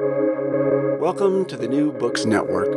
Welcome 0.00 1.44
to 1.44 1.56
the 1.56 1.68
New 1.68 1.92
Books 1.92 2.24
Network. 2.26 2.72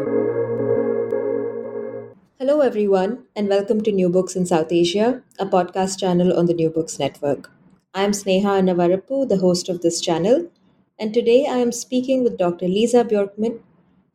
Hello, 2.37 2.59
everyone, 2.61 3.23
and 3.35 3.49
welcome 3.49 3.81
to 3.81 3.91
New 3.91 4.07
Books 4.07 4.35
in 4.35 4.45
South 4.45 4.71
Asia, 4.71 5.23
a 5.39 5.47
podcast 5.47 5.97
channel 5.99 6.37
on 6.37 6.45
the 6.45 6.53
New 6.53 6.69
Books 6.69 6.99
Network. 6.99 7.49
I 7.95 8.03
am 8.03 8.11
Sneha 8.11 8.61
Annavarapu, 8.61 9.27
the 9.27 9.37
host 9.37 9.67
of 9.67 9.81
this 9.81 9.99
channel, 9.99 10.51
and 10.99 11.11
today 11.11 11.47
I 11.47 11.57
am 11.57 11.71
speaking 11.71 12.23
with 12.23 12.37
Dr. 12.37 12.67
Lisa 12.67 13.03
Bjorkman. 13.03 13.61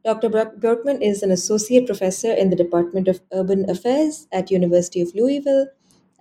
Dr. 0.04 0.28
Bjorkman 0.28 1.02
is 1.02 1.24
an 1.24 1.32
associate 1.32 1.86
professor 1.86 2.32
in 2.32 2.50
the 2.50 2.56
Department 2.56 3.08
of 3.08 3.20
Urban 3.32 3.68
Affairs 3.68 4.28
at 4.30 4.52
University 4.52 5.00
of 5.00 5.12
Louisville 5.12 5.66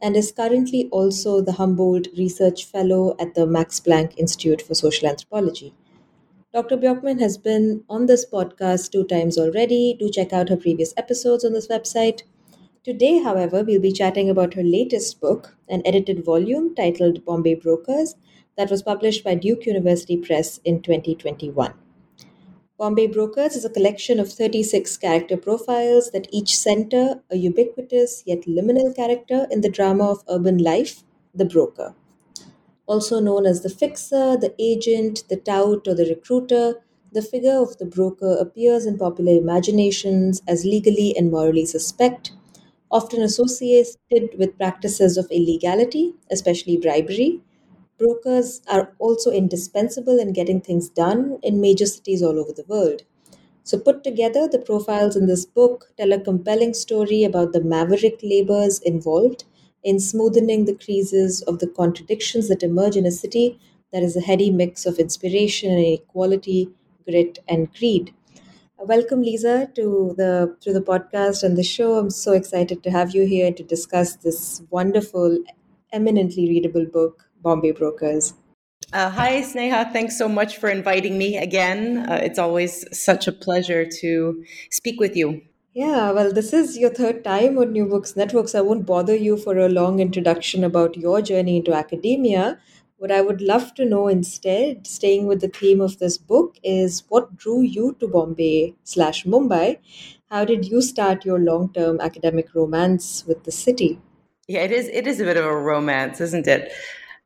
and 0.01 0.15
is 0.15 0.31
currently 0.31 0.89
also 0.91 1.41
the 1.41 1.51
Humboldt 1.51 2.07
Research 2.17 2.65
Fellow 2.65 3.15
at 3.19 3.35
the 3.35 3.45
Max 3.45 3.79
Planck 3.79 4.17
Institute 4.17 4.63
for 4.63 4.73
Social 4.73 5.07
Anthropology. 5.07 5.75
Dr. 6.53 6.75
Bjorkman 6.75 7.21
has 7.21 7.37
been 7.37 7.85
on 7.89 8.07
this 8.07 8.25
podcast 8.29 8.91
two 8.91 9.05
times 9.05 9.37
already. 9.37 9.95
Do 9.97 10.09
check 10.09 10.33
out 10.33 10.49
her 10.49 10.57
previous 10.57 10.93
episodes 10.97 11.45
on 11.45 11.53
this 11.53 11.69
website. 11.69 12.23
Today, 12.83 13.19
however, 13.19 13.63
we'll 13.63 13.79
be 13.79 13.93
chatting 13.93 14.29
about 14.29 14.55
her 14.55 14.63
latest 14.63 15.21
book, 15.21 15.55
an 15.69 15.81
edited 15.85 16.25
volume 16.25 16.75
titled 16.75 17.23
Bombay 17.23 17.55
Brokers, 17.55 18.15
that 18.57 18.69
was 18.69 18.83
published 18.83 19.23
by 19.23 19.33
Duke 19.33 19.65
University 19.65 20.17
Press 20.17 20.59
in 20.65 20.81
2021. 20.81 21.73
Bombay 22.77 23.07
Brokers 23.07 23.55
is 23.55 23.63
a 23.63 23.69
collection 23.69 24.19
of 24.19 24.29
36 24.29 24.97
character 24.97 25.37
profiles 25.37 26.11
that 26.11 26.27
each 26.33 26.57
center 26.57 27.21
a 27.29 27.37
ubiquitous 27.37 28.23
yet 28.25 28.41
liminal 28.41 28.93
character 28.93 29.47
in 29.49 29.61
the 29.61 29.69
drama 29.69 30.11
of 30.11 30.25
urban 30.27 30.57
life, 30.57 31.05
the 31.33 31.45
broker 31.45 31.95
also 32.91 33.19
known 33.19 33.45
as 33.45 33.61
the 33.61 33.69
fixer, 33.69 34.37
the 34.37 34.53
agent, 34.59 35.23
the 35.29 35.37
tout, 35.37 35.87
or 35.87 35.95
the 35.95 36.05
recruiter, 36.05 36.81
the 37.11 37.21
figure 37.21 37.57
of 37.65 37.77
the 37.77 37.85
broker 37.85 38.33
appears 38.39 38.85
in 38.85 38.97
popular 38.97 39.33
imaginations 39.37 40.41
as 40.47 40.65
legally 40.65 41.15
and 41.17 41.31
morally 41.31 41.65
suspect, 41.65 42.31
often 42.91 43.21
associated 43.21 44.37
with 44.37 44.57
practices 44.57 45.17
of 45.17 45.27
illegality, 45.31 46.13
especially 46.29 46.77
bribery. 46.77 47.41
Brokers 47.97 48.61
are 48.67 48.93
also 48.99 49.31
indispensable 49.31 50.19
in 50.19 50.33
getting 50.33 50.59
things 50.61 50.89
done 50.89 51.39
in 51.43 51.61
major 51.61 51.85
cities 51.85 52.21
all 52.23 52.39
over 52.39 52.51
the 52.51 52.65
world. 52.67 53.03
So, 53.63 53.79
put 53.79 54.03
together, 54.03 54.47
the 54.47 54.59
profiles 54.59 55.15
in 55.15 55.25
this 55.27 55.45
book 55.45 55.91
tell 55.97 56.11
a 56.13 56.19
compelling 56.19 56.73
story 56.73 57.23
about 57.23 57.53
the 57.53 57.61
maverick 57.63 58.19
labors 58.23 58.79
involved 58.79 59.45
in 59.83 59.99
smoothing 59.99 60.65
the 60.65 60.75
creases 60.75 61.41
of 61.43 61.59
the 61.59 61.67
contradictions 61.67 62.47
that 62.47 62.63
emerge 62.63 62.95
in 62.95 63.05
a 63.05 63.11
city 63.11 63.59
that 63.91 64.03
is 64.03 64.15
a 64.15 64.21
heady 64.21 64.51
mix 64.51 64.85
of 64.85 64.99
inspiration 64.99 65.71
and 65.71 65.85
inequality, 65.85 66.69
grit, 67.05 67.39
and 67.47 67.73
greed. 67.73 68.13
Uh, 68.79 68.85
welcome, 68.85 69.21
Lisa, 69.21 69.69
to 69.75 70.13
the 70.17 70.55
to 70.61 70.71
the 70.73 70.81
podcast 70.81 71.43
and 71.43 71.57
the 71.57 71.63
show. 71.63 71.95
I'm 71.95 72.09
so 72.09 72.33
excited 72.33 72.83
to 72.83 72.91
have 72.91 73.13
you 73.13 73.25
here 73.25 73.51
to 73.51 73.63
discuss 73.63 74.15
this 74.15 74.61
wonderful, 74.69 75.37
eminently 75.91 76.47
readable 76.47 76.85
book, 76.85 77.25
Bombay 77.41 77.71
Brokers. 77.71 78.33
Uh, 78.93 79.09
hi, 79.09 79.41
Sneha. 79.41 79.91
Thanks 79.93 80.17
so 80.17 80.27
much 80.27 80.57
for 80.57 80.69
inviting 80.69 81.17
me 81.17 81.37
again. 81.37 82.09
Uh, 82.09 82.19
it's 82.21 82.39
always 82.39 82.85
such 82.97 83.27
a 83.27 83.31
pleasure 83.31 83.85
to 83.85 84.43
speak 84.69 84.99
with 84.99 85.15
you. 85.15 85.41
Yeah, 85.73 86.11
well, 86.11 86.33
this 86.33 86.51
is 86.51 86.77
your 86.77 86.89
third 86.89 87.23
time 87.23 87.57
on 87.57 87.71
New 87.71 87.85
Books 87.85 88.17
Network, 88.17 88.49
so 88.49 88.59
I 88.59 88.61
won't 88.61 88.85
bother 88.85 89.15
you 89.15 89.37
for 89.37 89.57
a 89.57 89.69
long 89.69 90.01
introduction 90.01 90.65
about 90.65 90.97
your 90.97 91.21
journey 91.21 91.55
into 91.57 91.73
academia. 91.73 92.59
What 92.97 93.09
I 93.09 93.21
would 93.21 93.39
love 93.39 93.73
to 93.75 93.85
know 93.85 94.09
instead, 94.09 94.85
staying 94.85 95.27
with 95.27 95.39
the 95.39 95.47
theme 95.47 95.79
of 95.79 95.97
this 95.97 96.17
book, 96.17 96.57
is 96.61 97.03
what 97.07 97.37
drew 97.37 97.61
you 97.61 97.95
to 98.01 98.07
Bombay 98.09 98.75
slash 98.83 99.23
Mumbai? 99.23 99.77
How 100.29 100.43
did 100.43 100.65
you 100.65 100.81
start 100.81 101.23
your 101.23 101.39
long 101.39 101.71
term 101.71 102.01
academic 102.01 102.53
romance 102.53 103.23
with 103.25 103.45
the 103.45 103.51
city? 103.51 103.97
Yeah, 104.49 104.63
it 104.63 104.73
is. 104.73 104.89
It 104.89 105.07
is 105.07 105.21
a 105.21 105.23
bit 105.23 105.37
of 105.37 105.45
a 105.45 105.55
romance, 105.55 106.19
isn't 106.19 106.47
it? 106.47 106.73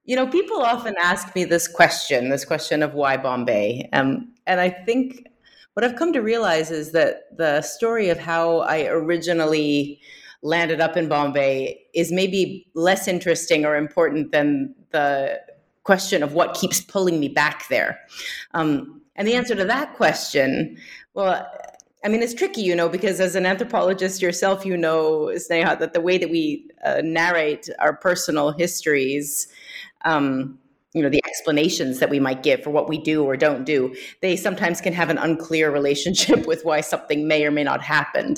You 0.05 0.15
know, 0.15 0.27
people 0.27 0.61
often 0.61 0.93
ask 1.01 1.33
me 1.33 1.45
this 1.45 1.67
question, 1.67 2.29
this 2.29 2.45
question 2.45 2.83
of 2.83 2.93
why 2.93 3.17
Bombay, 3.17 3.89
um, 3.91 4.31
and 4.45 4.61
I 4.61 4.69
think 4.69 5.25
what 5.75 5.83
I've 5.83 5.97
come 5.97 6.13
to 6.13 6.21
realize 6.21 6.71
is 6.71 6.93
that 6.93 7.37
the 7.37 7.61
story 7.61 8.07
of 8.09 8.17
how 8.17 8.59
I 8.59 8.85
originally 8.85 9.99
landed 10.41 10.79
up 10.79 10.95
in 10.95 11.09
Bombay 11.09 11.77
is 11.93 12.13
maybe 12.13 12.65
less 12.75 13.09
interesting 13.09 13.65
or 13.65 13.75
important 13.75 14.31
than 14.31 14.73
the 14.91 15.41
question 15.83 16.23
of 16.23 16.33
what 16.33 16.55
keeps 16.55 16.79
pulling 16.79 17.19
me 17.19 17.27
back 17.27 17.67
there. 17.67 17.99
Um, 18.53 19.01
and 19.17 19.27
the 19.27 19.33
answer 19.33 19.53
to 19.53 19.65
that 19.65 19.95
question, 19.95 20.77
well, 21.13 21.45
I 22.05 22.07
mean, 22.07 22.23
it's 22.23 22.33
tricky, 22.33 22.61
you 22.61 22.75
know, 22.75 22.87
because 22.87 23.19
as 23.19 23.35
an 23.35 23.45
anthropologist 23.45 24.21
yourself, 24.21 24.65
you 24.65 24.77
know, 24.77 25.31
Sneha, 25.33 25.77
that 25.79 25.91
the 25.91 26.01
way 26.01 26.17
that 26.17 26.29
we 26.29 26.69
uh, 26.85 27.01
narrate 27.03 27.67
our 27.79 27.97
personal 27.97 28.51
histories 28.51 29.47
um, 30.05 30.57
you 30.95 31.03
know 31.03 31.09
the 31.09 31.21
explanations 31.25 31.99
that 31.99 32.09
we 32.09 32.19
might 32.19 32.41
give 32.41 32.63
for 32.63 32.71
what 32.71 32.89
we 32.89 32.97
do 32.97 33.23
or 33.23 33.37
don't 33.37 33.65
do 33.65 33.93
they 34.21 34.35
sometimes 34.35 34.81
can 34.81 34.93
have 34.93 35.09
an 35.09 35.17
unclear 35.17 35.69
relationship 35.69 36.45
with 36.47 36.63
why 36.63 36.81
something 36.81 37.27
may 37.27 37.45
or 37.45 37.51
may 37.51 37.63
not 37.63 37.81
happen 37.81 38.35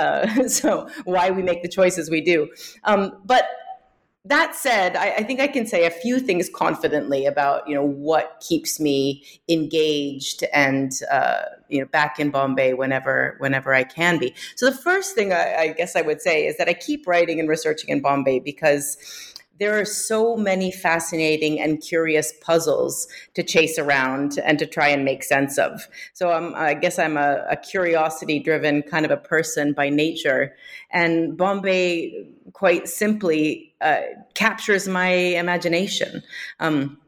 uh, 0.00 0.48
so 0.48 0.88
why 1.04 1.30
we 1.30 1.42
make 1.42 1.62
the 1.62 1.68
choices 1.68 2.10
we 2.10 2.20
do. 2.20 2.48
Um, 2.84 3.18
but 3.24 3.44
that 4.24 4.54
said 4.54 4.94
I, 4.94 5.14
I, 5.16 5.22
think 5.24 5.40
i 5.40 5.48
can 5.48 5.66
say 5.66 5.84
a 5.84 5.90
few 5.90 6.20
things 6.20 6.48
confidently 6.48 7.26
about 7.26 7.66
you 7.66 7.74
know 7.74 7.82
what 7.82 8.40
keeps 8.40 8.78
me 8.78 9.24
engaged 9.48 10.44
and 10.52 10.92
uh, 11.10 11.40
you 11.68 11.80
know 11.80 11.86
back 11.86 12.20
in 12.20 12.30
bombay 12.30 12.72
whenever 12.72 13.34
whenever 13.40 13.74
i 13.74 13.82
can 13.82 14.18
be. 14.18 14.32
So 14.54 14.70
the 14.70 14.76
first 14.76 15.16
thing 15.16 15.32
I, 15.32 15.56
I 15.56 15.68
guess 15.72 15.96
i 15.96 16.02
would 16.02 16.22
say 16.22 16.46
is 16.46 16.56
that 16.58 16.68
i 16.68 16.72
keep 16.72 17.04
writing 17.08 17.40
and 17.40 17.48
researching 17.48 17.90
in 17.90 18.00
bombay 18.00 18.38
because 18.38 18.96
there 19.62 19.78
are 19.78 19.84
so 19.84 20.36
many 20.36 20.72
fascinating 20.72 21.60
and 21.60 21.80
curious 21.80 22.32
puzzles 22.40 23.06
to 23.34 23.44
chase 23.44 23.78
around 23.78 24.40
and 24.44 24.58
to 24.58 24.66
try 24.66 24.88
and 24.88 25.04
make 25.04 25.22
sense 25.22 25.56
of. 25.56 25.86
So 26.14 26.30
I 26.56 26.74
guess 26.74 26.98
I'm 26.98 27.16
a, 27.16 27.46
a 27.48 27.56
curiosity 27.56 28.40
driven 28.40 28.82
kind 28.82 29.04
of 29.04 29.12
a 29.12 29.16
person 29.16 29.72
by 29.72 29.88
nature. 29.88 30.56
And 30.90 31.36
Bombay, 31.36 32.26
quite 32.54 32.88
simply, 32.88 33.72
uh, 33.80 34.00
captures 34.34 34.88
my 34.88 35.10
imagination. 35.10 36.24
Um, 36.58 36.98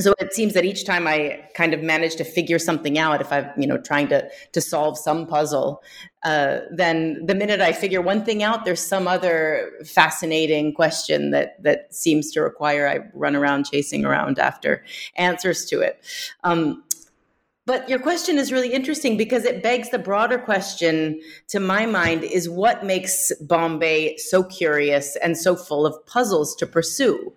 so 0.00 0.14
it 0.20 0.32
seems 0.32 0.54
that 0.54 0.64
each 0.64 0.84
time 0.84 1.06
i 1.06 1.40
kind 1.54 1.74
of 1.74 1.82
manage 1.82 2.16
to 2.16 2.24
figure 2.24 2.58
something 2.58 2.98
out 2.98 3.20
if 3.20 3.32
i'm 3.32 3.48
you 3.56 3.66
know 3.66 3.78
trying 3.78 4.08
to 4.08 4.28
to 4.52 4.60
solve 4.60 4.98
some 4.98 5.26
puzzle 5.26 5.82
uh, 6.24 6.60
then 6.72 7.24
the 7.26 7.34
minute 7.34 7.60
i 7.60 7.72
figure 7.72 8.00
one 8.00 8.24
thing 8.24 8.42
out 8.42 8.64
there's 8.64 8.84
some 8.84 9.06
other 9.06 9.70
fascinating 9.84 10.74
question 10.74 11.30
that 11.30 11.62
that 11.62 11.94
seems 11.94 12.30
to 12.30 12.40
require 12.40 12.88
i 12.88 12.98
run 13.14 13.36
around 13.36 13.64
chasing 13.64 14.04
around 14.04 14.38
after 14.38 14.84
answers 15.16 15.64
to 15.66 15.80
it. 15.80 16.02
Um, 16.44 16.82
but 17.68 17.86
your 17.86 17.98
question 17.98 18.38
is 18.38 18.50
really 18.50 18.72
interesting 18.72 19.18
because 19.18 19.44
it 19.44 19.62
begs 19.62 19.90
the 19.90 19.98
broader 19.98 20.38
question 20.38 21.20
to 21.48 21.60
my 21.60 21.84
mind 21.84 22.24
is 22.24 22.48
what 22.48 22.82
makes 22.82 23.30
Bombay 23.42 24.16
so 24.16 24.42
curious 24.42 25.16
and 25.16 25.36
so 25.36 25.54
full 25.54 25.84
of 25.84 25.94
puzzles 26.06 26.56
to 26.56 26.66
pursue? 26.66 27.30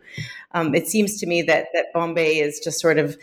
Um, 0.53 0.73
it 0.73 0.87
seems 0.87 1.19
to 1.19 1.25
me 1.27 1.41
that 1.41 1.67
that 1.73 1.87
Bombay 1.93 2.37
is 2.37 2.61
just 2.61 2.79
sort 2.79 2.97
of 2.97 3.17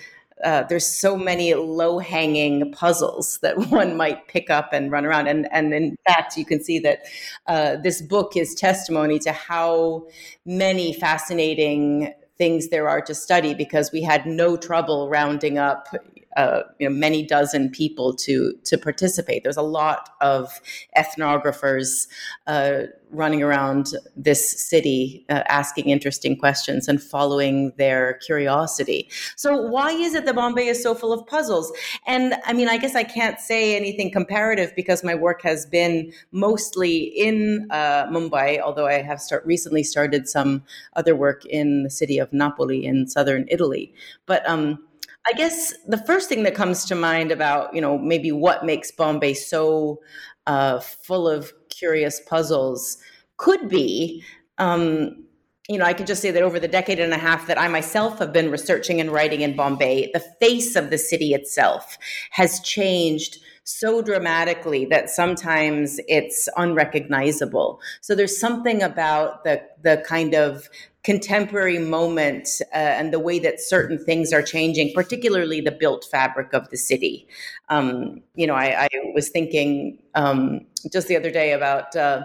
uh, 0.45 0.65
there's 0.65 0.87
so 0.87 1.17
many 1.17 1.55
low 1.55 1.99
hanging 1.99 2.71
puzzles 2.73 3.39
that 3.39 3.57
one 3.71 3.97
might 3.97 4.29
pick 4.29 4.51
up 4.51 4.75
and 4.75 4.93
run 4.93 5.07
around. 5.07 5.29
And, 5.29 5.49
and 5.51 5.73
in 5.73 5.97
fact, 6.07 6.37
you 6.37 6.45
can 6.45 6.63
see 6.63 6.79
that 6.81 7.05
uh, 7.47 7.77
this 7.77 8.03
book 8.03 8.37
is 8.37 8.55
testimony 8.55 9.19
to 9.21 9.33
how 9.33 10.07
many 10.45 10.93
fascinating 10.93 12.13
things 12.37 12.69
there 12.69 12.87
are 12.87 13.01
to 13.01 13.15
study 13.15 13.55
because 13.55 13.91
we 13.93 14.03
had 14.03 14.27
no 14.27 14.59
trouble 14.59 15.09
rounding 15.09 15.57
up 15.57 15.89
uh, 16.39 16.63
you 16.79 16.89
know, 16.89 16.95
many 16.95 17.27
dozen 17.27 17.69
people 17.69 18.15
to 18.15 18.55
to 18.63 18.79
participate. 18.79 19.43
There's 19.43 19.57
a 19.57 19.63
lot 19.63 20.11
of 20.21 20.61
ethnographers 20.97 22.07
uh, 22.47 22.83
running 23.11 23.43
around 23.43 23.95
this 24.17 24.69
city, 24.69 25.25
uh, 25.29 25.43
asking 25.49 25.89
interesting 25.89 26.37
questions 26.37 26.87
and 26.87 27.03
following 27.03 27.73
their 27.77 28.15
curiosity. 28.25 29.11
So, 29.35 29.57
why 29.57 29.91
is 29.91 30.15
it 30.15 30.27
that 30.27 30.37
Bombay 30.37 30.69
is 30.69 30.81
so 30.81 30.95
full 30.95 31.13
of 31.13 31.27
puzzles? 31.27 31.73
And 32.07 32.35
I 32.47 32.53
mean, 32.53 32.69
I 32.69 32.77
guess 32.77 32.95
I 32.95 33.03
can't 33.03 33.41
say 33.41 33.75
anything 33.77 34.13
comparative 34.13 34.73
because 34.77 35.03
my 35.03 35.17
work 35.17 35.43
has 35.43 35.67
been 35.67 36.13
mostly 36.31 36.99
in 36.99 37.67
uh, 37.71 38.07
Mumbai, 38.07 38.61
although 38.61 38.87
I 38.87 39.03
have 39.03 39.21
start 39.21 39.45
recently 39.45 39.83
started 39.83 40.29
some 40.29 40.63
other 40.95 41.17
work 41.17 41.45
in 41.47 41.83
the 41.83 41.91
city 41.91 42.19
of 42.19 42.33
Napoli 42.33 42.87
in 42.87 43.09
southern 43.09 43.45
Italy. 43.49 43.93
But 44.27 44.49
um, 44.49 44.79
I 45.27 45.33
guess 45.33 45.75
the 45.87 45.99
first 45.99 46.29
thing 46.29 46.43
that 46.45 46.55
comes 46.55 46.85
to 46.87 46.95
mind 46.95 47.31
about, 47.33 47.75
you 47.75 47.81
know, 47.81 47.99
maybe 47.99 48.33
what 48.33 48.65
makes 48.65 48.91
Bombay 48.91 49.35
so 49.35 50.01
uh, 50.47 50.81
full 50.81 51.29
of 51.29 51.53
curious 51.69 52.21
puzzles 52.27 52.97
could 53.37 53.69
be 53.69 54.25
um, 54.59 55.25
you 55.69 55.77
know, 55.77 55.85
I 55.85 55.93
can 55.93 56.07
just 56.07 56.23
say 56.23 56.31
that 56.31 56.43
over 56.43 56.59
the 56.59 56.67
decade 56.67 56.99
and 56.99 57.13
a 57.13 57.19
half 57.19 57.47
that 57.47 57.61
I 57.61 57.69
myself 57.69 58.19
have 58.21 58.33
been 58.33 58.51
researching 58.51 59.01
and 59.01 59.13
writing 59.13 59.43
in 59.43 59.55
Bombay, 59.55 60.11
the 60.15 60.25
face 60.41 60.77
of 60.77 60.89
the 60.89 60.97
city 60.97 61.35
itself 61.35 61.99
has 62.31 62.61
changed 62.61 63.39
so 63.69 64.01
dramatically 64.01 64.87
that 64.87 65.11
sometimes 65.11 66.01
it's 66.09 66.49
unrecognizable. 66.57 67.79
So 68.01 68.15
there's 68.15 68.41
something 68.41 68.83
about 68.83 69.45
the 69.45 69.63
the 69.83 70.03
kind 70.07 70.35
of 70.35 70.71
contemporary 71.05 71.79
moment 71.79 72.49
uh, 72.73 72.77
and 72.77 73.13
the 73.13 73.19
way 73.19 73.39
that 73.39 73.61
certain 73.61 74.03
things 74.03 74.33
are 74.33 74.43
changing, 74.43 74.93
particularly 74.95 75.61
the 75.61 75.71
built 75.71 76.07
fabric 76.11 76.55
of 76.55 76.71
the 76.71 76.79
city. 76.79 77.27
Um, 77.69 78.23
you 78.35 78.47
know, 78.47 78.55
I, 78.55 78.85
I 78.85 78.89
was 79.15 79.29
thinking 79.29 79.99
um, 80.15 80.67
just 80.91 81.09
the 81.09 81.17
other 81.17 81.31
day 81.31 81.53
about. 81.53 81.95
Uh, 81.95 82.25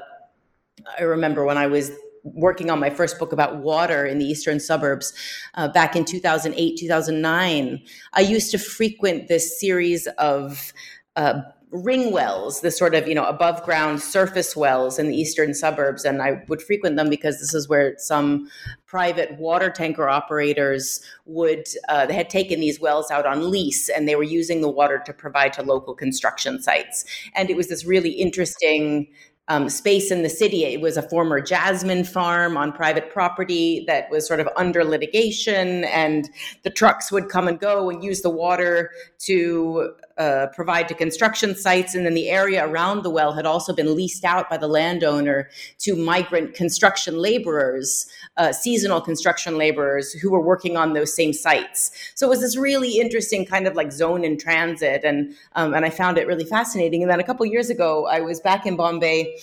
I 0.97 1.03
remember 1.03 1.43
when 1.43 1.57
I 1.57 1.67
was 1.67 1.91
working 2.23 2.69
on 2.69 2.79
my 2.79 2.89
first 2.89 3.19
book 3.19 3.33
about 3.33 3.57
water 3.57 4.05
in 4.05 4.17
the 4.17 4.25
eastern 4.25 4.59
suburbs 4.61 5.13
uh, 5.55 5.67
back 5.67 5.95
in 5.95 6.05
2008, 6.05 6.77
2009, 6.77 7.81
I 8.13 8.21
used 8.21 8.49
to 8.51 8.57
frequent 8.57 9.27
this 9.27 9.59
series 9.59 10.07
of 10.17 10.73
uh, 11.15 11.41
ring 11.73 12.11
wells, 12.11 12.61
the 12.61 12.69
sort 12.69 12.93
of 12.93 13.07
you 13.07 13.15
know 13.15 13.25
above 13.25 13.63
ground 13.63 13.99
surface 14.01 14.55
wells 14.55 14.99
in 14.99 15.07
the 15.07 15.17
eastern 15.17 15.53
suburbs, 15.53 16.05
and 16.05 16.21
I 16.21 16.43
would 16.47 16.61
frequent 16.61 16.95
them 16.95 17.09
because 17.09 17.39
this 17.39 17.53
is 17.53 17.67
where 17.67 17.95
some 17.97 18.47
private 18.85 19.37
water 19.39 19.69
tanker 19.69 20.07
operators 20.07 21.03
would 21.25 21.67
uh, 21.89 22.05
they 22.05 22.13
had 22.13 22.29
taken 22.29 22.59
these 22.59 22.79
wells 22.79 23.09
out 23.09 23.25
on 23.25 23.49
lease 23.49 23.89
and 23.89 24.07
they 24.07 24.15
were 24.15 24.23
using 24.23 24.61
the 24.61 24.69
water 24.69 25.01
to 25.05 25.13
provide 25.13 25.53
to 25.53 25.63
local 25.63 25.95
construction 25.95 26.61
sites, 26.61 27.05
and 27.33 27.49
it 27.49 27.57
was 27.57 27.67
this 27.69 27.85
really 27.85 28.11
interesting 28.11 29.07
um, 29.49 29.67
space 29.67 30.09
in 30.09 30.23
the 30.23 30.29
city. 30.29 30.63
It 30.63 30.79
was 30.79 30.95
a 30.95 31.01
former 31.09 31.41
jasmine 31.41 32.05
farm 32.05 32.55
on 32.55 32.71
private 32.71 33.11
property 33.11 33.83
that 33.87 34.09
was 34.09 34.25
sort 34.25 34.39
of 34.39 34.47
under 34.55 34.83
litigation, 34.83 35.83
and 35.85 36.29
the 36.63 36.69
trucks 36.69 37.11
would 37.11 37.29
come 37.29 37.47
and 37.47 37.59
go 37.59 37.89
and 37.89 38.03
use 38.03 38.21
the 38.21 38.29
water 38.29 38.91
to 39.25 39.93
uh, 40.17 40.47
provide 40.53 40.87
to 40.87 40.93
construction 40.93 41.55
sites. 41.55 41.95
And 41.95 42.05
then 42.05 42.13
the 42.13 42.29
area 42.29 42.67
around 42.67 43.03
the 43.03 43.09
well 43.09 43.33
had 43.33 43.45
also 43.45 43.73
been 43.73 43.95
leased 43.95 44.23
out 44.23 44.49
by 44.49 44.57
the 44.57 44.67
landowner 44.67 45.49
to 45.79 45.95
migrant 45.95 46.53
construction 46.53 47.17
laborers, 47.17 48.07
uh, 48.37 48.51
seasonal 48.51 49.01
construction 49.01 49.57
laborers 49.57 50.11
who 50.11 50.31
were 50.31 50.41
working 50.41 50.77
on 50.77 50.93
those 50.93 51.15
same 51.15 51.33
sites. 51.33 51.91
So 52.15 52.27
it 52.27 52.29
was 52.29 52.41
this 52.41 52.57
really 52.57 52.99
interesting 52.99 53.45
kind 53.45 53.67
of 53.67 53.75
like 53.75 53.91
zone 53.91 54.23
in 54.23 54.37
transit, 54.37 55.03
and 55.03 55.33
um, 55.53 55.73
and 55.73 55.85
I 55.85 55.89
found 55.89 56.17
it 56.17 56.27
really 56.27 56.45
fascinating. 56.45 57.01
And 57.01 57.11
then 57.11 57.19
a 57.19 57.23
couple 57.23 57.45
years 57.45 57.69
ago, 57.69 58.07
I 58.07 58.21
was 58.21 58.39
back 58.39 58.65
in 58.65 58.75
Bombay 58.75 59.37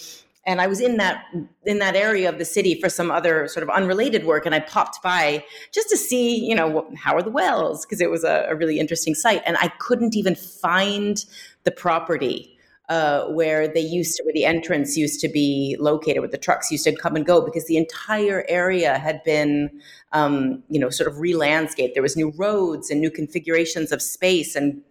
and 0.46 0.60
I 0.60 0.66
was 0.66 0.80
in 0.80 0.96
that 0.96 1.24
in 1.64 1.78
that 1.80 1.94
area 1.94 2.28
of 2.28 2.38
the 2.38 2.44
city 2.44 2.80
for 2.80 2.88
some 2.88 3.10
other 3.10 3.46
sort 3.46 3.62
of 3.62 3.70
unrelated 3.70 4.24
work, 4.24 4.46
and 4.46 4.54
I 4.54 4.60
popped 4.60 5.02
by 5.02 5.44
just 5.72 5.90
to 5.90 5.96
see, 5.96 6.44
you 6.44 6.54
know, 6.54 6.88
how 6.96 7.14
are 7.14 7.22
the 7.22 7.30
wells 7.30 7.84
because 7.84 8.00
it 8.00 8.10
was 8.10 8.24
a, 8.24 8.46
a, 8.48 8.56
really 8.56 8.78
interesting 8.80 9.14
site, 9.14 9.42
and 9.44 9.56
I 9.58 9.68
couldn't 9.78 10.16
even 10.16 10.34
find 10.34 11.22
the 11.64 11.70
property 11.70 12.56
uh, 12.88 13.26
where 13.26 13.68
they 13.68 13.80
used 13.80 14.16
to, 14.16 14.24
where 14.24 14.32
the 14.32 14.46
entrance 14.46 14.96
used 14.96 15.20
to 15.20 15.28
be 15.28 15.76
located, 15.78 16.20
where 16.20 16.28
the 16.28 16.38
trucks 16.38 16.72
used 16.72 16.84
to 16.84 16.96
come 16.96 17.16
and 17.16 17.26
go, 17.26 17.40
because 17.40 17.66
the 17.66 17.76
entire 17.76 18.44
area 18.48 18.98
had 18.98 19.22
been, 19.24 19.70
um, 20.12 20.62
you 20.68 20.80
know, 20.80 20.90
sort 20.90 21.08
of 21.08 21.20
re-landscaped. 21.20 21.94
There 21.94 22.02
was 22.02 22.16
new 22.16 22.32
roads 22.36 22.90
and 22.90 23.00
new 23.00 23.10
configurations 23.10 23.92
of 23.92 24.00
space 24.00 24.56
and 24.56 24.82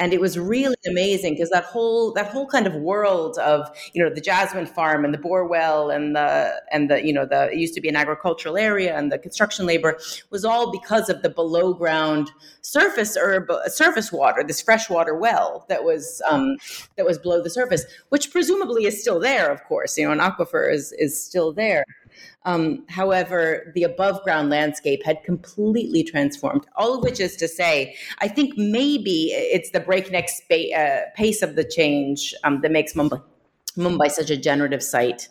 and 0.00 0.14
it 0.14 0.20
was 0.20 0.38
really 0.38 0.76
amazing 0.88 1.34
because 1.34 1.50
that 1.50 1.64
whole 1.64 2.12
that 2.14 2.28
whole 2.28 2.46
kind 2.46 2.66
of 2.66 2.74
world 2.74 3.38
of 3.38 3.70
you 3.92 4.02
know 4.02 4.12
the 4.12 4.20
jasmine 4.20 4.66
farm 4.66 5.04
and 5.04 5.12
the 5.12 5.18
borewell 5.18 5.94
and 5.94 6.16
the 6.16 6.60
and 6.72 6.90
the 6.90 7.04
you 7.04 7.12
know 7.12 7.26
the 7.26 7.52
it 7.52 7.58
used 7.58 7.74
to 7.74 7.80
be 7.80 7.88
an 7.88 7.94
agricultural 7.94 8.56
area 8.56 8.96
and 8.96 9.12
the 9.12 9.18
construction 9.18 9.66
labor 9.66 9.98
was 10.30 10.44
all 10.44 10.72
because 10.72 11.08
of 11.08 11.22
the 11.22 11.28
below 11.28 11.74
ground 11.74 12.30
surface 12.62 13.16
herb 13.20 13.48
surface 13.66 14.10
water 14.10 14.42
this 14.42 14.62
freshwater 14.62 15.14
well 15.14 15.66
that 15.68 15.84
was 15.84 16.22
um, 16.28 16.56
that 16.96 17.04
was 17.04 17.18
below 17.18 17.42
the 17.42 17.50
surface 17.50 17.84
which 18.08 18.32
presumably 18.32 18.86
is 18.86 19.00
still 19.00 19.20
there 19.20 19.52
of 19.52 19.62
course. 19.64 19.98
You 19.98 20.06
know 20.06 20.12
an 20.12 20.18
aquifer 20.18 20.72
is 20.72 20.92
is 20.92 21.22
still 21.22 21.52
there 21.52 21.84
um, 22.44 22.84
however, 22.88 23.70
the 23.74 23.82
above 23.82 24.22
ground 24.22 24.50
landscape 24.50 25.04
had 25.04 25.22
completely 25.24 26.02
transformed, 26.02 26.66
all 26.76 26.94
of 26.94 27.02
which 27.02 27.20
is 27.20 27.36
to 27.36 27.48
say, 27.48 27.96
I 28.20 28.28
think 28.28 28.56
maybe 28.56 29.32
it's 29.32 29.70
the 29.70 29.80
breakneck 29.80 30.28
spa- 30.28 30.74
uh, 30.74 31.00
pace 31.14 31.42
of 31.42 31.56
the 31.56 31.64
change 31.64 32.34
um, 32.44 32.62
that 32.62 32.70
makes 32.70 32.94
Mumbai, 32.94 33.22
Mumbai 33.76 34.10
such 34.10 34.30
a 34.30 34.36
generative 34.36 34.82
site. 34.82 35.28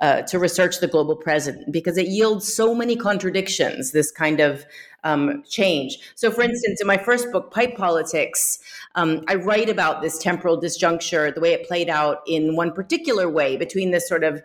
Uh, 0.00 0.22
to 0.22 0.38
research 0.38 0.80
the 0.80 0.86
global 0.86 1.14
present 1.14 1.70
because 1.70 1.98
it 1.98 2.06
yields 2.06 2.50
so 2.50 2.74
many 2.74 2.96
contradictions, 2.96 3.92
this 3.92 4.10
kind 4.10 4.40
of 4.40 4.64
um, 5.04 5.42
change. 5.48 5.98
So, 6.14 6.30
for 6.30 6.42
instance, 6.42 6.80
in 6.80 6.86
my 6.86 6.96
first 6.96 7.30
book, 7.32 7.50
Pipe 7.50 7.76
Politics, 7.76 8.58
um, 8.94 9.24
I 9.28 9.36
write 9.36 9.68
about 9.68 10.02
this 10.02 10.18
temporal 10.18 10.60
disjuncture, 10.60 11.34
the 11.34 11.40
way 11.40 11.52
it 11.52 11.66
played 11.66 11.88
out 11.88 12.22
in 12.26 12.56
one 12.56 12.72
particular 12.72 13.28
way 13.28 13.56
between 13.56 13.90
this 13.90 14.08
sort 14.08 14.24
of 14.24 14.42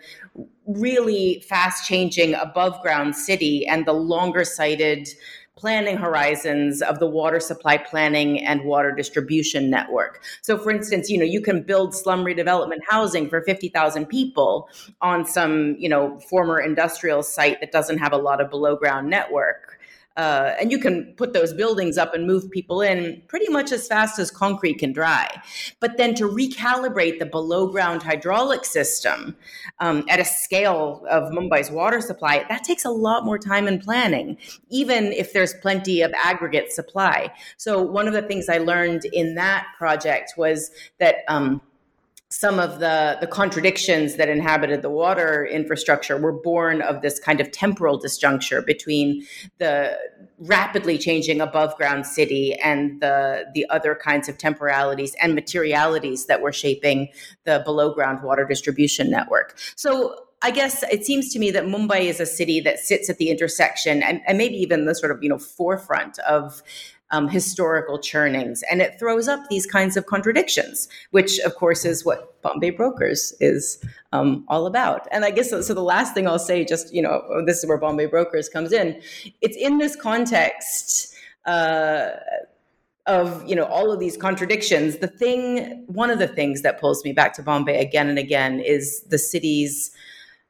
really 0.66 1.44
fast 1.48 1.88
changing 1.88 2.34
above 2.36 2.81
ground 2.81 3.16
city 3.16 3.66
and 3.68 3.86
the 3.86 3.94
longer 3.94 4.44
sighted 4.44 5.07
planning 5.56 5.96
horizons 5.96 6.81
of 6.81 7.00
the 7.00 7.08
water 7.08 7.40
supply 7.40 7.78
planning 7.78 8.44
and 8.44 8.63
water 8.66 8.92
distribution 8.92 9.69
network. 9.69 10.22
So 10.42 10.58
for 10.58 10.69
instance, 10.69 11.10
you 11.10 11.18
know, 11.18 11.24
you 11.24 11.42
can 11.42 11.63
build 11.63 11.96
slum 11.96 12.25
redevelopment 12.25 12.80
housing 12.90 13.30
for 13.30 13.42
50,000 13.42 14.06
people 14.08 14.69
on 15.01 15.25
some, 15.25 15.75
you 15.80 15.88
know, 15.88 16.19
former 16.19 16.60
industrial 16.60 17.24
site 17.24 17.62
that 17.62 17.72
doesn't 17.72 18.00
have 18.00 18.12
a 18.12 18.18
lot 18.18 18.42
of 18.42 18.50
below 18.50 18.75
ground 18.75 19.10
network 19.10 19.75
uh, 20.18 20.54
and 20.60 20.72
you 20.72 20.80
can 20.80 21.14
put 21.18 21.34
those 21.34 21.54
buildings 21.54 21.98
up 21.98 22.14
and 22.14 22.26
move 22.26 22.50
people 22.52 22.82
in 22.82 23.22
pretty 23.28 23.50
much 23.50 23.72
as 23.72 23.88
fast 23.88 24.18
as 24.18 24.32
concrete 24.32 24.76
can 24.76 24.94
dry. 24.94 25.28
But 25.80 25.98
then 25.98 26.16
to 26.16 26.28
recalibrate 26.28 27.20
the 27.20 27.26
below 27.26 27.68
ground 27.68 28.04
hydraulic 28.04 28.64
system 28.66 29.36
um, 29.80 30.06
at 30.10 30.20
a 30.20 30.26
scale 30.26 31.06
of 31.10 31.32
Mumbai's 31.32 31.70
water 31.70 32.00
supply, 32.00 32.46
that 32.48 32.64
takes 32.64 32.86
a 32.86 32.90
lot 32.90 33.26
more 33.26 33.38
time 33.38 33.68
and 33.68 33.82
planning, 33.82 34.38
even 34.70 35.12
if 35.12 35.34
there's 35.34 35.54
plenty 35.56 36.02
of 36.02 36.14
aggregate 36.24 36.72
supply. 36.72 37.34
So, 37.58 37.82
one 37.82 38.08
of 38.08 38.14
the 38.14 38.22
things 38.22 38.48
I 38.48 38.60
learned 38.60 39.06
in 39.06 39.36
that 39.36 39.68
project 39.78 40.34
was 40.38 40.72
that. 41.00 41.18
Um, 41.28 41.62
some 42.30 42.60
of 42.60 42.80
the, 42.80 43.18
the 43.22 43.27
contradictions 43.27 44.16
that 44.16 44.30
inhabited 44.30 44.81
the 44.81 44.89
water 44.89 45.45
infrastructure 45.45 46.18
were 46.18 46.31
born 46.31 46.81
of 46.81 47.01
this 47.01 47.19
kind 47.19 47.39
of 47.39 47.51
temporal 47.51 48.00
disjuncture 48.00 48.66
between 48.66 49.24
the 49.60 49.98
rapidly 50.39 50.98
changing 50.98 51.39
above 51.39 51.75
ground 51.77 52.06
city 52.06 52.56
and 52.56 53.00
the, 53.00 53.45
the 53.54 53.66
other 53.69 53.95
kinds 53.95 54.27
of 54.27 54.38
temporalities 54.38 55.16
and 55.22 55.36
materialities 55.36 56.25
that 56.25 56.42
were 56.42 56.51
shaping 56.51 57.08
the 57.44 57.62
below 57.63 57.94
ground 57.94 58.24
water 58.24 58.46
distribution 58.46 59.10
network. 59.12 59.58
So 59.75 60.15
I 60.41 60.51
guess 60.51 60.84
it 60.91 61.05
seems 61.05 61.32
to 61.34 61.39
me 61.39 61.50
that 61.51 61.63
Mumbai 61.63 62.01
is 62.01 62.20
a 62.20 62.25
city 62.25 62.60
that 62.62 62.79
sits 62.79 63.10
at 63.10 63.17
the 63.17 63.29
intersection 63.29 64.03
and, 64.03 64.22
and 64.27 64.38
maybe 64.38 64.55
even 64.55 64.86
the 64.86 64.94
sort 64.94 65.12
of 65.12 65.24
you 65.24 65.29
know 65.29 65.39
forefront 65.39 66.20
of 66.20 66.62
um, 67.12 67.28
historical 67.28 68.00
churnings. 68.00 68.64
And 68.70 68.82
it 68.82 68.98
throws 69.00 69.28
up 69.28 69.48
these 69.50 69.66
kinds 69.66 69.96
of 69.96 70.06
contradictions, 70.06 70.88
which, 71.12 71.40
of 71.40 71.56
course, 71.56 71.86
is 71.86 72.04
what 72.04 72.42
Bombay 72.42 72.72
Brokers 72.72 73.34
is 73.40 73.84
um, 74.12 74.46
all 74.48 74.66
about. 74.66 75.08
And 75.12 75.24
I 75.24 75.32
guess 75.32 75.50
so. 75.50 75.62
The 75.62 75.82
last 75.82 76.14
thing 76.14 76.28
I'll 76.28 76.40
say, 76.40 76.66
just, 76.66 76.94
you 76.94 77.02
know, 77.02 77.44
this 77.46 77.60
is 77.60 77.68
where 77.68 77.78
Bombay 77.78 78.08
Brokers 78.08 78.50
comes 78.50 78.72
in. 78.72 79.02
It's 79.42 79.58
in 79.58 79.78
this 79.78 79.96
context. 79.96 81.14
Uh, 81.46 82.12
of 83.08 83.48
you 83.48 83.56
know 83.56 83.66
all 83.66 83.92
of 83.92 84.00
these 84.00 84.18
contradictions 84.18 84.98
the 84.98 85.08
thing 85.08 85.84
one 85.86 86.10
of 86.10 86.18
the 86.18 86.28
things 86.28 86.64
that 86.64 86.80
pulls 86.80 87.04
me 87.04 87.14
back 87.14 87.34
to 87.34 87.44
bombay 87.44 87.80
again 87.80 88.10
and 88.10 88.18
again 88.18 88.60
is 88.60 89.02
the 89.10 89.18
city's 89.20 89.92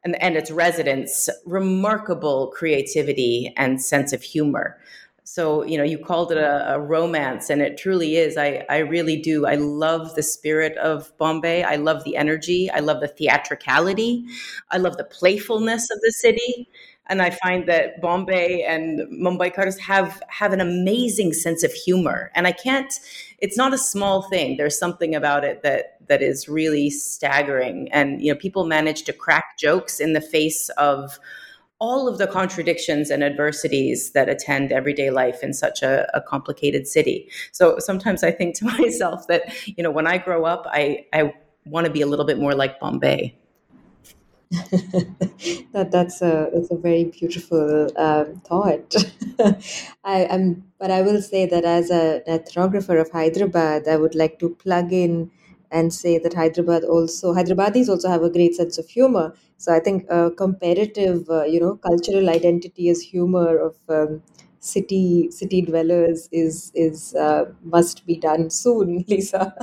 and, 0.06 0.22
and 0.22 0.38
its 0.38 0.52
residents 0.52 1.30
remarkable 1.46 2.54
creativity 2.56 3.54
and 3.58 3.82
sense 3.82 4.14
of 4.14 4.24
humor 4.24 4.80
so 5.25 5.65
you 5.65 5.75
know 5.75 5.84
you 5.84 5.98
called 5.98 6.32
it 6.32 6.38
a, 6.38 6.75
a, 6.75 6.79
romance 6.79 7.50
and 7.50 7.60
it 7.60 7.77
truly 7.77 8.15
is. 8.15 8.38
I, 8.38 8.63
I 8.70 8.77
really 8.77 9.20
do. 9.20 9.48
I 9.48 9.55
love 9.55 10.13
the 10.13 10.22
spirit 10.22 10.77
of 10.77 11.12
bombay. 11.17 11.63
I 11.63 11.77
love 11.77 12.03
the 12.03 12.15
energy. 12.15 12.70
I 12.70 12.79
love 12.79 13.01
the 13.01 13.08
theatricality. 13.08 14.24
I 14.70 14.77
love 14.77 14.98
the 14.98 15.03
playfulness 15.03 15.89
of 15.89 16.00
the 16.01 16.12
city. 16.12 16.70
And 17.08 17.22
i 17.22 17.29
find 17.29 17.67
that 17.67 18.01
bombay 18.01 18.63
and 18.63 19.01
mumbaikars 19.12 19.79
have 19.79 20.22
have 20.27 20.53
an 20.53 20.62
amazing 20.62 21.34
sense 21.34 21.63
of 21.63 21.74
humor. 21.74 22.32
And 22.36 22.46
i 22.46 22.51
can't 22.51 22.94
it's 23.39 23.58
not 23.58 23.74
a 23.74 23.77
small 23.77 24.24
thing. 24.24 24.58
There's 24.58 24.77
something 24.77 25.15
about 25.15 25.44
it 25.44 25.63
that 25.63 25.98
that 26.08 26.22
is 26.22 26.48
really 26.48 26.91
staggering. 26.91 27.89
And 27.91 28.22
you 28.22 28.32
know 28.32 28.39
people 28.39 28.65
manage 28.65 29.03
to 29.03 29.13
crack 29.13 29.58
jokes 29.58 30.00
in 30.00 30.13
the 30.13 30.22
face 30.22 30.70
of 30.77 31.20
all 31.79 32.08
of 32.08 32.17
the 32.17 32.27
contradictions 32.27 33.10
and 33.10 33.24
adversities 33.24 34.12
that 34.12 34.29
attend 34.29 34.72
everyday 34.72 35.10
life 35.10 35.44
in 35.44 35.53
such 35.53 35.84
a, 35.84 36.08
a, 36.15 36.22
complicated 36.22 36.88
city. 36.88 37.29
So 37.51 37.79
sometimes 37.79 38.24
I 38.24 38.32
think 38.32 38.55
to 38.55 38.65
myself 38.79 39.27
that, 39.27 39.53
you 39.67 39.84
know, 39.84 39.91
when 39.91 40.08
I 40.08 40.17
grow 40.17 40.46
up, 40.46 40.65
I, 40.67 41.05
I 41.13 41.34
want 41.65 41.86
to 41.86 41.91
be 41.91 42.01
a 42.01 42.08
little 42.08 42.25
bit 42.25 42.39
more 42.39 42.55
like 42.55 42.79
Bombay. 42.79 43.38
that 44.51 45.89
that's 45.91 46.22
a 46.22 46.50
that's 46.53 46.70
a 46.72 46.77
very 46.77 47.05
beautiful 47.05 47.89
um, 47.98 48.41
thought. 48.46 48.96
I, 50.03 50.20
am 50.29 50.63
but 50.79 50.91
I 50.91 51.01
will 51.01 51.22
say 51.22 51.48
that 51.48 51.65
as 51.65 51.89
a, 51.89 52.22
an 52.27 52.39
ethnographer 52.39 53.01
of 53.01 53.10
Hyderabad, 53.12 53.88
I 53.88 53.98
would 53.98 54.13
like 54.13 54.39
to 54.39 54.50
plug 54.50 54.94
in 54.94 55.32
and 55.72 55.93
say 55.93 56.17
that 56.19 56.34
Hyderabad 56.34 56.84
also 56.84 57.34
Hyderabadis 57.34 57.89
also 57.89 58.10
have 58.10 58.24
a 58.24 58.29
great 58.29 58.55
sense 58.55 58.77
of 58.77 58.88
humor. 58.88 59.34
So 59.57 59.74
I 59.74 59.79
think 59.79 60.05
a 60.10 60.31
comparative, 60.31 61.29
uh, 61.29 61.43
you 61.43 61.60
know, 61.60 61.75
cultural 61.75 62.29
identity 62.29 62.89
as 62.89 63.01
humor 63.01 63.57
of 63.57 63.75
um, 63.89 64.22
city 64.60 65.29
city 65.31 65.62
dwellers 65.62 66.27
is 66.31 66.72
is 66.75 67.13
uh, 67.15 67.45
must 67.63 68.05
be 68.05 68.17
done 68.17 68.50
soon, 68.50 69.05
Lisa. 69.07 69.53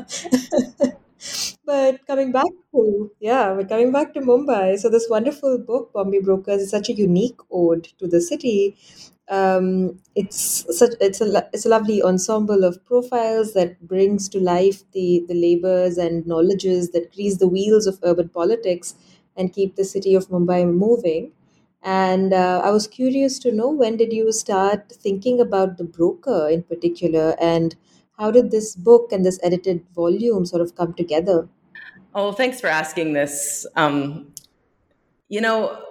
but 1.65 2.05
coming 2.07 2.33
back 2.33 2.51
to 2.75 3.11
yeah, 3.21 3.55
but 3.55 3.69
coming 3.69 3.93
back 3.93 4.13
to 4.15 4.21
Mumbai, 4.21 4.79
so 4.79 4.89
this 4.89 5.07
wonderful 5.09 5.59
book, 5.59 5.93
Bombay 5.93 6.21
Brokers, 6.21 6.63
is 6.63 6.71
such 6.71 6.89
a 6.89 6.93
unique 6.95 7.39
ode 7.51 7.85
to 7.99 8.07
the 8.07 8.21
city. 8.21 8.77
Um, 9.29 9.99
it's 10.15 10.67
such 10.77 10.93
it's 11.01 11.21
a 11.21 11.49
it's 11.53 11.65
a 11.65 11.69
lovely 11.69 12.03
ensemble 12.03 12.65
of 12.65 12.85
profiles 12.85 13.55
that 13.55 13.81
brings 13.87 14.29
to 14.31 14.41
life 14.41 14.83
the 14.93 15.25
the 15.29 15.35
labors 15.35 15.97
and 15.97 16.27
knowledges 16.27 16.91
that 16.91 17.15
grease 17.15 17.39
the 17.39 17.49
wheels 17.49 17.87
of 17.87 17.99
urban 18.03 18.29
politics 18.29 18.95
and 19.37 19.53
keep 19.53 19.77
the 19.77 19.85
city 19.85 20.15
of 20.15 20.29
Mumbai 20.29 20.71
moving. 20.71 21.33
And 21.83 22.33
uh, 22.33 22.61
I 22.63 22.71
was 22.71 22.87
curious 22.87 23.39
to 23.41 23.53
know 23.53 23.71
when 23.71 23.97
did 23.97 24.13
you 24.13 24.31
start 24.33 24.93
thinking 24.93 25.41
about 25.41 25.79
the 25.79 25.85
broker 25.85 26.49
in 26.49 26.63
particular, 26.63 27.35
and 27.41 27.75
how 28.19 28.31
did 28.31 28.51
this 28.51 28.77
book 28.77 29.13
and 29.13 29.25
this 29.25 29.41
edited 29.43 29.85
volume 29.95 30.45
sort 30.47 30.63
of 30.63 30.75
come 30.77 30.95
together? 30.95 31.49
Oh, 32.15 32.33
thanks 32.33 32.61
for 32.61 32.67
asking 32.69 33.15
this. 33.15 33.67
Um, 33.75 34.33
you 35.29 35.41
know, 35.41 35.83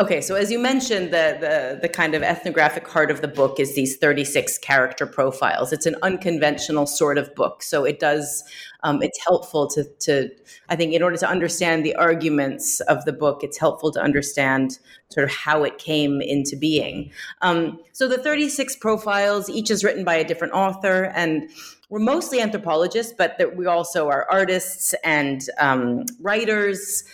Okay, 0.00 0.20
so 0.20 0.34
as 0.34 0.50
you 0.50 0.58
mentioned, 0.58 1.12
the, 1.12 1.36
the, 1.38 1.78
the 1.82 1.88
kind 1.88 2.16
of 2.16 2.22
ethnographic 2.24 2.88
heart 2.88 3.12
of 3.12 3.20
the 3.20 3.28
book 3.28 3.60
is 3.60 3.76
these 3.76 3.96
36 3.96 4.58
character 4.58 5.06
profiles. 5.06 5.72
It's 5.72 5.86
an 5.86 5.94
unconventional 6.02 6.86
sort 6.86 7.16
of 7.16 7.32
book, 7.36 7.62
so 7.62 7.84
it 7.84 8.00
does 8.00 8.42
um, 8.82 9.00
it's 9.02 9.18
helpful 9.24 9.68
to 9.68 9.84
to 10.00 10.30
I 10.68 10.74
think 10.74 10.94
in 10.94 11.02
order 11.04 11.16
to 11.18 11.28
understand 11.28 11.86
the 11.86 11.94
arguments 11.94 12.80
of 12.80 13.04
the 13.04 13.12
book, 13.12 13.44
it's 13.44 13.56
helpful 13.56 13.92
to 13.92 14.00
understand 14.00 14.80
sort 15.10 15.30
of 15.30 15.30
how 15.30 15.62
it 15.62 15.78
came 15.78 16.20
into 16.20 16.56
being. 16.56 17.12
Um, 17.40 17.78
so 17.92 18.08
the 18.08 18.18
36 18.18 18.74
profiles, 18.76 19.48
each 19.48 19.70
is 19.70 19.84
written 19.84 20.02
by 20.02 20.16
a 20.16 20.24
different 20.24 20.54
author, 20.54 21.12
and 21.14 21.48
we're 21.88 22.00
mostly 22.00 22.40
anthropologists, 22.40 23.14
but 23.16 23.38
we 23.54 23.66
also 23.66 24.08
are 24.08 24.26
artists 24.28 24.92
and 25.04 25.42
um, 25.60 26.04
writers 26.20 27.04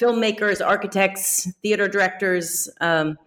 filmmakers, 0.00 0.64
architects, 0.64 1.52
theater 1.62 1.88
directors. 1.88 2.68
Um, 2.80 3.18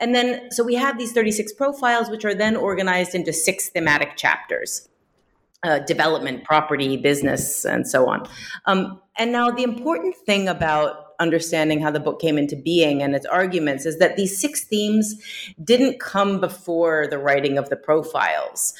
and 0.00 0.14
then, 0.14 0.50
so 0.50 0.62
we 0.62 0.74
have 0.74 0.98
these 0.98 1.12
36 1.12 1.52
profiles, 1.54 2.08
which 2.08 2.24
are 2.24 2.34
then 2.34 2.56
organized 2.56 3.14
into 3.14 3.32
six 3.32 3.68
thematic 3.68 4.16
chapters 4.16 4.88
uh, 5.64 5.80
development, 5.80 6.44
property, 6.44 6.96
business, 6.96 7.64
and 7.64 7.88
so 7.88 8.08
on. 8.08 8.28
Um, 8.66 9.00
and 9.16 9.32
now, 9.32 9.50
the 9.50 9.64
important 9.64 10.14
thing 10.14 10.48
about 10.48 11.06
understanding 11.18 11.80
how 11.80 11.90
the 11.90 12.00
book 12.00 12.20
came 12.20 12.38
into 12.38 12.54
being 12.54 13.02
and 13.02 13.14
its 13.14 13.26
arguments 13.26 13.84
is 13.84 13.98
that 13.98 14.16
these 14.16 14.38
six 14.40 14.62
themes 14.62 15.16
didn't 15.64 15.98
come 15.98 16.40
before 16.40 17.08
the 17.08 17.18
writing 17.18 17.58
of 17.58 17.68
the 17.70 17.76
profiles. 17.76 18.72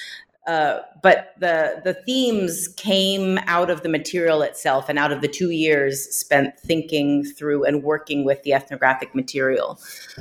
Uh, 0.48 0.80
but 1.02 1.34
the 1.38 1.80
the 1.84 1.92
themes 1.92 2.68
came 2.68 3.38
out 3.46 3.68
of 3.68 3.82
the 3.82 3.88
material 3.88 4.40
itself 4.40 4.88
and 4.88 4.98
out 4.98 5.12
of 5.12 5.20
the 5.20 5.28
two 5.28 5.50
years 5.50 6.02
spent 6.08 6.58
thinking 6.58 7.22
through 7.22 7.64
and 7.64 7.82
working 7.82 8.24
with 8.24 8.42
the 8.44 8.54
ethnographic 8.54 9.14
material. 9.14 9.78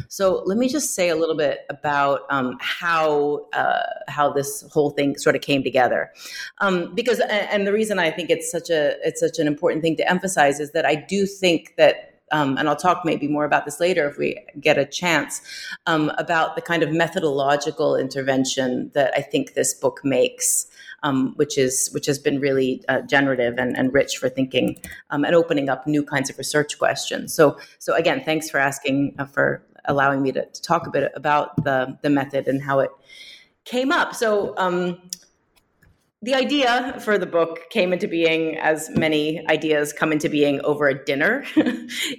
So 0.10 0.44
let 0.46 0.58
me 0.58 0.68
just 0.68 0.94
say 0.94 1.08
a 1.08 1.16
little 1.16 1.38
bit 1.38 1.60
about 1.70 2.24
um, 2.30 2.58
how 2.60 3.48
uh, 3.54 3.84
how 4.10 4.30
this 4.34 4.66
whole 4.74 4.90
thing 4.90 5.18
sort 5.18 5.38
of 5.38 5.42
came 5.42 5.64
together, 5.64 6.12
um, 6.60 6.94
because 6.94 7.22
and 7.22 7.66
the 7.66 7.72
reason 7.72 7.98
I 7.98 8.12
think 8.12 8.30
it's 8.30 8.52
such 8.52 8.70
a 8.70 8.98
it's 9.08 9.22
such 9.22 9.40
an 9.40 9.48
important 9.48 9.82
thing 9.82 9.96
to 9.96 10.12
emphasize 10.12 10.60
is 10.60 10.72
that 10.72 10.86
I 10.86 10.96
do 10.96 11.26
think 11.26 11.76
that 11.78 12.17
um, 12.32 12.58
and 12.58 12.68
I'll 12.68 12.76
talk 12.76 13.04
maybe 13.06 13.28
more 13.28 13.46
about 13.46 13.66
this 13.66 13.80
later 13.80 14.08
if 14.10 14.18
we 14.18 14.38
get 14.60 14.78
a 14.78 14.86
chance, 14.86 15.42
um, 15.86 16.12
about 16.18 16.56
the 16.56 16.62
kind 16.62 16.84
of 16.84 16.92
methodological 16.92 17.96
intervention 17.96 18.92
that 18.94 19.14
I 19.16 19.22
think 19.22 19.54
this 19.54 19.74
book 19.74 20.02
makes. 20.04 20.68
Um, 21.04 21.34
which 21.36 21.60
is 21.60 21.90
which 21.94 22.08
has 22.08 22.18
been 22.18 22.40
really 22.40 22.84
uh, 22.90 23.02
generative 23.02 23.60
and, 23.60 23.78
and, 23.78 23.94
rich 23.94 24.18
for 24.18 24.30
thinking 24.30 24.80
um, 25.12 25.26
and 25.26 25.36
opening 25.36 25.70
up 25.70 25.86
new 25.86 26.04
kinds 26.04 26.32
of 26.32 26.40
research 26.40 26.80
questions. 26.80 27.36
So 27.36 27.60
so 27.78 27.94
again, 27.94 28.24
thanks 28.26 28.50
for 28.50 28.58
asking 28.58 29.14
uh, 29.20 29.26
for 29.26 29.64
allowing 29.86 30.24
me 30.24 30.32
to, 30.32 30.44
to, 30.44 30.62
talk 30.64 30.88
a 30.88 30.90
bit 30.90 31.12
about 31.16 31.64
the 31.64 32.00
the 32.02 32.10
method 32.10 32.48
and 32.48 32.64
how 32.64 32.80
it 32.80 32.90
came 33.64 33.92
up. 33.92 34.16
So 34.16 34.56
um, 34.58 35.00
the 36.24 36.34
idea 36.34 37.00
for 37.00 37.20
the 37.20 37.28
book 37.28 37.70
came 37.70 37.94
into 37.94 38.08
being, 38.08 38.58
as 38.58 38.90
many 38.90 39.46
ideas 39.50 39.94
come 39.94 40.12
into 40.12 40.30
being, 40.30 40.60
over 40.62 40.88
a 40.88 41.06
dinner 41.06 41.46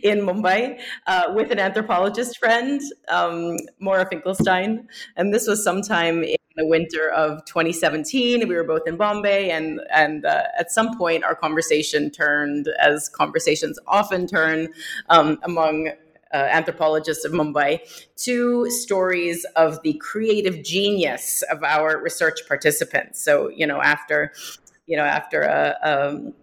in 0.04 0.20
Mumbai 0.20 0.78
uh, 1.08 1.32
with 1.34 1.50
an 1.50 1.58
anthropologist 1.58 2.38
friend, 2.38 2.80
um, 3.08 3.56
Maura 3.80 4.06
Finkelstein. 4.08 4.86
And 5.16 5.34
this 5.34 5.48
was 5.48 5.64
sometime 5.64 6.22
in 6.22 6.36
the 6.56 6.66
winter 6.66 7.10
of 7.10 7.44
2017. 7.46 8.46
We 8.46 8.54
were 8.54 8.62
both 8.62 8.86
in 8.86 8.96
Bombay, 8.96 9.50
and 9.50 9.80
and 9.92 10.24
uh, 10.24 10.44
at 10.58 10.70
some 10.70 10.96
point, 10.96 11.24
our 11.24 11.34
conversation 11.34 12.10
turned, 12.10 12.68
as 12.80 13.08
conversations 13.08 13.80
often 13.88 14.28
turn, 14.28 14.68
um, 15.08 15.38
among 15.42 15.90
uh, 16.32 16.36
anthropologists 16.36 17.24
of 17.24 17.32
Mumbai, 17.32 17.80
two 18.16 18.70
stories 18.70 19.44
of 19.56 19.82
the 19.82 19.94
creative 19.94 20.62
genius 20.62 21.42
of 21.50 21.62
our 21.62 22.00
research 22.00 22.40
participants. 22.46 23.22
So, 23.22 23.48
you 23.48 23.66
know, 23.66 23.80
after, 23.80 24.32
you 24.86 24.96
know, 24.96 25.04
after 25.04 25.42
a, 25.42 25.76
a 25.82 26.08
um, 26.08 26.34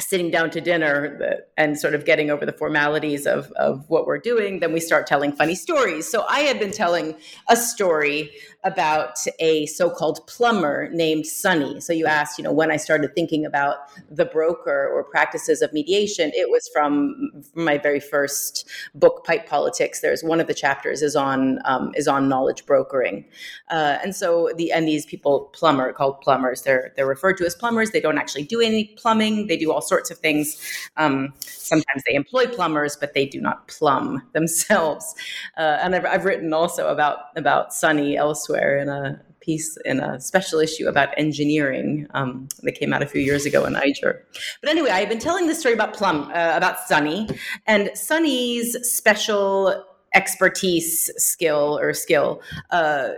sitting 0.00 0.30
down 0.30 0.50
to 0.50 0.60
dinner 0.60 1.44
and 1.56 1.78
sort 1.78 1.94
of 1.94 2.04
getting 2.04 2.30
over 2.30 2.46
the 2.46 2.52
formalities 2.52 3.26
of, 3.26 3.50
of 3.52 3.84
what 3.88 4.06
we're 4.06 4.18
doing, 4.18 4.60
then 4.60 4.72
we 4.72 4.80
start 4.80 5.06
telling 5.06 5.32
funny 5.32 5.54
stories. 5.54 6.10
So 6.10 6.24
I 6.28 6.40
had 6.40 6.58
been 6.58 6.72
telling 6.72 7.16
a 7.48 7.56
story 7.56 8.30
about 8.64 9.18
a 9.38 9.66
so-called 9.66 10.26
plumber 10.26 10.90
named 10.90 11.26
Sunny. 11.26 11.80
So 11.80 11.92
you 11.92 12.06
asked, 12.06 12.36
you 12.38 12.44
know, 12.44 12.52
when 12.52 12.70
I 12.70 12.76
started 12.76 13.14
thinking 13.14 13.46
about 13.46 13.76
the 14.10 14.26
broker 14.26 14.90
or 14.92 15.02
practices 15.02 15.62
of 15.62 15.72
mediation, 15.72 16.30
it 16.34 16.50
was 16.50 16.68
from, 16.72 17.30
my 17.54 17.78
very 17.78 18.00
first 18.00 18.68
book, 18.94 19.24
Pipe 19.24 19.48
Politics. 19.48 20.00
There's 20.00 20.22
one 20.22 20.40
of 20.40 20.46
the 20.46 20.54
chapters 20.54 21.00
is 21.00 21.16
on 21.16 21.58
um, 21.64 21.92
is 21.96 22.06
on 22.06 22.28
knowledge 22.28 22.66
brokering, 22.66 23.24
uh, 23.70 23.98
and 24.02 24.14
so 24.14 24.50
the 24.56 24.72
and 24.72 24.86
these 24.86 25.06
people 25.06 25.50
plumber 25.52 25.92
called 25.92 26.20
plumbers. 26.20 26.62
They're 26.62 26.92
they're 26.96 27.06
referred 27.06 27.38
to 27.38 27.46
as 27.46 27.54
plumbers. 27.54 27.90
They 27.90 28.00
don't 28.00 28.18
actually 28.18 28.44
do 28.44 28.60
any 28.60 28.94
plumbing. 28.98 29.46
They 29.46 29.56
do 29.56 29.72
all 29.72 29.80
sorts 29.80 30.10
of 30.10 30.18
things. 30.18 30.60
Um, 30.96 31.32
sometimes 31.46 32.02
they 32.06 32.14
employ 32.14 32.46
plumbers, 32.46 32.96
but 32.96 33.14
they 33.14 33.26
do 33.26 33.40
not 33.40 33.68
plumb 33.68 34.22
themselves. 34.32 35.14
Uh, 35.56 35.78
and 35.80 35.94
I've, 35.94 36.04
I've 36.04 36.24
written 36.24 36.52
also 36.52 36.88
about 36.88 37.18
about 37.36 37.72
Sunny 37.72 38.16
elsewhere 38.16 38.49
elsewhere 38.50 38.78
in 38.78 38.88
a 38.88 39.20
piece 39.40 39.78
in 39.84 40.00
a 40.00 40.20
special 40.20 40.60
issue 40.60 40.86
about 40.86 41.08
engineering 41.16 42.06
um, 42.12 42.48
that 42.62 42.72
came 42.72 42.92
out 42.92 43.02
a 43.02 43.06
few 43.06 43.22
years 43.22 43.46
ago 43.46 43.64
in 43.64 43.72
Niger. 43.72 44.22
But 44.60 44.70
anyway, 44.70 44.90
I've 44.90 45.08
been 45.08 45.18
telling 45.18 45.46
this 45.46 45.60
story 45.60 45.74
about 45.74 45.94
Plum, 45.94 46.30
uh, 46.34 46.52
about 46.54 46.78
Sunny, 46.80 47.28
and 47.66 47.90
Sunny's 47.94 48.76
special 48.82 49.84
expertise 50.14 51.10
skill 51.16 51.78
or 51.80 51.94
skill. 51.94 52.42
Uh, 52.70 53.10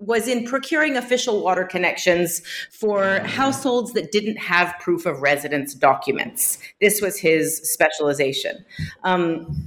was 0.00 0.28
in 0.28 0.44
procuring 0.44 0.96
official 0.98 1.42
water 1.42 1.64
connections 1.64 2.42
for 2.70 3.20
households 3.20 3.92
that 3.94 4.12
didn't 4.12 4.36
have 4.36 4.74
proof 4.78 5.06
of 5.06 5.22
residence 5.22 5.72
documents. 5.72 6.58
This 6.80 7.00
was 7.00 7.18
his 7.18 7.56
specialization. 7.72 8.66
Um, 9.04 9.66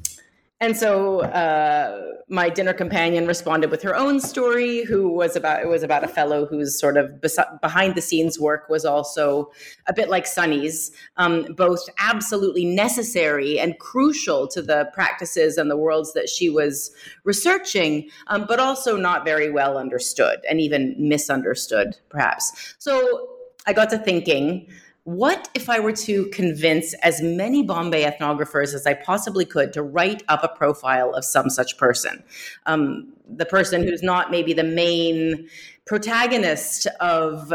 and 0.60 0.76
so 0.76 1.22
uh, 1.22 2.14
my 2.30 2.50
dinner 2.50 2.74
companion 2.74 3.28
responded 3.28 3.70
with 3.70 3.84
her 3.84 3.96
own 3.96 4.20
story, 4.20 4.84
who 4.84 5.08
was 5.10 5.36
about 5.36 5.62
it 5.62 5.68
was 5.68 5.84
about 5.84 6.04
a 6.04 6.08
fellow 6.08 6.48
whose 6.48 6.80
sort 6.80 6.98
of 6.98 7.22
bes- 7.22 7.38
behind 7.62 7.94
the 7.94 8.02
scenes 8.02 8.40
work 8.40 8.68
was 8.68 8.84
also 8.84 9.52
a 9.88 9.94
bit 9.94 10.10
like 10.10 10.26
Sunny's, 10.26 10.92
um, 11.18 11.54
both 11.56 11.88
absolutely 12.00 12.66
necessary 12.66 13.60
and 13.60 13.78
crucial 13.78 14.48
to 14.48 14.62
the 14.62 14.90
practices 14.94 15.58
and 15.58 15.70
the 15.70 15.78
worlds 15.78 16.14
that 16.14 16.28
she 16.28 16.50
was 16.50 16.92
researching, 17.24 18.10
um, 18.28 18.46
but 18.48 18.60
also 18.60 18.98
not 18.98 19.24
very 19.24 19.52
well 19.52 19.78
understood 19.78 20.40
and 20.50 20.60
even 20.60 20.96
misunderstood, 20.98 21.96
perhaps. 22.10 22.76
So 22.80 23.30
I 23.68 23.74
got 23.74 23.90
to 23.92 24.00
thinking 24.00 24.68
what 25.08 25.48
if 25.54 25.70
I 25.70 25.80
were 25.80 25.94
to 25.94 26.26
convince 26.34 26.94
as 26.96 27.22
many 27.22 27.64
Bombay 27.64 28.04
ethnographers 28.04 28.74
as 28.74 28.86
I 28.86 28.94
possibly 28.94 29.46
could 29.46 29.72
to 29.72 29.82
write 29.82 30.22
up 30.28 30.44
a 30.44 30.50
profile 30.50 31.14
of 31.14 31.24
some 31.24 31.50
such 31.50 31.78
person? 31.78 32.22
Um, 32.66 33.14
the 33.26 33.46
person 33.46 33.84
who's 33.84 34.04
not 34.04 34.32
maybe 34.32 34.52
the 34.52 34.66
main 34.66 35.48
protagonist 35.86 36.88
of 37.00 37.54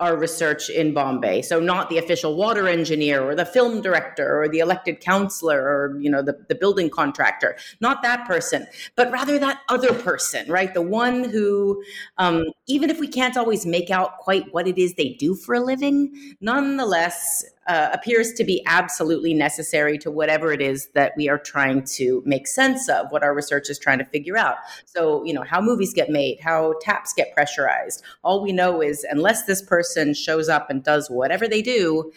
our 0.00 0.16
research 0.16 0.70
in 0.70 0.94
Bombay. 0.94 1.42
So 1.42 1.58
not 1.58 1.90
the 1.90 1.98
official 1.98 2.36
water 2.36 2.68
engineer 2.68 3.22
or 3.22 3.34
the 3.34 3.44
film 3.44 3.80
director 3.80 4.40
or 4.40 4.48
the 4.48 4.60
elected 4.60 5.00
councillor 5.00 5.60
or 5.60 5.98
you 6.00 6.08
know 6.08 6.22
the, 6.22 6.38
the 6.48 6.54
building 6.54 6.88
contractor. 6.88 7.56
Not 7.80 8.02
that 8.02 8.26
person, 8.26 8.66
but 8.94 9.10
rather 9.10 9.38
that 9.38 9.60
other 9.68 9.92
person, 9.92 10.50
right? 10.50 10.72
The 10.72 10.82
one 10.82 11.24
who, 11.24 11.82
um, 12.18 12.44
even 12.66 12.90
if 12.90 13.00
we 13.00 13.08
can't 13.08 13.36
always 13.36 13.66
make 13.66 13.90
out 13.90 14.18
quite 14.18 14.44
what 14.52 14.68
it 14.68 14.78
is 14.78 14.94
they 14.94 15.10
do 15.14 15.34
for 15.34 15.54
a 15.54 15.60
living, 15.60 16.36
nonetheless 16.40 17.44
uh, 17.68 17.90
appears 17.92 18.32
to 18.32 18.44
be 18.44 18.62
absolutely 18.66 19.34
necessary 19.34 19.98
to 19.98 20.10
whatever 20.10 20.52
it 20.52 20.62
is 20.62 20.88
that 20.94 21.12
we 21.16 21.28
are 21.28 21.38
trying 21.38 21.84
to 21.84 22.22
make 22.24 22.46
sense 22.46 22.88
of, 22.88 23.06
what 23.10 23.22
our 23.22 23.34
research 23.34 23.68
is 23.68 23.78
trying 23.78 23.98
to 23.98 24.06
figure 24.06 24.38
out. 24.38 24.56
So, 24.86 25.22
you 25.24 25.34
know, 25.34 25.42
how 25.42 25.60
movies 25.60 25.92
get 25.92 26.08
made, 26.08 26.40
how 26.40 26.74
taps 26.80 27.12
get 27.12 27.34
pressurized. 27.34 28.02
All 28.24 28.42
we 28.42 28.52
know 28.52 28.80
is 28.80 29.04
unless 29.10 29.44
this 29.44 29.60
person 29.60 29.87
shows 30.14 30.48
up 30.48 30.70
and 30.70 30.82
does 30.82 31.10
whatever 31.10 31.48
they 31.48 31.62
do, 31.62 32.12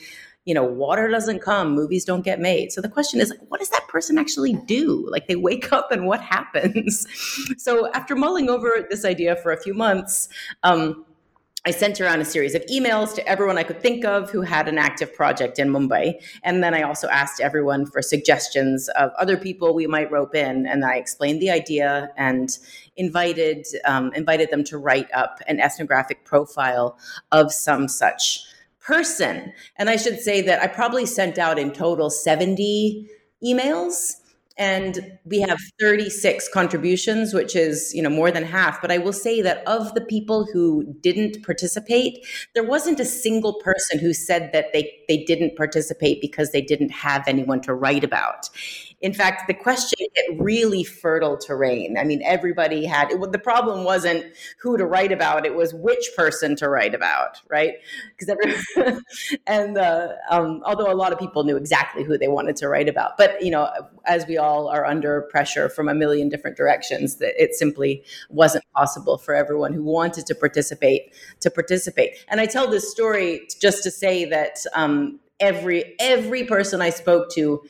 you 0.45 0.53
know, 0.53 0.63
water 0.63 1.07
doesn't 1.07 1.39
come, 1.39 1.73
movies 1.75 2.03
don't 2.03 2.23
get 2.23 2.39
made. 2.39 2.71
So 2.71 2.81
the 2.81 2.89
question 2.89 3.19
is, 3.21 3.33
what 3.49 3.59
does 3.59 3.69
that 3.69 3.87
person 3.87 4.17
actually 4.17 4.53
do? 4.65 5.07
Like 5.11 5.27
they 5.27 5.35
wake 5.35 5.71
up 5.71 5.91
and 5.91 6.05
what 6.07 6.21
happens? 6.35 7.05
so 7.57 7.91
after 7.93 8.15
mulling 8.15 8.49
over 8.49 8.87
this 8.89 9.05
idea 9.05 9.35
for 9.35 9.51
a 9.51 9.61
few 9.61 9.73
months, 9.73 10.29
um, 10.63 11.05
I 11.63 11.69
sent 11.69 12.01
around 12.01 12.21
a 12.21 12.25
series 12.25 12.55
of 12.55 12.65
emails 12.65 13.13
to 13.13 13.27
everyone 13.27 13.59
I 13.59 13.63
could 13.63 13.81
think 13.81 14.03
of 14.03 14.31
who 14.31 14.41
had 14.41 14.67
an 14.67 14.79
active 14.79 15.13
project 15.13 15.59
in 15.59 15.69
Mumbai. 15.69 16.15
And 16.43 16.63
then 16.63 16.73
I 16.73 16.81
also 16.81 17.07
asked 17.07 17.39
everyone 17.39 17.85
for 17.85 18.01
suggestions 18.01 18.89
of 18.89 19.11
other 19.19 19.37
people 19.37 19.75
we 19.75 19.85
might 19.85 20.11
rope 20.11 20.33
in. 20.33 20.65
And 20.65 20.83
I 20.83 20.95
explained 20.95 21.39
the 21.39 21.51
idea 21.51 22.09
and 22.17 22.57
invited, 22.95 23.67
um, 23.85 24.11
invited 24.13 24.49
them 24.49 24.63
to 24.65 24.79
write 24.79 25.07
up 25.13 25.39
an 25.47 25.59
ethnographic 25.59 26.25
profile 26.25 26.97
of 27.31 27.53
some 27.53 27.87
such 27.87 28.43
person. 28.79 29.53
And 29.77 29.87
I 29.87 29.97
should 29.97 30.19
say 30.19 30.41
that 30.41 30.63
I 30.63 30.67
probably 30.67 31.05
sent 31.05 31.37
out 31.37 31.59
in 31.59 31.71
total 31.71 32.09
70 32.09 33.07
emails 33.43 34.20
and 34.57 35.17
we 35.25 35.39
have 35.39 35.57
36 35.79 36.49
contributions 36.53 37.33
which 37.33 37.55
is 37.55 37.93
you 37.93 38.01
know 38.01 38.09
more 38.09 38.31
than 38.31 38.43
half. 38.43 38.81
But 38.81 38.91
i 38.91 38.97
will 38.97 39.13
say 39.13 39.41
that 39.41 39.65
of 39.67 39.93
the 39.93 40.01
people 40.01 40.47
who 40.51 40.95
didn't 41.01 41.43
participate 41.43 42.25
there 42.53 42.63
wasn't 42.63 42.99
a 42.99 43.05
single 43.05 43.53
person 43.61 43.99
who 43.99 44.13
said 44.13 44.51
that 44.53 44.73
they 44.73 44.91
they 45.11 45.25
didn't 45.25 45.57
participate 45.57 46.21
because 46.21 46.51
they 46.51 46.61
didn't 46.61 46.91
have 46.91 47.27
anyone 47.27 47.59
to 47.59 47.73
write 47.73 48.05
about 48.05 48.49
in 49.01 49.13
fact, 49.13 49.47
the 49.47 49.53
question 49.53 49.97
hit 50.13 50.39
really 50.39 50.83
fertile 50.83 51.35
terrain. 51.35 51.97
I 51.97 52.03
mean, 52.03 52.21
everybody 52.23 52.85
had 52.85 53.11
it, 53.11 53.31
the 53.31 53.39
problem 53.39 53.83
wasn't 53.83 54.25
who 54.59 54.77
to 54.77 54.85
write 54.85 55.11
about; 55.11 55.45
it 55.45 55.55
was 55.55 55.73
which 55.73 56.11
person 56.15 56.55
to 56.57 56.69
write 56.69 56.93
about, 56.93 57.41
right? 57.49 57.75
Because 58.15 58.37
and 59.47 59.77
uh, 59.77 60.09
um, 60.29 60.61
although 60.65 60.91
a 60.91 60.93
lot 60.93 61.11
of 61.11 61.17
people 61.17 61.43
knew 61.43 61.57
exactly 61.57 62.03
who 62.03 62.15
they 62.17 62.27
wanted 62.27 62.55
to 62.57 62.69
write 62.69 62.87
about, 62.87 63.17
but 63.17 63.41
you 63.43 63.49
know, 63.49 63.71
as 64.05 64.27
we 64.27 64.37
all 64.37 64.67
are 64.67 64.85
under 64.85 65.21
pressure 65.23 65.67
from 65.67 65.89
a 65.89 65.95
million 65.95 66.29
different 66.29 66.55
directions, 66.55 67.15
that 67.15 67.33
it 67.41 67.55
simply 67.55 68.03
wasn't 68.29 68.63
possible 68.75 69.17
for 69.17 69.33
everyone 69.33 69.73
who 69.73 69.83
wanted 69.83 70.27
to 70.27 70.35
participate 70.35 71.11
to 71.39 71.49
participate. 71.49 72.23
And 72.27 72.39
I 72.39 72.45
tell 72.45 72.69
this 72.69 72.91
story 72.91 73.47
just 73.59 73.81
to 73.81 73.89
say 73.89 74.25
that 74.25 74.59
um, 74.73 75.00
every 75.41 75.95
every 75.99 76.45
person 76.45 76.81
I 76.81 76.91
spoke 76.91 77.29
to 77.31 77.61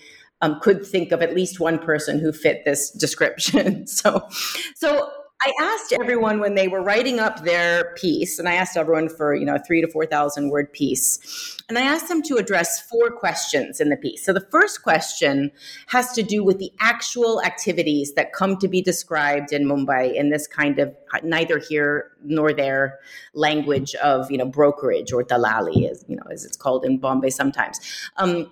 um, 0.41 0.59
could 0.59 0.85
think 0.85 1.11
of 1.11 1.21
at 1.21 1.35
least 1.35 1.59
one 1.59 1.79
person 1.79 2.19
who 2.19 2.31
fit 2.31 2.63
this 2.65 2.91
description. 2.91 3.87
so, 3.87 4.27
so 4.75 5.09
I 5.43 5.53
asked 5.59 5.91
everyone 5.91 6.39
when 6.39 6.53
they 6.53 6.67
were 6.67 6.83
writing 6.83 7.19
up 7.19 7.43
their 7.43 7.95
piece, 7.95 8.37
and 8.37 8.47
I 8.47 8.53
asked 8.53 8.77
everyone 8.77 9.09
for 9.09 9.33
you 9.33 9.43
know 9.43 9.55
a 9.55 9.59
three 9.59 9.81
to 9.81 9.87
four 9.87 10.05
thousand 10.05 10.51
word 10.51 10.71
piece, 10.71 11.57
and 11.67 11.79
I 11.79 11.81
asked 11.81 12.09
them 12.09 12.21
to 12.23 12.35
address 12.35 12.79
four 12.87 13.09
questions 13.09 13.81
in 13.81 13.89
the 13.89 13.97
piece. 13.97 14.23
So 14.23 14.33
the 14.33 14.45
first 14.51 14.83
question 14.83 15.51
has 15.87 16.13
to 16.13 16.21
do 16.21 16.43
with 16.43 16.59
the 16.59 16.71
actual 16.79 17.41
activities 17.41 18.13
that 18.13 18.33
come 18.33 18.57
to 18.57 18.67
be 18.67 18.83
described 18.83 19.51
in 19.51 19.65
Mumbai 19.65 20.13
in 20.13 20.29
this 20.29 20.45
kind 20.45 20.77
of 20.77 20.95
neither 21.23 21.57
here 21.57 22.11
nor 22.23 22.53
there 22.53 22.99
language 23.33 23.95
of 23.95 24.29
you 24.29 24.37
know 24.37 24.45
brokerage 24.45 25.11
or 25.11 25.23
dalali, 25.23 25.89
as 25.89 26.05
you 26.07 26.17
know 26.17 26.25
as 26.31 26.45
it's 26.45 26.57
called 26.57 26.85
in 26.85 26.99
Bombay 26.99 27.31
sometimes. 27.31 27.79
Um, 28.17 28.51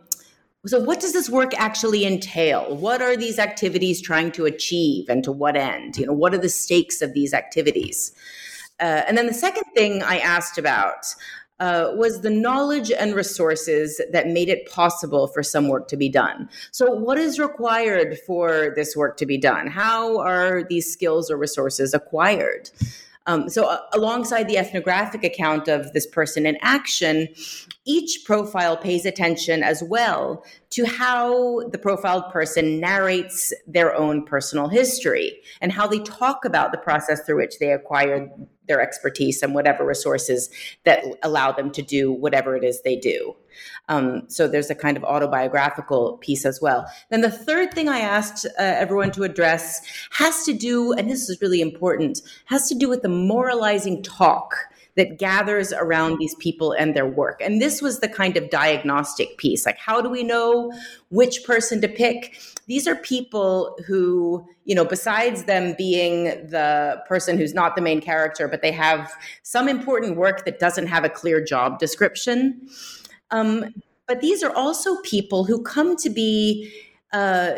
so, 0.66 0.80
what 0.80 1.00
does 1.00 1.14
this 1.14 1.30
work 1.30 1.54
actually 1.58 2.06
entail? 2.06 2.76
What 2.76 3.02
are 3.02 3.16
these 3.16 3.40
activities 3.40 4.02
trying 4.02 4.32
to 4.34 4.46
achieve 4.46 5.08
and 5.08 5.24
to 5.24 5.32
what 5.32 5.56
end? 5.56 5.98
You 5.98 6.08
know, 6.08 6.14
what 6.14 6.34
are 6.34 6.38
the 6.38 6.50
stakes 6.50 7.02
of 7.02 7.14
these 7.14 7.34
activities? 7.34 8.12
Uh, 8.80 9.04
and 9.08 9.18
then 9.18 9.28
the 9.28 9.34
second 9.34 9.64
thing 9.74 10.04
I 10.04 10.20
asked 10.20 10.58
about 10.58 11.16
uh, 11.62 11.92
was 11.94 12.22
the 12.22 12.30
knowledge 12.30 12.92
and 12.92 13.16
resources 13.16 14.02
that 14.12 14.28
made 14.28 14.50
it 14.50 14.70
possible 14.70 15.28
for 15.28 15.44
some 15.44 15.68
work 15.70 15.88
to 15.90 15.98
be 15.98 16.10
done. 16.10 16.50
So, 16.72 16.92
what 16.92 17.18
is 17.18 17.40
required 17.40 18.18
for 18.28 18.74
this 18.76 18.98
work 18.98 19.16
to 19.18 19.26
be 19.26 19.38
done? 19.38 19.68
How 19.68 20.20
are 20.20 20.64
these 20.68 20.92
skills 20.92 21.32
or 21.32 21.38
resources 21.38 21.94
acquired? 21.94 22.70
Um, 23.30 23.48
so, 23.48 23.66
uh, 23.66 23.82
alongside 23.94 24.48
the 24.48 24.58
ethnographic 24.58 25.24
account 25.24 25.68
of 25.68 25.94
this 25.94 26.08
person 26.08 26.48
in 26.48 26.58
action, 26.64 27.28
each 27.86 28.22
profile 28.26 28.76
pays 28.76 29.06
attention 29.06 29.62
as 29.62 29.84
well 29.84 30.44
to 30.72 30.84
how 30.86 31.62
the 31.70 31.78
profiled 31.78 32.32
person 32.32 32.80
narrates 32.80 33.54
their 33.68 33.96
own 33.96 34.26
personal 34.26 34.68
history 34.68 35.40
and 35.62 35.72
how 35.72 35.86
they 35.86 36.00
talk 36.00 36.44
about 36.44 36.72
the 36.72 36.80
process 36.80 37.22
through 37.24 37.38
which 37.38 37.60
they 37.60 37.72
acquired 37.72 38.32
their 38.70 38.80
expertise 38.80 39.44
and 39.44 39.54
whatever 39.54 39.86
resources 39.86 40.50
that 40.86 41.04
allow 41.24 41.52
them 41.52 41.70
to 41.72 41.82
do 41.82 42.14
whatever 42.14 42.56
it 42.56 42.64
is 42.64 42.82
they 42.84 42.96
do. 42.96 43.36
Um, 43.90 44.24
so 44.30 44.48
there's 44.48 44.70
a 44.70 44.76
kind 44.76 44.96
of 44.96 45.04
autobiographical 45.04 46.18
piece 46.20 46.46
as 46.46 46.62
well. 46.62 46.86
Then 47.10 47.22
the 47.22 47.32
third 47.32 47.74
thing 47.74 47.90
I 47.90 48.00
asked 48.00 48.46
uh, 48.46 48.52
everyone 48.58 49.12
to 49.12 49.24
address 49.24 49.82
has 50.12 50.46
to 50.46 50.54
do, 50.54 50.94
and 50.94 51.10
this 51.10 51.28
is 51.28 51.42
really 51.42 51.60
important, 51.60 52.22
has 52.46 52.70
to 52.70 52.76
do 52.76 52.88
with 52.88 53.02
the 53.02 53.10
moralizing 53.10 54.02
talk 54.04 54.56
that 54.96 55.18
gathers 55.18 55.72
around 55.72 56.18
these 56.20 56.36
people 56.36 56.74
and 56.74 56.96
their 56.96 57.06
work. 57.06 57.42
And 57.42 57.62
this 57.62 57.82
was 57.82 58.00
the 58.00 58.10
kind 58.10 58.38
of 58.38 58.50
diagnostic 58.50 59.38
piece. 59.38 59.66
Like, 59.66 59.78
how 59.78 60.02
do 60.02 60.10
we 60.10 60.24
know 60.24 60.74
which 61.10 61.44
person 61.46 61.82
to 61.82 61.88
pick? 61.88 62.38
These 62.70 62.88
are 62.88 62.96
people 62.96 63.76
who, 63.88 64.48
you 64.64 64.76
know, 64.76 64.86
besides 64.86 65.46
them 65.46 65.74
being 65.76 66.26
the 66.26 67.02
person 67.08 67.36
who's 67.36 67.56
not 67.56 67.76
the 67.76 67.82
main 67.82 68.00
character, 68.00 68.48
but 68.48 68.62
they 68.62 68.72
have 68.72 69.12
some 69.42 69.68
important 69.68 70.18
work 70.18 70.46
that 70.46 70.60
doesn't 70.60 70.86
have 70.86 71.04
a 71.04 71.10
clear 71.10 71.44
job 71.44 71.80
description. 71.80 72.70
Um, 73.32 73.74
but 74.08 74.22
these 74.22 74.44
are 74.44 74.56
also 74.56 75.02
people 75.02 75.46
who 75.46 75.64
come 75.64 75.98
to 75.98 76.10
be. 76.12 76.72
Uh, 77.12 77.56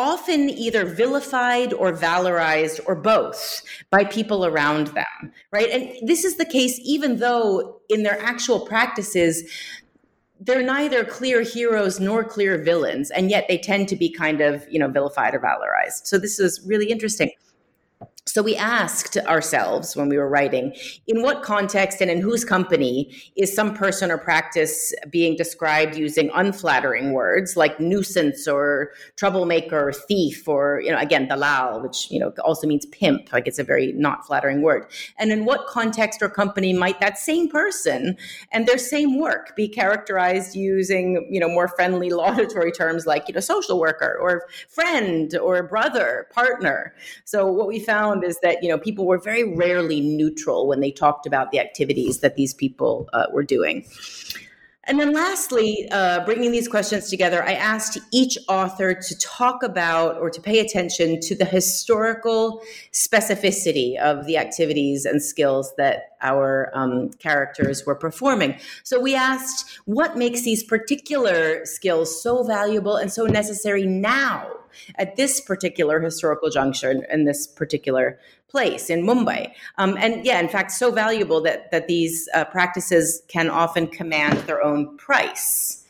often 0.00 0.48
either 0.48 0.86
vilified 0.86 1.74
or 1.74 1.92
valorized 1.92 2.80
or 2.86 2.94
both 2.94 3.62
by 3.90 4.02
people 4.02 4.46
around 4.46 4.86
them, 4.88 5.30
right? 5.52 5.68
And 5.68 6.08
this 6.08 6.24
is 6.24 6.38
the 6.38 6.46
case 6.46 6.80
even 6.82 7.18
though 7.18 7.80
in 7.90 8.02
their 8.02 8.18
actual 8.22 8.60
practices, 8.60 9.44
they're 10.40 10.62
neither 10.62 11.04
clear 11.04 11.42
heroes 11.42 12.00
nor 12.00 12.24
clear 12.24 12.56
villains, 12.56 13.10
and 13.10 13.30
yet 13.30 13.44
they 13.48 13.58
tend 13.58 13.88
to 13.88 13.96
be 13.96 14.10
kind 14.10 14.40
of, 14.40 14.66
you 14.70 14.78
know, 14.78 14.88
vilified 14.88 15.34
or 15.34 15.40
valorized. 15.40 16.06
So 16.06 16.18
this 16.18 16.40
is 16.40 16.60
really 16.66 16.90
interesting. 16.90 17.30
So 18.32 18.42
we 18.42 18.54
asked 18.54 19.16
ourselves 19.16 19.96
when 19.96 20.08
we 20.08 20.16
were 20.16 20.28
writing, 20.28 20.72
in 21.08 21.20
what 21.20 21.42
context 21.42 22.00
and 22.00 22.08
in 22.08 22.20
whose 22.20 22.44
company 22.44 23.12
is 23.34 23.52
some 23.52 23.74
person 23.74 24.08
or 24.08 24.18
practice 24.18 24.94
being 25.10 25.34
described 25.34 25.96
using 25.96 26.30
unflattering 26.32 27.12
words 27.12 27.56
like 27.56 27.80
nuisance 27.80 28.46
or 28.46 28.92
troublemaker 29.16 29.88
or 29.88 29.92
thief 29.92 30.46
or, 30.46 30.80
you 30.80 30.92
know, 30.92 30.98
again, 30.98 31.26
dalal, 31.26 31.80
which, 31.82 32.08
you 32.08 32.20
know, 32.20 32.32
also 32.44 32.68
means 32.68 32.86
pimp, 32.86 33.32
like 33.32 33.48
it's 33.48 33.58
a 33.58 33.64
very 33.64 33.92
not 33.94 34.24
flattering 34.24 34.62
word. 34.62 34.86
And 35.18 35.32
in 35.32 35.44
what 35.44 35.66
context 35.66 36.22
or 36.22 36.28
company 36.28 36.72
might 36.72 37.00
that 37.00 37.18
same 37.18 37.48
person 37.48 38.16
and 38.52 38.64
their 38.64 38.78
same 38.78 39.18
work 39.18 39.56
be 39.56 39.66
characterized 39.66 40.54
using, 40.54 41.26
you 41.32 41.40
know, 41.40 41.48
more 41.48 41.66
friendly 41.66 42.10
laudatory 42.20 42.70
terms 42.70 43.06
like, 43.06 43.26
you 43.26 43.34
know, 43.34 43.40
social 43.40 43.80
worker 43.80 44.16
or 44.22 44.46
friend 44.68 45.36
or 45.36 45.64
brother, 45.64 46.28
partner. 46.32 46.94
So 47.24 47.50
what 47.50 47.66
we 47.66 47.80
found 47.80 48.19
found 48.20 48.30
is 48.30 48.38
that 48.40 48.62
you 48.62 48.68
know 48.68 48.78
people 48.78 49.06
were 49.06 49.18
very 49.18 49.44
rarely 49.54 50.00
neutral 50.00 50.66
when 50.66 50.80
they 50.80 50.90
talked 50.90 51.26
about 51.26 51.50
the 51.50 51.58
activities 51.58 52.20
that 52.20 52.36
these 52.36 52.54
people 52.54 53.08
uh, 53.12 53.26
were 53.32 53.44
doing. 53.44 53.84
And 54.84 54.98
then 54.98 55.12
lastly, 55.12 55.86
uh, 55.92 56.24
bringing 56.24 56.50
these 56.50 56.66
questions 56.66 57.10
together, 57.10 57.44
I 57.44 57.52
asked 57.52 57.98
each 58.12 58.36
author 58.48 58.94
to 58.94 59.18
talk 59.18 59.62
about 59.62 60.16
or 60.16 60.30
to 60.30 60.40
pay 60.40 60.58
attention 60.58 61.20
to 61.20 61.36
the 61.36 61.44
historical 61.44 62.62
specificity 62.90 64.00
of 64.00 64.26
the 64.26 64.36
activities 64.36 65.04
and 65.04 65.22
skills 65.22 65.72
that 65.76 66.16
our 66.22 66.72
um, 66.74 67.10
characters 67.18 67.84
were 67.86 67.94
performing. 67.94 68.58
So 68.82 68.98
we 68.98 69.14
asked 69.14 69.80
what 69.84 70.16
makes 70.16 70.42
these 70.42 70.64
particular 70.64 71.64
skills 71.66 72.20
so 72.20 72.42
valuable 72.42 72.96
and 72.96 73.12
so 73.12 73.26
necessary 73.26 73.86
now 73.86 74.59
at 74.96 75.16
this 75.16 75.40
particular 75.40 76.00
historical 76.00 76.50
juncture 76.50 77.04
in 77.10 77.24
this 77.24 77.46
particular 77.46 78.18
place 78.48 78.90
in 78.90 79.02
Mumbai. 79.02 79.52
Um, 79.78 79.96
and 79.98 80.24
yeah, 80.24 80.40
in 80.40 80.48
fact, 80.48 80.72
so 80.72 80.90
valuable 80.90 81.40
that, 81.42 81.70
that 81.70 81.86
these 81.86 82.28
uh, 82.34 82.44
practices 82.44 83.22
can 83.28 83.48
often 83.48 83.86
command 83.86 84.38
their 84.40 84.62
own 84.62 84.96
price. 84.96 85.80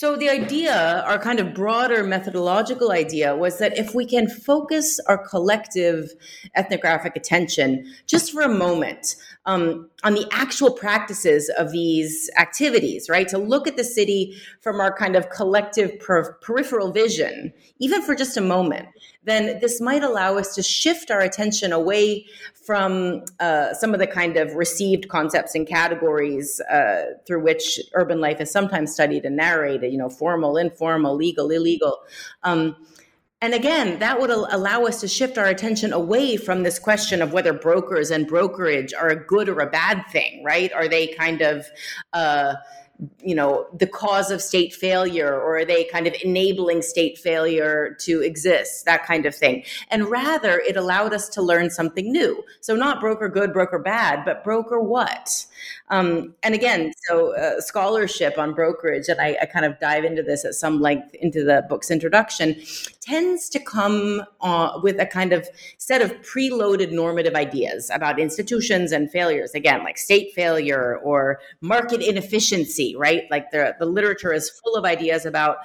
So, 0.00 0.16
the 0.16 0.30
idea, 0.30 1.04
our 1.06 1.18
kind 1.18 1.40
of 1.40 1.52
broader 1.52 2.02
methodological 2.02 2.90
idea, 2.90 3.36
was 3.36 3.58
that 3.58 3.76
if 3.76 3.94
we 3.94 4.06
can 4.06 4.30
focus 4.30 4.98
our 5.00 5.18
collective 5.18 6.14
ethnographic 6.56 7.16
attention 7.16 7.84
just 8.06 8.32
for 8.32 8.40
a 8.40 8.48
moment 8.48 9.16
um, 9.46 9.88
on 10.04 10.14
the 10.14 10.26
actual 10.32 10.70
practices 10.70 11.50
of 11.56 11.72
these 11.72 12.30
activities, 12.38 13.08
right? 13.08 13.26
To 13.28 13.38
look 13.38 13.66
at 13.66 13.76
the 13.76 13.84
city 13.84 14.36
from 14.60 14.80
our 14.80 14.94
kind 14.94 15.16
of 15.16 15.30
collective 15.30 15.98
per- 15.98 16.34
peripheral 16.42 16.92
vision, 16.92 17.52
even 17.78 18.02
for 18.02 18.14
just 18.14 18.36
a 18.36 18.40
moment, 18.42 18.88
then 19.24 19.58
this 19.60 19.80
might 19.80 20.02
allow 20.02 20.36
us 20.36 20.54
to 20.54 20.62
shift 20.62 21.10
our 21.10 21.20
attention 21.20 21.72
away 21.72 22.26
from 22.54 23.24
uh, 23.38 23.72
some 23.74 23.94
of 23.94 24.00
the 24.00 24.06
kind 24.06 24.36
of 24.36 24.54
received 24.54 25.08
concepts 25.08 25.54
and 25.54 25.66
categories 25.66 26.60
uh, 26.70 27.04
through 27.26 27.42
which 27.42 27.80
urban 27.94 28.20
life 28.20 28.40
is 28.40 28.50
sometimes 28.50 28.92
studied 28.92 29.24
and 29.24 29.36
narrated, 29.36 29.90
you 29.90 29.98
know, 29.98 30.10
formal, 30.10 30.56
informal, 30.56 31.14
legal, 31.16 31.50
illegal. 31.50 31.98
Um, 32.42 32.76
and 33.42 33.54
again, 33.54 33.98
that 34.00 34.20
would 34.20 34.30
allow 34.30 34.84
us 34.84 35.00
to 35.00 35.08
shift 35.08 35.38
our 35.38 35.46
attention 35.46 35.92
away 35.92 36.36
from 36.36 36.62
this 36.62 36.78
question 36.78 37.22
of 37.22 37.32
whether 37.32 37.54
brokers 37.54 38.10
and 38.10 38.26
brokerage 38.26 38.92
are 38.92 39.08
a 39.08 39.16
good 39.16 39.48
or 39.48 39.60
a 39.60 39.70
bad 39.70 40.04
thing, 40.12 40.44
right? 40.44 40.70
Are 40.72 40.88
they 40.88 41.06
kind 41.06 41.40
of, 41.40 41.66
uh, 42.12 42.54
you 43.22 43.34
know 43.34 43.66
the 43.72 43.86
cause 43.86 44.30
of 44.30 44.42
state 44.42 44.74
failure 44.74 45.32
or 45.32 45.58
are 45.58 45.64
they 45.64 45.84
kind 45.84 46.06
of 46.06 46.14
enabling 46.22 46.82
state 46.82 47.16
failure 47.16 47.96
to 47.98 48.20
exist 48.20 48.84
that 48.84 49.06
kind 49.06 49.26
of 49.26 49.34
thing. 49.34 49.64
And 49.90 50.10
rather 50.10 50.58
it 50.58 50.76
allowed 50.76 51.14
us 51.14 51.28
to 51.30 51.42
learn 51.42 51.70
something 51.70 52.12
new. 52.12 52.44
So 52.60 52.76
not 52.76 53.00
broker 53.00 53.28
good 53.28 53.52
broker 53.52 53.78
bad 53.78 54.24
but 54.24 54.44
broker 54.44 54.80
what 54.80 55.46
um, 55.88 56.34
and 56.42 56.54
again 56.54 56.92
so 57.08 57.34
uh, 57.36 57.60
scholarship 57.60 58.38
on 58.38 58.54
brokerage 58.54 59.08
and 59.08 59.20
I, 59.20 59.36
I, 59.40 59.46
kind 59.46 59.64
of 59.64 59.78
dive 59.80 60.04
into 60.04 60.22
this 60.22 60.44
at 60.44 60.54
some 60.54 60.80
length 60.80 61.14
into 61.14 61.42
the 61.42 61.64
book's 61.68 61.90
introduction 61.90 62.56
tends 63.00 63.48
to 63.48 63.58
come 63.58 64.22
uh, 64.40 64.78
with 64.82 65.00
a 65.00 65.06
kind 65.06 65.32
of 65.32 65.48
set 65.78 66.02
of 66.02 66.12
preloaded 66.22 66.92
normative 66.92 67.34
ideas 67.34 67.90
about 67.92 68.20
institutions 68.20 68.92
and 68.92 69.10
failures 69.10 69.54
again 69.54 69.82
like 69.82 69.98
state 69.98 70.32
failure 70.34 70.98
or 70.98 71.40
market 71.60 72.00
inefficiency 72.00 72.94
right? 72.96 73.24
Like 73.30 73.50
the, 73.50 73.74
the 73.78 73.86
literature 73.86 74.32
is 74.32 74.50
full 74.50 74.76
of 74.76 74.84
ideas 74.84 75.26
about 75.26 75.58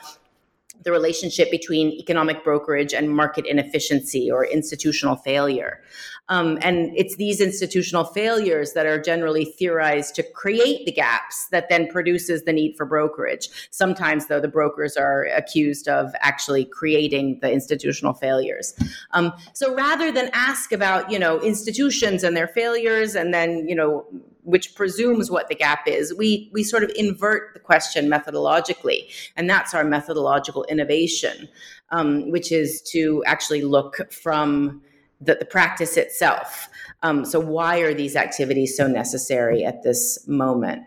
the 0.84 0.92
relationship 0.92 1.50
between 1.52 1.92
economic 1.92 2.44
brokerage 2.44 2.94
and 2.94 3.10
market 3.10 3.46
inefficiency 3.46 4.30
or 4.30 4.46
institutional 4.46 5.16
failure. 5.16 5.82
Um, 6.28 6.58
and 6.62 6.92
it's 6.96 7.18
these 7.18 7.40
institutional 7.40 8.04
failures 8.04 8.74
that 8.74 8.86
are 8.88 9.00
generally 9.00 9.46
theorized 9.46 10.16
to 10.16 10.24
create 10.24 10.86
the 10.86 10.92
gaps 10.92 11.48
that 11.52 11.70
then 11.70 11.88
produces 11.88 12.44
the 12.44 12.54
need 12.54 12.76
for 12.76 12.86
brokerage. 12.86 13.50
Sometimes, 13.70 14.26
though, 14.26 14.40
the 14.40 14.48
brokers 14.48 14.98
are 14.98 15.26
accused 15.36 15.88
of 15.88 16.14
actually 16.22 16.66
creating 16.66 17.40
the 17.42 17.52
institutional 17.52 18.14
failures. 18.14 18.74
Um, 19.12 19.34
so 19.54 19.76
rather 19.76 20.12
than 20.12 20.30
ask 20.34 20.72
about, 20.72 21.12
you 21.12 21.20
know, 21.20 21.40
institutions 21.42 22.24
and 22.24 22.36
their 22.36 22.48
failures 22.48 23.16
and 23.16 23.34
then, 23.34 23.68
you 23.68 23.76
know, 23.76 24.06
which 24.46 24.76
presumes 24.76 25.30
what 25.30 25.50
the 25.50 25.56
gap 25.56 25.88
is, 25.88 26.14
we 26.16 26.50
we 26.54 26.64
sort 26.64 26.84
of 26.84 26.92
invert 26.96 27.54
the 27.54 27.60
question 27.60 28.08
methodologically, 28.08 29.12
and 29.36 29.50
that's 29.50 29.74
our 29.74 29.84
methodological 29.84 30.64
innovation, 30.66 31.50
um, 31.90 32.32
which 32.32 32.52
is 32.52 32.82
to 32.94 33.24
actually 33.26 33.64
look 33.64 34.12
from 34.12 34.82
the, 35.20 35.36
the 35.36 35.46
practice 35.46 35.98
itself. 35.98 36.70
Um, 37.04 37.26
so, 37.26 37.40
why 37.40 37.80
are 37.80 37.94
these 37.94 38.16
activities 38.16 38.78
so 38.78 38.88
necessary 38.88 39.64
at 39.66 39.84
this 39.84 40.26
moment? 40.28 40.84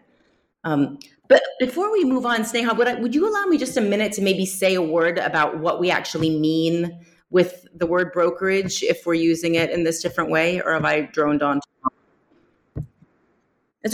Um, 0.65 0.99
but 1.29 1.43
before 1.61 1.93
we 1.93 2.05
move 2.05 2.25
on, 2.25 2.41
Sneha, 2.41 2.77
would, 2.77 2.89
I, 2.89 2.95
would 2.95 3.15
you 3.15 3.29
allow 3.29 3.45
me 3.47 3.59
just 3.59 3.77
a 3.77 3.83
minute 3.83 4.13
to 4.13 4.23
maybe 4.23 4.47
say 4.47 4.75
a 4.75 4.83
word 4.83 5.19
about 5.19 5.59
what 5.59 5.79
we 5.79 5.91
actually 5.91 6.39
mean 6.39 6.99
with 7.31 7.67
the 7.75 7.87
word 7.87 8.13
brokerage 8.13 8.83
if 8.83 9.05
we're 9.05 9.15
using 9.15 9.55
it 9.55 9.71
in 9.71 9.85
this 9.85 10.03
different 10.03 10.31
way, 10.31 10.61
or 10.63 10.73
have 10.73 10.85
I 10.85 11.03
droned 11.03 11.43
on? 11.43 11.61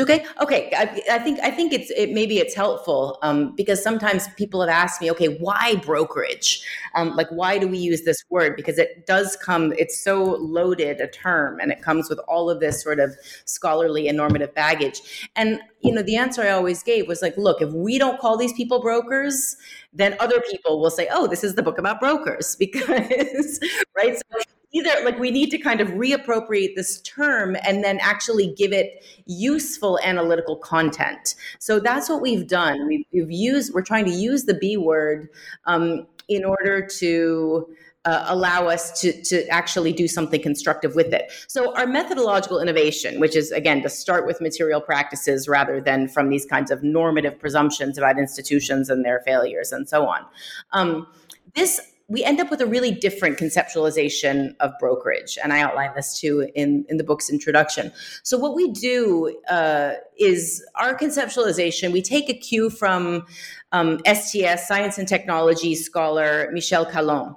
Okay. 0.01 0.25
Okay, 0.41 0.71
I, 0.77 1.03
I, 1.11 1.19
think 1.19 1.41
I 1.41 1.51
think 1.51 1.73
it's 1.73 1.91
it 1.91 2.11
maybe 2.11 2.39
it's 2.39 2.55
helpful 2.55 3.19
um, 3.23 3.55
because 3.57 3.83
sometimes 3.83 4.29
people 4.37 4.61
have 4.61 4.71
asked 4.71 5.01
me, 5.01 5.11
okay, 5.11 5.37
why 5.39 5.77
brokerage? 5.77 6.65
Um, 6.95 7.15
like, 7.17 7.29
why 7.31 7.59
do 7.59 7.69
we 7.69 7.79
use 7.79 8.03
this 8.03 8.25
word? 8.31 8.57
Because 8.57 8.79
it 8.79 9.07
does 9.07 9.37
come. 9.37 9.73
It's 9.79 10.01
so 10.01 10.23
loaded 10.23 11.01
a 11.01 11.09
term, 11.09 11.61
and 11.61 11.73
it 11.73 11.83
comes 11.83 12.09
with 12.09 12.19
all 12.29 12.51
of 12.51 12.61
this 12.61 12.83
sort 12.83 13.01
of 13.01 13.17
scholarly 13.45 14.09
and 14.09 14.17
normative 14.17 14.55
baggage. 14.55 15.31
And 15.37 15.61
you 15.81 15.93
know, 15.93 16.03
the 16.03 16.17
answer 16.17 16.43
I 16.43 16.51
always 16.51 16.83
gave 16.83 17.07
was 17.07 17.21
like, 17.21 17.37
look, 17.37 17.61
if 17.61 17.71
we 17.73 17.99
don't 17.99 18.19
call 18.19 18.37
these 18.37 18.55
people 18.55 18.81
brokers, 18.81 19.57
then 19.93 20.17
other 20.19 20.41
people 20.41 20.81
will 20.81 20.91
say, 20.91 21.09
oh, 21.11 21.27
this 21.27 21.45
is 21.45 21.55
the 21.55 21.63
book 21.63 21.79
about 21.79 22.01
brokers 22.01 22.57
because 22.59 23.61
right. 23.97 24.17
So 24.17 24.41
either 24.75 24.91
like 25.05 25.19
we 25.19 25.31
need 25.31 25.51
to 25.51 25.59
kind 25.59 25.81
of 25.81 25.89
reappropriate 25.89 26.75
this 26.75 27.01
term 27.03 27.57
and 27.63 27.83
then 27.83 27.99
actually 28.01 28.53
give 28.55 28.73
it 28.73 29.05
useful 29.25 29.99
analytical 30.03 30.57
content. 30.57 31.37
So 31.61 31.79
that's 31.81 32.09
what 32.09 32.21
we've 32.21 32.47
done. 32.47 32.87
We've, 32.87 33.07
we've 33.13 33.31
used, 33.31 33.73
we're 33.73 33.83
trying 33.83 34.05
to 34.07 34.11
use 34.11 34.45
the 34.45 34.55
B 34.55 34.77
word 34.77 35.29
um, 35.67 36.07
in 36.29 36.45
order 36.45 36.87
to 36.99 37.69
uh, 38.05 38.25
allow 38.27 38.67
us 38.67 39.01
to, 39.01 39.23
to 39.23 39.47
actually 39.49 39.93
do 39.93 40.07
something 40.07 40.43
constructive 40.43 40.95
with 40.95 41.15
it. 41.15 41.33
So, 41.47 41.75
our 41.75 41.87
methodological 41.87 42.61
innovation, 42.61 43.19
which 43.19 43.35
is 43.35 43.51
again 43.51 43.83
to 43.83 43.89
start 43.89 44.27
with 44.27 44.43
material 44.43 44.83
practices 44.83 45.49
rather 45.49 45.81
than 45.81 46.09
from 46.09 46.29
these 46.29 46.45
kinds 46.45 46.71
of 46.71 46.83
normative 46.83 47.39
presumptions 47.39 47.97
about 47.97 48.19
institutions 48.19 48.91
and 48.91 49.07
their 49.07 49.21
failures 49.21 49.73
and 49.73 49.89
so 49.89 50.07
on. 50.07 50.27
Um, 50.73 51.07
this 51.55 51.81
we 52.09 52.23
end 52.23 52.39
up 52.39 52.51
with 52.51 52.61
a 52.61 52.67
really 52.67 52.91
different 52.91 53.39
conceptualization 53.39 54.55
of 54.61 54.73
brokerage. 54.79 55.39
And 55.43 55.53
I 55.53 55.61
outline 55.61 55.93
this 55.95 56.21
too 56.21 56.51
in, 56.55 56.85
in 56.89 56.99
the 56.99 57.05
book's 57.05 57.31
introduction. 57.31 57.93
So, 58.23 58.37
what 58.37 58.55
we 58.55 58.71
do 58.73 59.35
uh, 59.49 59.95
is 60.19 60.65
our 60.75 60.97
conceptualization, 60.97 61.93
we 61.93 62.03
take 62.03 62.29
a 62.29 62.35
cue 62.35 62.69
from 62.69 63.25
um, 63.73 64.01
STS, 64.07 64.69
science 64.69 64.99
and 64.99 65.09
technology 65.09 65.75
scholar 65.75 66.51
Michel 66.53 66.85
Callon. 66.85 67.35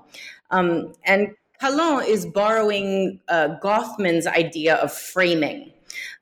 Um, 0.51 0.93
and 1.05 1.29
Callon 1.59 2.05
is 2.05 2.25
borrowing 2.25 3.19
uh, 3.29 3.55
Goffman's 3.63 4.27
idea 4.27 4.75
of 4.75 4.93
framing, 4.93 5.71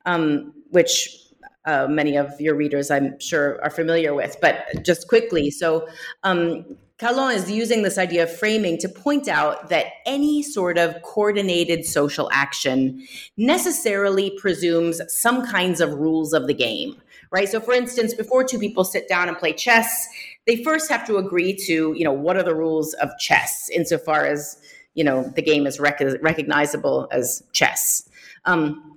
um, 0.06 0.54
which 0.70 1.18
uh, 1.66 1.88
many 1.88 2.16
of 2.16 2.40
your 2.40 2.54
readers, 2.54 2.90
I'm 2.90 3.18
sure, 3.18 3.62
are 3.62 3.70
familiar 3.70 4.14
with. 4.14 4.36
But 4.40 4.84
just 4.84 5.08
quickly, 5.08 5.50
so 5.50 5.88
um, 6.22 6.64
Callon 6.98 7.36
is 7.36 7.50
using 7.50 7.82
this 7.82 7.98
idea 7.98 8.22
of 8.22 8.34
framing 8.34 8.78
to 8.78 8.88
point 8.88 9.28
out 9.28 9.68
that 9.68 9.86
any 10.06 10.42
sort 10.42 10.78
of 10.78 11.02
coordinated 11.02 11.84
social 11.84 12.30
action 12.32 13.06
necessarily 13.36 14.30
presumes 14.38 15.02
some 15.12 15.44
kinds 15.44 15.82
of 15.82 15.92
rules 15.92 16.32
of 16.32 16.46
the 16.46 16.54
game, 16.54 16.96
right? 17.30 17.50
So, 17.50 17.60
for 17.60 17.74
instance, 17.74 18.14
before 18.14 18.44
two 18.44 18.58
people 18.58 18.82
sit 18.82 19.10
down 19.10 19.28
and 19.28 19.36
play 19.36 19.52
chess, 19.52 20.08
they 20.46 20.64
first 20.64 20.88
have 20.88 21.06
to 21.06 21.18
agree 21.18 21.54
to, 21.66 21.92
you 21.94 22.04
know, 22.04 22.14
what 22.14 22.38
are 22.38 22.42
the 22.42 22.54
rules 22.54 22.94
of 22.94 23.10
chess 23.18 23.68
insofar 23.68 24.24
as, 24.24 24.56
you 24.94 25.04
know, 25.04 25.30
the 25.36 25.42
game 25.42 25.66
is 25.66 25.78
rec- 25.78 26.00
recognizable 26.22 27.08
as 27.12 27.42
chess. 27.52 28.08
Um, 28.46 28.95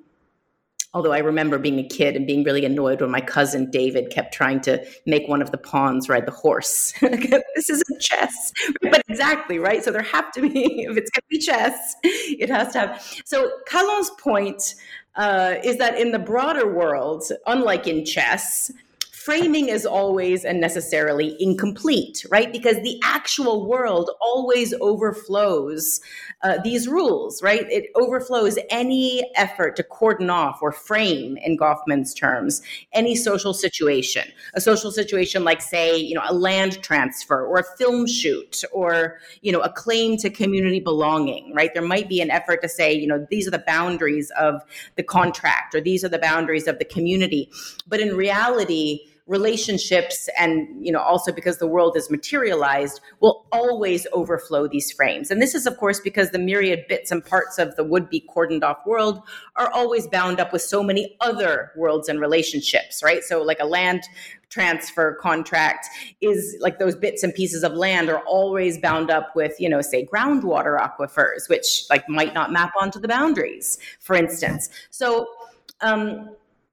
Although 0.94 1.12
I 1.12 1.20
remember 1.20 1.60
being 1.60 1.78
a 1.78 1.88
kid 1.88 2.16
and 2.16 2.26
being 2.26 2.44
really 2.44 2.66
annoyed 2.66 3.02
when 3.02 3.12
my 3.12 3.22
cousin 3.22 3.70
David 3.70 4.10
kept 4.10 4.34
trying 4.34 4.60
to 4.62 4.84
make 5.06 5.28
one 5.28 5.42
of 5.42 5.52
the 5.52 5.58
pawns 5.58 6.10
ride 6.10 6.26
the 6.26 6.32
horse. 6.32 6.94
this 7.02 7.70
isn't 7.70 8.02
chess, 8.02 8.52
but 8.82 9.04
exactly 9.08 9.60
right. 9.60 9.84
So 9.84 9.92
there 9.92 10.02
have 10.02 10.32
to 10.32 10.42
be, 10.42 10.50
if 10.90 10.98
it's 10.98 11.12
going 11.12 11.22
to 11.22 11.28
be 11.30 11.38
chess, 11.38 11.96
it 12.04 12.50
has 12.50 12.74
to 12.74 12.80
have. 12.80 13.22
So 13.26 13.52
Callon's 13.68 14.10
point 14.20 14.74
uh, 15.16 15.56
is 15.64 15.78
that 15.78 16.00
in 16.00 16.12
the 16.12 16.20
broader 16.20 16.72
world, 16.72 17.24
unlike 17.46 17.88
in 17.88 18.04
chess, 18.04 18.72
framing 19.20 19.68
is 19.68 19.86
always 19.86 20.46
and 20.46 20.62
necessarily 20.62 21.36
incomplete, 21.42 22.26
right? 22.32 22.54
Because 22.54 22.78
the 22.78 22.98
actual 23.04 23.68
world 23.68 24.10
always 24.22 24.74
overflows 24.80 26.00
uh, 26.42 26.58
these 26.64 26.88
rules, 26.88 27.44
right? 27.44 27.70
It 27.70 27.88
overflows 27.96 28.58
any 28.70 29.30
effort 29.36 29.76
to 29.76 29.84
cordon 29.84 30.30
off 30.30 30.60
or 30.62 30.72
frame, 30.72 31.38
in 31.44 31.58
Goffman's 31.58 32.14
terms, 32.14 32.62
any 32.94 33.14
social 33.14 33.54
situation. 33.54 34.26
A 34.54 34.62
social 34.62 34.90
situation 34.90 35.44
like, 35.44 35.62
say, 35.62 35.98
you 35.98 36.16
know, 36.16 36.24
a 36.26 36.34
land 36.34 36.82
transfer 36.82 37.46
or 37.46 37.58
a 37.60 37.78
film 37.78 38.08
shoot 38.08 38.64
or, 38.72 39.20
you 39.42 39.52
know, 39.52 39.60
a 39.60 39.70
claim 39.70 40.16
to 40.18 40.30
community 40.30 40.80
belonging, 40.80 41.54
right? 41.54 41.74
There 41.74 41.84
might 41.84 42.08
be 42.08 42.22
an 42.22 42.32
effort 42.32 42.62
to 42.62 42.70
say, 42.70 42.94
you 42.94 43.06
know, 43.08 43.28
these 43.30 43.50
are 43.50 43.52
the 43.52 43.64
boundaries 43.68 44.32
of 44.40 44.64
the 44.96 45.04
contract 45.04 45.76
or 45.76 45.82
these 45.82 46.06
are 46.06 46.10
the 46.10 46.20
boundaries 46.20 46.68
of 46.68 46.80
the 46.80 46.86
community. 46.86 47.52
But 47.86 48.00
in 48.00 48.16
reality, 48.16 49.02
relationships 49.30 50.28
and 50.40 50.68
you 50.84 50.92
know 50.92 51.00
also 51.00 51.32
because 51.32 51.60
the 51.60 51.68
world 51.68 51.96
is 51.96 52.10
materialized 52.10 53.00
will 53.20 53.46
always 53.52 54.08
overflow 54.12 54.68
these 54.68 54.92
frames. 54.92 55.30
And 55.30 55.40
this 55.40 55.54
is 55.54 55.68
of 55.68 55.78
course 55.78 56.00
because 56.00 56.32
the 56.32 56.40
myriad 56.40 56.86
bits 56.90 57.12
and 57.12 57.24
parts 57.24 57.60
of 57.60 57.76
the 57.76 57.84
would 57.84 58.10
be 58.10 58.26
cordoned 58.36 58.64
off 58.64 58.80
world 58.88 59.22
are 59.56 59.72
always 59.72 60.08
bound 60.08 60.40
up 60.40 60.52
with 60.52 60.64
so 60.64 60.82
many 60.82 61.16
other 61.22 61.72
worlds 61.78 62.10
and 62.10 62.20
relationships 62.20 63.04
right? 63.04 63.24
So 63.24 63.44
like 63.44 63.60
a 63.60 63.66
land 63.66 64.02
transfer 64.50 65.14
contract 65.22 65.88
is 66.22 66.58
like 66.60 66.80
those 66.80 66.96
bits 66.96 67.22
and 67.22 67.32
pieces 67.36 67.64
of 67.64 67.74
land 67.74 68.10
are 68.10 68.22
always 68.22 68.80
bound 68.80 69.12
up 69.12 69.36
with 69.36 69.54
you 69.60 69.70
know 69.70 69.80
say 69.80 70.08
groundwater 70.12 70.76
aquifers 70.80 71.48
which 71.48 71.84
like 71.92 72.10
might 72.10 72.34
not 72.34 72.52
map 72.52 72.72
onto 72.82 73.00
the 73.00 73.08
boundaries 73.08 73.78
for 74.00 74.16
instance. 74.16 74.72
So 74.90 75.28
um, 75.82 76.30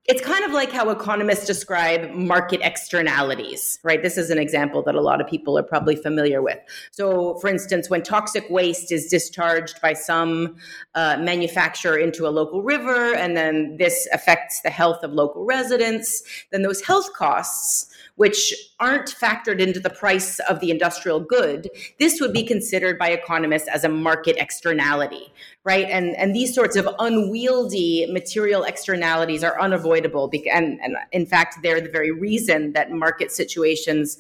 it's 0.09 0.21
kind 0.21 0.45
of 0.45 0.53
like 0.53 0.71
how 0.71 0.89
economists 0.91 1.47
describe 1.47 2.13
market 2.13 2.61
externalities, 2.63 3.81
right? 3.83 4.03
This 4.03 4.17
is 4.17 4.31
an 4.31 4.39
example 4.39 4.83
that 4.85 4.95
a 4.95 5.01
lot 5.01 5.21
of 5.21 5.27
people 5.27 5.59
are 5.59 5.65
probably 5.65 5.97
familiar 5.97 6.43
with. 6.43 6.59
So, 6.93 7.35
for 7.39 7.49
instance, 7.49 7.91
when 7.91 8.03
toxic 8.03 8.49
waste 8.49 8.93
is 8.93 9.09
discharged 9.09 9.81
by 9.81 9.95
some 9.95 10.57
uh, 10.95 11.17
manufacturer 11.19 11.99
into 11.99 12.27
a 12.27 12.31
local 12.31 12.63
river, 12.63 13.15
and 13.15 13.37
then 13.37 13.77
this 13.79 14.07
affects 14.13 14.61
the 14.61 14.71
health 14.71 15.03
of 15.03 15.13
local 15.13 15.45
residents, 15.45 16.23
then 16.53 16.63
those 16.63 16.83
health 16.83 17.13
costs 17.13 17.93
which 18.17 18.55
aren't 18.81 19.09
factored 19.09 19.61
into 19.61 19.79
the 19.79 19.91
price 19.91 20.39
of 20.41 20.61
the 20.61 20.71
industrial 20.71 21.21
good, 21.21 21.69
this 21.99 22.21
would 22.21 22.33
be 22.33 22.43
considered 22.43 22.99
by 22.99 23.11
economists 23.11 23.69
as 23.69 23.85
a 23.85 23.89
market 23.89 24.37
externality, 24.39 25.33
right? 25.67 25.89
And 25.91 26.17
and 26.17 26.35
these 26.35 26.55
sorts 26.55 26.77
of 26.77 26.89
unwieldy 27.01 28.07
material 28.11 28.63
externalities 28.63 29.43
are 29.43 29.61
unavoidable, 29.61 30.31
and, 30.51 30.81
and 30.81 30.97
in 31.11 31.27
fact, 31.27 31.57
they're 31.63 31.81
the 31.81 31.91
very 31.91 32.13
reason 32.13 32.73
that 32.73 32.93
market 32.93 33.33
situations 33.33 34.17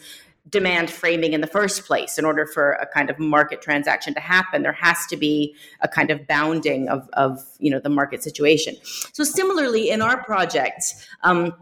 demand 0.49 0.91
framing 0.91 1.33
in 1.33 1.41
the 1.41 1.47
first 1.47 1.87
place 1.87 2.19
in 2.19 2.25
order 2.25 2.47
for 2.47 2.73
a 2.73 2.87
kind 2.87 3.11
of 3.11 3.19
market 3.19 3.61
transaction 3.61 4.15
to 4.15 4.21
happen 4.21 4.63
there 4.63 4.73
has 4.73 5.05
to 5.07 5.17
be 5.17 5.53
a 5.81 5.89
kind 5.89 6.09
of 6.09 6.25
bounding 6.29 6.89
of, 6.89 7.09
of 7.15 7.45
you 7.59 7.69
know 7.69 7.81
the 7.81 7.89
market 7.89 8.23
situation 8.23 8.77
so 9.13 9.25
similarly 9.25 9.91
in 9.91 10.01
our 10.01 10.23
project 10.23 10.95
um, 11.25 11.53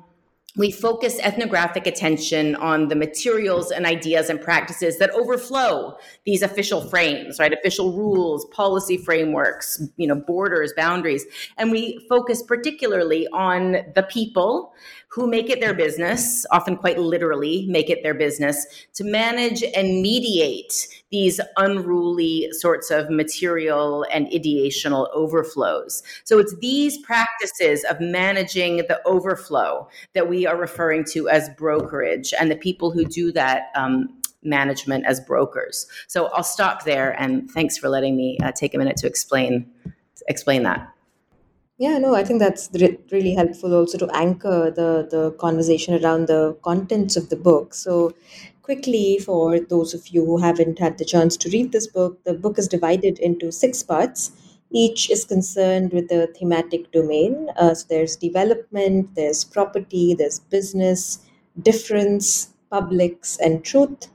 we 0.56 0.70
focus 0.70 1.18
ethnographic 1.20 1.86
attention 1.86 2.54
on 2.56 2.88
the 2.88 2.94
materials 2.94 3.70
and 3.70 3.86
ideas 3.86 4.30
and 4.30 4.40
practices 4.40 4.98
that 4.98 5.10
overflow 5.10 5.96
these 6.24 6.42
official 6.42 6.80
frames 6.80 7.38
right 7.38 7.52
official 7.52 7.92
rules 7.92 8.44
policy 8.46 8.96
frameworks 8.96 9.82
you 9.96 10.06
know 10.06 10.14
borders 10.14 10.72
boundaries 10.76 11.24
and 11.58 11.70
we 11.70 11.98
focus 12.08 12.42
particularly 12.42 13.26
on 13.28 13.72
the 13.94 14.06
people 14.08 14.72
who 15.14 15.28
make 15.28 15.48
it 15.48 15.60
their 15.60 15.74
business, 15.74 16.44
often 16.50 16.76
quite 16.76 16.98
literally 16.98 17.66
make 17.68 17.88
it 17.88 18.02
their 18.02 18.14
business, 18.14 18.66
to 18.92 19.04
manage 19.04 19.62
and 19.62 20.02
mediate 20.02 20.88
these 21.12 21.40
unruly 21.56 22.48
sorts 22.50 22.90
of 22.90 23.08
material 23.10 24.04
and 24.12 24.26
ideational 24.26 25.08
overflows. 25.14 26.02
So 26.24 26.40
it's 26.40 26.56
these 26.56 26.98
practices 26.98 27.84
of 27.84 28.00
managing 28.00 28.78
the 28.78 29.00
overflow 29.06 29.88
that 30.14 30.28
we 30.28 30.43
are 30.46 30.56
referring 30.56 31.04
to 31.12 31.28
as 31.28 31.48
brokerage, 31.50 32.32
and 32.38 32.50
the 32.50 32.56
people 32.56 32.90
who 32.90 33.04
do 33.04 33.32
that. 33.32 33.70
Um, 33.74 34.20
management 34.46 35.06
as 35.06 35.20
brokers. 35.20 35.86
So 36.06 36.26
I'll 36.26 36.44
stop 36.44 36.84
there, 36.84 37.18
and 37.18 37.50
thanks 37.50 37.78
for 37.78 37.88
letting 37.88 38.14
me 38.14 38.38
uh, 38.42 38.52
take 38.52 38.74
a 38.74 38.78
minute 38.78 38.98
to 38.98 39.06
explain 39.06 39.66
explain 40.28 40.62
that. 40.64 40.94
Yeah, 41.76 41.98
no, 41.98 42.14
I 42.14 42.22
think 42.22 42.38
that's 42.38 42.70
re- 42.74 42.98
really 43.10 43.34
helpful 43.34 43.74
also 43.74 43.98
to 43.98 44.08
anchor 44.14 44.70
the 44.70 45.08
the 45.10 45.32
conversation 45.32 46.02
around 46.02 46.28
the 46.28 46.56
contents 46.62 47.16
of 47.16 47.30
the 47.30 47.36
book. 47.36 47.74
So, 47.74 48.14
quickly 48.62 49.18
for 49.18 49.58
those 49.58 49.92
of 49.92 50.06
you 50.08 50.24
who 50.24 50.38
haven't 50.38 50.78
had 50.78 50.98
the 50.98 51.04
chance 51.04 51.36
to 51.38 51.50
read 51.50 51.72
this 51.72 51.88
book, 51.88 52.22
the 52.24 52.34
book 52.34 52.58
is 52.58 52.68
divided 52.68 53.18
into 53.18 53.50
six 53.50 53.82
parts. 53.82 54.30
Each 54.74 55.08
is 55.10 55.24
concerned 55.24 55.92
with 55.94 56.10
a 56.12 56.26
thematic 56.38 56.90
domain. 56.92 57.48
Uh, 57.56 57.74
so 57.74 57.86
there's 57.88 58.14
development, 58.16 59.14
there's 59.14 59.42
property, 59.44 60.14
there's 60.14 60.40
business, 60.40 61.20
difference, 61.62 62.48
publics, 62.70 63.38
and 63.38 63.64
truth. 63.64 64.08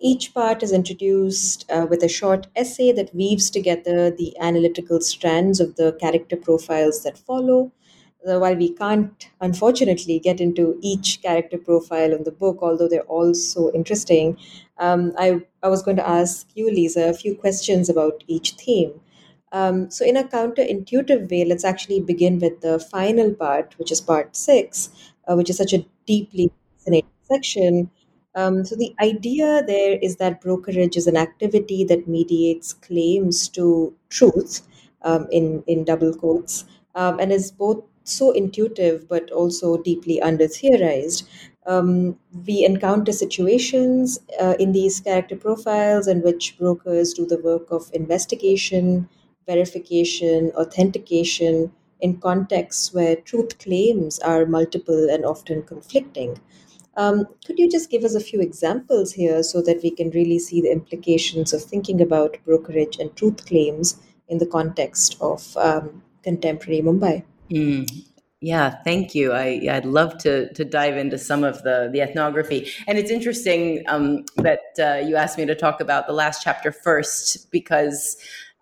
Each 0.00 0.32
part 0.34 0.62
is 0.62 0.72
introduced 0.72 1.70
uh, 1.70 1.86
with 1.88 2.02
a 2.02 2.08
short 2.08 2.46
essay 2.56 2.90
that 2.92 3.14
weaves 3.14 3.50
together 3.50 4.10
the 4.10 4.36
analytical 4.40 5.00
strands 5.00 5.60
of 5.60 5.76
the 5.76 5.92
character 6.00 6.36
profiles 6.36 7.02
that 7.04 7.18
follow. 7.18 7.70
Uh, 8.26 8.38
while 8.38 8.56
we 8.56 8.70
can't, 8.70 9.28
unfortunately, 9.40 10.18
get 10.18 10.40
into 10.40 10.78
each 10.80 11.20
character 11.22 11.56
profile 11.58 12.12
in 12.12 12.24
the 12.24 12.32
book, 12.32 12.58
although 12.62 12.88
they're 12.88 13.02
all 13.02 13.32
so 13.34 13.72
interesting, 13.74 14.36
um, 14.78 15.12
I, 15.18 15.40
I 15.62 15.68
was 15.68 15.82
going 15.82 15.96
to 15.98 16.08
ask 16.08 16.48
you, 16.54 16.70
Lisa, 16.70 17.08
a 17.08 17.14
few 17.14 17.34
questions 17.36 17.88
about 17.88 18.24
each 18.26 18.52
theme. 18.52 19.00
Um, 19.52 19.90
so, 19.90 20.04
in 20.04 20.16
a 20.16 20.24
counterintuitive 20.24 21.30
way, 21.30 21.44
let's 21.44 21.64
actually 21.64 22.00
begin 22.00 22.38
with 22.38 22.60
the 22.60 22.78
final 22.78 23.32
part, 23.34 23.74
which 23.78 23.90
is 23.92 24.00
part 24.00 24.36
six, 24.36 24.90
uh, 25.26 25.34
which 25.36 25.50
is 25.50 25.56
such 25.56 25.72
a 25.72 25.84
deeply 26.06 26.50
fascinating 26.76 27.10
section 27.22 27.90
um, 28.34 28.64
so 28.64 28.76
the 28.76 28.94
idea 29.00 29.62
there 29.66 29.98
is 30.00 30.16
that 30.16 30.40
brokerage 30.40 30.96
is 30.96 31.06
an 31.06 31.16
activity 31.16 31.84
that 31.84 32.06
mediates 32.06 32.72
claims 32.72 33.48
to 33.48 33.94
truth 34.10 34.62
um, 35.02 35.26
in 35.30 35.62
in 35.66 35.84
double 35.84 36.14
quotes 36.14 36.64
um, 36.94 37.18
and 37.18 37.32
is 37.32 37.50
both 37.50 37.82
so 38.04 38.30
intuitive 38.30 39.08
but 39.08 39.30
also 39.30 39.76
deeply 39.82 40.20
under 40.22 40.46
theorized. 40.46 41.26
Um, 41.66 42.18
we 42.46 42.64
encounter 42.64 43.12
situations 43.12 44.18
uh, 44.40 44.54
in 44.58 44.72
these 44.72 45.00
character 45.00 45.36
profiles 45.36 46.06
in 46.08 46.22
which 46.22 46.56
brokers 46.58 47.12
do 47.12 47.26
the 47.26 47.38
work 47.38 47.70
of 47.70 47.90
investigation, 47.92 49.08
verification, 49.48 50.52
authentication 50.54 51.72
in 52.00 52.18
contexts 52.18 52.92
where 52.94 53.16
truth 53.16 53.58
claims 53.58 54.18
are 54.20 54.46
multiple 54.46 55.08
and 55.10 55.24
often 55.24 55.62
conflicting. 55.62 56.38
Um, 56.96 57.26
could 57.46 57.58
you 57.58 57.70
just 57.70 57.90
give 57.90 58.04
us 58.04 58.14
a 58.14 58.20
few 58.20 58.40
examples 58.40 59.12
here 59.12 59.42
so 59.42 59.62
that 59.62 59.80
we 59.82 59.90
can 59.90 60.10
really 60.10 60.38
see 60.38 60.60
the 60.60 60.72
implications 60.72 61.52
of 61.52 61.62
thinking 61.62 62.00
about 62.00 62.38
brokerage 62.44 62.98
and 62.98 63.14
truth 63.16 63.46
claims 63.46 63.96
in 64.28 64.38
the 64.38 64.46
context 64.46 65.16
of 65.20 65.56
um, 65.56 66.02
contemporary 66.22 66.80
Mumbai? 66.80 67.24
Mm. 67.50 67.88
Yeah, 68.40 68.76
thank 68.84 69.16
you. 69.16 69.32
I, 69.32 69.66
I'd 69.68 69.84
love 69.84 70.16
to 70.18 70.52
to 70.52 70.64
dive 70.64 70.96
into 70.96 71.18
some 71.18 71.42
of 71.42 71.62
the 71.64 71.90
the 71.92 72.00
ethnography, 72.00 72.70
and 72.86 72.96
it's 72.96 73.10
interesting 73.10 73.82
um, 73.88 74.24
that 74.36 74.60
uh, 74.78 75.04
you 75.04 75.16
asked 75.16 75.38
me 75.38 75.46
to 75.46 75.56
talk 75.56 75.80
about 75.80 76.06
the 76.06 76.12
last 76.12 76.44
chapter 76.44 76.70
first 76.70 77.50
because 77.50 78.16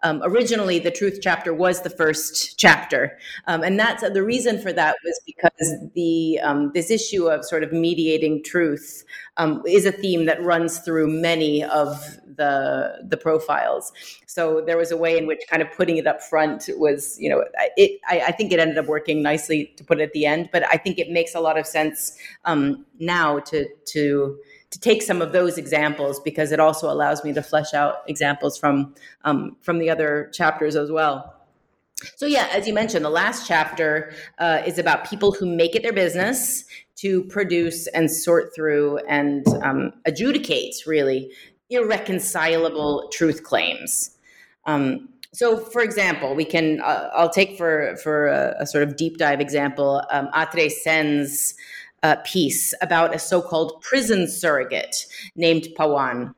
um, 0.07 0.23
originally, 0.23 0.79
the 0.79 0.93
truth 0.93 1.19
chapter 1.21 1.53
was 1.53 1.83
the 1.83 1.91
first 1.91 2.57
chapter, 2.57 3.19
um, 3.49 3.65
and 3.65 3.79
that's 3.79 4.09
the 4.09 4.23
reason 4.23 4.61
for 4.63 4.73
that 4.73 4.95
was 5.05 5.21
because 5.27 5.75
the 5.95 6.39
um, 6.45 6.71
this 6.75 6.93
issue 6.93 7.27
of 7.27 7.45
sort 7.45 7.65
of 7.65 7.73
mediating 7.73 8.45
truth 8.45 9.05
um, 9.37 9.63
is 9.67 9.85
a 9.85 9.91
theme 9.91 10.27
that 10.27 10.41
runs 10.45 10.79
through 10.79 11.09
many 11.09 11.65
of 11.65 12.19
the 12.37 13.05
the 13.09 13.17
profiles. 13.17 13.93
So 14.27 14.63
there 14.65 14.77
was 14.77 14.93
a 14.93 14.97
way 14.97 15.19
in 15.19 15.27
which 15.27 15.41
kind 15.51 15.61
of 15.61 15.73
putting 15.73 15.97
it 15.97 16.07
up 16.07 16.23
front 16.23 16.71
was, 16.77 17.19
you 17.19 17.29
know, 17.29 17.45
it. 17.77 18.01
I, 18.09 18.27
I 18.29 18.33
think 18.33 18.53
it 18.53 18.61
ended 18.61 18.79
up 18.79 18.87
working 18.87 19.23
nicely 19.23 19.73
to 19.77 19.83
put 19.83 19.99
it 19.99 20.05
at 20.05 20.13
the 20.13 20.25
end, 20.25 20.51
but 20.53 20.63
I 20.73 20.77
think 20.77 20.99
it 21.01 21.11
makes 21.11 21.35
a 21.35 21.41
lot 21.41 21.59
of 21.59 21.67
sense 21.67 22.17
um, 22.45 22.87
now 23.01 23.41
to 23.41 23.67
to 23.87 24.39
to 24.71 24.81
take 24.81 25.03
some 25.03 25.23
of 25.23 25.33
those 25.33 25.59
examples 25.59 26.21
because 26.21 26.53
it 26.53 26.61
also 26.61 26.91
allows 26.91 27.25
me 27.25 27.33
to 27.33 27.43
flesh 27.43 27.73
out 27.75 28.03
examples 28.09 28.59
from 28.59 28.95
um, 29.25 29.57
from 29.61 29.79
the 29.79 29.91
other 29.91 30.31
chapters 30.33 30.77
as 30.77 30.91
well. 30.91 31.33
So 32.17 32.27
yeah, 32.27 32.49
as 32.53 32.67
you 32.67 32.75
mentioned, 32.75 33.05
the 33.05 33.11
last 33.11 33.47
chapter 33.47 34.13
uh, 34.39 34.63
is 34.67 34.79
about 34.79 35.09
people 35.09 35.33
who 35.33 35.47
make 35.47 35.75
it 35.75 35.83
their 35.83 35.93
business 35.95 36.65
to 36.97 37.25
produce 37.25 37.87
and 37.89 38.11
sort 38.11 38.55
through 38.55 38.99
and 39.09 39.47
um, 39.63 39.93
adjudicate 40.05 40.75
really 40.87 41.31
irreconcilable 41.71 43.09
truth 43.13 43.43
claims. 43.43 44.17
Um, 44.67 45.09
so, 45.33 45.59
for 45.59 45.83
example, 45.83 46.35
we 46.35 46.45
can 46.45 46.81
uh, 46.81 47.11
I'll 47.15 47.31
take 47.31 47.59
for 47.59 47.97
for 48.03 48.29
a, 48.29 48.55
a, 48.61 48.67
sort 48.67 48.85
of 48.85 48.97
deep 48.97 49.19
dive 49.19 49.41
example 49.41 50.03
um, 50.11 50.29
Atreyee 50.35 50.71
Sen's 50.71 51.55
uh, 52.07 52.17
piece 52.25 52.73
about 52.81 53.15
a 53.15 53.19
so 53.19 53.43
called 53.43 53.83
prison 53.83 54.29
surrogate 54.29 55.07
named 55.35 55.67
Pawan. 55.77 56.33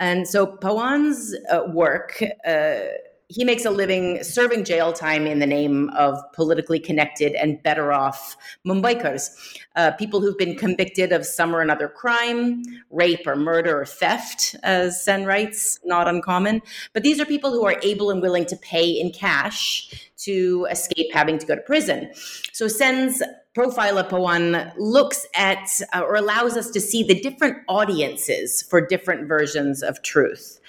And 0.00 0.26
so 0.26 0.46
Pawan's 0.46 1.32
uh, 1.48 1.62
work. 1.72 2.20
Uh, 2.44 2.80
he 3.28 3.44
makes 3.44 3.64
a 3.64 3.70
living 3.70 4.22
serving 4.22 4.64
jail 4.64 4.92
time 4.92 5.26
in 5.26 5.38
the 5.38 5.46
name 5.46 5.90
of 5.90 6.18
politically 6.34 6.80
connected 6.80 7.32
and 7.34 7.62
better 7.62 7.92
off 7.92 8.36
Mumbaikars, 8.66 9.30
uh, 9.76 9.92
people 9.92 10.20
who've 10.20 10.36
been 10.36 10.56
convicted 10.56 11.12
of 11.12 11.24
some 11.24 11.54
or 11.54 11.62
another 11.62 11.88
crime, 11.88 12.62
rape 12.90 13.26
or 13.26 13.36
murder 13.36 13.80
or 13.80 13.86
theft, 13.86 14.56
as 14.64 15.02
Sen 15.02 15.24
writes, 15.24 15.78
not 15.84 16.08
uncommon. 16.08 16.60
But 16.92 17.04
these 17.04 17.20
are 17.20 17.24
people 17.24 17.52
who 17.52 17.64
are 17.64 17.78
able 17.82 18.10
and 18.10 18.20
willing 18.20 18.44
to 18.46 18.56
pay 18.56 18.90
in 18.90 19.12
cash 19.12 20.10
to 20.24 20.66
escape 20.70 21.06
having 21.12 21.38
to 21.38 21.46
go 21.46 21.54
to 21.54 21.62
prison. 21.62 22.10
So 22.52 22.68
Sen's 22.68 23.22
profile 23.54 23.98
of 23.98 24.08
Pawan 24.08 24.72
looks 24.76 25.26
at 25.34 25.80
uh, 25.94 26.00
or 26.00 26.14
allows 26.14 26.56
us 26.56 26.70
to 26.70 26.80
see 26.80 27.02
the 27.02 27.20
different 27.20 27.58
audiences 27.68 28.62
for 28.62 28.84
different 28.84 29.28
versions 29.28 29.82
of 29.82 30.02
truth. 30.02 30.60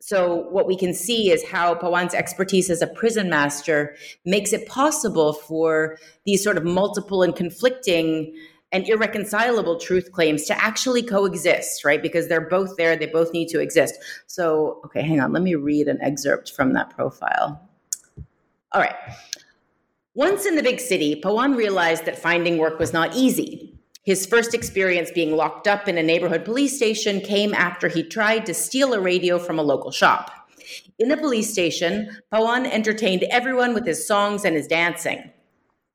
So, 0.00 0.48
what 0.50 0.66
we 0.66 0.76
can 0.76 0.92
see 0.92 1.30
is 1.30 1.42
how 1.44 1.74
Pawan's 1.74 2.12
expertise 2.12 2.68
as 2.68 2.82
a 2.82 2.86
prison 2.86 3.30
master 3.30 3.96
makes 4.26 4.52
it 4.52 4.68
possible 4.68 5.32
for 5.32 5.98
these 6.26 6.44
sort 6.44 6.58
of 6.58 6.64
multiple 6.64 7.22
and 7.22 7.34
conflicting 7.34 8.36
and 8.70 8.86
irreconcilable 8.88 9.78
truth 9.78 10.12
claims 10.12 10.44
to 10.44 10.62
actually 10.62 11.02
coexist, 11.02 11.84
right? 11.84 12.02
Because 12.02 12.28
they're 12.28 12.48
both 12.50 12.76
there, 12.76 12.96
they 12.96 13.06
both 13.06 13.32
need 13.32 13.48
to 13.48 13.60
exist. 13.60 13.94
So, 14.26 14.80
okay, 14.84 15.00
hang 15.00 15.20
on, 15.20 15.32
let 15.32 15.42
me 15.42 15.54
read 15.54 15.88
an 15.88 15.98
excerpt 16.02 16.52
from 16.52 16.72
that 16.74 16.90
profile. 16.90 17.66
All 18.72 18.80
right. 18.80 18.96
Once 20.16 20.46
in 20.46 20.54
the 20.54 20.62
big 20.62 20.78
city, 20.78 21.20
Pawan 21.20 21.56
realized 21.56 22.04
that 22.04 22.16
finding 22.16 22.56
work 22.56 22.78
was 22.78 22.92
not 22.92 23.16
easy. 23.16 23.76
His 24.04 24.26
first 24.26 24.54
experience 24.54 25.10
being 25.10 25.34
locked 25.34 25.66
up 25.66 25.88
in 25.88 25.98
a 25.98 26.04
neighborhood 26.04 26.44
police 26.44 26.76
station 26.76 27.20
came 27.20 27.52
after 27.52 27.88
he 27.88 28.04
tried 28.04 28.46
to 28.46 28.54
steal 28.54 28.92
a 28.92 29.00
radio 29.00 29.40
from 29.40 29.58
a 29.58 29.64
local 29.64 29.90
shop. 29.90 30.30
In 31.00 31.08
the 31.08 31.16
police 31.16 31.50
station, 31.50 32.16
Pawan 32.32 32.70
entertained 32.70 33.24
everyone 33.24 33.74
with 33.74 33.84
his 33.84 34.06
songs 34.06 34.44
and 34.44 34.54
his 34.54 34.68
dancing. 34.68 35.32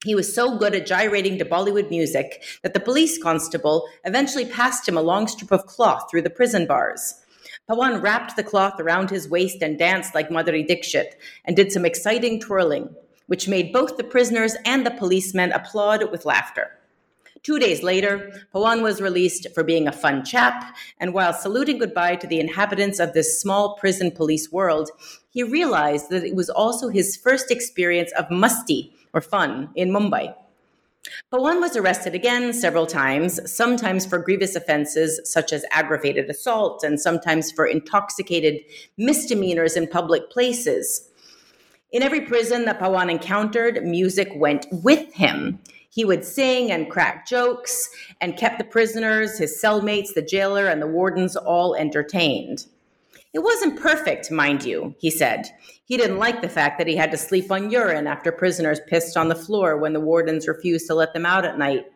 He 0.03 0.15
was 0.15 0.35
so 0.35 0.57
good 0.57 0.75
at 0.75 0.85
gyrating 0.85 1.37
to 1.37 1.45
Bollywood 1.45 1.89
music 1.89 2.43
that 2.61 2.73
the 2.73 2.81
police 2.81 3.23
constable 3.23 3.87
eventually 4.03 4.45
passed 4.45 4.85
him 4.85 4.97
a 4.97 5.01
long 5.01 5.27
strip 5.29 5.51
of 5.51 5.65
cloth 5.65 6.11
through 6.11 6.23
the 6.23 6.29
prison 6.29 6.67
bars. 6.67 7.15
Pawan 7.69 8.01
wrapped 8.01 8.35
the 8.35 8.43
cloth 8.43 8.81
around 8.81 9.09
his 9.11 9.29
waist 9.29 9.61
and 9.61 9.79
danced 9.79 10.13
like 10.13 10.27
Madhuri 10.27 10.67
Dixit 10.67 11.15
and 11.45 11.55
did 11.55 11.71
some 11.71 11.85
exciting 11.85 12.41
twirling 12.41 12.93
which 13.29 13.47
made 13.47 13.71
both 13.71 13.95
the 13.95 14.03
prisoners 14.03 14.55
and 14.65 14.85
the 14.85 14.91
policemen 14.91 15.51
applaud 15.51 16.11
with 16.11 16.25
laughter. 16.25 16.71
Two 17.43 17.59
days 17.59 17.83
later, 17.83 18.31
Pawan 18.53 18.81
was 18.81 19.01
released 19.01 19.47
for 19.53 19.63
being 19.63 19.87
a 19.87 19.91
fun 19.93 20.25
chap, 20.25 20.75
and 20.99 21.13
while 21.13 21.31
saluting 21.31 21.77
goodbye 21.77 22.15
to 22.15 22.27
the 22.27 22.39
inhabitants 22.39 22.99
of 22.99 23.13
this 23.13 23.39
small 23.39 23.75
prison 23.75 24.09
police 24.09 24.51
world, 24.51 24.89
he 25.29 25.43
realized 25.43 26.09
that 26.09 26.25
it 26.25 26.35
was 26.35 26.49
also 26.49 26.89
his 26.89 27.15
first 27.15 27.51
experience 27.51 28.11
of 28.13 28.25
musti, 28.29 28.91
or 29.13 29.21
fun, 29.21 29.69
in 29.75 29.89
Mumbai. 29.91 30.33
Pawan 31.31 31.61
was 31.61 31.77
arrested 31.77 32.15
again 32.15 32.51
several 32.51 32.87
times, 32.87 33.39
sometimes 33.49 34.05
for 34.05 34.17
grievous 34.17 34.55
offenses 34.55 35.21
such 35.23 35.53
as 35.53 35.63
aggravated 35.71 36.29
assault, 36.29 36.83
and 36.83 36.99
sometimes 36.99 37.51
for 37.51 37.65
intoxicated 37.65 38.59
misdemeanors 38.97 39.77
in 39.77 39.87
public 39.87 40.29
places. 40.31 41.08
In 41.91 42.03
every 42.03 42.21
prison 42.21 42.65
that 42.65 42.79
Pawan 42.79 43.09
encountered, 43.09 43.83
music 43.83 44.29
went 44.35 44.67
with 44.71 45.11
him. 45.13 45.59
He 45.89 46.05
would 46.05 46.23
sing 46.23 46.71
and 46.71 46.89
crack 46.89 47.27
jokes 47.27 47.89
and 48.21 48.37
kept 48.37 48.59
the 48.59 48.63
prisoners, 48.63 49.39
his 49.39 49.59
cellmates, 49.59 50.13
the 50.13 50.21
jailer, 50.21 50.67
and 50.67 50.79
the 50.79 50.87
wardens 50.87 51.35
all 51.35 51.73
entertained. 51.73 52.67
It 53.33 53.39
wasn't 53.39 53.79
perfect, 53.79 54.29
mind 54.29 54.63
you, 54.63 54.93
he 54.99 55.09
said. 55.09 55.49
He 55.85 55.97
didn't 55.97 56.19
like 56.19 56.41
the 56.43 56.49
fact 56.49 56.77
that 56.77 56.87
he 56.87 56.95
had 56.95 57.09
to 57.09 57.17
sleep 57.17 57.51
on 57.51 57.71
urine 57.71 58.05
after 58.05 58.31
prisoners 58.31 58.79
pissed 58.87 59.17
on 59.17 59.27
the 59.27 59.35
floor 59.35 59.75
when 59.75 59.93
the 59.93 59.99
wardens 59.99 60.47
refused 60.47 60.85
to 60.87 60.95
let 60.95 61.13
them 61.13 61.25
out 61.25 61.43
at 61.43 61.57
night. 61.57 61.87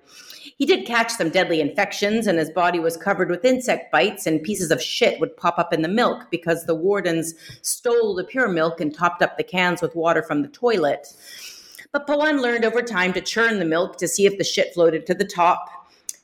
He 0.58 0.66
did 0.66 0.86
catch 0.86 1.12
some 1.12 1.30
deadly 1.30 1.62
infections, 1.62 2.28
and 2.28 2.38
his 2.38 2.50
body 2.52 2.80
was 2.80 2.96
covered 2.96 3.30
with 3.30 3.44
insect 3.44 3.92
bites, 3.92 4.28
and 4.28 4.44
pieces 4.44 4.72
of 4.72 4.82
shit 4.82 5.20
would 5.20 5.36
pop 5.36 5.58
up 5.58 5.74
in 5.74 5.82
the 5.82 5.88
milk 5.88 6.30
because 6.30 6.66
the 6.66 6.76
wardens 6.76 7.34
stole 7.62 8.16
the 8.16 8.24
pure 8.24 8.48
milk 8.48 8.80
and 8.80 8.94
topped 8.94 9.22
up 9.22 9.38
the 9.38 9.44
cans 9.44 9.82
with 9.82 9.96
water 9.96 10.22
from 10.22 10.42
the 10.42 10.48
toilet. 10.50 11.08
But 11.92 12.08
Pawan 12.08 12.42
learned 12.42 12.66
over 12.66 12.82
time 12.82 13.14
to 13.14 13.22
churn 13.22 13.60
the 13.60 13.66
milk 13.66 13.98
to 13.98 14.08
see 14.08 14.26
if 14.26 14.38
the 14.38 14.44
shit 14.44 14.74
floated 14.74 15.06
to 15.08 15.14
the 15.14 15.26
top. 15.26 15.70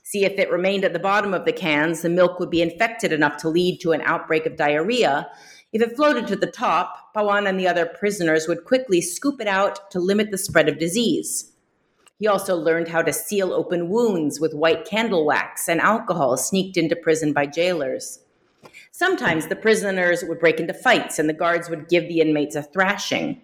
See 0.04 0.26
if 0.26 0.34
it 0.40 0.52
remained 0.52 0.84
at 0.84 0.94
the 0.94 1.00
bottom 1.00 1.34
of 1.34 1.46
the 1.46 1.54
cans, 1.54 2.02
the 2.02 2.10
milk 2.10 2.40
would 2.40 2.50
be 2.50 2.64
infected 2.64 3.14
enough 3.14 3.38
to 3.38 3.50
lead 3.50 3.80
to 3.82 3.92
an 3.92 4.02
outbreak 4.02 4.48
of 4.48 4.56
diarrhea. 4.56 5.30
If 5.72 5.84
it 5.84 5.96
floated 5.96 6.26
to 6.28 6.36
the 6.36 6.48
top, 6.48 7.14
Pawan 7.16 7.48
and 7.48 7.60
the 7.60 7.68
other 7.68 7.86
prisoners 7.86 8.48
would 8.48 8.66
quickly 8.66 9.02
scoop 9.02 9.40
it 9.40 9.48
out 9.48 9.92
to 9.92 10.00
limit 10.00 10.32
the 10.32 10.38
spread 10.40 10.68
of 10.68 10.80
disease. 10.80 11.52
He 12.20 12.28
also 12.28 12.56
learned 12.56 12.90
how 12.90 13.02
to 13.02 13.14
seal 13.14 13.54
open 13.54 13.90
wounds 13.90 14.40
with 14.40 14.54
white 14.54 14.86
candle 14.86 15.26
wax 15.26 15.70
and 15.70 15.80
alcohol 15.80 16.36
sneaked 16.36 16.76
into 16.76 16.96
prison 16.96 17.32
by 17.32 17.46
jailers. 17.46 18.20
Sometimes 18.92 19.48
the 19.48 19.56
prisoners 19.56 20.24
would 20.28 20.40
break 20.40 20.60
into 20.60 20.74
fights 20.74 21.18
and 21.18 21.30
the 21.30 21.34
guards 21.34 21.70
would 21.70 21.88
give 21.88 22.10
the 22.10 22.20
inmates 22.20 22.58
a 22.58 22.62
thrashing. 22.62 23.42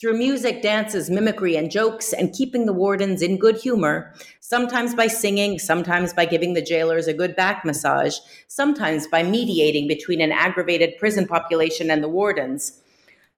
Through 0.00 0.18
music, 0.18 0.62
dances, 0.62 1.08
mimicry, 1.08 1.54
and 1.54 1.70
jokes, 1.70 2.12
and 2.12 2.32
keeping 2.32 2.66
the 2.66 2.72
wardens 2.72 3.22
in 3.22 3.38
good 3.38 3.56
humor, 3.56 4.12
sometimes 4.40 4.96
by 4.96 5.06
singing, 5.06 5.60
sometimes 5.60 6.12
by 6.12 6.24
giving 6.24 6.54
the 6.54 6.60
jailers 6.60 7.06
a 7.06 7.14
good 7.14 7.36
back 7.36 7.64
massage, 7.64 8.16
sometimes 8.48 9.06
by 9.06 9.22
mediating 9.22 9.86
between 9.86 10.20
an 10.20 10.32
aggravated 10.32 10.98
prison 10.98 11.24
population 11.24 11.88
and 11.88 12.02
the 12.02 12.08
wardens, 12.08 12.82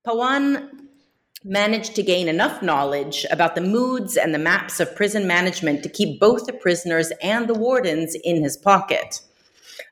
Pawan 0.06 0.68
managed 1.44 1.94
to 1.94 2.02
gain 2.02 2.26
enough 2.26 2.62
knowledge 2.62 3.26
about 3.30 3.54
the 3.54 3.60
moods 3.60 4.16
and 4.16 4.34
the 4.34 4.38
maps 4.38 4.80
of 4.80 4.96
prison 4.96 5.26
management 5.26 5.82
to 5.82 5.90
keep 5.90 6.18
both 6.18 6.46
the 6.46 6.52
prisoners 6.54 7.12
and 7.22 7.46
the 7.46 7.54
wardens 7.54 8.16
in 8.24 8.42
his 8.42 8.56
pocket. 8.56 9.20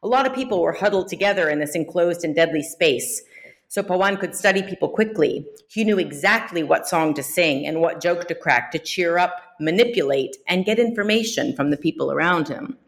A 0.02 0.08
lot 0.08 0.26
of 0.26 0.34
people 0.34 0.62
were 0.62 0.72
huddled 0.72 1.08
together 1.08 1.50
in 1.50 1.60
this 1.60 1.74
enclosed 1.74 2.24
and 2.24 2.34
deadly 2.34 2.62
space, 2.62 3.20
so 3.68 3.82
Pawan 3.82 4.18
could 4.18 4.34
study 4.34 4.62
people 4.62 4.88
quickly. 4.88 5.46
He 5.68 5.84
knew 5.84 5.98
exactly 5.98 6.62
what 6.62 6.88
song 6.88 7.12
to 7.14 7.22
sing 7.22 7.66
and 7.66 7.80
what 7.80 8.00
joke 8.00 8.28
to 8.28 8.34
crack 8.34 8.72
to 8.72 8.78
cheer 8.78 9.18
up, 9.18 9.34
manipulate, 9.60 10.36
and 10.48 10.64
get 10.64 10.78
information 10.78 11.54
from 11.54 11.70
the 11.70 11.76
people 11.76 12.10
around 12.10 12.48
him. 12.48 12.78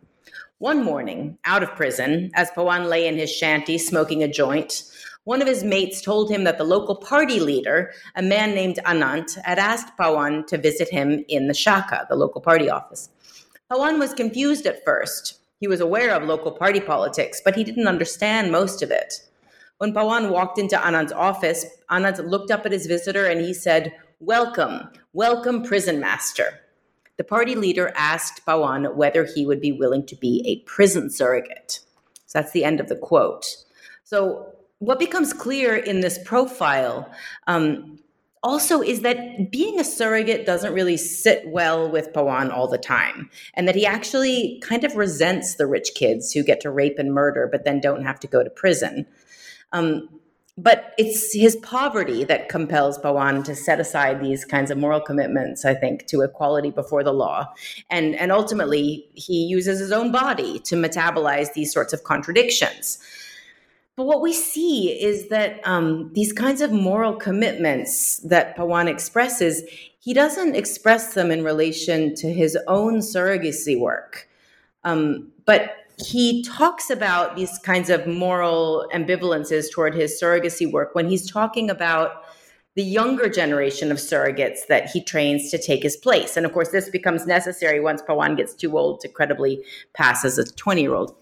One 0.59 0.83
morning, 0.83 1.37
out 1.45 1.63
of 1.63 1.75
prison, 1.75 2.31
as 2.35 2.51
Pawan 2.51 2.89
lay 2.89 3.07
in 3.07 3.19
his 3.19 3.31
shanty 3.31 3.77
smoking 3.77 4.23
a 4.23 4.29
joint, 4.29 4.85
one 5.25 5.41
of 5.41 5.49
his 5.49 5.65
mates 5.65 6.03
told 6.03 6.31
him 6.31 6.45
that 6.45 6.59
the 6.59 6.65
local 6.65 6.97
party 6.97 7.41
leader, 7.41 7.93
a 8.15 8.23
man 8.23 8.55
named 8.55 8.79
Anant, 8.85 9.41
had 9.43 9.59
asked 9.59 9.97
Pawan 9.99 10.47
to 10.49 10.59
visit 10.59 10.89
him 10.89 11.25
in 11.29 11.49
the 11.49 11.55
Shakha, 11.55 12.07
the 12.09 12.17
local 12.17 12.41
party 12.43 12.69
office. 12.69 13.09
Pawan 13.71 13.99
was 13.99 14.13
confused 14.13 14.67
at 14.67 14.85
first. 14.85 15.41
He 15.61 15.67
was 15.67 15.81
aware 15.81 16.15
of 16.15 16.29
local 16.29 16.53
party 16.53 16.81
politics, 16.81 17.41
but 17.43 17.57
he 17.57 17.65
didn't 17.65 17.89
understand 17.89 18.53
most 18.53 18.83
of 18.83 18.91
it. 18.91 19.27
When 19.79 19.95
Pawan 19.95 20.31
walked 20.31 20.59
into 20.59 20.77
Anant's 20.77 21.13
office, 21.13 21.65
Anant 21.91 22.29
looked 22.29 22.51
up 22.51 22.67
at 22.67 22.73
his 22.73 22.87
visitor 22.87 23.27
and 23.27 23.41
he 23.41 23.55
said, 23.55 23.95
Welcome, 24.21 24.91
welcome, 25.15 25.63
prison 25.63 26.01
master. 26.01 26.61
The 27.17 27.25
party 27.25 27.55
leader 27.55 27.93
asked 27.97 28.45
Pawan 28.47 28.95
whether 28.95 29.25
he 29.25 29.47
would 29.47 29.61
be 29.61 29.73
willing 29.73 30.05
to 30.07 30.17
be 30.17 30.43
a 30.47 30.65
prison 30.69 31.11
surrogate. 31.11 31.81
So 32.27 32.39
that's 32.39 32.53
the 32.53 32.65
end 32.65 32.81
of 32.81 32.89
the 32.89 32.97
quote. 32.97 33.47
So 34.05 34.54
what 34.79 34.99
becomes 34.99 35.33
clear 35.33 35.77
in 35.77 36.01
this 36.01 36.19
profile 36.25 37.11
um, 37.47 37.99
also 38.43 38.83
is 38.83 39.01
that 39.01 39.51
being 39.51 39.81
a 39.81 39.85
surrogate 39.85 40.45
doesn't 40.45 40.75
really 40.75 40.99
sit 40.99 41.49
well 41.49 41.91
with 41.91 42.13
Pawan 42.13 42.53
all 42.53 42.69
the 42.69 42.79
time, 42.79 43.31
and 43.55 43.67
that 43.67 43.75
he 43.75 43.87
actually 43.87 44.61
kind 44.63 44.85
of 44.85 44.97
resents 44.97 45.55
the 45.55 45.67
rich 45.67 45.93
kids 45.95 46.33
who 46.33 46.43
get 46.43 46.61
to 46.61 46.71
rape 46.71 46.99
and 46.99 47.13
murder 47.13 47.49
but 47.51 47.65
then 47.65 47.81
don't 47.81 48.05
have 48.05 48.21
to 48.21 48.27
go 48.27 48.45
to 48.45 48.51
prison. 48.51 49.07
Um, 49.73 50.09
but 50.57 50.95
it's 50.99 51.33
his 51.33 51.57
poverty 51.57 52.23
that 52.25 52.49
compels 52.49 52.97
Pawan 52.99 53.43
to 53.45 53.57
set 53.57 53.81
aside 53.81 54.21
these 54.21 54.45
kinds 54.45 54.71
of 54.71 54.79
moral 54.79 55.01
commitments, 55.01 55.65
I 55.65 55.75
think, 55.75 56.07
to 56.07 56.21
equality 56.21 56.71
before 56.71 57.03
the 57.03 57.13
law. 57.13 57.53
And, 57.91 58.15
and 58.15 58.31
ultimately, 58.31 59.09
he 59.15 59.47
uses 59.47 59.81
his 59.81 59.91
own 59.91 60.13
body 60.13 60.61
to 60.61 60.77
metabolize 60.77 61.55
these 61.55 61.73
sorts 61.73 61.93
of 61.93 62.05
contradictions. 62.05 62.99
But 63.97 64.07
what 64.07 64.23
we 64.23 64.33
see 64.33 64.91
is 64.91 65.29
that 65.29 65.61
um, 65.65 66.11
these 66.15 66.33
kinds 66.33 66.61
of 66.61 66.73
moral 66.73 67.15
commitments 67.15 68.19
that 68.25 68.57
Pawan 68.57 68.89
expresses, 68.89 69.63
he 70.01 70.13
doesn't 70.13 70.57
express 70.57 71.15
them 71.15 71.31
in 71.31 71.45
relation 71.45 72.15
to 72.17 72.33
his 72.33 72.59
own 72.67 72.99
surrogacy 72.99 73.79
work. 73.79 74.29
Um, 74.83 75.31
but 75.47 75.77
he 76.05 76.43
talks 76.43 76.91
about 76.91 77.37
these 77.37 77.57
kinds 77.61 77.89
of 77.89 78.05
moral 78.07 78.89
ambivalences 78.93 79.71
toward 79.71 79.95
his 79.95 80.21
surrogacy 80.21 80.71
work 80.71 80.95
when 80.97 81.09
he's 81.09 81.31
talking 81.31 81.71
about 81.71 82.25
the 82.75 82.83
younger 82.83 83.29
generation 83.29 83.93
of 83.93 83.99
surrogates 83.99 84.67
that 84.69 84.91
he 84.91 85.01
trains 85.01 85.53
to 85.53 85.59
take 85.59 85.85
his 85.85 85.97
place. 85.97 86.37
And 86.37 86.45
of 86.45 86.53
course, 86.53 86.71
this 86.71 86.89
becomes 86.89 87.27
necessary 87.27 87.79
once 87.79 88.03
Pawan 88.03 88.37
gets 88.37 88.55
too 88.55 88.77
old 88.77 88.99
to 89.01 89.09
credibly 89.09 89.63
pass 89.93 90.25
as 90.25 90.39
a 90.39 90.45
20 90.45 90.81
year 90.83 90.95
old. 90.95 91.15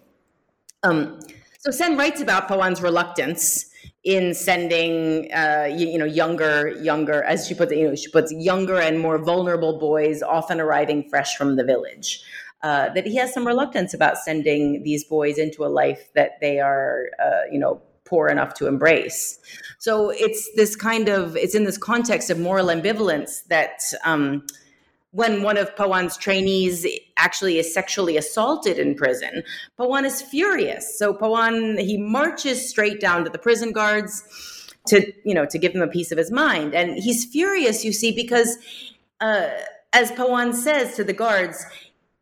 Um, 0.83 1.21
so 1.63 1.71
Sen 1.71 1.97
writes 1.97 2.21
about 2.21 2.49
Pawan's 2.49 2.83
reluctance 2.83 3.67
in 4.03 4.35
sending, 4.35 5.33
uh, 5.33 5.69
you, 5.73 5.87
you, 5.87 5.97
know, 5.97 6.05
younger, 6.05 6.71
younger, 6.83 7.23
as 7.23 7.47
she 7.47 7.55
puts 7.55 7.71
it, 7.71 7.79
you 7.79 7.87
know, 7.87 7.95
she 7.95 8.11
puts 8.11 8.33
younger 8.33 8.81
and 8.81 8.99
more 8.99 9.17
vulnerable 9.17 9.79
boys, 9.79 10.23
often 10.23 10.61
arriving 10.61 11.09
fresh 11.09 11.37
from 11.37 11.55
the 11.55 11.63
village. 11.63 12.21
Uh, 12.65 12.89
that 12.95 13.07
he 13.07 13.15
has 13.15 13.33
some 13.33 13.47
reluctance 13.47 13.95
about 13.95 14.19
sending 14.19 14.83
these 14.83 15.05
boys 15.05 15.39
into 15.39 15.65
a 15.65 15.67
life 15.67 16.13
that 16.15 16.33
they 16.41 16.59
are, 16.59 17.05
uh, 17.25 17.43
you 17.53 17.61
know, 17.61 17.81
poor 18.05 18.27
enough 18.27 18.55
to 18.55 18.67
embrace. 18.67 19.39
So 19.79 20.11
it's 20.11 20.51
this 20.57 20.75
kind 20.75 21.09
of, 21.09 21.37
it's 21.37 21.55
in 21.55 21.63
this 21.63 21.79
context 21.79 22.29
of 22.29 22.41
moral 22.41 22.67
ambivalence 22.67 23.47
that. 23.47 23.83
Um, 24.05 24.45
when 25.13 25.43
one 25.43 25.57
of 25.57 25.75
Pawan's 25.77 26.17
trainees 26.17 26.87
actually 27.17 27.59
is 27.59 27.73
sexually 27.73 28.17
assaulted 28.17 28.79
in 28.79 28.95
prison, 28.95 29.43
Pawan 29.79 30.05
is 30.05 30.21
furious. 30.21 30.99
So 30.99 31.15
Pawan 31.15 31.79
he 31.81 31.97
marches 31.97 32.69
straight 32.69 33.01
down 33.01 33.25
to 33.25 33.31
the 33.31 33.39
prison 33.39 33.73
guards 33.73 34.25
to 34.87 35.13
you 35.25 35.35
know 35.35 35.47
to 35.47 35.59
give 35.59 35.73
him 35.73 35.83
a 35.83 35.89
piece 35.89 36.11
of 36.11 36.19
his 36.19 36.31
mind, 36.31 36.75
and 36.75 36.99
he's 36.99 37.25
furious. 37.25 37.85
You 37.85 37.93
see, 37.93 38.13
because 38.13 38.59
uh, 39.21 39.51
as 39.93 40.11
Pawan 40.13 40.55
says 40.55 40.97
to 40.97 41.05
the 41.05 41.13
guards, 41.13 41.65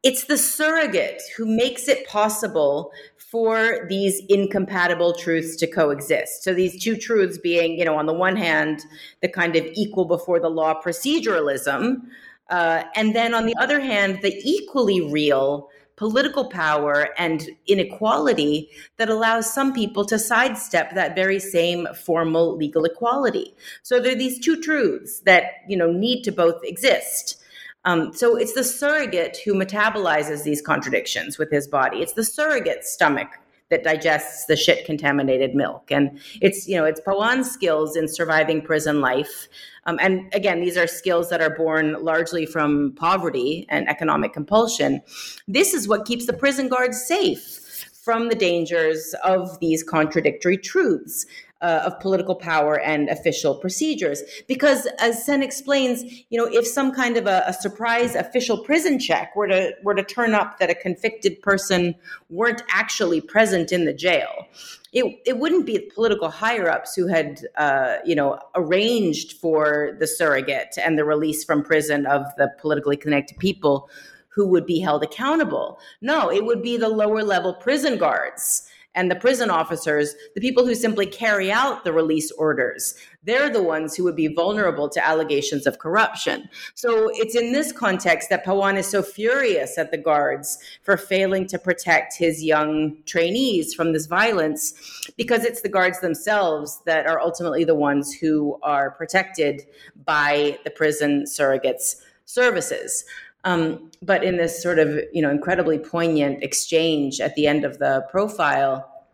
it's 0.02 0.24
the 0.24 0.36
surrogate 0.36 1.22
who 1.36 1.46
makes 1.46 1.88
it 1.88 2.06
possible 2.08 2.90
for 3.30 3.86
these 3.88 4.20
incompatible 4.28 5.12
truths 5.12 5.54
to 5.56 5.66
coexist. 5.68 6.42
So 6.42 6.52
these 6.52 6.82
two 6.82 6.96
truths 6.96 7.38
being, 7.38 7.78
you 7.78 7.84
know, 7.84 7.96
on 7.96 8.06
the 8.06 8.12
one 8.12 8.34
hand, 8.34 8.84
the 9.22 9.28
kind 9.28 9.54
of 9.54 9.64
equal 9.74 10.04
before 10.04 10.40
the 10.40 10.48
law 10.48 10.82
proceduralism, 10.82 12.02
uh, 12.50 12.84
and 12.94 13.14
then 13.14 13.34
on 13.34 13.46
the 13.46 13.56
other 13.58 13.80
hand, 13.80 14.20
the 14.22 14.34
equally 14.44 15.00
real 15.00 15.68
political 15.96 16.48
power 16.48 17.10
and 17.18 17.50
inequality 17.66 18.70
that 18.96 19.10
allows 19.10 19.52
some 19.52 19.74
people 19.74 20.02
to 20.02 20.18
sidestep 20.18 20.94
that 20.94 21.14
very 21.14 21.38
same 21.38 21.86
formal 21.94 22.56
legal 22.56 22.86
equality. 22.86 23.54
So 23.82 24.00
there 24.00 24.12
are 24.12 24.18
these 24.18 24.40
two 24.40 24.60
truths 24.62 25.20
that 25.20 25.44
you 25.68 25.76
know 25.76 25.92
need 25.92 26.22
to 26.22 26.32
both 26.32 26.60
exist. 26.64 27.36
Um, 27.84 28.12
so 28.14 28.36
it's 28.36 28.54
the 28.54 28.64
surrogate 28.64 29.38
who 29.44 29.54
metabolizes 29.54 30.42
these 30.42 30.62
contradictions 30.62 31.38
with 31.38 31.50
his 31.50 31.68
body. 31.68 31.98
It's 31.98 32.14
the 32.14 32.24
surrogate 32.24 32.84
stomach 32.84 33.28
that 33.70 33.84
digests 33.84 34.46
the 34.46 34.56
shit 34.56 34.84
contaminated 34.84 35.54
milk. 35.54 35.90
And 35.90 36.20
it's, 36.40 36.68
you 36.68 36.76
know, 36.76 36.84
it's 36.84 37.00
Pawan's 37.00 37.50
skills 37.50 37.96
in 37.96 38.08
surviving 38.08 38.60
prison 38.60 39.00
life. 39.00 39.48
Um, 39.86 39.98
and 40.00 40.32
again, 40.34 40.60
these 40.60 40.76
are 40.76 40.86
skills 40.86 41.30
that 41.30 41.40
are 41.40 41.56
born 41.56 41.96
largely 42.02 42.44
from 42.46 42.92
poverty 42.96 43.66
and 43.70 43.88
economic 43.88 44.32
compulsion. 44.32 45.00
This 45.48 45.72
is 45.72 45.88
what 45.88 46.04
keeps 46.04 46.26
the 46.26 46.32
prison 46.32 46.68
guards 46.68 47.02
safe 47.02 47.86
from 47.92 48.28
the 48.28 48.34
dangers 48.34 49.14
of 49.24 49.58
these 49.60 49.82
contradictory 49.82 50.56
truths 50.56 51.26
uh, 51.62 51.82
of 51.84 52.00
political 52.00 52.34
power 52.34 52.80
and 52.80 53.08
official 53.08 53.54
procedures. 53.54 54.22
Because, 54.48 54.86
as 54.98 55.24
Sen 55.24 55.42
explains, 55.42 56.02
you 56.30 56.38
know, 56.38 56.46
if 56.46 56.66
some 56.66 56.92
kind 56.92 57.16
of 57.16 57.26
a, 57.26 57.44
a, 57.46 57.52
surprise 57.52 58.14
official 58.14 58.58
prison 58.58 58.98
check 58.98 59.36
were 59.36 59.46
to 59.46 59.72
were 59.82 59.94
to 59.94 60.02
turn 60.02 60.34
up 60.34 60.58
that 60.58 60.70
a 60.70 60.74
convicted 60.74 61.40
person 61.42 61.94
weren't 62.30 62.62
actually 62.70 63.20
present 63.20 63.72
in 63.72 63.84
the 63.84 63.92
jail, 63.92 64.46
it, 64.92 65.04
it 65.26 65.38
wouldn't 65.38 65.66
be 65.66 65.76
the 65.76 65.90
political 65.94 66.30
higher 66.30 66.68
ups 66.68 66.94
who 66.94 67.06
had, 67.06 67.46
uh, 67.56 67.96
you 68.04 68.14
know, 68.14 68.38
arranged 68.54 69.34
for 69.34 69.96
the 70.00 70.06
surrogate 70.06 70.76
and 70.82 70.98
the 70.98 71.04
release 71.04 71.44
from 71.44 71.62
prison 71.62 72.06
of 72.06 72.24
the 72.38 72.50
politically 72.58 72.96
connected 72.96 73.38
people 73.38 73.88
who 74.28 74.46
would 74.46 74.64
be 74.64 74.80
held 74.80 75.02
accountable. 75.02 75.78
No, 76.00 76.30
it 76.30 76.44
would 76.44 76.62
be 76.62 76.76
the 76.76 76.88
lower 76.88 77.22
level 77.22 77.52
prison 77.54 77.98
guards 77.98 78.69
and 78.94 79.10
the 79.10 79.16
prison 79.16 79.50
officers, 79.50 80.14
the 80.34 80.40
people 80.40 80.66
who 80.66 80.74
simply 80.74 81.06
carry 81.06 81.52
out 81.52 81.84
the 81.84 81.92
release 81.92 82.30
orders, 82.32 82.94
they're 83.22 83.50
the 83.50 83.62
ones 83.62 83.94
who 83.94 84.02
would 84.04 84.16
be 84.16 84.34
vulnerable 84.34 84.88
to 84.88 85.06
allegations 85.06 85.66
of 85.66 85.78
corruption. 85.78 86.48
So 86.74 87.10
it's 87.14 87.36
in 87.36 87.52
this 87.52 87.70
context 87.70 88.30
that 88.30 88.44
Pawan 88.44 88.76
is 88.76 88.88
so 88.88 89.02
furious 89.02 89.78
at 89.78 89.90
the 89.90 89.98
guards 89.98 90.58
for 90.82 90.96
failing 90.96 91.46
to 91.48 91.58
protect 91.58 92.16
his 92.16 92.42
young 92.42 92.96
trainees 93.04 93.74
from 93.74 93.92
this 93.92 94.06
violence, 94.06 94.74
because 95.16 95.44
it's 95.44 95.62
the 95.62 95.68
guards 95.68 96.00
themselves 96.00 96.80
that 96.86 97.06
are 97.06 97.20
ultimately 97.20 97.64
the 97.64 97.74
ones 97.74 98.12
who 98.12 98.58
are 98.62 98.90
protected 98.90 99.62
by 100.04 100.58
the 100.64 100.70
prison 100.70 101.24
surrogates 101.26 101.96
services. 102.24 103.04
Um, 103.44 103.90
but 104.02 104.22
in 104.22 104.36
this 104.36 104.62
sort 104.62 104.78
of 104.78 104.98
you 105.12 105.22
know 105.22 105.30
incredibly 105.30 105.78
poignant 105.78 106.42
exchange 106.42 107.20
at 107.20 107.34
the 107.34 107.46
end 107.46 107.64
of 107.64 107.78
the 107.78 108.06
profile, 108.10 109.04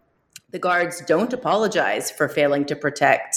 the 0.50 0.58
guards 0.58 1.02
don't 1.06 1.32
apologize 1.32 2.10
for 2.10 2.28
failing 2.28 2.64
to 2.66 2.76
protect 2.76 3.36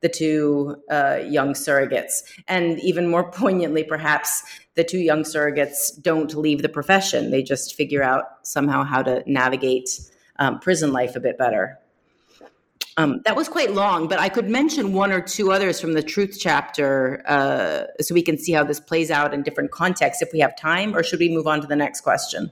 the 0.00 0.08
two 0.08 0.76
uh, 0.90 1.18
young 1.24 1.54
surrogates, 1.54 2.22
and 2.46 2.78
even 2.80 3.08
more 3.08 3.30
poignantly, 3.32 3.82
perhaps 3.82 4.42
the 4.74 4.84
two 4.84 4.98
young 4.98 5.24
surrogates 5.24 6.00
don't 6.00 6.34
leave 6.34 6.62
the 6.62 6.68
profession. 6.68 7.30
They 7.30 7.42
just 7.42 7.74
figure 7.74 8.02
out 8.02 8.24
somehow 8.42 8.84
how 8.84 9.02
to 9.02 9.24
navigate 9.26 9.90
um, 10.38 10.60
prison 10.60 10.92
life 10.92 11.16
a 11.16 11.20
bit 11.20 11.36
better. 11.36 11.78
Um, 12.98 13.22
that 13.24 13.36
was 13.36 13.48
quite 13.48 13.74
long, 13.74 14.08
but 14.08 14.18
I 14.18 14.28
could 14.28 14.50
mention 14.50 14.92
one 14.92 15.12
or 15.12 15.20
two 15.20 15.52
others 15.52 15.80
from 15.80 15.92
the 15.92 16.02
truth 16.02 16.36
chapter 16.40 17.22
uh, 17.28 17.84
so 18.02 18.12
we 18.12 18.22
can 18.22 18.36
see 18.36 18.50
how 18.50 18.64
this 18.64 18.80
plays 18.80 19.08
out 19.08 19.32
in 19.32 19.44
different 19.44 19.70
contexts 19.70 20.20
if 20.20 20.30
we 20.32 20.40
have 20.40 20.56
time, 20.56 20.96
or 20.96 21.04
should 21.04 21.20
we 21.20 21.28
move 21.28 21.46
on 21.46 21.60
to 21.60 21.68
the 21.68 21.76
next 21.76 22.00
question? 22.00 22.50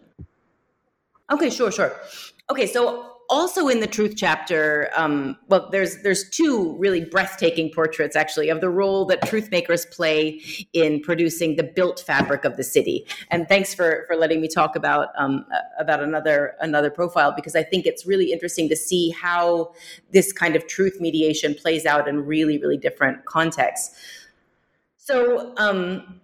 Okay, 1.33 1.51
sure, 1.51 1.73
sure. 1.73 2.01
Okay, 2.49 2.69
so 2.69 3.16
also 3.29 3.69
in 3.69 3.81
the 3.81 3.87
truth 3.87 4.15
chapter 4.17 4.91
um, 4.97 5.37
well 5.49 5.69
there's 5.71 6.03
there's 6.03 6.29
two 6.31 6.77
really 6.79 7.05
breathtaking 7.05 7.71
portraits 7.73 8.17
actually 8.17 8.49
of 8.49 8.61
the 8.61 8.69
role 8.69 9.05
that 9.05 9.21
truth 9.27 9.51
makers 9.51 9.87
play 9.87 10.41
in 10.73 11.01
producing 11.01 11.57
the 11.57 11.63
built 11.63 12.01
fabric 12.01 12.45
of 12.45 12.57
the 12.57 12.65
city. 12.65 13.07
And 13.31 13.49
thanks 13.49 13.75
for 13.75 14.05
for 14.07 14.17
letting 14.17 14.41
me 14.41 14.49
talk 14.49 14.77
about 14.77 15.09
um, 15.19 15.45
about 15.79 16.03
another 16.03 16.55
another 16.61 16.91
profile 16.91 17.33
because 17.35 17.57
i 17.57 17.63
think 17.63 17.87
it's 17.87 18.07
really 18.07 18.33
interesting 18.33 18.69
to 18.69 18.77
see 18.77 19.11
how 19.11 19.73
this 20.13 20.33
kind 20.33 20.57
of 20.57 20.67
truth 20.67 21.01
mediation 21.01 21.55
plays 21.55 21.87
out 21.87 22.09
in 22.09 22.25
really 22.25 22.59
really 22.59 22.79
different 22.79 23.25
contexts. 23.25 23.97
So 24.97 25.55
um, 25.57 26.21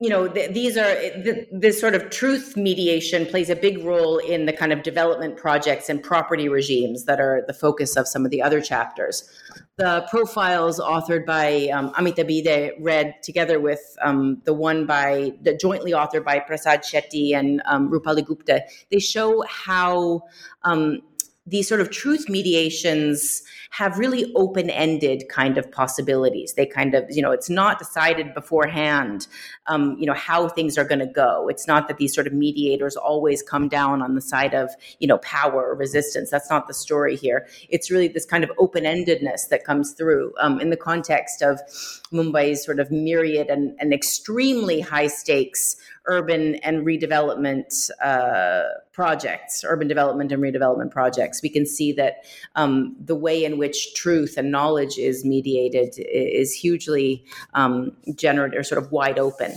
you 0.00 0.08
know, 0.08 0.28
th- 0.28 0.52
these 0.52 0.76
are 0.76 0.94
th- 0.94 1.48
this 1.50 1.80
sort 1.80 1.96
of 1.96 2.08
truth 2.10 2.56
mediation 2.56 3.26
plays 3.26 3.50
a 3.50 3.56
big 3.56 3.84
role 3.84 4.18
in 4.18 4.46
the 4.46 4.52
kind 4.52 4.72
of 4.72 4.84
development 4.84 5.36
projects 5.36 5.88
and 5.88 6.00
property 6.00 6.48
regimes 6.48 7.04
that 7.06 7.18
are 7.20 7.42
the 7.48 7.52
focus 7.52 7.96
of 7.96 8.06
some 8.06 8.24
of 8.24 8.30
the 8.30 8.40
other 8.40 8.60
chapters. 8.60 9.28
The 9.76 10.06
profiles 10.08 10.78
authored 10.78 11.26
by 11.26 11.68
um, 11.72 11.92
Amita 11.98 12.24
Bhide 12.24 12.74
read 12.78 13.14
together 13.24 13.58
with 13.58 13.96
um, 14.00 14.40
the 14.44 14.54
one 14.54 14.86
by 14.86 15.32
the 15.42 15.56
jointly 15.56 15.90
authored 15.92 16.24
by 16.24 16.38
Prasad 16.38 16.82
Shetty 16.82 17.34
and 17.34 17.60
um, 17.64 17.90
Rupali 17.90 18.24
Gupta, 18.24 18.62
they 18.92 19.00
show 19.00 19.42
how 19.48 20.22
um, 20.62 21.00
these 21.48 21.68
sort 21.68 21.80
of 21.80 21.90
truth 21.90 22.28
mediations 22.28 23.42
have 23.70 23.98
really 23.98 24.32
open-ended 24.34 25.24
kind 25.28 25.58
of 25.58 25.70
possibilities. 25.70 26.54
They 26.54 26.66
kind 26.66 26.94
of 26.94 27.04
you 27.10 27.22
know 27.22 27.30
it's 27.30 27.50
not 27.50 27.78
decided 27.78 28.34
beforehand 28.34 29.26
um, 29.66 29.96
you 29.98 30.06
know 30.06 30.14
how 30.14 30.48
things 30.48 30.78
are 30.78 30.84
going 30.84 30.98
to 31.00 31.06
go. 31.06 31.48
It's 31.48 31.66
not 31.66 31.88
that 31.88 31.98
these 31.98 32.14
sort 32.14 32.26
of 32.26 32.32
mediators 32.32 32.96
always 32.96 33.42
come 33.42 33.68
down 33.68 34.02
on 34.02 34.14
the 34.14 34.20
side 34.20 34.54
of 34.54 34.70
you 34.98 35.08
know 35.08 35.18
power 35.18 35.64
or 35.70 35.74
resistance. 35.74 36.30
That's 36.30 36.50
not 36.50 36.68
the 36.68 36.74
story 36.74 37.16
here. 37.16 37.46
It's 37.68 37.90
really 37.90 38.08
this 38.08 38.26
kind 38.26 38.44
of 38.44 38.50
open-endedness 38.58 39.48
that 39.50 39.64
comes 39.64 39.92
through 39.92 40.32
um, 40.40 40.60
in 40.60 40.70
the 40.70 40.76
context 40.76 41.42
of 41.42 41.60
mumbai's 42.12 42.64
sort 42.64 42.80
of 42.80 42.90
myriad 42.90 43.48
and, 43.48 43.76
and 43.78 43.92
extremely 43.92 44.80
high 44.80 45.06
stakes 45.06 45.76
urban 46.06 46.56
and 46.56 46.86
redevelopment 46.86 47.90
uh, 48.02 48.62
projects, 48.92 49.64
urban 49.66 49.88
development 49.88 50.32
and 50.32 50.42
redevelopment 50.42 50.90
projects, 50.90 51.42
we 51.42 51.48
can 51.48 51.66
see 51.66 51.92
that 51.92 52.24
um, 52.56 52.96
the 52.98 53.14
way 53.14 53.44
in 53.44 53.58
which 53.58 53.94
truth 53.94 54.36
and 54.36 54.50
knowledge 54.50 54.98
is 54.98 55.24
mediated 55.24 55.94
is 55.98 56.52
hugely 56.54 57.24
um, 57.54 57.92
generative 58.14 58.60
or 58.60 58.62
sort 58.62 58.82
of 58.82 58.90
wide 58.90 59.18
open. 59.18 59.52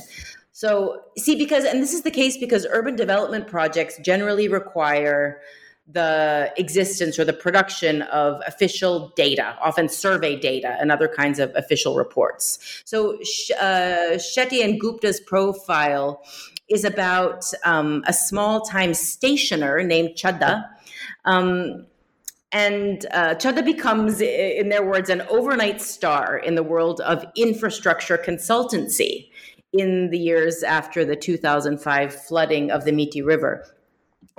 So, 0.51 1.01
see, 1.17 1.35
because, 1.35 1.65
and 1.65 1.81
this 1.81 1.93
is 1.93 2.03
the 2.03 2.11
case 2.11 2.37
because 2.37 2.67
urban 2.69 2.95
development 2.95 3.47
projects 3.47 3.97
generally 3.99 4.47
require 4.47 5.41
the 5.87 6.53
existence 6.57 7.19
or 7.19 7.25
the 7.25 7.33
production 7.33 8.03
of 8.03 8.41
official 8.47 9.11
data, 9.15 9.55
often 9.61 9.89
survey 9.89 10.39
data 10.39 10.77
and 10.79 10.91
other 10.91 11.07
kinds 11.07 11.39
of 11.39 11.51
official 11.55 11.95
reports. 11.95 12.81
So, 12.85 13.15
uh, 13.59 14.17
Shetty 14.17 14.63
and 14.63 14.79
Gupta's 14.79 15.19
profile 15.19 16.23
is 16.69 16.85
about 16.85 17.43
um, 17.65 18.03
a 18.07 18.13
small 18.13 18.61
time 18.61 18.93
stationer 18.93 19.83
named 19.83 20.11
Chadda. 20.15 20.67
Um, 21.25 21.85
and 22.53 23.05
uh, 23.11 23.35
Chadda 23.35 23.63
becomes, 23.63 24.19
in 24.21 24.69
their 24.69 24.85
words, 24.85 25.09
an 25.09 25.21
overnight 25.29 25.81
star 25.81 26.37
in 26.37 26.55
the 26.55 26.63
world 26.63 26.99
of 27.01 27.25
infrastructure 27.35 28.17
consultancy 28.17 29.29
in 29.73 30.09
the 30.09 30.19
years 30.19 30.63
after 30.63 31.05
the 31.05 31.15
2005 31.15 32.13
flooding 32.13 32.71
of 32.71 32.83
the 32.83 32.91
Mithi 32.91 33.25
River. 33.25 33.65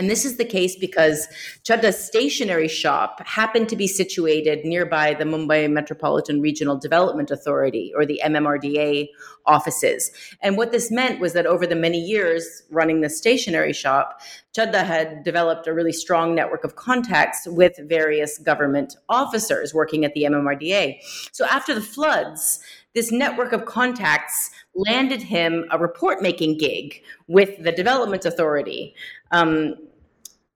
And 0.03 0.11
this 0.11 0.25
is 0.25 0.37
the 0.37 0.45
case 0.45 0.75
because 0.75 1.29
Chadda's 1.63 1.97
stationery 1.97 2.67
shop 2.67 3.25
happened 3.25 3.69
to 3.69 3.77
be 3.77 3.87
situated 3.87 4.65
nearby 4.65 5.15
the 5.15 5.23
Mumbai 5.23 5.71
Metropolitan 5.71 6.41
Regional 6.41 6.77
Development 6.77 7.31
Authority, 7.31 7.93
or 7.95 8.05
the 8.05 8.21
MMRDA 8.25 9.11
offices. 9.47 10.11
And 10.43 10.57
what 10.57 10.73
this 10.73 10.91
meant 10.91 11.21
was 11.21 11.35
that 11.35 11.47
over 11.47 11.69
the 11.69 11.77
many 11.77 12.01
years 12.01 12.65
running 12.69 13.01
the 13.01 13.09
stationery 13.09 13.73
shop, 13.73 14.21
Chadda 14.57 14.85
had 14.85 15.23
developed 15.23 15.69
a 15.69 15.73
really 15.73 15.93
strong 15.93 16.35
network 16.35 16.65
of 16.65 16.75
contacts 16.75 17.47
with 17.47 17.79
various 17.89 18.39
government 18.39 18.97
officers 19.09 19.73
working 19.73 20.05
at 20.05 20.15
the 20.15 20.25
MMRDA. 20.25 20.99
So 21.31 21.47
after 21.47 21.77
the 21.77 21.81
floods, 21.81 22.59
this 22.95 23.11
network 23.11 23.53
of 23.53 23.65
contacts 23.65 24.51
landed 24.75 25.23
him 25.23 25.65
a 25.71 25.79
report 25.79 26.23
making 26.23 26.59
gig 26.59 27.03
with 27.27 27.63
the 27.63 27.73
Development 27.73 28.25
Authority. 28.25 28.95
Um, 29.31 29.77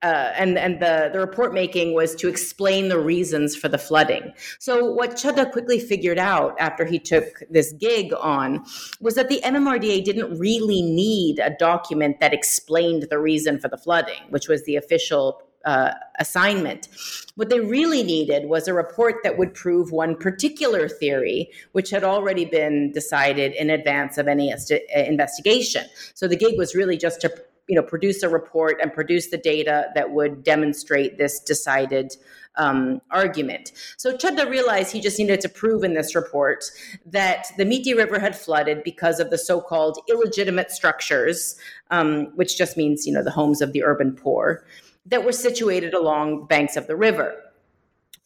uh, 0.02 0.32
and 0.36 0.58
and 0.58 0.80
the, 0.80 1.10
the 1.12 1.18
report 1.18 1.54
making 1.54 1.94
was 1.94 2.14
to 2.16 2.28
explain 2.28 2.88
the 2.88 2.98
reasons 2.98 3.56
for 3.56 3.68
the 3.68 3.78
flooding. 3.78 4.32
So 4.58 4.84
what 4.92 5.12
Chadda 5.12 5.50
quickly 5.52 5.80
figured 5.80 6.18
out 6.18 6.54
after 6.60 6.84
he 6.84 6.98
took 6.98 7.42
this 7.50 7.72
gig 7.72 8.12
on 8.20 8.64
was 9.00 9.14
that 9.14 9.28
the 9.28 9.40
MMRDA 9.42 10.04
didn't 10.04 10.38
really 10.38 10.82
need 10.82 11.38
a 11.38 11.50
document 11.58 12.20
that 12.20 12.34
explained 12.34 13.06
the 13.10 13.18
reason 13.18 13.58
for 13.58 13.68
the 13.68 13.78
flooding, 13.78 14.20
which 14.28 14.48
was 14.48 14.64
the 14.64 14.76
official 14.76 15.42
uh, 15.64 15.92
assignment. 16.20 16.88
What 17.34 17.48
they 17.48 17.60
really 17.60 18.02
needed 18.02 18.48
was 18.48 18.68
a 18.68 18.74
report 18.74 19.16
that 19.24 19.36
would 19.36 19.52
prove 19.54 19.90
one 19.90 20.14
particular 20.14 20.88
theory, 20.88 21.50
which 21.72 21.90
had 21.90 22.04
already 22.04 22.44
been 22.44 22.92
decided 22.92 23.52
in 23.54 23.70
advance 23.70 24.16
of 24.16 24.28
any 24.28 24.54
investigation. 24.94 25.86
So 26.14 26.28
the 26.28 26.36
gig 26.36 26.56
was 26.56 26.74
really 26.74 26.96
just 26.96 27.20
to 27.22 27.34
you 27.68 27.76
know 27.76 27.82
produce 27.82 28.22
a 28.22 28.28
report 28.28 28.78
and 28.80 28.92
produce 28.92 29.28
the 29.28 29.38
data 29.38 29.86
that 29.94 30.10
would 30.10 30.42
demonstrate 30.42 31.18
this 31.18 31.40
decided 31.40 32.16
um, 32.58 33.02
argument. 33.10 33.72
So 33.98 34.16
Chadda 34.16 34.48
realized 34.48 34.90
he 34.90 35.00
just 35.00 35.18
needed 35.18 35.42
to 35.42 35.48
prove 35.48 35.84
in 35.84 35.92
this 35.92 36.14
report 36.14 36.64
that 37.04 37.48
the 37.58 37.64
Mithi 37.64 37.94
River 37.94 38.18
had 38.18 38.34
flooded 38.34 38.82
because 38.82 39.20
of 39.20 39.28
the 39.28 39.36
so-called 39.36 39.98
illegitimate 40.08 40.70
structures, 40.70 41.56
um, 41.90 42.26
which 42.34 42.56
just 42.56 42.76
means 42.76 43.06
you 43.06 43.12
know 43.12 43.22
the 43.22 43.30
homes 43.30 43.60
of 43.60 43.72
the 43.72 43.82
urban 43.82 44.12
poor 44.12 44.64
that 45.06 45.24
were 45.24 45.32
situated 45.32 45.94
along 45.94 46.40
the 46.40 46.46
banks 46.46 46.76
of 46.76 46.86
the 46.86 46.96
river 46.96 47.34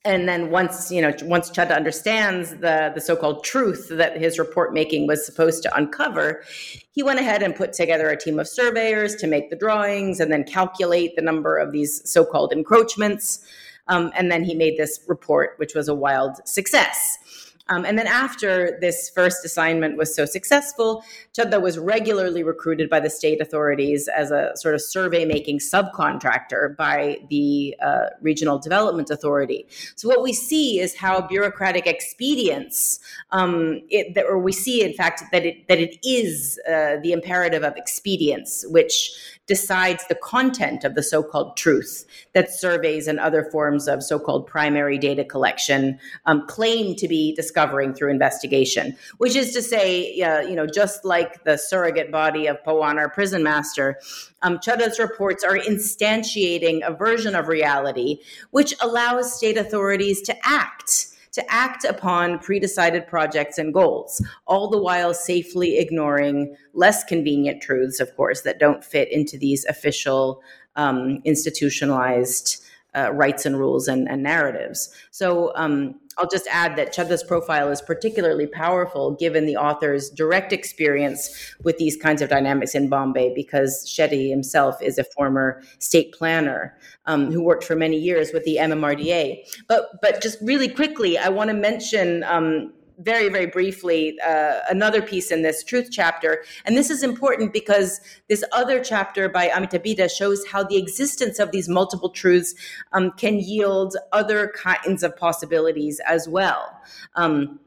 and 0.05 0.26
then 0.28 0.51
once 0.51 0.90
you 0.90 1.03
know 1.03 1.12
once 1.22 1.51
Chadda 1.51 1.76
understands 1.76 2.51
the 2.51 2.90
the 2.94 3.01
so-called 3.01 3.44
truth 3.44 3.88
that 3.90 4.16
his 4.16 4.38
report 4.38 4.72
making 4.72 5.07
was 5.07 5.24
supposed 5.24 5.62
to 5.64 5.74
uncover 5.76 6.42
he 6.90 7.03
went 7.03 7.20
ahead 7.20 7.42
and 7.42 7.55
put 7.55 7.72
together 7.72 8.09
a 8.09 8.16
team 8.16 8.38
of 8.38 8.48
surveyors 8.48 9.14
to 9.16 9.26
make 9.26 9.51
the 9.51 9.57
drawings 9.57 10.18
and 10.20 10.32
then 10.32 10.44
calculate 10.44 11.16
the 11.16 11.22
number 11.22 11.57
of 11.57 11.72
these 11.72 12.03
so-called 12.11 12.53
encroachments. 12.53 13.40
Um, 13.88 14.12
and 14.14 14.30
then 14.30 14.44
he 14.44 14.55
made 14.55 14.76
this 14.76 15.01
report 15.09 15.55
which 15.59 15.74
was 15.74 15.88
a 15.88 15.94
wild 15.94 16.46
success 16.46 17.49
um, 17.70 17.84
and 17.84 17.96
then 17.96 18.08
after 18.08 18.76
this 18.80 19.10
first 19.10 19.44
assignment 19.44 19.96
was 19.96 20.14
so 20.14 20.24
successful, 20.24 21.04
Chadda 21.34 21.62
was 21.62 21.78
regularly 21.78 22.42
recruited 22.42 22.90
by 22.90 22.98
the 22.98 23.08
state 23.08 23.40
authorities 23.40 24.08
as 24.08 24.32
a 24.32 24.50
sort 24.56 24.74
of 24.74 24.82
survey 24.82 25.24
making 25.24 25.60
subcontractor 25.60 26.76
by 26.76 27.18
the 27.30 27.76
uh, 27.80 28.06
Regional 28.20 28.58
Development 28.58 29.08
Authority. 29.08 29.66
So 29.94 30.08
what 30.08 30.22
we 30.22 30.32
see 30.32 30.80
is 30.80 30.96
how 30.96 31.20
bureaucratic 31.20 31.86
expedience, 31.86 32.98
um, 33.30 33.80
it, 33.88 34.14
that, 34.16 34.24
or 34.26 34.40
we 34.40 34.52
see 34.52 34.82
in 34.82 34.92
fact 34.92 35.22
that 35.30 35.46
it, 35.46 35.68
that 35.68 35.78
it 35.78 35.96
is 36.02 36.58
uh, 36.68 36.96
the 37.02 37.12
imperative 37.12 37.62
of 37.62 37.74
expedience, 37.76 38.64
which 38.68 39.12
decides 39.51 40.07
the 40.07 40.14
content 40.14 40.84
of 40.84 40.94
the 40.94 41.03
so 41.03 41.24
called 41.24 41.57
truth 41.57 42.07
that 42.34 42.53
surveys 42.53 43.09
and 43.09 43.18
other 43.18 43.42
forms 43.42 43.88
of 43.88 44.01
so 44.01 44.16
called 44.16 44.46
primary 44.46 44.96
data 44.96 45.24
collection 45.24 45.98
um, 46.26 46.46
claim 46.46 46.94
to 46.94 47.09
be 47.09 47.34
discovering 47.34 47.92
through 47.92 48.12
investigation, 48.12 48.96
which 49.18 49.34
is 49.34 49.53
to 49.53 49.61
say, 49.61 50.20
uh, 50.20 50.38
you 50.42 50.55
know, 50.55 50.68
just 50.68 51.05
like 51.05 51.42
the 51.42 51.57
surrogate 51.57 52.12
body 52.12 52.46
of 52.46 52.62
Pawan, 52.62 52.94
our 52.94 53.11
prison 53.11 53.42
master, 53.42 53.98
um, 54.42 54.61
reports 55.01 55.42
are 55.42 55.59
instantiating 55.59 56.86
a 56.86 56.94
version 56.94 57.34
of 57.34 57.48
reality 57.48 58.18
which 58.53 58.72
allows 58.80 59.36
state 59.36 59.57
authorities 59.57 60.22
to 60.22 60.36
act 60.44 61.09
to 61.33 61.53
act 61.53 61.85
upon 61.85 62.39
pre-decided 62.39 63.07
projects 63.07 63.59
and 63.59 63.72
goals, 63.72 64.24
all 64.47 64.68
the 64.68 64.81
while 64.81 65.14
safely 65.14 65.78
ignoring 65.78 66.57
less 66.72 67.05
convenient 67.05 67.62
truths, 67.62 68.01
of 68.01 68.14
course, 68.16 68.43
that 68.43 68.59
don't 68.59 68.85
fit 68.85 69.11
into 69.12 69.39
these 69.39 69.64
official 69.66 70.43
um, 70.76 71.20
institutionalized 71.24 72.62
uh, 72.97 73.12
rights 73.12 73.47
and 73.47 73.59
rules 73.59 73.87
and, 73.89 74.09
and 74.09 74.22
narratives. 74.22 74.93
So 75.11 75.53
um, 75.55 76.01
I'll 76.20 76.28
just 76.28 76.46
add 76.50 76.76
that 76.76 76.92
Chadda's 76.92 77.22
profile 77.22 77.70
is 77.70 77.80
particularly 77.80 78.46
powerful 78.46 79.12
given 79.12 79.46
the 79.46 79.56
author's 79.56 80.10
direct 80.10 80.52
experience 80.52 81.54
with 81.62 81.78
these 81.78 81.96
kinds 81.96 82.20
of 82.20 82.28
dynamics 82.28 82.74
in 82.74 82.90
Bombay, 82.90 83.32
because 83.34 83.86
Shetty 83.86 84.28
himself 84.28 84.80
is 84.82 84.98
a 84.98 85.04
former 85.04 85.62
state 85.78 86.12
planner 86.12 86.76
um, 87.06 87.32
who 87.32 87.42
worked 87.42 87.64
for 87.64 87.74
many 87.74 87.96
years 87.96 88.32
with 88.34 88.44
the 88.44 88.56
MMRDA. 88.56 89.38
But 89.66 89.88
but 90.02 90.20
just 90.20 90.38
really 90.42 90.68
quickly, 90.68 91.16
I 91.16 91.30
want 91.30 91.48
to 91.48 91.54
mention. 91.54 92.22
Um, 92.24 92.74
very, 93.01 93.28
very 93.28 93.46
briefly, 93.46 94.16
uh, 94.26 94.61
another 94.68 95.03
piece 95.03 95.30
in 95.30 95.42
this 95.42 95.64
truth 95.64 95.88
chapter. 95.90 96.44
And 96.64 96.76
this 96.76 96.90
is 96.90 97.03
important 97.03 97.53
because 97.53 98.01
this 98.28 98.44
other 98.53 98.82
chapter 98.82 99.28
by 99.28 99.48
Amitabh 99.48 100.11
shows 100.11 100.46
how 100.46 100.62
the 100.62 100.76
existence 100.76 101.38
of 101.38 101.51
these 101.51 101.68
multiple 101.68 102.11
truths 102.11 102.55
um, 102.92 103.11
can 103.12 103.38
yield 103.38 103.96
other 104.12 104.53
kinds 104.57 105.03
of 105.03 105.16
possibilities 105.16 106.01
as 106.07 106.28
well. 106.28 106.80
Um, 107.16 107.59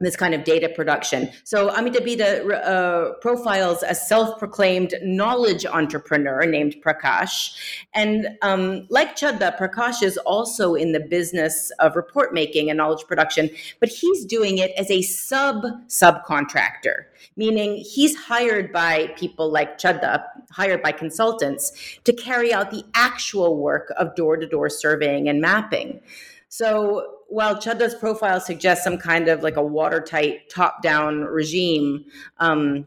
this 0.00 0.16
kind 0.16 0.34
of 0.34 0.44
data 0.44 0.68
production. 0.68 1.30
So 1.44 1.70
Amitabh 1.70 2.50
uh, 2.50 3.12
profiles 3.20 3.82
a 3.82 3.94
self-proclaimed 3.94 4.94
knowledge 5.02 5.66
entrepreneur 5.66 6.46
named 6.46 6.76
Prakash. 6.82 7.54
And 7.94 8.28
um, 8.40 8.86
like 8.88 9.16
Chadda, 9.16 9.58
Prakash 9.58 10.02
is 10.02 10.16
also 10.18 10.74
in 10.74 10.92
the 10.92 11.00
business 11.00 11.70
of 11.78 11.96
report 11.96 12.32
making 12.32 12.70
and 12.70 12.78
knowledge 12.78 13.06
production, 13.06 13.50
but 13.78 13.90
he's 13.90 14.24
doing 14.24 14.58
it 14.58 14.72
as 14.78 14.90
a 14.90 15.02
sub-subcontractor, 15.02 17.04
meaning 17.36 17.76
he's 17.76 18.16
hired 18.16 18.72
by 18.72 19.08
people 19.16 19.50
like 19.50 19.78
Chadda, 19.78 20.24
hired 20.50 20.82
by 20.82 20.92
consultants 20.92 21.72
to 22.04 22.12
carry 22.12 22.52
out 22.52 22.70
the 22.70 22.84
actual 22.94 23.58
work 23.58 23.92
of 23.98 24.14
door-to-door 24.14 24.70
surveying 24.70 25.28
and 25.28 25.40
mapping. 25.40 26.00
So 26.48 27.16
while 27.30 27.56
Chadda's 27.56 27.94
profile 27.94 28.40
suggests 28.40 28.84
some 28.84 28.98
kind 28.98 29.28
of 29.28 29.42
like 29.42 29.56
a 29.56 29.62
watertight 29.62 30.50
top 30.50 30.82
down 30.82 31.20
regime, 31.20 32.04
um, 32.38 32.84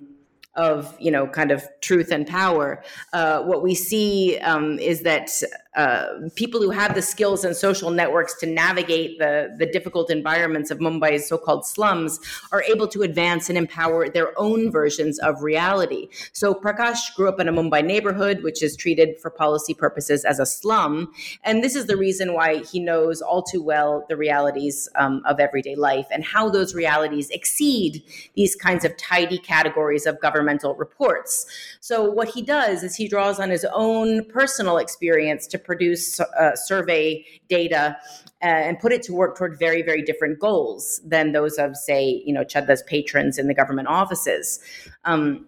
of 0.56 0.96
you 1.00 1.10
know 1.10 1.26
kind 1.28 1.52
of 1.52 1.64
truth 1.82 2.12
and 2.12 2.28
power. 2.28 2.84
Uh, 3.12 3.42
what 3.42 3.64
we 3.64 3.74
see 3.74 4.38
um, 4.40 4.78
is 4.80 5.02
that 5.02 5.32
uh, 5.76 6.08
people 6.36 6.62
who 6.62 6.70
have 6.70 6.94
the 6.94 7.02
skills 7.02 7.44
and 7.44 7.56
social 7.56 7.90
networks 7.90 8.36
to 8.40 8.46
navigate 8.46 9.18
the, 9.18 9.56
the 9.58 9.66
difficult 9.66 10.12
environments 10.12 10.70
of 10.70 10.80
Mumbai's 10.80 11.28
so 11.28 11.38
called 11.38 11.66
slums 11.66 12.20
are 12.52 12.64
able 12.64 12.88
to 12.88 13.02
advance 13.02 13.50
and 13.50 13.58
empower 13.58 14.08
their 14.08 14.38
own 14.40 14.72
versions 14.72 15.18
of 15.20 15.42
reality. 15.42 16.10
So 16.32 16.54
Prakash 16.54 17.16
grew 17.16 17.28
up 17.28 17.40
in 17.40 17.48
a 17.48 17.54
Mumbai 17.54 17.84
neighborhood, 17.84 18.44
which 18.44 18.62
is 18.62 18.76
treated 18.76 19.20
for 19.20 19.30
policy 19.32 19.74
purposes 19.74 20.26
as 20.26 20.40
a 20.40 20.46
slum. 20.46 21.12
And 21.44 21.64
this 21.64 21.76
is 21.76 21.88
the 21.88 21.98
reason 21.98 22.34
why 22.34 22.58
he 22.60 22.80
knows 22.80 23.22
all 23.22 23.42
too 23.42 23.64
well 23.64 24.06
the 24.10 24.18
realities 24.18 24.88
um, 24.96 25.24
of 25.26 25.40
everyday 25.40 25.76
life 25.76 26.08
and 26.12 26.24
how 26.24 26.50
those 26.50 26.76
realities 26.76 27.30
exceed 27.32 28.04
these 28.36 28.56
kinds 28.56 28.86
of 28.86 28.96
tidy 28.98 29.38
categories 29.40 30.06
of 30.06 30.20
governmental 30.22 30.76
reports. 30.76 31.46
So 31.80 32.10
what 32.10 32.30
he 32.30 32.42
does 32.42 32.84
is 32.84 32.96
he 32.96 33.08
draws 33.08 33.40
on 33.40 33.50
his 33.50 33.66
own 33.74 34.26
personal 34.26 34.78
experience 34.78 35.48
to 35.48 35.63
produce 35.64 36.20
uh, 36.20 36.56
survey 36.56 37.26
data 37.50 37.98
uh, 38.42 38.46
and 38.46 38.80
put 38.80 38.92
it 38.92 39.02
to 39.04 39.14
work 39.14 39.38
toward 39.38 39.58
very, 39.58 39.82
very 39.82 40.02
different 40.02 40.40
goals 40.40 41.02
than 41.06 41.32
those 41.32 41.58
of, 41.58 41.76
say, 41.76 42.22
you 42.26 42.34
know, 42.34 42.44
Chadda's 42.44 42.84
patrons 42.84 43.38
in 43.38 43.48
the 43.48 43.54
government 43.54 43.88
offices. 43.88 44.60
Um, 45.06 45.48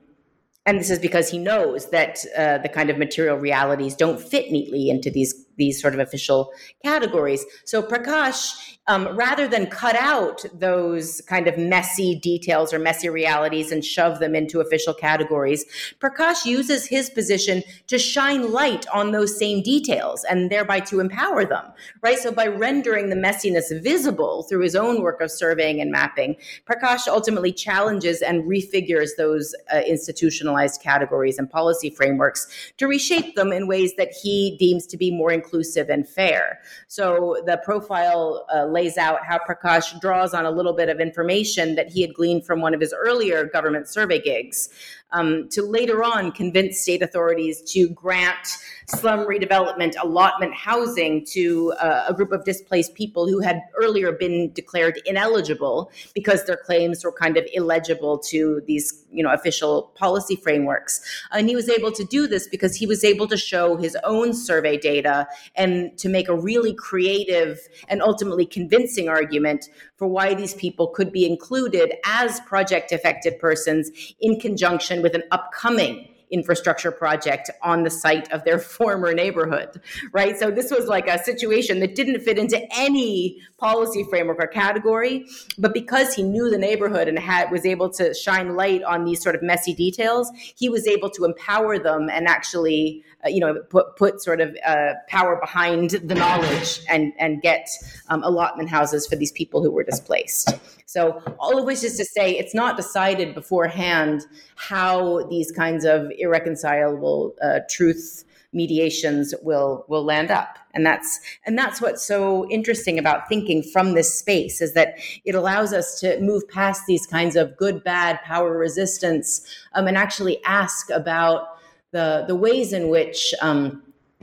and 0.65 0.79
this 0.79 0.89
is 0.89 0.97
because 0.97 1.29
he 1.29 1.37
knows 1.37 1.91
that 1.91 2.25
uh, 2.35 2.57
the 2.57 2.69
kind 2.69 2.89
of 2.89 2.97
material 2.97 3.37
realities 3.37 3.95
don't 3.95 4.19
fit 4.19 4.51
neatly 4.51 4.89
into 4.89 5.11
these 5.11 5.44
these 5.57 5.81
sort 5.81 5.93
of 5.93 5.99
official 5.99 6.51
categories. 6.83 7.45
So 7.65 7.81
Prakash 7.81 8.75
um, 8.87 9.07
rather 9.17 9.47
than 9.47 9.65
cut 9.65 9.95
out 9.95 10.45
those 10.53 11.19
kind 11.21 11.47
of 11.47 11.57
messy 11.57 12.19
details 12.19 12.71
or 12.71 12.77
messy 12.77 13.09
realities 13.09 13.71
and 13.71 13.83
shove 13.83 14.19
them 14.19 14.35
into 14.35 14.59
official 14.59 14.93
categories, 14.93 15.65
Prakash 15.99 16.45
uses 16.45 16.85
his 16.85 17.09
position 17.09 17.63
to 17.87 17.97
shine 17.97 18.51
light 18.51 18.85
on 18.93 19.11
those 19.11 19.37
same 19.37 19.63
details 19.63 20.23
and 20.23 20.51
thereby 20.51 20.79
to 20.81 20.99
empower 20.99 21.45
them, 21.45 21.65
right? 22.01 22.19
So 22.19 22.31
by 22.31 22.45
rendering 22.45 23.09
the 23.09 23.15
messiness 23.15 23.71
visible 23.81 24.43
through 24.43 24.61
his 24.61 24.75
own 24.75 25.01
work 25.01 25.19
of 25.19 25.31
surveying 25.31 25.81
and 25.81 25.91
mapping, 25.91 26.35
Prakash 26.69 27.07
ultimately 27.07 27.51
challenges 27.51 28.21
and 28.21 28.43
refigures 28.43 29.09
those 29.17 29.55
uh, 29.73 29.79
institutionalized 29.79 30.81
categories 30.81 31.39
and 31.39 31.49
policy 31.49 31.89
frameworks 31.89 32.47
to 32.77 32.85
reshape 32.85 33.35
them 33.35 33.51
in 33.51 33.67
ways 33.67 33.95
that 33.95 34.11
he 34.11 34.55
deems 34.59 34.85
to 34.85 34.97
be 34.97 35.09
more 35.09 35.31
inclusive 35.31 35.44
and 35.89 36.07
fair. 36.07 36.59
So 36.87 37.41
the 37.45 37.61
profile 37.63 38.45
uh, 38.53 38.65
lays 38.65 38.97
out 38.97 39.25
how 39.25 39.39
Prakash 39.39 39.99
draws 39.99 40.33
on 40.33 40.45
a 40.45 40.51
little 40.51 40.73
bit 40.73 40.89
of 40.89 40.99
information 40.99 41.75
that 41.75 41.89
he 41.89 42.01
had 42.01 42.13
gleaned 42.13 42.45
from 42.45 42.61
one 42.61 42.73
of 42.73 42.81
his 42.81 42.93
earlier 42.97 43.45
government 43.45 43.87
survey 43.87 44.21
gigs. 44.21 44.69
Um, 45.15 45.47
to 45.49 45.61
later 45.63 46.03
on 46.03 46.31
convince 46.31 46.79
state 46.79 47.01
authorities 47.01 47.61
to 47.61 47.89
grant 47.89 48.57
slum 48.87 49.19
redevelopment 49.19 49.95
allotment 50.01 50.53
housing 50.53 51.25
to 51.25 51.73
uh, 51.79 52.05
a 52.07 52.13
group 52.13 52.31
of 52.31 52.43
displaced 52.43 52.93
people 52.93 53.27
who 53.27 53.39
had 53.39 53.61
earlier 53.81 54.11
been 54.11 54.51
declared 54.53 54.99
ineligible 55.05 55.91
because 56.13 56.45
their 56.45 56.57
claims 56.57 57.03
were 57.03 57.11
kind 57.11 57.37
of 57.37 57.45
illegible 57.53 58.19
to 58.19 58.61
these 58.67 59.05
you 59.11 59.23
know 59.23 59.31
official 59.31 59.93
policy 59.95 60.35
frameworks. 60.35 61.01
And 61.31 61.47
he 61.47 61.55
was 61.55 61.69
able 61.69 61.91
to 61.93 62.03
do 62.03 62.27
this 62.27 62.47
because 62.47 62.75
he 62.75 62.85
was 62.85 63.03
able 63.03 63.27
to 63.27 63.37
show 63.37 63.77
his 63.77 63.97
own 64.03 64.33
survey 64.33 64.77
data 64.77 65.27
and 65.55 65.97
to 65.97 66.09
make 66.09 66.27
a 66.27 66.35
really 66.35 66.73
creative 66.73 67.59
and 67.87 68.01
ultimately 68.01 68.45
convincing 68.45 69.07
argument 69.09 69.69
for 69.95 70.07
why 70.07 70.33
these 70.33 70.53
people 70.53 70.87
could 70.87 71.11
be 71.11 71.25
included 71.25 71.93
as 72.05 72.41
project 72.41 72.91
affected 72.91 73.39
persons 73.39 73.89
in 74.19 74.39
conjunction 74.39 75.01
with 75.05 75.13
an 75.13 75.21
upcoming 75.29 76.07
infrastructure 76.31 76.89
project 76.89 77.51
on 77.61 77.83
the 77.83 77.91
site 77.91 78.31
of 78.31 78.43
their 78.43 78.57
former 78.77 79.13
neighborhood, 79.13 79.79
right? 80.11 80.35
So 80.35 80.49
this 80.49 80.71
was 80.71 80.87
like 80.87 81.07
a 81.07 81.23
situation 81.23 81.79
that 81.81 81.93
didn't 81.93 82.21
fit 82.21 82.39
into 82.39 82.59
any 82.75 83.39
policy 83.59 84.03
framework 84.09 84.39
or 84.39 84.47
category, 84.47 85.27
but 85.59 85.75
because 85.75 86.15
he 86.15 86.23
knew 86.23 86.49
the 86.49 86.57
neighborhood 86.57 87.07
and 87.07 87.19
had 87.19 87.51
was 87.51 87.67
able 87.67 87.91
to 87.91 88.15
shine 88.15 88.55
light 88.55 88.81
on 88.81 89.05
these 89.05 89.21
sort 89.21 89.35
of 89.35 89.43
messy 89.43 89.75
details, 89.75 90.31
he 90.55 90.69
was 90.69 90.87
able 90.87 91.11
to 91.11 91.23
empower 91.23 91.77
them 91.77 92.09
and 92.09 92.27
actually, 92.27 93.03
you 93.25 93.39
know, 93.39 93.55
put 93.69 93.95
put 93.95 94.21
sort 94.21 94.41
of 94.41 94.55
uh, 94.65 94.93
power 95.07 95.37
behind 95.39 95.91
the 95.91 96.15
knowledge 96.15 96.81
and 96.89 97.13
and 97.19 97.41
get 97.41 97.67
um, 98.09 98.23
allotment 98.23 98.69
houses 98.69 99.07
for 99.07 99.15
these 99.15 99.31
people 99.31 99.61
who 99.63 99.71
were 99.71 99.83
displaced. 99.83 100.57
So, 100.85 101.21
all 101.39 101.57
of 101.57 101.65
which 101.65 101.83
is 101.83 101.97
to 101.97 102.05
say, 102.05 102.37
it's 102.37 102.53
not 102.53 102.77
decided 102.77 103.33
beforehand 103.33 104.25
how 104.55 105.25
these 105.27 105.51
kinds 105.51 105.85
of 105.85 106.11
irreconcilable 106.17 107.35
uh, 107.41 107.59
truth 107.69 108.23
mediations 108.55 109.35
will 109.41 109.85
will 109.89 110.03
land 110.03 110.31
up 110.31 110.57
and 110.73 110.85
that's 110.85 111.19
and 111.45 111.57
that's 111.57 111.81
what's 111.81 112.01
so 112.01 112.49
interesting 112.49 112.97
about 112.97 113.27
thinking 113.27 113.61
from 113.61 113.93
this 113.93 114.17
space 114.17 114.61
is 114.61 114.73
that 114.73 114.97
it 115.25 115.35
allows 115.35 115.73
us 115.73 115.99
to 115.99 116.19
move 116.21 116.47
past 116.47 116.83
these 116.87 117.05
kinds 117.05 117.35
of 117.35 117.55
good 117.57 117.83
bad 117.83 118.21
power 118.23 118.57
resistance 118.57 119.45
um, 119.73 119.87
and 119.87 119.97
actually 119.97 120.41
ask 120.45 120.89
about 120.89 121.54
the 121.95 122.25
the 122.27 122.35
ways 122.35 122.73
in 122.79 122.89
which 122.95 123.33
um, 123.41 123.81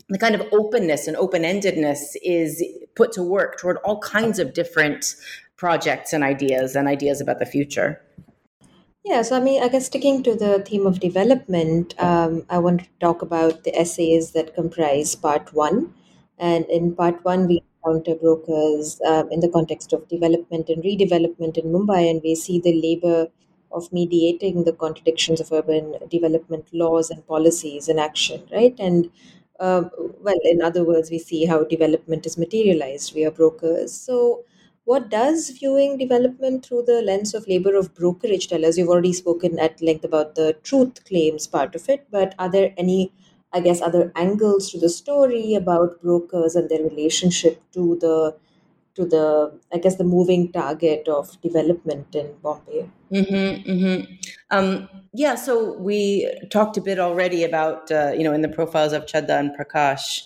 the 0.09 0.19
kind 0.19 0.35
of 0.35 0.43
openness 0.53 1.09
and 1.09 1.17
open-endedness 1.17 2.01
is 2.23 2.63
put 2.95 3.13
to 3.13 3.23
work 3.23 3.59
toward 3.59 3.79
all 3.79 3.99
kinds 4.01 4.39
of 4.39 4.53
different 4.61 5.15
projects 5.57 6.13
and 6.13 6.23
ideas 6.25 6.77
and 6.77 6.89
ideas 6.97 7.21
about 7.21 7.39
the 7.39 7.47
future. 7.47 7.91
Yeah, 9.05 9.23
so 9.23 9.37
I 9.37 9.41
mean, 9.41 9.63
I 9.63 9.69
guess 9.69 9.87
sticking 9.87 10.23
to 10.23 10.35
the 10.35 10.53
theme 10.69 10.87
of 10.87 11.01
development, 11.01 11.95
um, 11.99 12.45
I 12.49 12.59
want 12.59 12.81
to 12.83 12.89
talk 13.01 13.23
about 13.23 13.65
the 13.65 13.75
essays 13.85 14.33
that 14.33 14.55
comprise 14.55 15.15
part 15.17 15.53
one. 15.53 15.95
And 16.39 16.65
in 16.67 16.95
part 16.95 17.25
one, 17.25 17.47
we 17.49 17.63
encounter 17.85 18.15
brokers 18.15 19.01
um, 19.07 19.31
in 19.31 19.41
the 19.41 19.49
context 19.49 19.93
of 19.93 20.09
development 20.09 20.69
and 20.69 20.85
redevelopment 20.85 21.59
in 21.59 21.73
Mumbai, 21.75 22.11
and 22.11 22.21
we 22.23 22.35
see 22.35 22.61
the 22.61 22.75
labor 22.87 23.29
of 23.73 23.93
mediating 23.93 24.65
the 24.65 24.73
contradictions 24.73 25.41
of 25.41 25.53
urban 25.53 25.97
development 26.11 26.67
laws 26.73 27.11
and 27.11 27.27
policies 27.27 27.89
in 27.89 27.99
action, 27.99 28.43
right? 28.53 28.75
And 28.79 29.11
uh, 29.61 29.85
well, 30.21 30.39
in 30.45 30.63
other 30.63 30.85
words, 30.85 31.11
we 31.11 31.19
see 31.19 31.45
how 31.45 31.65
development 31.65 32.27
is 32.27 32.37
materialized 32.39 33.13
via 33.15 33.31
brokers. 33.31 33.93
So, 33.93 34.45
what 34.85 35.09
does 35.11 35.51
viewing 35.51 35.97
development 35.99 36.67
through 36.67 36.83
the 36.83 37.03
lens 37.03 37.35
of 37.35 37.47
labor 37.47 37.77
of 37.77 37.95
brokerage 37.95 38.49
tell 38.49 38.65
us? 38.65 38.77
You've 38.77 38.89
already 38.89 39.13
spoken 39.13 39.59
at 39.61 39.81
length 39.81 40.05
about 40.05 40.35
the 40.35 40.55
truth 40.65 41.05
claims 41.05 41.47
part 41.47 41.75
of 41.77 41.89
it, 41.89 42.07
but 42.11 42.35
are 42.39 42.51
there 42.51 42.75
any, 42.77 43.13
I 43.53 43.61
guess, 43.61 43.81
other 43.81 44.11
angles 44.17 44.71
to 44.73 44.79
the 44.81 44.89
story 44.89 45.55
about 45.55 46.03
brokers 46.03 46.57
and 46.57 46.69
their 46.69 46.83
relationship 46.83 47.63
to 47.75 47.97
the 48.01 48.35
to 48.95 49.05
the 49.07 49.59
I 49.73 49.79
guess 49.79 49.97
the 49.97 50.05
moving 50.05 50.53
target 50.53 51.09
of 51.09 51.41
development 51.41 52.15
in 52.15 52.35
Bombay. 52.43 52.89
Mm-hmm, 53.11 53.71
mm-hmm. 53.71 54.15
Um, 54.51 54.89
yeah, 55.15 55.35
so 55.35 55.77
we 55.79 56.31
talked 56.51 56.77
a 56.77 56.81
bit 56.81 56.99
already 56.99 57.45
about 57.45 57.91
uh, 57.91 58.13
you 58.17 58.25
know 58.25 58.33
in 58.33 58.43
the 58.43 58.49
profiles 58.49 58.93
of 58.93 59.07
Chadda 59.07 59.39
and 59.39 59.57
Prakash. 59.57 60.23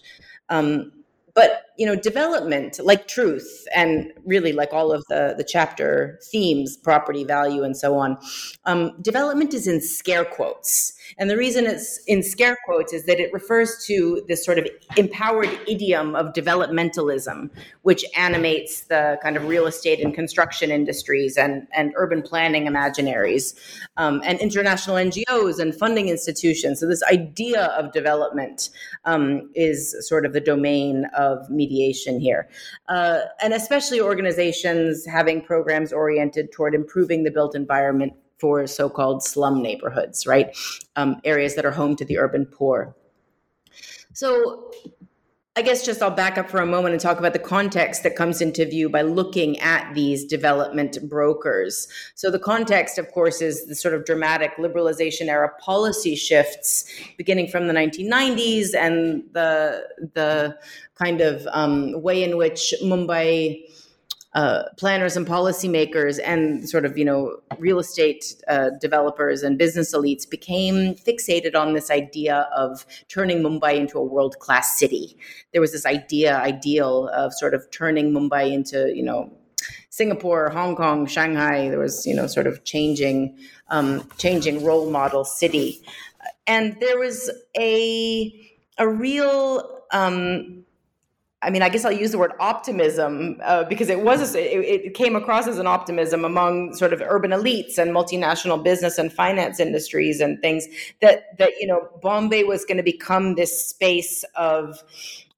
Um, 0.48 0.92
but 1.34 1.65
you 1.78 1.86
know 1.86 1.96
development 1.96 2.78
like 2.82 3.06
truth 3.08 3.66
and 3.74 4.12
really 4.24 4.52
like 4.52 4.72
all 4.72 4.92
of 4.92 5.04
the 5.08 5.34
the 5.36 5.44
chapter 5.44 6.18
themes 6.30 6.76
property 6.76 7.24
value 7.24 7.62
and 7.62 7.76
so 7.76 7.96
on 7.96 8.16
um, 8.64 8.92
development 9.00 9.54
is 9.54 9.66
in 9.66 9.80
scare 9.80 10.24
quotes. 10.24 10.92
And 11.18 11.30
the 11.30 11.36
reason 11.36 11.66
it's 11.66 12.00
in 12.06 12.22
scare 12.22 12.56
quotes 12.64 12.92
is 12.92 13.04
that 13.06 13.20
it 13.20 13.32
refers 13.32 13.84
to 13.86 14.22
this 14.28 14.44
sort 14.44 14.58
of 14.58 14.66
empowered 14.96 15.50
idiom 15.66 16.14
of 16.14 16.32
developmentalism 16.32 17.50
which 17.82 18.04
animates 18.16 18.82
the 18.82 19.18
kind 19.22 19.36
of 19.36 19.46
real 19.46 19.66
estate 19.66 20.00
and 20.00 20.14
construction 20.14 20.70
industries 20.70 21.36
and 21.36 21.66
and 21.72 21.92
urban 21.96 22.22
planning 22.22 22.66
imaginaries 22.66 23.54
um, 23.96 24.20
and 24.24 24.40
international 24.40 24.96
ngos 24.96 25.58
and 25.58 25.74
funding 25.74 26.08
institutions. 26.08 26.80
So 26.80 26.86
this 26.86 27.02
idea 27.04 27.66
of 27.78 27.92
development 27.92 28.70
um, 29.04 29.48
is 29.54 29.94
sort 30.08 30.26
of 30.26 30.32
the 30.32 30.40
domain 30.40 31.06
of 31.16 31.48
media 31.48 31.65
mediation 31.66 32.20
here. 32.20 32.48
Uh, 32.88 33.20
and 33.42 33.52
especially 33.52 34.00
organizations 34.00 35.04
having 35.06 35.42
programs 35.42 35.92
oriented 35.92 36.52
toward 36.52 36.74
improving 36.74 37.24
the 37.24 37.30
built 37.30 37.54
environment 37.54 38.12
for 38.38 38.66
so 38.66 38.88
called 38.88 39.22
slum 39.22 39.62
neighborhoods, 39.62 40.26
right? 40.26 40.56
Um, 40.96 41.20
areas 41.24 41.54
that 41.54 41.64
are 41.64 41.70
home 41.70 41.96
to 41.96 42.04
the 42.04 42.18
urban 42.18 42.46
poor. 42.46 42.94
So, 44.12 44.70
I 45.58 45.62
guess 45.62 45.86
just 45.86 46.02
I'll 46.02 46.10
back 46.10 46.36
up 46.36 46.50
for 46.50 46.58
a 46.58 46.66
moment 46.66 46.92
and 46.92 47.00
talk 47.00 47.18
about 47.18 47.32
the 47.32 47.38
context 47.38 48.02
that 48.02 48.14
comes 48.14 48.42
into 48.42 48.66
view 48.66 48.90
by 48.90 49.00
looking 49.00 49.58
at 49.60 49.94
these 49.94 50.22
development 50.22 50.98
brokers. 51.08 51.88
So, 52.14 52.30
the 52.30 52.38
context, 52.38 52.98
of 52.98 53.10
course, 53.10 53.40
is 53.40 53.64
the 53.64 53.74
sort 53.74 53.94
of 53.94 54.04
dramatic 54.04 54.54
liberalization 54.58 55.28
era 55.28 55.50
policy 55.58 56.14
shifts 56.14 56.84
beginning 57.16 57.48
from 57.48 57.68
the 57.68 57.72
1990s 57.72 58.74
and 58.74 59.24
the, 59.32 59.88
the 60.12 60.58
kind 60.94 61.22
of 61.22 61.48
um, 61.52 62.02
way 62.02 62.22
in 62.22 62.36
which 62.36 62.74
Mumbai 62.82 63.64
uh, 64.36 64.64
planners 64.76 65.16
and 65.16 65.26
policymakers 65.26 66.20
and 66.22 66.68
sort 66.68 66.84
of 66.84 66.98
you 66.98 67.04
know 67.06 67.38
real 67.58 67.78
estate 67.78 68.34
uh, 68.48 68.68
developers 68.82 69.42
and 69.42 69.56
business 69.56 69.94
elites 69.94 70.28
became 70.28 70.94
fixated 70.94 71.56
on 71.56 71.72
this 71.72 71.90
idea 71.90 72.46
of 72.54 72.84
turning 73.08 73.42
Mumbai 73.42 73.76
into 73.76 73.98
a 73.98 74.04
world 74.04 74.38
class 74.38 74.78
city. 74.78 75.16
There 75.52 75.62
was 75.62 75.72
this 75.72 75.86
idea, 75.86 76.36
ideal 76.36 77.08
of 77.14 77.32
sort 77.32 77.54
of 77.54 77.70
turning 77.70 78.12
Mumbai 78.12 78.52
into 78.52 78.94
you 78.94 79.02
know 79.02 79.32
Singapore, 79.88 80.50
Hong 80.50 80.76
Kong, 80.76 81.06
Shanghai. 81.06 81.70
There 81.70 81.78
was 81.78 82.04
you 82.04 82.14
know 82.14 82.26
sort 82.26 82.46
of 82.46 82.62
changing 82.64 83.38
um, 83.70 84.06
changing 84.18 84.62
role 84.62 84.90
model 84.90 85.24
city, 85.24 85.80
and 86.46 86.78
there 86.78 86.98
was 86.98 87.30
a 87.58 88.50
a 88.76 88.86
real 88.86 89.80
um, 89.92 90.65
I 91.42 91.50
mean, 91.50 91.62
I 91.62 91.68
guess 91.68 91.84
I'll 91.84 91.92
use 91.92 92.12
the 92.12 92.18
word 92.18 92.32
optimism 92.40 93.40
uh, 93.44 93.64
because 93.64 93.90
it 93.90 94.00
was 94.00 94.34
it, 94.34 94.40
it, 94.40 94.94
came 94.94 95.14
across 95.14 95.46
as 95.46 95.58
an 95.58 95.66
optimism 95.66 96.24
among 96.24 96.74
sort 96.74 96.94
of 96.94 97.02
urban 97.02 97.30
elites 97.30 97.76
and 97.76 97.90
multinational 97.92 98.62
business 98.62 98.96
and 98.96 99.12
finance 99.12 99.60
industries 99.60 100.20
and 100.20 100.40
things 100.40 100.66
that 101.02 101.36
that 101.38 101.52
you 101.60 101.66
know 101.66 101.88
Bombay 102.02 102.44
was 102.44 102.64
going 102.64 102.78
to 102.78 102.82
become 102.82 103.34
this 103.34 103.66
space 103.68 104.24
of. 104.34 104.82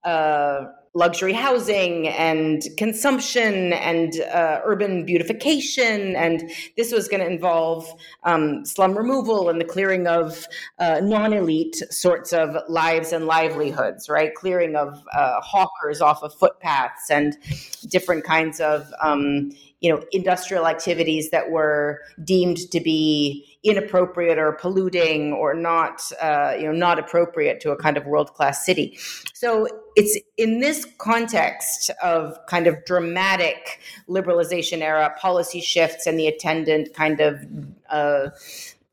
Uh, 0.05 0.67
luxury 0.95 1.33
housing 1.33 2.09
and 2.09 2.63
consumption 2.77 3.73
and 3.73 4.21
uh, 4.21 4.61
urban 4.65 5.05
beautification. 5.05 6.17
And 6.17 6.51
this 6.77 6.93
was 6.93 7.09
going 7.09 7.21
to 7.21 7.27
involve 7.27 7.89
um, 8.25 8.65
slum 8.65 8.97
removal 8.97 9.49
and 9.49 9.61
the 9.61 9.65
clearing 9.65 10.07
of 10.07 10.47
uh, 10.79 11.01
non 11.03 11.33
elite 11.33 11.77
sorts 11.91 12.33
of 12.33 12.57
lives 12.69 13.13
and 13.13 13.27
livelihoods, 13.27 14.09
right? 14.09 14.35
Clearing 14.35 14.77
of 14.77 15.03
uh, 15.13 15.41
hawkers 15.41 16.01
off 16.01 16.23
of 16.23 16.35
footpaths 16.35 17.11
and 17.11 17.37
different 17.89 18.25
kinds 18.25 18.61
of. 18.61 18.93
Um, 19.03 19.51
you 19.81 19.93
know 19.93 20.03
industrial 20.11 20.67
activities 20.67 21.31
that 21.31 21.51
were 21.51 22.01
deemed 22.25 22.57
to 22.73 22.81
be 22.81 23.48
inappropriate 23.65 24.39
or 24.39 24.53
polluting 24.53 25.33
or 25.33 25.53
not 25.53 26.01
uh, 26.23 26.55
you 26.57 26.65
know 26.65 26.73
not 26.73 26.99
appropriate 26.99 27.61
to 27.61 27.71
a 27.71 27.77
kind 27.77 27.97
of 27.97 28.07
world 28.07 28.33
class 28.35 28.65
city. 28.65 28.97
So 29.35 29.67
it's 29.97 30.19
in 30.37 30.61
this 30.61 30.87
context 30.99 31.91
of 32.03 32.39
kind 32.47 32.67
of 32.67 32.85
dramatic 32.85 33.81
liberalization 34.09 34.81
era 34.81 35.15
policy 35.19 35.61
shifts 35.61 36.07
and 36.07 36.19
the 36.19 36.29
attendant 36.29 36.95
kind 36.95 37.21
of 37.21 37.45
uh, 37.91 38.31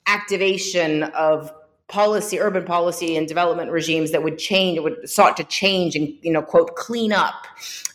activation 0.08 1.04
of 1.04 1.52
policy 1.88 2.40
urban 2.40 2.66
policy 2.66 3.16
and 3.16 3.28
development 3.28 3.70
regimes 3.72 4.12
that 4.12 4.24
would 4.24 4.40
change 4.40 4.80
would 4.80 5.08
sought 5.08 5.38
to 5.38 5.44
change 5.44 5.96
and 5.96 6.12
you 6.24 6.32
know 6.32 6.42
quote 6.42 6.76
clean 6.76 7.14
up 7.14 7.46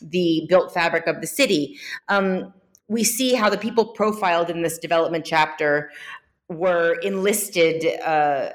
the 0.00 0.46
built 0.48 0.72
fabric 0.72 1.06
of 1.06 1.20
the 1.20 1.26
city. 1.26 1.78
Um, 2.08 2.54
we 2.86 3.04
see 3.04 3.34
how 3.34 3.48
the 3.48 3.58
people 3.58 3.86
profiled 3.86 4.50
in 4.50 4.62
this 4.62 4.76
development 4.78 5.24
chapter 5.24 5.90
were 6.50 6.94
enlisted 7.02 7.86
uh, 8.02 8.50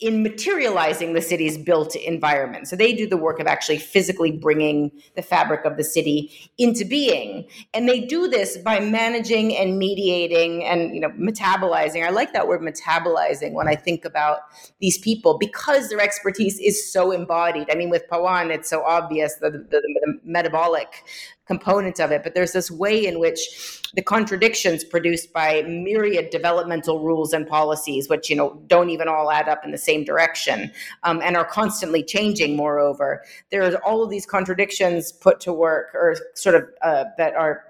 in 0.00 0.22
materializing 0.22 1.12
the 1.12 1.20
city's 1.20 1.58
built 1.58 1.96
environment. 1.96 2.68
So 2.68 2.76
they 2.76 2.92
do 2.92 3.08
the 3.08 3.16
work 3.16 3.40
of 3.40 3.48
actually 3.48 3.78
physically 3.78 4.30
bringing 4.30 4.92
the 5.16 5.22
fabric 5.22 5.64
of 5.64 5.76
the 5.76 5.82
city 5.82 6.52
into 6.56 6.84
being. 6.84 7.48
And 7.74 7.88
they 7.88 8.02
do 8.02 8.28
this 8.28 8.56
by 8.58 8.78
managing 8.78 9.56
and 9.56 9.76
mediating 9.76 10.64
and 10.64 10.94
you 10.94 11.00
know 11.00 11.08
metabolizing. 11.10 12.06
I 12.06 12.10
like 12.10 12.32
that 12.32 12.46
word 12.46 12.60
metabolizing 12.60 13.54
when 13.54 13.66
I 13.66 13.74
think 13.74 14.04
about 14.04 14.40
these 14.80 14.98
people 14.98 15.36
because 15.36 15.88
their 15.88 16.00
expertise 16.00 16.60
is 16.60 16.92
so 16.92 17.10
embodied. 17.10 17.68
I 17.68 17.74
mean 17.74 17.90
with 17.90 18.04
Pawan 18.08 18.50
it's 18.50 18.70
so 18.70 18.84
obvious 18.84 19.34
the, 19.36 19.50
the, 19.50 19.80
the 19.80 20.20
metabolic 20.22 21.04
component 21.48 21.98
of 21.98 22.12
it, 22.12 22.22
but 22.22 22.34
there's 22.34 22.52
this 22.52 22.70
way 22.70 23.06
in 23.06 23.18
which 23.18 23.82
the 23.94 24.02
contradictions 24.02 24.84
produced 24.84 25.32
by 25.32 25.62
myriad 25.62 26.30
developmental 26.30 27.00
rules 27.00 27.32
and 27.32 27.48
policies, 27.48 28.08
which 28.08 28.30
you 28.30 28.36
know 28.36 28.62
don't 28.68 28.90
even 28.90 29.08
all 29.08 29.32
add 29.32 29.48
up 29.48 29.64
in 29.64 29.72
the 29.72 29.78
same 29.78 30.04
direction, 30.04 30.70
um, 31.02 31.20
and 31.22 31.36
are 31.36 31.44
constantly 31.46 32.04
changing. 32.04 32.54
Moreover, 32.54 33.24
there's 33.50 33.74
all 33.84 34.04
of 34.04 34.10
these 34.10 34.26
contradictions 34.26 35.10
put 35.10 35.40
to 35.40 35.52
work, 35.52 35.94
or 35.94 36.16
sort 36.34 36.54
of 36.54 36.64
uh, 36.82 37.04
that 37.16 37.34
are 37.34 37.64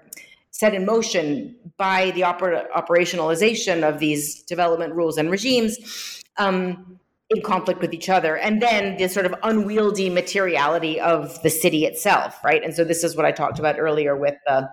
set 0.51 0.75
in 0.75 0.85
motion 0.85 1.55
by 1.77 2.11
the 2.11 2.21
oper- 2.21 2.69
operationalization 2.71 3.87
of 3.87 3.99
these 3.99 4.43
development 4.43 4.93
rules 4.93 5.17
and 5.17 5.31
regimes. 5.31 6.21
Um, 6.37 6.99
in 7.29 7.41
conflict 7.41 7.81
with 7.81 7.93
each 7.93 8.09
other 8.09 8.37
and 8.37 8.61
then 8.61 8.97
the 8.97 9.07
sort 9.07 9.25
of 9.25 9.35
unwieldy 9.43 10.09
materiality 10.09 10.99
of 10.99 11.41
the 11.43 11.49
city 11.49 11.85
itself 11.85 12.43
right 12.43 12.63
and 12.63 12.73
so 12.73 12.83
this 12.83 13.03
is 13.03 13.15
what 13.15 13.25
i 13.25 13.31
talked 13.31 13.59
about 13.59 13.77
earlier 13.79 14.15
with 14.15 14.35
uh, 14.47 14.63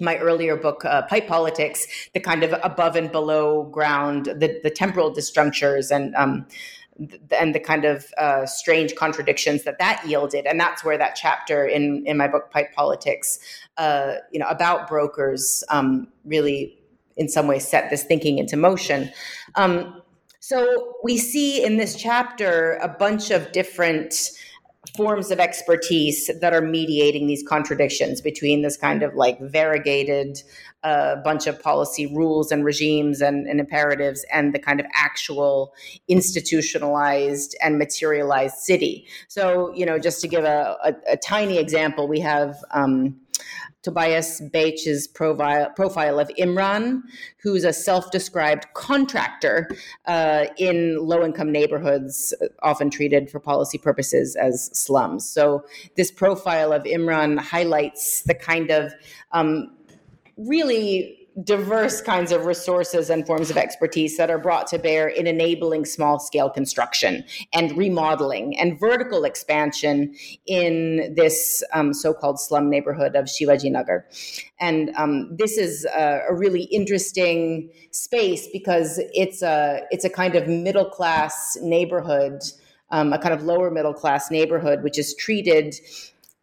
my 0.00 0.16
earlier 0.18 0.56
book 0.56 0.84
uh, 0.84 1.02
pipe 1.02 1.26
politics 1.26 1.86
the 2.14 2.20
kind 2.20 2.42
of 2.42 2.54
above 2.62 2.96
and 2.96 3.10
below 3.10 3.64
ground 3.64 4.26
the, 4.26 4.60
the 4.62 4.70
temporal 4.70 5.12
disjunctures 5.12 5.90
and 5.90 6.14
um, 6.14 6.46
and 7.30 7.54
the 7.54 7.60
kind 7.60 7.84
of 7.84 8.12
uh, 8.18 8.44
strange 8.46 8.94
contradictions 8.94 9.64
that 9.64 9.78
that 9.78 10.02
yielded, 10.06 10.46
and 10.46 10.60
that's 10.60 10.84
where 10.84 10.98
that 10.98 11.16
chapter 11.16 11.64
in 11.64 12.04
in 12.06 12.16
my 12.16 12.28
book 12.28 12.50
Pipe 12.50 12.72
Politics, 12.74 13.38
uh, 13.78 14.16
you 14.32 14.38
know, 14.38 14.48
about 14.48 14.88
brokers, 14.88 15.64
um, 15.70 16.08
really 16.24 16.78
in 17.16 17.28
some 17.28 17.46
ways 17.46 17.66
set 17.66 17.90
this 17.90 18.04
thinking 18.04 18.38
into 18.38 18.56
motion. 18.56 19.10
Um, 19.54 20.02
so 20.40 20.94
we 21.02 21.18
see 21.18 21.62
in 21.64 21.76
this 21.76 21.94
chapter 21.94 22.78
a 22.82 22.88
bunch 22.88 23.30
of 23.30 23.52
different 23.52 24.14
forms 24.96 25.30
of 25.30 25.38
expertise 25.38 26.30
that 26.40 26.54
are 26.54 26.62
mediating 26.62 27.26
these 27.26 27.42
contradictions 27.46 28.20
between 28.20 28.62
this 28.62 28.76
kind 28.76 29.02
of 29.02 29.14
like 29.14 29.38
variegated 29.40 30.42
uh, 30.82 31.16
bunch 31.16 31.46
of 31.46 31.60
policy 31.62 32.06
rules 32.06 32.50
and 32.50 32.64
regimes 32.64 33.20
and, 33.20 33.46
and, 33.46 33.60
imperatives 33.60 34.24
and 34.32 34.54
the 34.54 34.58
kind 34.58 34.80
of 34.80 34.86
actual 34.94 35.74
institutionalized 36.08 37.54
and 37.62 37.76
materialized 37.76 38.56
city. 38.56 39.06
So, 39.28 39.72
you 39.74 39.84
know, 39.84 39.98
just 39.98 40.22
to 40.22 40.28
give 40.28 40.44
a, 40.44 40.76
a, 40.82 40.94
a 41.12 41.16
tiny 41.18 41.58
example, 41.58 42.08
we 42.08 42.20
have 42.20 42.56
um, 42.70 43.19
Tobias 43.82 44.40
Baitsch's 44.52 45.06
profile, 45.06 45.70
profile 45.74 46.18
of 46.20 46.28
Imran, 46.38 47.02
who's 47.38 47.64
a 47.64 47.72
self 47.72 48.10
described 48.10 48.66
contractor 48.74 49.70
uh, 50.06 50.46
in 50.58 50.98
low 50.98 51.24
income 51.24 51.50
neighborhoods, 51.50 52.34
often 52.62 52.90
treated 52.90 53.30
for 53.30 53.40
policy 53.40 53.78
purposes 53.78 54.36
as 54.36 54.70
slums. 54.78 55.28
So, 55.28 55.64
this 55.96 56.10
profile 56.10 56.72
of 56.72 56.82
Imran 56.84 57.38
highlights 57.38 58.22
the 58.22 58.34
kind 58.34 58.70
of 58.70 58.92
um, 59.32 59.74
really 60.36 61.19
diverse 61.44 62.00
kinds 62.00 62.32
of 62.32 62.44
resources 62.44 63.08
and 63.10 63.26
forms 63.26 63.50
of 63.50 63.56
expertise 63.56 64.16
that 64.16 64.30
are 64.30 64.38
brought 64.38 64.66
to 64.66 64.78
bear 64.78 65.08
in 65.08 65.26
enabling 65.26 65.84
small 65.84 66.18
scale 66.18 66.50
construction 66.50 67.24
and 67.52 67.76
remodeling 67.76 68.58
and 68.58 68.78
vertical 68.78 69.24
expansion 69.24 70.14
in 70.46 71.14
this 71.14 71.62
um, 71.72 71.94
so 71.94 72.12
called 72.12 72.40
slum 72.40 72.68
neighborhood 72.68 73.14
of 73.14 73.26
Shivaji 73.26 73.70
Nagar. 73.70 74.06
And 74.58 74.90
um, 74.96 75.36
this 75.36 75.56
is 75.56 75.84
a, 75.86 76.22
a, 76.28 76.34
really 76.34 76.64
interesting 76.64 77.70
space 77.92 78.48
because 78.52 79.00
it's 79.14 79.42
a, 79.42 79.82
it's 79.90 80.04
a 80.04 80.10
kind 80.10 80.34
of 80.34 80.48
middle 80.48 80.88
class 80.88 81.56
neighborhood, 81.62 82.42
um, 82.90 83.12
a 83.12 83.18
kind 83.18 83.34
of 83.34 83.44
lower 83.44 83.70
middle 83.70 83.94
class 83.94 84.30
neighborhood, 84.30 84.82
which 84.82 84.98
is 84.98 85.14
treated. 85.14 85.74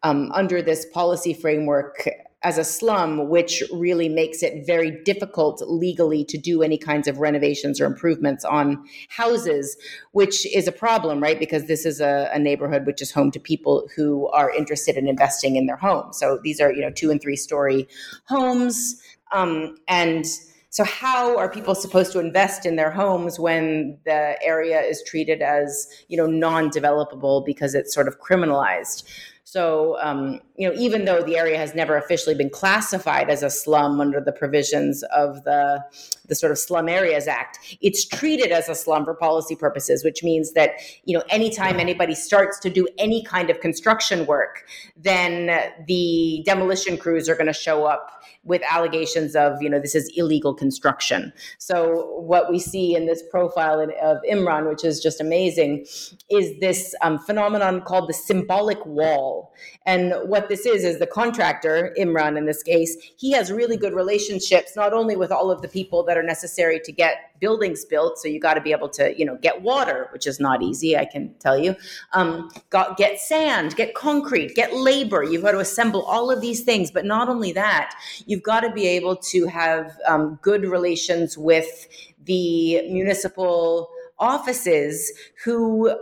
Um, 0.04 0.30
under 0.32 0.62
this 0.62 0.86
policy 0.94 1.34
framework 1.34 2.08
as 2.42 2.56
a 2.56 2.64
slum, 2.64 3.28
which 3.28 3.64
really 3.72 4.08
makes 4.08 4.44
it 4.44 4.64
very 4.64 4.92
difficult 5.02 5.60
legally 5.66 6.24
to 6.24 6.38
do 6.38 6.62
any 6.62 6.78
kinds 6.78 7.08
of 7.08 7.18
renovations 7.18 7.80
or 7.80 7.86
improvements 7.86 8.44
on 8.44 8.84
houses, 9.08 9.76
which 10.12 10.46
is 10.54 10.68
a 10.68 10.72
problem, 10.72 11.20
right? 11.20 11.40
Because 11.40 11.66
this 11.66 11.84
is 11.84 12.00
a, 12.00 12.30
a, 12.32 12.38
neighborhood 12.38 12.86
which 12.86 13.02
is 13.02 13.10
home 13.10 13.32
to 13.32 13.40
people 13.40 13.88
who 13.96 14.28
are 14.28 14.50
interested 14.50 14.96
in 14.96 15.08
investing 15.08 15.56
in 15.56 15.66
their 15.66 15.76
homes. 15.76 16.16
So 16.16 16.38
these 16.44 16.60
are, 16.60 16.72
you 16.72 16.80
know, 16.80 16.90
two 16.90 17.10
and 17.10 17.20
three 17.20 17.34
story 17.34 17.88
homes. 18.26 19.02
Um, 19.32 19.76
and 19.88 20.24
so, 20.70 20.84
how 20.84 21.36
are 21.36 21.50
people 21.50 21.74
supposed 21.74 22.12
to 22.12 22.18
invest 22.18 22.66
in 22.66 22.76
their 22.76 22.90
homes 22.90 23.40
when 23.40 23.98
the 24.04 24.36
area 24.44 24.80
is 24.80 25.02
treated 25.02 25.40
as, 25.40 25.88
you 26.08 26.16
know, 26.16 26.26
non 26.26 26.70
developable 26.70 27.44
because 27.44 27.74
it's 27.74 27.92
sort 27.92 28.06
of 28.06 28.20
criminalized? 28.20 29.02
So, 29.50 29.96
um, 30.02 30.42
you 30.56 30.68
know, 30.68 30.74
even 30.78 31.06
though 31.06 31.22
the 31.22 31.38
area 31.38 31.56
has 31.56 31.74
never 31.74 31.96
officially 31.96 32.34
been 32.34 32.50
classified 32.50 33.30
as 33.30 33.42
a 33.42 33.48
slum 33.48 33.98
under 33.98 34.20
the 34.20 34.30
provisions 34.30 35.02
of 35.04 35.42
the 35.44 35.82
the 36.28 36.34
sort 36.34 36.52
of 36.52 36.58
Slum 36.58 36.88
Areas 36.88 37.26
Act, 37.26 37.58
it's 37.80 38.06
treated 38.06 38.52
as 38.52 38.68
a 38.68 38.74
slum 38.74 39.04
for 39.04 39.14
policy 39.14 39.56
purposes, 39.56 40.04
which 40.04 40.22
means 40.22 40.52
that 40.52 40.70
you 41.04 41.16
know, 41.16 41.24
anytime 41.28 41.80
anybody 41.80 42.14
starts 42.14 42.58
to 42.60 42.70
do 42.70 42.86
any 42.98 43.22
kind 43.24 43.50
of 43.50 43.60
construction 43.60 44.26
work, 44.26 44.64
then 44.96 45.72
the 45.86 46.42
demolition 46.44 46.96
crews 46.96 47.28
are 47.28 47.34
going 47.34 47.46
to 47.46 47.52
show 47.52 47.84
up 47.84 48.18
with 48.44 48.62
allegations 48.68 49.36
of, 49.36 49.60
you 49.60 49.68
know, 49.68 49.78
this 49.78 49.94
is 49.94 50.10
illegal 50.16 50.54
construction. 50.54 51.32
So 51.58 52.18
what 52.20 52.50
we 52.50 52.58
see 52.58 52.94
in 52.94 53.06
this 53.06 53.22
profile 53.30 53.80
of 53.80 54.18
Imran, 54.30 54.68
which 54.68 54.84
is 54.84 55.00
just 55.00 55.20
amazing, 55.20 55.86
is 56.30 56.58
this 56.60 56.94
um, 57.02 57.18
phenomenon 57.18 57.82
called 57.82 58.08
the 58.08 58.14
symbolic 58.14 58.84
wall. 58.86 59.52
And 59.86 60.14
what 60.24 60.48
this 60.48 60.66
is, 60.66 60.84
is 60.84 60.98
the 60.98 61.06
contractor, 61.06 61.94
Imran 61.98 62.38
in 62.38 62.46
this 62.46 62.62
case, 62.62 62.96
he 63.16 63.32
has 63.32 63.52
really 63.52 63.76
good 63.76 63.94
relationships, 63.94 64.74
not 64.76 64.92
only 64.92 65.16
with 65.16 65.30
all 65.30 65.50
of 65.50 65.60
the 65.60 65.68
people 65.68 66.02
that 66.04 66.16
are 66.18 66.22
necessary 66.22 66.80
to 66.84 66.92
get 66.92 67.32
buildings 67.40 67.84
built. 67.84 68.18
So 68.18 68.28
you 68.28 68.40
got 68.40 68.54
to 68.54 68.60
be 68.60 68.72
able 68.72 68.88
to, 68.90 69.16
you 69.18 69.24
know, 69.24 69.36
get 69.36 69.62
water, 69.62 70.08
which 70.12 70.26
is 70.26 70.40
not 70.40 70.62
easy, 70.62 70.96
I 70.96 71.04
can 71.04 71.34
tell 71.38 71.58
you. 71.58 71.76
Um, 72.12 72.50
got, 72.70 72.96
get 72.96 73.20
sand, 73.20 73.76
get 73.76 73.94
concrete, 73.94 74.54
get 74.54 74.74
labor. 74.74 75.22
You've 75.22 75.42
got 75.42 75.52
to 75.52 75.60
assemble 75.60 76.02
all 76.02 76.30
of 76.30 76.40
these 76.40 76.62
things. 76.62 76.90
But 76.90 77.04
not 77.04 77.28
only 77.28 77.52
that, 77.52 77.94
you've 78.26 78.42
got 78.42 78.60
to 78.60 78.72
be 78.72 78.86
able 78.86 79.16
to 79.16 79.46
have 79.46 79.96
um, 80.06 80.38
good 80.42 80.64
relations 80.64 81.38
with 81.38 81.88
the 82.24 82.82
municipal 82.90 83.88
offices 84.18 85.12
who 85.44 85.94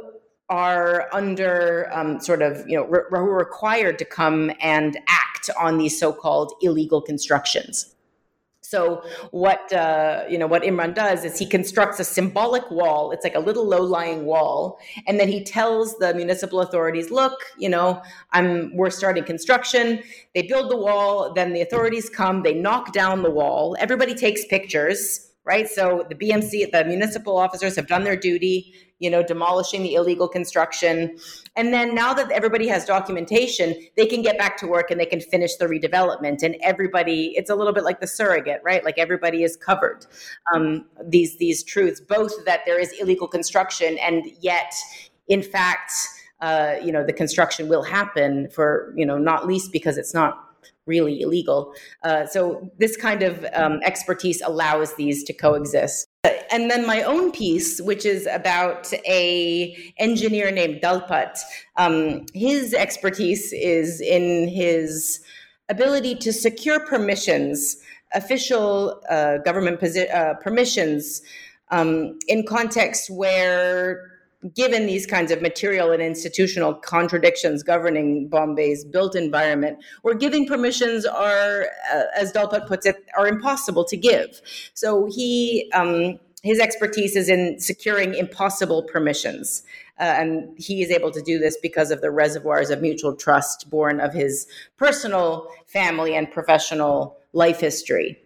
are 0.49 1.09
under 1.12 1.91
um, 1.93 2.21
sort 2.21 2.41
of 2.41 2.69
you 2.69 2.77
know 2.77 2.85
re- 2.87 3.03
who 3.11 3.17
are 3.17 3.37
required 3.37 3.99
to 3.99 4.05
come 4.05 4.53
and 4.61 4.97
act 5.09 5.51
on 5.59 5.79
these 5.79 5.99
so-called 5.99 6.53
illegal 6.62 7.01
constructions 7.01 7.95
so 8.69 9.05
what 9.31 9.73
uh, 9.73 10.25
you 10.29 10.39
know 10.39 10.49
what 10.49 10.62
Imran 10.62 10.93
does 10.93 11.25
is 11.25 11.39
he 11.39 11.47
constructs 11.47 12.01
a 12.01 12.05
symbolic 12.05 12.69
wall. 12.69 13.12
It's 13.12 13.23
like 13.23 13.37
a 13.37 13.41
little 13.41 13.64
low-lying 13.64 14.25
wall, 14.25 14.79
and 15.07 15.21
then 15.21 15.29
he 15.29 15.45
tells 15.45 15.97
the 15.99 16.12
municipal 16.14 16.61
authorities, 16.61 17.11
"Look, 17.11 17.39
you 17.59 17.69
know, 17.69 18.03
I'm 18.33 18.75
we're 18.77 18.91
starting 18.91 19.23
construction." 19.23 20.03
They 20.35 20.43
build 20.43 20.71
the 20.71 20.77
wall, 20.77 21.33
then 21.33 21.53
the 21.53 21.61
authorities 21.61 22.11
come, 22.11 22.43
they 22.43 22.55
knock 22.55 22.93
down 22.93 23.23
the 23.23 23.31
wall. 23.31 23.77
Everybody 23.79 24.14
takes 24.14 24.45
pictures, 24.47 25.31
right? 25.45 25.69
So 25.69 26.05
the 26.09 26.17
BMC, 26.17 26.73
the 26.73 26.85
municipal 26.85 27.39
officers 27.39 27.77
have 27.77 27.87
done 27.87 28.03
their 28.03 28.17
duty 28.17 28.75
you 28.99 29.11
know, 29.11 29.22
demolishing 29.22 29.82
the 29.82 29.94
illegal 29.94 30.28
construction. 30.28 31.16
And 31.55 31.72
then 31.72 31.94
now 31.94 32.14
that 32.14 32.30
everybody 32.30 32.66
has 32.68 32.84
documentation, 32.84 33.74
they 33.97 34.07
can 34.07 34.22
get 34.22 34.38
back 34.38 34.57
to 34.59 34.66
work 34.66 34.90
and 34.90 34.99
they 34.99 35.07
can 35.07 35.20
finish 35.20 35.57
the 35.57 35.66
redevelopment. 35.66 36.42
And 36.42 36.57
everybody, 36.62 37.34
it's 37.36 37.51
a 37.51 37.55
little 37.55 37.72
bit 37.72 37.84
like 37.84 38.01
the 38.01 38.07
surrogate, 38.07 38.61
right? 38.64 38.84
Like 38.84 38.99
everybody 38.99 39.42
is 39.42 39.57
covered. 39.57 40.07
Um, 40.55 40.86
these 41.05 41.36
these 41.38 41.62
truths, 41.62 42.01
both 42.01 42.44
that 42.47 42.61
there 42.64 42.78
is 42.78 42.92
illegal 43.01 43.28
construction 43.28 43.99
and 43.99 44.24
yet, 44.40 44.72
in 45.28 45.42
fact, 45.42 45.92
uh, 46.40 46.74
you 46.82 46.92
know, 46.92 47.05
the 47.05 47.12
construction 47.12 47.68
will 47.68 47.82
happen 47.82 48.49
for 48.51 48.92
you 48.97 49.07
know 49.07 49.18
not 49.18 49.47
least 49.47 49.72
because 49.72 49.99
it's 49.99 50.14
not 50.14 50.47
really 50.86 51.20
illegal. 51.20 51.74
Uh, 52.03 52.26
so 52.26 52.70
this 52.78 52.97
kind 52.97 53.22
of 53.22 53.44
um, 53.55 53.80
expertise 53.84 54.40
allows 54.42 54.94
these 54.94 55.24
to 55.24 55.32
coexist. 55.32 56.09
And 56.51 56.70
then 56.70 56.87
my 56.87 57.03
own 57.03 57.33
piece, 57.33 57.81
which 57.81 58.05
is 58.05 58.27
about 58.27 58.93
a 59.07 59.77
engineer 59.99 60.51
named 60.51 60.81
Dalpat. 60.83 61.39
Um, 61.77 62.27
his 62.35 62.74
expertise 62.74 63.53
is 63.53 64.01
in 64.01 64.49
his 64.49 65.20
ability 65.68 66.14
to 66.16 66.33
secure 66.33 66.81
permissions, 66.81 67.77
official 68.14 69.03
uh, 69.11 69.39
government 69.39 69.81
posi- 69.81 70.12
uh, 70.14 70.35
permissions 70.35 71.22
um, 71.70 72.18
in 72.29 72.47
contexts 72.47 73.11
where 73.11 74.16
given 74.55 74.86
these 74.86 75.07
kinds 75.07 75.30
of 75.32 75.42
material 75.42 75.92
and 75.92 76.03
institutional 76.03 76.74
contradictions 76.74 77.62
governing 77.62 78.28
Bombay's 78.28 78.84
built 78.84 79.14
environment, 79.16 79.78
where 80.03 80.14
giving 80.14 80.47
permissions 80.47 81.05
are, 81.05 81.66
uh, 81.92 82.03
as 82.16 82.32
Dalpat 82.32 82.66
puts 82.66 82.86
it, 82.86 83.05
are 83.16 83.26
impossible 83.26 83.84
to 83.84 83.97
give. 83.97 84.40
So 84.74 85.07
he 85.07 85.70
um, 85.74 86.18
his 86.42 86.61
expertise 86.61 87.16
is 87.16 87.28
in 87.28 87.59
securing 87.59 88.14
impossible 88.14 88.84
permissions. 88.84 89.64
Uh, 89.99 90.03
and 90.05 90.57
he 90.59 90.82
is 90.82 90.90
able 90.90 91.11
to 91.11 91.20
do 91.22 91.38
this 91.38 91.57
because 91.61 91.90
of 91.90 92.03
the 92.03 92.11
reservoirs 92.11 92.70
of 92.70 92.80
mutual 92.80 93.16
trust 93.16 93.68
born 93.68 93.99
of 93.99 94.12
his 94.12 94.47
personal, 94.76 95.49
family, 95.66 96.14
and 96.14 96.30
professional 96.30 97.16
life 97.32 97.59
history. 97.59 98.20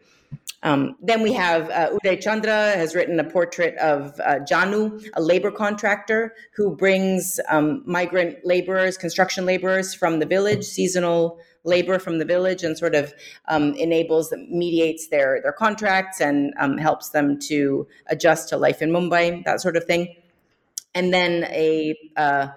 Um, 0.62 0.96
then 1.00 1.22
we 1.22 1.32
have 1.32 1.70
uh, 1.70 1.90
Uday 1.90 2.20
Chandra 2.20 2.72
has 2.76 2.94
written 2.94 3.18
a 3.18 3.24
portrait 3.24 3.76
of 3.78 4.20
uh, 4.20 4.40
Janu, 4.40 5.02
a 5.14 5.22
labor 5.22 5.50
contractor 5.50 6.34
who 6.54 6.76
brings 6.76 7.40
um, 7.48 7.82
migrant 7.86 8.38
laborers, 8.44 8.98
construction 8.98 9.46
laborers 9.46 9.94
from 9.94 10.18
the 10.18 10.26
village, 10.26 10.64
seasonal 10.64 11.38
labor 11.64 11.98
from 11.98 12.18
the 12.18 12.26
village, 12.26 12.62
and 12.62 12.76
sort 12.76 12.94
of 12.94 13.14
um, 13.48 13.74
enables, 13.74 14.32
mediates 14.50 15.08
their 15.08 15.40
their 15.42 15.52
contracts 15.52 16.20
and 16.20 16.52
um, 16.58 16.76
helps 16.76 17.10
them 17.10 17.38
to 17.38 17.86
adjust 18.08 18.50
to 18.50 18.58
life 18.58 18.82
in 18.82 18.90
Mumbai, 18.90 19.42
that 19.44 19.62
sort 19.62 19.76
of 19.76 19.84
thing. 19.84 20.14
And 20.94 21.14
then 21.14 21.44
a 21.44 21.96
uh, 22.16 22.48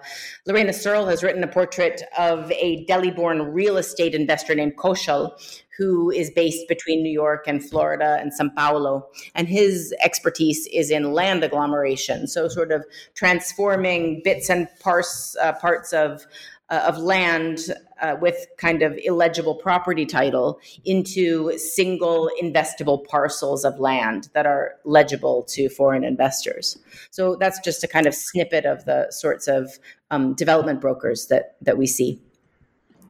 Llerena 0.48 0.74
Searle 0.74 1.06
has 1.06 1.22
written 1.22 1.44
a 1.44 1.48
portrait 1.48 2.02
of 2.18 2.50
a 2.50 2.84
Delhi-born 2.86 3.52
real 3.52 3.76
estate 3.76 4.14
investor 4.14 4.56
named 4.56 4.76
Kaushal, 4.76 5.30
who 5.78 6.10
is 6.10 6.30
based 6.30 6.66
between 6.68 7.02
New 7.02 7.12
York 7.12 7.44
and 7.46 7.64
Florida 7.64 8.18
and 8.20 8.32
Sao 8.32 8.48
Paulo. 8.56 9.08
And 9.34 9.48
his 9.48 9.94
expertise 10.00 10.66
is 10.72 10.90
in 10.90 11.12
land 11.12 11.44
agglomeration, 11.44 12.26
so 12.26 12.48
sort 12.48 12.72
of 12.72 12.84
transforming 13.14 14.20
bits 14.24 14.50
and 14.50 14.68
parts 14.80 15.36
uh, 15.40 15.52
parts 15.52 15.92
of 15.92 16.26
uh, 16.70 16.84
of 16.86 16.98
land 16.98 17.58
uh, 18.00 18.16
with 18.20 18.46
kind 18.58 18.82
of 18.82 18.98
illegible 19.04 19.54
property 19.54 20.06
title 20.06 20.58
into 20.84 21.56
single 21.58 22.30
investable 22.42 23.04
parcels 23.06 23.64
of 23.64 23.78
land 23.78 24.28
that 24.34 24.46
are 24.46 24.74
legible 24.84 25.42
to 25.44 25.68
foreign 25.68 26.04
investors. 26.04 26.78
So 27.10 27.36
that's 27.36 27.60
just 27.60 27.84
a 27.84 27.88
kind 27.88 28.06
of 28.06 28.14
snippet 28.14 28.64
of 28.64 28.84
the 28.84 29.10
sorts 29.10 29.46
of 29.46 29.78
um, 30.10 30.34
development 30.34 30.80
brokers 30.80 31.26
that 31.26 31.56
that 31.62 31.78
we 31.78 31.86
see. 31.86 32.20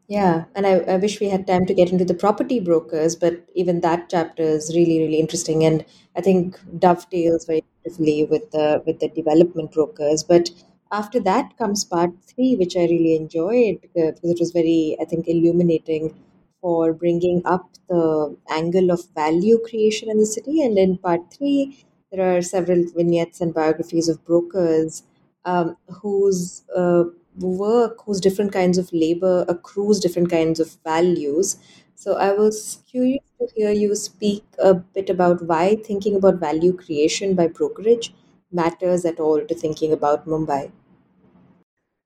Yeah, 0.06 0.44
and 0.54 0.66
I, 0.66 0.80
I 0.80 0.96
wish 0.98 1.18
we 1.18 1.30
had 1.30 1.46
time 1.46 1.64
to 1.64 1.72
get 1.72 1.90
into 1.90 2.04
the 2.04 2.12
property 2.12 2.60
brokers, 2.60 3.16
but 3.16 3.42
even 3.54 3.80
that 3.80 4.10
chapter 4.10 4.42
is 4.42 4.74
really, 4.76 4.98
really 4.98 5.18
interesting, 5.18 5.64
and 5.64 5.82
I 6.14 6.20
think 6.20 6.58
dovetails 6.78 7.46
very 7.46 7.64
beautifully 7.82 8.24
with 8.24 8.50
the 8.50 8.82
with 8.84 9.00
the 9.00 9.08
development 9.08 9.72
brokers. 9.72 10.22
But 10.22 10.50
after 10.98 11.20
that 11.20 11.56
comes 11.58 11.84
part 11.84 12.12
three, 12.26 12.56
which 12.56 12.76
I 12.76 12.84
really 12.84 13.16
enjoyed 13.16 13.76
uh, 13.98 14.12
because 14.12 14.30
it 14.30 14.40
was 14.40 14.52
very, 14.52 14.96
I 15.00 15.04
think, 15.04 15.26
illuminating 15.28 16.14
for 16.60 16.92
bringing 16.92 17.42
up 17.44 17.68
the 17.88 18.36
angle 18.50 18.90
of 18.90 19.04
value 19.14 19.58
creation 19.68 20.10
in 20.10 20.18
the 20.18 20.26
city. 20.26 20.62
And 20.62 20.78
in 20.78 20.98
part 20.98 21.32
three, 21.32 21.84
there 22.10 22.36
are 22.36 22.42
several 22.42 22.84
vignettes 22.96 23.40
and 23.40 23.52
biographies 23.52 24.08
of 24.08 24.24
brokers 24.24 25.02
um, 25.44 25.76
whose 26.02 26.62
uh, 26.74 27.04
work, 27.38 28.02
whose 28.06 28.20
different 28.20 28.52
kinds 28.52 28.78
of 28.78 28.92
labor 28.92 29.44
accrues 29.48 30.00
different 30.00 30.30
kinds 30.30 30.60
of 30.60 30.76
values. 30.84 31.56
So 31.94 32.14
I 32.16 32.32
was 32.32 32.82
curious 32.90 33.22
to 33.40 33.48
hear 33.54 33.70
you 33.70 33.94
speak 33.94 34.44
a 34.58 34.74
bit 34.74 35.10
about 35.10 35.42
why 35.46 35.76
thinking 35.76 36.16
about 36.16 36.40
value 36.40 36.72
creation 36.76 37.34
by 37.34 37.48
brokerage 37.48 38.14
matters 38.52 39.04
at 39.04 39.18
all 39.20 39.44
to 39.44 39.54
thinking 39.54 39.92
about 39.92 40.26
Mumbai. 40.26 40.70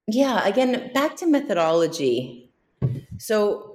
Yeah, 0.08 0.46
again, 0.46 0.90
back 0.94 1.16
to 1.16 1.26
methodology. 1.26 2.50
So 3.18 3.74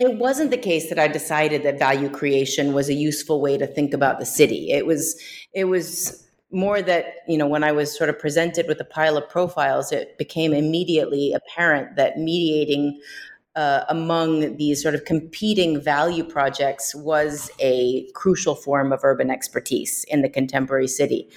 it 0.00 0.16
wasn't 0.16 0.50
the 0.50 0.56
case 0.56 0.88
that 0.88 0.98
I 0.98 1.08
decided 1.08 1.62
that 1.62 1.78
value 1.78 2.08
creation 2.08 2.72
was 2.72 2.88
a 2.88 2.94
useful 2.94 3.40
way 3.40 3.58
to 3.58 3.66
think 3.66 3.92
about 3.92 4.18
the 4.18 4.24
city. 4.24 4.70
It 4.70 4.86
was 4.86 5.20
it 5.52 5.64
was 5.64 6.26
more 6.50 6.80
that, 6.82 7.16
you 7.28 7.36
know, 7.36 7.46
when 7.46 7.64
I 7.64 7.72
was 7.72 7.96
sort 7.96 8.08
of 8.10 8.18
presented 8.18 8.66
with 8.66 8.80
a 8.80 8.84
pile 8.84 9.16
of 9.16 9.28
profiles, 9.28 9.92
it 9.92 10.16
became 10.18 10.52
immediately 10.54 11.34
apparent 11.34 11.96
that 11.96 12.18
mediating 12.18 13.00
uh, 13.54 13.84
among 13.88 14.56
these 14.56 14.82
sort 14.82 14.94
of 14.94 15.04
competing 15.04 15.80
value 15.80 16.24
projects 16.24 16.94
was 16.94 17.50
a 17.58 18.10
crucial 18.12 18.54
form 18.54 18.92
of 18.92 19.00
urban 19.02 19.30
expertise 19.30 20.04
in 20.08 20.22
the 20.22 20.28
contemporary 20.28 20.88
city. 20.88 21.28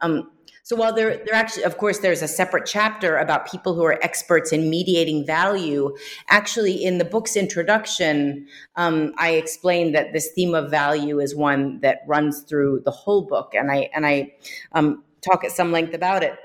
Um, 0.00 0.28
so 0.70 0.76
while 0.76 0.92
there, 0.92 1.16
there 1.26 1.34
actually, 1.34 1.64
of 1.64 1.78
course, 1.78 1.98
there's 1.98 2.22
a 2.22 2.28
separate 2.28 2.64
chapter 2.64 3.16
about 3.16 3.50
people 3.50 3.74
who 3.74 3.82
are 3.82 3.98
experts 4.04 4.52
in 4.52 4.70
mediating 4.70 5.26
value. 5.26 5.96
Actually, 6.28 6.84
in 6.84 6.98
the 6.98 7.04
book's 7.04 7.34
introduction, 7.34 8.46
um, 8.76 9.12
I 9.18 9.30
explained 9.30 9.96
that 9.96 10.12
this 10.12 10.30
theme 10.30 10.54
of 10.54 10.70
value 10.70 11.18
is 11.18 11.34
one 11.34 11.80
that 11.80 12.02
runs 12.06 12.42
through 12.42 12.82
the 12.84 12.92
whole 12.92 13.22
book, 13.22 13.52
and 13.52 13.68
I 13.68 13.90
and 13.92 14.06
I 14.06 14.32
um, 14.70 15.02
talk 15.22 15.42
at 15.42 15.50
some 15.50 15.72
length 15.72 15.92
about 15.92 16.22
it. 16.22 16.38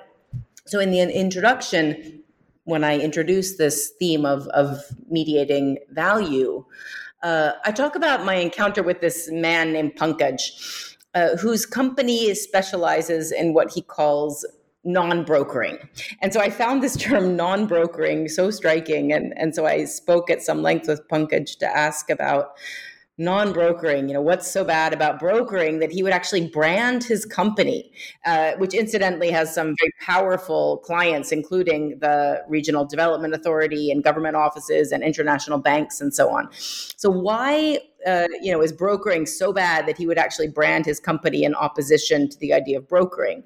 So 0.65 0.79
in 0.79 0.89
the 0.89 1.01
introduction, 1.01 2.23
when 2.63 2.83
I 2.83 2.97
introduce 2.97 3.57
this 3.57 3.91
theme 3.99 4.25
of 4.25 4.47
of 4.47 4.79
mediating 5.07 5.77
value, 5.91 6.65
uh, 7.21 7.51
I 7.63 7.71
talk 7.71 7.95
about 7.95 8.25
my 8.25 8.33
encounter 8.33 8.81
with 8.81 9.01
this 9.01 9.29
man 9.31 9.71
named 9.71 9.97
Pankaj 9.97 10.94
uh, 11.15 11.35
whose 11.37 11.65
company 11.65 12.35
specializes 12.35 13.31
in 13.31 13.53
what 13.53 13.71
he 13.71 13.81
calls 13.81 14.45
non-brokering. 14.83 15.77
And 16.21 16.31
so 16.31 16.39
I 16.39 16.49
found 16.51 16.83
this 16.83 16.95
term 16.95 17.35
non-brokering 17.35 18.29
so 18.29 18.51
striking. 18.51 19.11
And, 19.11 19.33
and 19.37 19.55
so 19.55 19.65
I 19.65 19.85
spoke 19.85 20.29
at 20.29 20.43
some 20.43 20.61
length 20.61 20.87
with 20.87 21.07
Pankaj 21.07 21.57
to 21.57 21.65
ask 21.65 22.09
about 22.09 22.51
non-brokering 23.17 24.09
you 24.09 24.13
know 24.13 24.21
what's 24.21 24.51
so 24.51 24.65
bad 24.65 24.91
about 24.91 25.19
brokering 25.19 25.79
that 25.79 25.89
he 25.89 26.03
would 26.03 26.11
actually 26.11 26.47
brand 26.49 27.01
his 27.01 27.23
company 27.25 27.89
uh, 28.25 28.51
which 28.57 28.73
incidentally 28.73 29.31
has 29.31 29.53
some 29.53 29.73
very 29.79 29.91
powerful 30.01 30.79
clients 30.79 31.31
including 31.31 31.97
the 31.99 32.43
regional 32.49 32.85
development 32.85 33.33
authority 33.33 33.89
and 33.89 34.03
government 34.03 34.35
offices 34.35 34.91
and 34.91 35.03
international 35.03 35.59
banks 35.59 36.01
and 36.01 36.13
so 36.13 36.29
on. 36.29 36.49
So 36.51 37.09
why 37.09 37.79
uh, 38.05 38.27
you 38.41 38.51
know 38.51 38.61
is 38.61 38.71
brokering 38.71 39.25
so 39.25 39.53
bad 39.53 39.87
that 39.87 39.97
he 39.97 40.05
would 40.07 40.17
actually 40.17 40.49
brand 40.49 40.85
his 40.85 40.99
company 40.99 41.43
in 41.43 41.55
opposition 41.55 42.29
to 42.29 42.37
the 42.39 42.53
idea 42.53 42.77
of 42.77 42.87
brokering 42.87 43.43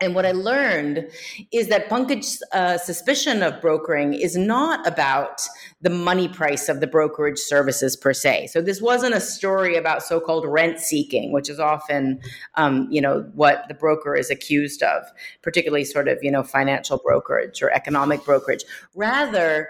and 0.00 0.14
what 0.14 0.26
I 0.26 0.32
learned 0.32 1.08
is 1.52 1.68
that 1.68 1.88
Pankaj's 1.88 2.42
uh, 2.52 2.78
suspicion 2.78 3.42
of 3.42 3.60
brokering 3.60 4.14
is 4.14 4.36
not 4.36 4.86
about 4.86 5.42
the 5.80 5.90
money 5.90 6.28
price 6.28 6.68
of 6.68 6.80
the 6.80 6.86
brokerage 6.86 7.38
services 7.38 7.96
per 7.96 8.12
se. 8.12 8.48
So 8.48 8.60
this 8.60 8.80
wasn't 8.80 9.14
a 9.14 9.20
story 9.20 9.76
about 9.76 10.02
so-called 10.02 10.46
rent 10.46 10.80
seeking, 10.80 11.32
which 11.32 11.48
is 11.48 11.60
often, 11.60 12.20
um, 12.54 12.88
you 12.90 13.00
know, 13.00 13.30
what 13.34 13.66
the 13.68 13.74
broker 13.74 14.14
is 14.14 14.30
accused 14.30 14.82
of, 14.82 15.04
particularly 15.42 15.84
sort 15.84 16.08
of, 16.08 16.18
you 16.22 16.30
know, 16.30 16.42
financial 16.42 16.98
brokerage 16.98 17.62
or 17.62 17.70
economic 17.72 18.24
brokerage. 18.24 18.64
Rather, 18.94 19.68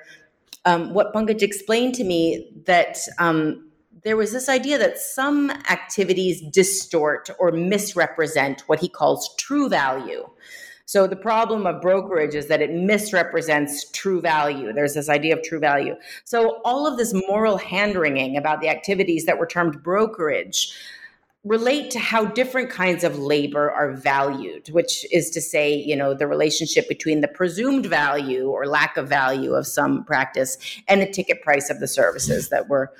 um, 0.65 0.95
what 0.95 1.13
Pankaj 1.13 1.43
explained 1.43 1.95
to 1.97 2.05
me 2.05 2.51
that 2.67 2.99
um, 3.19 3.69
there 4.05 4.17
was 4.17 4.33
this 4.33 4.49
idea 4.49 4.79
that 4.79 4.99
some 4.99 5.51
activities 5.51 6.43
distort 6.43 7.31
or 7.39 7.51
misrepresent 7.51 8.63
what 8.67 8.81
he 8.81 8.89
calls 8.89 9.35
true 9.37 9.69
value. 9.69 10.29
So 10.87 11.07
the 11.07 11.17
problem 11.17 11.67
of 11.67 11.81
brokerage 11.81 12.35
is 12.35 12.49
that 12.49 12.61
it 12.61 12.71
misrepresents 12.71 13.91
true 13.93 14.21
value. 14.21 14.73
There's 14.73 14.93
this 14.93 15.09
idea 15.09 15.35
of 15.35 15.43
true 15.43 15.59
value. 15.59 15.95
So 16.25 16.61
all 16.65 16.87
of 16.87 16.99
this 16.99 17.15
moral 17.27 17.57
hand 17.57 17.97
wringing 17.97 18.37
about 18.37 18.61
the 18.61 18.69
activities 18.69 19.25
that 19.25 19.39
were 19.39 19.47
termed 19.47 19.83
brokerage 19.83 20.77
relate 21.43 21.91
to 21.91 21.99
how 21.99 22.25
different 22.25 22.71
kinds 22.71 23.05
of 23.05 23.19
labor 23.19 23.71
are 23.71 23.93
valued, 23.93 24.69
which 24.71 25.07
is 25.13 25.31
to 25.31 25.41
say, 25.41 25.75
you 25.75 25.95
know, 25.95 26.15
the 26.15 26.27
relationship 26.27 26.89
between 26.89 27.21
the 27.21 27.29
presumed 27.29 27.85
value 27.85 28.49
or 28.49 28.67
lack 28.67 28.97
of 28.97 29.09
value 29.09 29.53
of 29.53 29.67
some 29.67 30.05
practice 30.05 30.57
and 30.89 31.03
the 31.03 31.11
ticket 31.11 31.43
price 31.43 31.69
of 31.69 31.81
the 31.81 31.89
services 31.89 32.49
that 32.49 32.69
were 32.69 32.91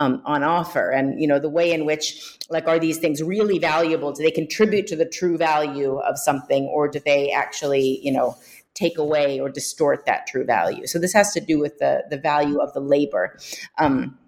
um, 0.00 0.22
on 0.24 0.42
offer. 0.42 0.90
And 0.90 1.20
you 1.20 1.26
know 1.26 1.38
the 1.38 1.48
way 1.48 1.72
in 1.72 1.84
which 1.84 2.38
like 2.50 2.66
are 2.66 2.78
these 2.78 2.98
things 2.98 3.22
really 3.22 3.58
valuable? 3.58 4.12
Do 4.12 4.22
they 4.22 4.30
contribute 4.30 4.86
to 4.88 4.96
the 4.96 5.04
true 5.06 5.36
value 5.36 5.98
of 5.98 6.18
something 6.18 6.64
or 6.64 6.88
do 6.88 7.00
they 7.04 7.30
actually 7.30 8.00
you 8.02 8.12
know 8.12 8.36
take 8.74 8.98
away 8.98 9.38
or 9.38 9.48
distort 9.48 10.04
that 10.06 10.26
true 10.26 10.44
value? 10.44 10.86
So 10.86 10.98
this 10.98 11.12
has 11.12 11.32
to 11.34 11.40
do 11.40 11.58
with 11.58 11.78
the 11.78 12.04
the 12.10 12.18
value 12.18 12.58
of 12.58 12.72
the 12.72 12.80
labor 12.80 13.38
um, 13.78 14.18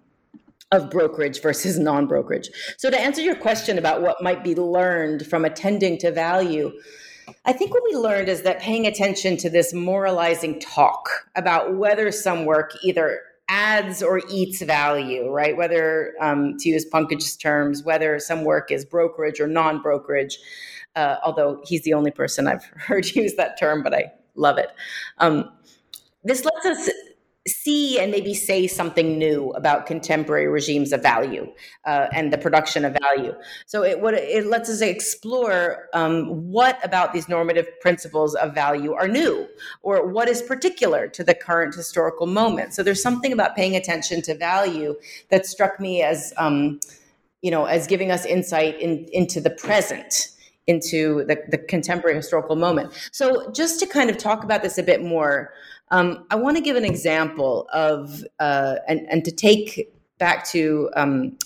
of 0.71 0.89
brokerage 0.89 1.41
versus 1.41 1.79
non-brokerage. 1.89 2.49
So 2.77 2.89
to 2.89 2.99
answer 2.99 3.21
your 3.21 3.35
question 3.35 3.77
about 3.77 4.01
what 4.01 4.21
might 4.21 4.43
be 4.43 4.55
learned 4.55 5.25
from 5.27 5.45
attending 5.45 5.97
to 5.99 6.11
value 6.11 6.71
I 7.45 7.53
think 7.53 7.73
what 7.73 7.83
we 7.83 7.97
learned 7.97 8.29
is 8.29 8.43
that 8.43 8.59
paying 8.59 8.87
attention 8.87 9.37
to 9.37 9.49
this 9.49 9.73
moralizing 9.73 10.59
talk 10.59 11.09
about 11.35 11.75
whether 11.75 12.11
some 12.11 12.45
work 12.45 12.73
either 12.83 13.21
adds 13.49 14.03
or 14.03 14.21
eats 14.29 14.61
value, 14.61 15.29
right? 15.29 15.55
Whether, 15.55 16.13
um, 16.19 16.57
to 16.59 16.69
use 16.69 16.85
Pankaj's 16.85 17.37
terms, 17.37 17.83
whether 17.83 18.19
some 18.19 18.43
work 18.43 18.71
is 18.71 18.85
brokerage 18.85 19.39
or 19.39 19.47
non 19.47 19.81
brokerage. 19.81 20.39
uh, 20.95 21.17
although 21.23 21.61
he's 21.63 21.83
the 21.83 21.93
only 21.93 22.11
person 22.11 22.47
I've 22.47 22.65
heard 22.75 23.05
use 23.15 23.35
that 23.35 23.57
term, 23.59 23.83
but 23.83 23.93
I 23.93 24.11
love 24.35 24.57
it. 24.57 24.71
Um, 25.19 25.49
this 26.23 26.43
lets 26.43 26.65
us 26.65 26.89
see 27.47 27.99
and 27.99 28.11
maybe 28.11 28.33
say 28.33 28.67
something 28.67 29.17
new 29.17 29.49
about 29.51 29.85
contemporary 29.85 30.47
regimes 30.47 30.91
of 30.91 31.01
value 31.01 31.51
uh, 31.85 32.07
and 32.13 32.31
the 32.31 32.37
production 32.37 32.85
of 32.85 32.95
value. 33.01 33.33
So 33.65 33.83
it 33.83 33.99
what 34.01 34.13
it 34.13 34.45
lets 34.45 34.69
us 34.69 34.81
explore 34.81 35.89
um, 35.93 36.51
what 36.51 36.83
about 36.83 37.13
these 37.13 37.27
normative 37.29 37.67
principles 37.79 38.35
of 38.35 38.53
value 38.53 38.93
are 38.93 39.07
new, 39.07 39.47
or 39.81 40.07
what 40.07 40.27
is 40.27 40.41
particular 40.41 41.07
to 41.07 41.23
the 41.23 41.33
current 41.33 41.75
historical 41.75 42.27
moment. 42.27 42.73
So 42.73 42.83
there's 42.83 43.01
something 43.01 43.33
about 43.33 43.55
paying 43.55 43.75
attention 43.75 44.21
to 44.23 44.35
value 44.35 44.95
that 45.29 45.45
struck 45.45 45.79
me 45.79 46.01
as 46.01 46.33
um, 46.37 46.79
you 47.41 47.51
know 47.51 47.65
as 47.65 47.87
giving 47.87 48.11
us 48.11 48.25
insight 48.25 48.79
in, 48.79 49.05
into 49.13 49.41
the 49.41 49.51
present 49.51 50.29
into 50.67 51.23
the, 51.25 51.41
the 51.47 51.57
contemporary 51.57 52.15
historical 52.15 52.55
moment. 52.55 52.91
So 53.11 53.49
just 53.51 53.79
to 53.79 53.87
kind 53.87 54.09
of 54.09 54.17
talk 54.17 54.43
about 54.43 54.61
this 54.61 54.77
a 54.77 54.83
bit 54.83 55.01
more, 55.01 55.53
um, 55.89 56.25
I 56.29 56.35
want 56.35 56.57
to 56.57 56.63
give 56.63 56.75
an 56.75 56.85
example 56.85 57.67
of, 57.73 58.23
uh, 58.39 58.75
and, 58.87 59.07
and 59.09 59.23
to 59.25 59.31
take 59.31 59.93
back 60.17 60.45
to 60.49 60.89
um, 60.95 61.37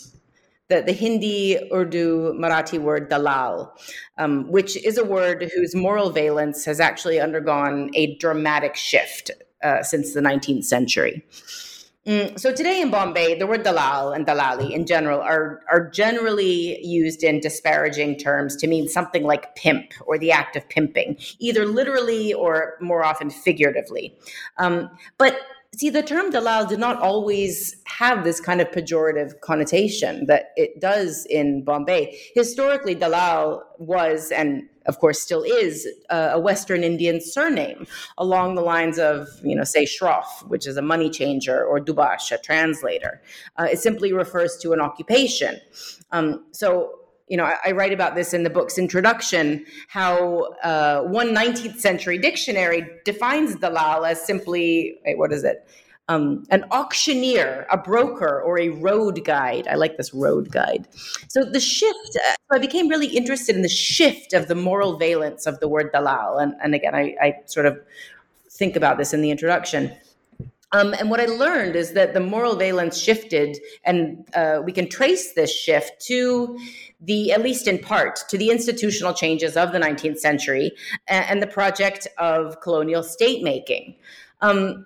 the, 0.70 0.82
the 0.82 0.94
Hindi, 0.94 1.60
Urdu, 1.72 2.34
Marathi 2.40 2.80
word 2.80 3.10
dalal, 3.10 3.74
um, 4.18 4.50
which 4.50 4.78
is 4.78 4.98
a 4.98 5.04
word 5.04 5.52
whose 5.54 5.76
moral 5.76 6.10
valence 6.10 6.66
has 6.66 6.80
actually 6.80 7.20
undergone 7.20 7.92
a 7.94 8.16
dramatic 8.16 8.76
shift 8.76 9.32
uh, 9.64 9.84
since 9.84 10.14
the 10.14 10.22
19th 10.22 10.64
century. 10.64 11.26
Mm, 12.08 12.40
so 12.40 12.52
today 12.52 12.82
in 12.82 12.90
Bombay, 12.90 13.38
the 13.38 13.46
word 13.46 13.62
dalal 13.62 14.12
and 14.12 14.26
dalali 14.26 14.72
in 14.72 14.88
general 14.88 15.22
are 15.22 15.62
are 15.70 15.88
generally 15.88 16.84
used 16.84 17.24
in 17.24 17.40
disparaging 17.40 18.18
terms 18.18 18.56
to 18.56 18.66
mean 18.66 18.88
something 18.88 19.24
like 19.24 19.56
pimp 19.56 19.94
or 20.08 20.18
the 20.18 20.32
act 20.32 20.56
of 20.56 20.68
pimping, 20.68 21.16
either 21.38 21.64
literally 21.64 22.34
or 22.34 22.74
more 22.82 23.06
often 23.06 23.30
figuratively. 23.30 24.18
Um, 24.58 24.90
but 25.20 25.38
see, 25.76 25.90
the 25.90 26.04
term 26.04 26.32
dalal 26.32 26.66
did 26.66 26.80
not 26.80 26.98
always 27.00 27.76
have 27.86 28.24
this 28.24 28.40
kind 28.40 28.62
of 28.62 28.70
pejorative 28.72 29.40
connotation 29.42 30.26
that 30.26 30.52
it 30.56 30.80
does 30.82 31.26
in 31.30 31.64
Bombay. 31.64 32.18
Historically, 32.36 32.96
dalal 32.96 33.64
was 33.80 34.32
and 34.32 34.64
of 34.88 35.00
course, 35.00 35.22
still 35.22 35.44
is 35.44 35.88
a 36.10 36.40
Western 36.40 36.84
Indian 36.84 37.22
surname 37.22 37.86
along 38.18 38.56
the 38.56 38.62
lines 38.62 38.98
of, 38.98 39.28
you 39.44 39.56
know, 39.56 39.64
say 39.64 39.86
Shroff, 39.86 40.48
which 40.48 40.66
is 40.66 40.76
a 40.78 40.82
money 40.82 41.10
changer, 41.10 41.64
or 41.64 41.80
Dubash, 41.80 42.32
a 42.32 42.38
translator. 42.38 43.22
Uh, 43.58 43.68
it 43.72 43.80
simply 43.80 44.12
refers 44.12 44.58
to 44.58 44.74
an 44.74 44.82
occupation. 44.82 45.60
Um, 46.12 46.46
so, 46.52 47.01
you 47.32 47.38
know, 47.38 47.46
I, 47.46 47.56
I, 47.68 47.72
write 47.72 47.94
about 47.94 48.14
this 48.14 48.34
in 48.34 48.44
the 48.44 48.50
book's 48.50 48.78
introduction 48.78 49.66
how 49.88 50.54
uh, 50.64 51.02
one 51.04 51.30
19th 51.34 51.80
century 51.80 52.18
dictionary 52.18 52.86
defines 53.06 53.56
dalal 53.56 54.06
as 54.06 54.22
simply, 54.22 55.00
wait, 55.06 55.18
what 55.18 55.32
is 55.32 55.44
it? 55.44 55.66
um, 56.12 56.44
an 56.50 56.66
auctioneer, 56.72 57.66
a 57.72 57.78
broker, 57.78 58.42
or 58.42 58.60
a 58.60 58.70
road 58.70 59.24
guide. 59.24 59.68
I 59.68 59.76
like 59.76 59.98
this 59.98 60.14
road 60.14 60.52
guide. 60.52 60.88
So 61.30 61.44
the 61.44 61.60
shift, 61.60 62.18
uh, 62.28 62.34
I 62.52 62.60
became 62.60 62.90
really 62.90 63.08
interested 63.08 63.56
in 63.56 63.62
the 63.62 63.70
shift 63.70 64.34
of 64.34 64.48
the 64.48 64.56
moral 64.56 64.98
valence 64.98 65.46
of 65.46 65.60
the 65.60 65.70
word 65.70 65.92
dalal. 65.94 66.38
And, 66.38 66.54
and 66.62 66.76
again, 66.76 66.96
I, 66.96 67.16
I 67.22 67.36
sort 67.46 67.66
of 67.66 67.80
think 68.50 68.76
about 68.76 68.98
this 68.98 69.14
in 69.14 69.22
the 69.22 69.32
introduction. 69.32 69.96
Um, 70.74 70.94
and 70.94 71.10
what 71.10 71.20
I 71.20 71.26
learned 71.26 71.76
is 71.76 71.94
that 71.94 72.14
the 72.14 72.20
moral 72.20 72.56
valence 72.56 72.98
shifted, 72.98 73.58
and 73.84 74.26
uh, 74.34 74.62
we 74.64 74.72
can 74.72 74.88
trace 74.88 75.34
this 75.34 75.54
shift 75.54 76.02
to 76.08 76.58
the, 77.02 77.32
at 77.32 77.42
least 77.42 77.68
in 77.68 77.80
part, 77.80 78.20
to 78.30 78.38
the 78.38 78.50
institutional 78.50 79.14
changes 79.14 79.58
of 79.58 79.74
the 79.74 79.80
19th 79.80 80.20
century 80.20 80.72
and, 81.08 81.26
and 81.26 81.42
the 81.42 81.48
project 81.48 82.08
of 82.18 82.62
colonial 82.62 83.04
state 83.04 83.44
making. 83.44 83.96
Um, 84.40 84.86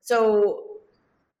so 0.00 0.64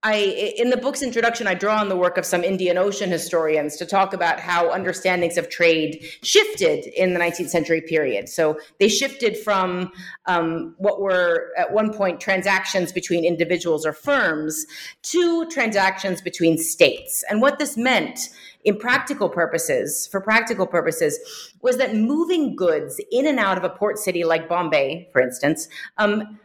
I, 0.02 0.54
in 0.56 0.70
the 0.70 0.78
book's 0.78 1.02
introduction, 1.02 1.46
I 1.46 1.52
draw 1.52 1.76
on 1.76 1.90
the 1.90 1.96
work 1.96 2.16
of 2.16 2.24
some 2.24 2.42
Indian 2.42 2.78
Ocean 2.78 3.10
historians 3.10 3.76
to 3.76 3.84
talk 3.84 4.14
about 4.14 4.40
how 4.40 4.72
understandings 4.72 5.36
of 5.36 5.50
trade 5.50 6.02
shifted 6.22 6.86
in 6.98 7.12
the 7.12 7.20
19th 7.20 7.50
century 7.50 7.82
period. 7.82 8.30
So 8.30 8.58
they 8.78 8.88
shifted 8.88 9.36
from 9.36 9.92
um, 10.24 10.74
what 10.78 11.02
were 11.02 11.50
at 11.58 11.74
one 11.74 11.92
point 11.92 12.18
transactions 12.18 12.92
between 12.92 13.26
individuals 13.26 13.84
or 13.84 13.92
firms 13.92 14.64
to 15.02 15.46
transactions 15.50 16.22
between 16.22 16.56
states. 16.56 17.22
And 17.28 17.42
what 17.42 17.58
this 17.58 17.76
meant 17.76 18.30
in 18.64 18.78
practical 18.78 19.28
purposes, 19.28 20.06
for 20.06 20.20
practical 20.22 20.66
purposes, 20.66 21.18
was 21.60 21.76
that 21.76 21.94
moving 21.94 22.56
goods 22.56 23.00
in 23.10 23.26
and 23.26 23.38
out 23.38 23.58
of 23.58 23.64
a 23.64 23.70
port 23.70 23.98
city 23.98 24.24
like 24.24 24.48
Bombay, 24.48 25.10
for 25.12 25.20
instance, 25.20 25.68
um, 25.98 26.38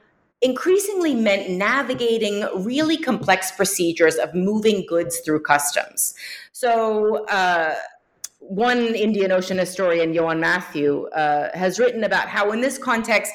increasingly 0.46 1.16
meant 1.16 1.50
navigating 1.50 2.48
really 2.56 2.98
complex 2.98 3.52
procedures 3.52 4.16
of 4.16 4.34
moving 4.36 4.86
goods 4.88 5.20
through 5.26 5.41
customs. 5.41 6.14
So, 6.52 7.26
uh, 7.26 7.76
one 8.48 8.96
Indian 8.96 9.32
Ocean 9.32 9.58
historian, 9.58 10.14
Johan 10.14 10.39
Mathew, 10.39 11.06
uh, 11.08 11.56
has 11.58 11.80
written 11.80 12.04
about 12.04 12.28
how, 12.28 12.52
in 12.52 12.62
this 12.62 12.78
context, 12.78 13.34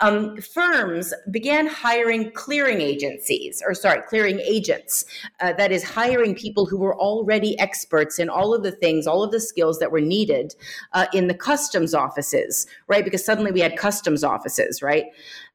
um, 0.00 0.36
firms 0.38 1.14
began 1.30 1.66
hiring 1.66 2.30
clearing 2.32 2.80
agencies, 2.80 3.62
or 3.66 3.74
sorry, 3.74 4.02
clearing 4.08 4.38
agents. 4.40 5.04
Uh, 5.40 5.52
that 5.54 5.72
is, 5.72 5.82
hiring 5.82 6.34
people 6.34 6.66
who 6.66 6.78
were 6.78 6.96
already 6.98 7.58
experts 7.58 8.18
in 8.18 8.28
all 8.28 8.54
of 8.54 8.62
the 8.62 8.72
things, 8.72 9.06
all 9.06 9.22
of 9.22 9.30
the 9.30 9.40
skills 9.40 9.78
that 9.78 9.90
were 9.90 10.00
needed 10.00 10.54
uh, 10.92 11.06
in 11.12 11.26
the 11.26 11.34
customs 11.34 11.94
offices, 11.94 12.66
right? 12.86 13.04
Because 13.04 13.24
suddenly 13.24 13.52
we 13.52 13.60
had 13.60 13.76
customs 13.76 14.22
offices, 14.22 14.82
right? 14.82 15.06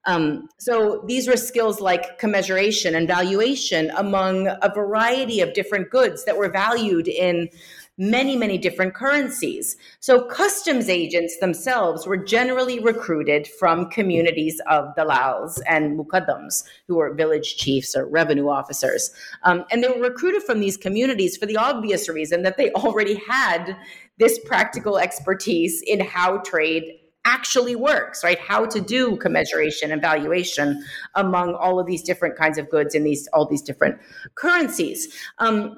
Um, 0.06 0.50
so 0.58 1.04
these 1.08 1.28
were 1.28 1.38
skills 1.38 1.82
like 1.82 2.20
commensuration 2.20 2.96
and 2.96 3.08
valuation 3.08 3.92
among 3.98 4.48
a 4.48 4.72
variety 4.74 5.42
of 5.42 5.54
different 5.54 5.90
goods 5.90 6.26
that 6.26 6.38
were 6.38 6.50
valued 6.50 7.08
in 7.08 7.50
many, 7.98 8.36
many 8.36 8.58
different 8.58 8.94
currencies. 8.94 9.78
So 10.00 10.26
customs 10.26 10.90
agents 10.90 11.38
themselves 11.40 12.06
were 12.06 12.18
generally 12.18 12.80
recruited 12.80 13.48
from 13.48 13.90
communities 13.90 14.60
of 14.70 14.94
dalals 14.96 15.62
and 15.68 15.98
mukaddams, 15.98 16.64
who 16.88 16.98
were 16.98 17.14
village 17.14 17.56
chiefs 17.56 17.96
or 17.96 18.06
revenue 18.06 18.50
officers. 18.50 19.12
Um, 19.44 19.66
and 19.72 19.84
they 19.84 19.88
were 19.88 20.10
recruited 20.10 20.44
from 20.44 20.60
these 20.60 20.78
communities 20.78 21.38
for 21.38 21.46
the 21.46 21.58
obvious 21.58 22.10
reason 22.10 22.44
that 22.44 22.58
they 22.58 22.72
already 22.72 23.16
had 23.16 23.78
this 24.18 24.40
practical 24.40 24.98
expertise 24.98 25.82
in 25.86 26.00
how 26.00 26.40
trade 26.40 27.00
actually 27.26 27.76
works, 27.76 28.24
right? 28.24 28.40
How 28.40 28.66
to 28.66 28.80
do 28.80 29.18
commensuration 29.18 29.92
and 29.92 30.02
valuation 30.02 30.84
among 31.16 31.56
all 31.56 31.80
of 31.80 31.88
these 31.88 32.04
different 32.04 32.38
kinds 32.38 32.58
of 32.58 32.70
goods 32.70 32.94
in 32.94 33.04
these 33.04 33.28
all 33.34 33.48
these 33.48 33.64
different 33.64 34.00
currencies. 34.36 35.14
Um, 35.40 35.76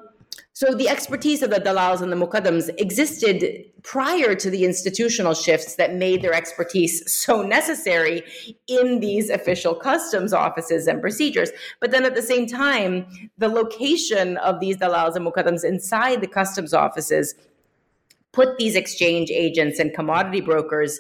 so 0.60 0.74
the 0.74 0.90
expertise 0.90 1.44
of 1.44 1.52
the 1.52 1.60
dalals 1.60 2.02
and 2.02 2.12
the 2.12 2.16
mukaddams 2.16 2.68
existed 2.82 3.64
prior 3.84 4.34
to 4.34 4.50
the 4.50 4.66
institutional 4.66 5.36
shifts 5.36 5.76
that 5.76 5.94
made 5.94 6.24
their 6.24 6.34
expertise 6.34 7.14
so 7.14 7.44
necessary 7.44 8.24
in 8.66 9.00
these 9.00 9.30
official 9.30 9.76
customs 9.76 10.34
offices 10.34 10.88
and 10.88 11.00
procedures. 11.00 11.52
But 11.80 11.92
then 11.92 12.06
at 12.06 12.16
the 12.16 12.24
same 12.24 12.48
time, 12.48 13.06
the 13.38 13.50
location 13.50 14.38
of 14.38 14.60
these 14.60 14.78
dalals 14.78 15.16
and 15.16 15.28
mukaddams 15.28 15.64
inside 15.64 16.22
the 16.22 16.28
customs 16.28 16.74
offices 16.74 17.36
put 18.38 18.60
these 18.60 18.76
exchange 18.76 19.32
agents 19.32 19.80
and 19.80 19.96
commodity 19.96 20.42
brokers 20.42 21.00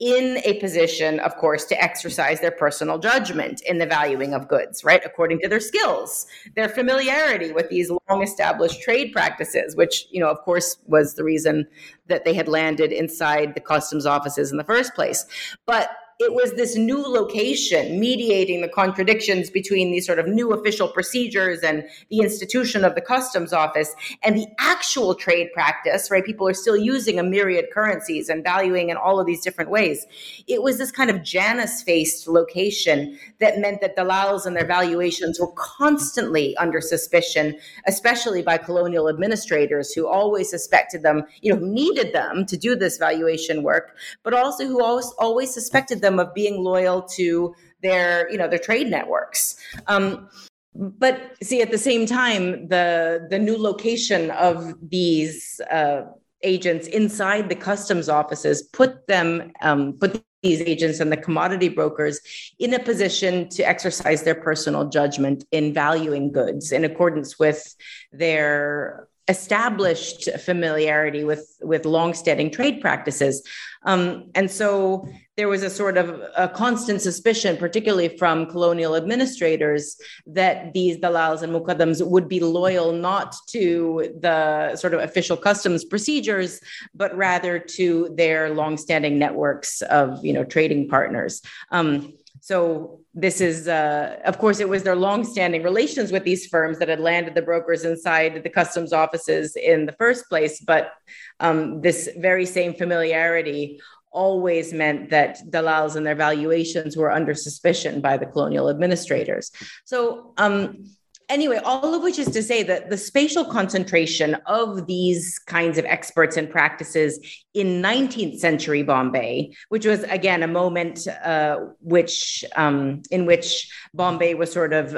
in 0.00 0.38
a 0.44 0.58
position, 0.58 1.20
of 1.20 1.36
course, 1.36 1.64
to 1.64 1.80
exercise 1.80 2.40
their 2.40 2.50
personal 2.50 2.98
judgment 2.98 3.62
in 3.62 3.78
the 3.78 3.86
valuing 3.86 4.34
of 4.34 4.48
goods, 4.48 4.82
right? 4.82 5.00
According 5.04 5.38
to 5.42 5.48
their 5.48 5.60
skills, 5.60 6.26
their 6.56 6.68
familiarity 6.68 7.52
with 7.52 7.68
these 7.68 7.88
long 7.88 8.20
established 8.20 8.82
trade 8.82 9.12
practices, 9.12 9.76
which, 9.76 10.08
you 10.10 10.18
know, 10.18 10.28
of 10.28 10.40
course, 10.40 10.76
was 10.86 11.14
the 11.14 11.22
reason 11.22 11.68
that 12.08 12.24
they 12.24 12.34
had 12.34 12.48
landed 12.48 12.90
inside 12.90 13.54
the 13.54 13.60
customs 13.60 14.04
offices 14.04 14.50
in 14.50 14.56
the 14.56 14.64
first 14.64 14.92
place. 14.96 15.24
But 15.66 15.88
it 16.22 16.34
was 16.34 16.52
this 16.54 16.76
new 16.76 17.02
location 17.02 17.98
mediating 17.98 18.60
the 18.60 18.68
contradictions 18.68 19.50
between 19.50 19.90
these 19.90 20.06
sort 20.06 20.18
of 20.18 20.26
new 20.26 20.52
official 20.52 20.88
procedures 20.88 21.60
and 21.60 21.84
the 22.10 22.18
institution 22.18 22.84
of 22.84 22.94
the 22.94 23.00
customs 23.00 23.52
office 23.52 23.94
and 24.22 24.36
the 24.36 24.46
actual 24.58 25.14
trade 25.14 25.48
practice, 25.52 26.10
right? 26.10 26.24
People 26.24 26.48
are 26.48 26.54
still 26.54 26.76
using 26.76 27.18
a 27.18 27.22
myriad 27.22 27.66
currencies 27.72 28.28
and 28.28 28.44
valuing 28.44 28.90
in 28.90 28.96
all 28.96 29.20
of 29.20 29.26
these 29.26 29.42
different 29.42 29.70
ways. 29.70 30.06
It 30.46 30.62
was 30.62 30.78
this 30.78 30.90
kind 30.90 31.10
of 31.10 31.22
Janus 31.22 31.82
faced 31.82 32.28
location 32.28 33.18
that 33.40 33.58
meant 33.58 33.80
that 33.80 33.96
dalals 33.96 34.46
and 34.46 34.56
their 34.56 34.66
valuations 34.66 35.40
were 35.40 35.52
constantly 35.52 36.56
under 36.56 36.80
suspicion, 36.80 37.56
especially 37.86 38.42
by 38.42 38.58
colonial 38.58 39.08
administrators 39.08 39.92
who 39.92 40.06
always 40.06 40.50
suspected 40.50 41.02
them, 41.02 41.24
you 41.40 41.52
know, 41.52 41.60
needed 41.64 42.12
them 42.12 42.46
to 42.46 42.56
do 42.56 42.76
this 42.76 42.98
valuation 42.98 43.62
work, 43.62 43.96
but 44.22 44.34
also 44.34 44.66
who 44.66 44.82
always, 44.82 45.12
always 45.18 45.52
suspected 45.52 46.00
them 46.00 46.11
of 46.18 46.34
being 46.34 46.62
loyal 46.62 47.02
to 47.02 47.54
their 47.82 48.30
you 48.30 48.38
know 48.38 48.48
their 48.48 48.58
trade 48.58 48.88
networks. 48.88 49.56
Um, 49.86 50.28
but 50.74 51.36
see 51.42 51.60
at 51.60 51.70
the 51.70 51.78
same 51.78 52.06
time 52.06 52.68
the 52.68 53.26
the 53.30 53.38
new 53.38 53.56
location 53.56 54.30
of 54.30 54.74
these 54.88 55.60
uh, 55.70 56.02
agents 56.42 56.86
inside 56.86 57.48
the 57.48 57.54
customs 57.54 58.08
offices 58.08 58.62
put 58.62 59.06
them 59.06 59.52
um, 59.60 59.94
put 59.94 60.22
these 60.42 60.60
agents 60.62 60.98
and 60.98 61.12
the 61.12 61.16
commodity 61.16 61.68
brokers 61.68 62.20
in 62.58 62.74
a 62.74 62.78
position 62.78 63.48
to 63.48 63.62
exercise 63.62 64.24
their 64.24 64.34
personal 64.34 64.88
judgment 64.88 65.44
in 65.52 65.72
valuing 65.72 66.32
goods 66.32 66.72
in 66.72 66.84
accordance 66.84 67.38
with 67.38 67.76
their 68.10 69.08
established 69.28 70.28
familiarity 70.40 71.24
with 71.24 71.56
with 71.62 71.84
longstanding 71.84 72.50
trade 72.50 72.80
practices. 72.80 73.46
Um, 73.84 74.30
and 74.34 74.50
so 74.50 75.08
there 75.36 75.48
was 75.48 75.62
a 75.62 75.70
sort 75.70 75.96
of 75.96 76.22
a 76.36 76.48
constant 76.48 77.00
suspicion 77.00 77.56
particularly 77.56 78.16
from 78.16 78.46
colonial 78.46 78.96
administrators 78.96 79.96
that 80.26 80.72
these 80.72 80.98
dalals 80.98 81.42
and 81.42 81.52
muqaddams 81.52 82.04
would 82.04 82.28
be 82.28 82.40
loyal 82.40 82.92
not 82.92 83.34
to 83.48 84.12
the 84.20 84.74
sort 84.76 84.92
of 84.92 85.00
official 85.00 85.36
customs 85.36 85.84
procedures 85.84 86.60
but 86.94 87.16
rather 87.16 87.58
to 87.58 88.12
their 88.16 88.50
longstanding 88.50 89.18
networks 89.18 89.82
of 89.82 90.24
you 90.24 90.32
know 90.32 90.44
trading 90.44 90.88
partners. 90.88 91.42
Um, 91.70 92.14
so 92.40 93.01
this 93.14 93.40
is, 93.40 93.68
uh, 93.68 94.16
of 94.24 94.38
course, 94.38 94.58
it 94.58 94.68
was 94.68 94.82
their 94.82 94.96
longstanding 94.96 95.62
relations 95.62 96.10
with 96.12 96.24
these 96.24 96.46
firms 96.46 96.78
that 96.78 96.88
had 96.88 97.00
landed 97.00 97.34
the 97.34 97.42
brokers 97.42 97.84
inside 97.84 98.42
the 98.42 98.48
customs 98.48 98.92
offices 98.92 99.54
in 99.54 99.84
the 99.84 99.92
first 99.92 100.28
place. 100.28 100.60
But 100.60 100.92
um, 101.38 101.82
this 101.82 102.08
very 102.16 102.46
same 102.46 102.72
familiarity 102.72 103.80
always 104.10 104.72
meant 104.72 105.10
that 105.10 105.38
dalals 105.50 105.96
and 105.96 106.06
their 106.06 106.14
valuations 106.14 106.96
were 106.96 107.10
under 107.10 107.34
suspicion 107.34 108.00
by 108.00 108.16
the 108.16 108.26
colonial 108.26 108.70
administrators. 108.70 109.50
So 109.84 110.32
um, 110.38 110.84
anyway, 111.32 111.58
all 111.64 111.94
of 111.94 112.02
which 112.02 112.18
is 112.18 112.28
to 112.28 112.42
say 112.42 112.62
that 112.62 112.90
the 112.90 112.96
spatial 112.98 113.44
concentration 113.44 114.34
of 114.46 114.86
these 114.86 115.38
kinds 115.38 115.78
of 115.78 115.84
experts 115.86 116.36
and 116.36 116.48
practices 116.50 117.18
in 117.54 117.82
19th 117.82 118.38
century 118.38 118.82
Bombay, 118.82 119.56
which 119.70 119.86
was 119.86 120.04
again 120.04 120.42
a 120.42 120.46
moment 120.46 121.08
uh, 121.08 121.58
which 121.80 122.44
um, 122.56 123.02
in 123.10 123.26
which 123.26 123.72
Bombay 123.94 124.34
was 124.34 124.52
sort 124.52 124.72
of 124.72 124.96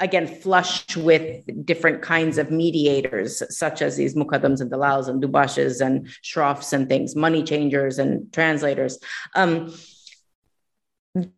again 0.00 0.26
flushed 0.26 0.96
with 0.96 1.44
different 1.64 2.02
kinds 2.02 2.38
of 2.38 2.50
mediators, 2.50 3.42
such 3.56 3.82
as 3.82 3.96
these 3.96 4.14
mukaddams 4.14 4.60
and 4.60 4.70
dalals 4.70 5.08
and 5.08 5.22
dubashes 5.22 5.84
and 5.84 6.06
shroffs 6.22 6.72
and 6.72 6.88
things, 6.88 7.14
money 7.14 7.42
changers 7.42 7.98
and 7.98 8.32
translators. 8.32 8.98
Um, 9.34 9.74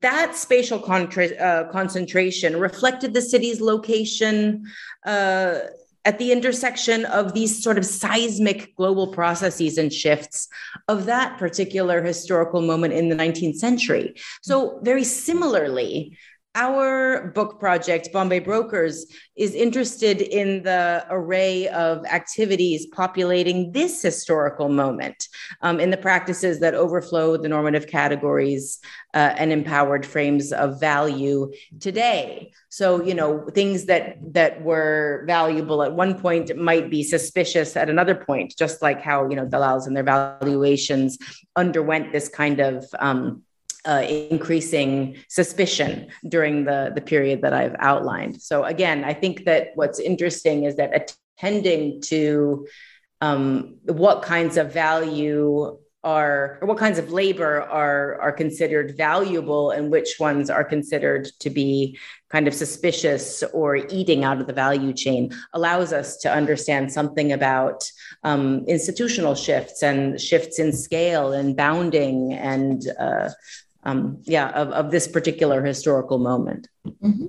that 0.01 0.35
spatial 0.35 0.79
contra- 0.79 1.37
uh, 1.37 1.70
concentration 1.70 2.59
reflected 2.59 3.12
the 3.12 3.20
city's 3.20 3.61
location 3.61 4.64
uh, 5.05 5.59
at 6.07 6.18
the 6.18 6.33
intersection 6.33 7.05
of 7.07 7.35
these 7.35 7.62
sort 7.62 7.77
of 7.77 7.85
seismic 7.85 8.74
global 8.77 9.09
processes 9.09 9.77
and 9.77 9.93
shifts 9.93 10.49
of 10.89 11.05
that 11.07 11.37
particular 11.37 12.01
historical 12.03 12.62
moment 12.62 12.95
in 12.95 13.09
the 13.09 13.16
19th 13.16 13.57
century. 13.57 14.14
So, 14.41 14.79
very 14.83 15.05
similarly, 15.05 16.16
our 16.57 17.30
book 17.34 17.61
project, 17.61 18.09
Bombay 18.12 18.40
Brokers, 18.40 19.04
is 19.36 19.54
interested 19.54 20.22
in 20.22 20.62
the 20.62 21.07
array 21.11 21.68
of 21.68 22.04
activities 22.07 22.86
populating 22.86 23.72
this 23.72 24.00
historical 24.00 24.70
moment 24.70 25.28
um, 25.61 25.78
in 25.78 25.90
the 25.90 25.98
practices 25.98 26.59
that 26.61 26.74
overflow 26.74 27.36
the 27.36 27.48
normative 27.48 27.86
categories 27.86 28.80
uh, 29.12 29.34
and 29.36 29.52
empowered 29.52 30.07
frames 30.07 30.50
of 30.50 30.80
value 30.80 31.52
today. 31.78 32.52
So, 32.70 33.02
you 33.02 33.14
know, 33.14 33.46
things 33.50 33.84
that 33.86 34.16
that 34.32 34.62
were 34.62 35.24
valuable 35.26 35.82
at 35.82 35.92
one 35.92 36.18
point 36.18 36.57
might 36.57 36.90
be 36.90 37.02
suspicious 37.02 37.76
at 37.76 37.90
another 37.90 38.14
point, 38.14 38.54
just 38.59 38.80
like 38.80 39.02
how 39.02 39.28
you 39.28 39.36
know 39.36 39.46
dalals 39.46 39.86
and 39.86 39.94
their 39.94 40.04
valuations 40.04 41.18
underwent 41.54 42.12
this 42.12 42.28
kind 42.28 42.61
of 42.61 42.86
um, 42.98 43.42
uh, 43.87 44.05
increasing 44.09 45.16
suspicion 45.28 46.09
during 46.28 46.64
the, 46.64 46.93
the 46.95 47.01
period 47.01 47.43
that 47.43 47.53
I've 47.53 47.76
outlined. 47.78 48.43
So, 48.43 48.64
again, 48.64 49.05
I 49.05 49.14
think 49.14 49.45
that 49.45 49.68
what's 49.74 50.01
interesting 50.01 50.64
is 50.64 50.76
that 50.76 51.12
attending 51.39 52.01
to 52.03 52.66
um, 53.20 53.76
what 53.84 54.22
kinds 54.22 54.57
of 54.57 54.72
value 54.72 55.78
are, 56.07 56.59
or 56.61 56.68
what 56.68 56.78
kinds 56.78 56.99
of 56.99 57.11
labor 57.11 57.62
are, 57.62 58.20
are 58.20 58.32
considered 58.32 58.97
valuable 58.97 59.72
and 59.72 59.91
which 59.91 60.16
ones 60.20 60.49
are 60.49 60.62
considered 60.62 61.28
to 61.41 61.51
be 61.51 61.99
kind 62.30 62.47
of 62.47 62.55
suspicious 62.55 63.43
or 63.53 63.76
eating 63.76 64.22
out 64.22 64.41
of 64.41 64.47
the 64.47 64.53
value 64.53 64.93
chain 64.93 65.32
allows 65.53 65.93
us 65.93 66.16
to 66.18 66.32
understand 66.32 66.93
something 66.93 67.32
about 67.32 67.91
um, 68.22 68.64
institutional 68.68 69.34
shifts 69.34 69.82
and 69.82 70.20
shifts 70.20 70.59
in 70.61 70.72
scale 70.72 71.32
and 71.32 71.57
bounding 71.57 72.32
and 72.32 72.89
uh, 73.01 73.30
um, 73.87 74.20
yeah, 74.24 74.49
of, 74.51 74.70
of 74.70 74.91
this 74.91 75.07
particular 75.07 75.64
historical 75.64 76.18
moment. 76.18 76.68
Mm-hmm. 76.87 77.26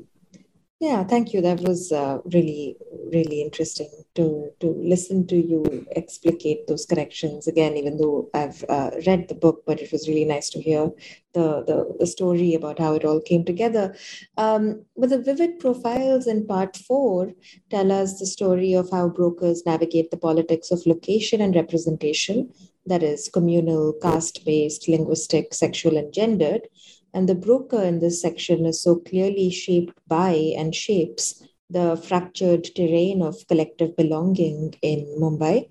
Yeah, 0.80 1.04
thank 1.04 1.34
you. 1.34 1.42
That 1.42 1.62
was 1.62 1.92
uh, 1.92 2.20
really, 2.32 2.78
really 3.12 3.42
interesting 3.42 3.90
to 4.14 4.52
to 4.60 4.68
listen 4.78 5.26
to 5.26 5.36
you 5.36 5.88
explicate 5.96 6.68
those 6.68 6.86
corrections 6.86 7.48
again. 7.48 7.76
Even 7.76 7.98
though 7.98 8.30
I've 8.36 8.64
uh, 8.70 8.92
read 9.08 9.28
the 9.28 9.34
book, 9.34 9.64
but 9.66 9.82
it 9.82 9.92
was 9.92 10.08
really 10.08 10.26
nice 10.26 10.52
to 10.52 10.62
hear 10.62 10.92
the 11.34 11.64
the, 11.66 11.96
the 12.00 12.06
story 12.06 12.54
about 12.54 12.78
how 12.78 12.94
it 12.94 13.06
all 13.06 13.20
came 13.20 13.44
together. 13.44 13.96
Um, 14.38 14.86
but 14.96 15.10
the 15.10 15.20
vivid 15.20 15.58
profiles 15.58 16.28
in 16.28 16.46
part 16.46 16.78
four 16.78 17.34
tell 17.72 17.92
us 17.92 18.20
the 18.20 18.28
story 18.28 18.74
of 18.74 18.92
how 18.92 19.10
brokers 19.10 19.66
navigate 19.66 20.12
the 20.12 20.18
politics 20.18 20.70
of 20.70 20.86
location 20.86 21.42
and 21.42 21.56
representation 21.56 22.54
that 22.86 23.02
is 23.02 23.30
communal, 23.30 23.94
caste 24.02 24.46
based, 24.46 24.88
linguistic, 24.88 25.56
sexual, 25.56 25.98
and 25.98 26.14
gendered. 26.14 26.68
And 27.14 27.28
the 27.28 27.36
broker 27.36 27.82
in 27.82 28.00
this 28.00 28.22
section 28.22 28.66
is 28.66 28.82
so 28.82 28.98
clearly 28.98 29.50
shaped 29.50 29.98
by 30.08 30.54
and 30.58 30.76
shapes 30.76 31.44
the 31.70 31.98
fractured 31.98 32.64
terrain 32.76 33.22
of 33.22 33.48
collective 33.48 33.96
belonging 33.96 34.76
in 34.82 35.06
Mumbai. 35.20 35.68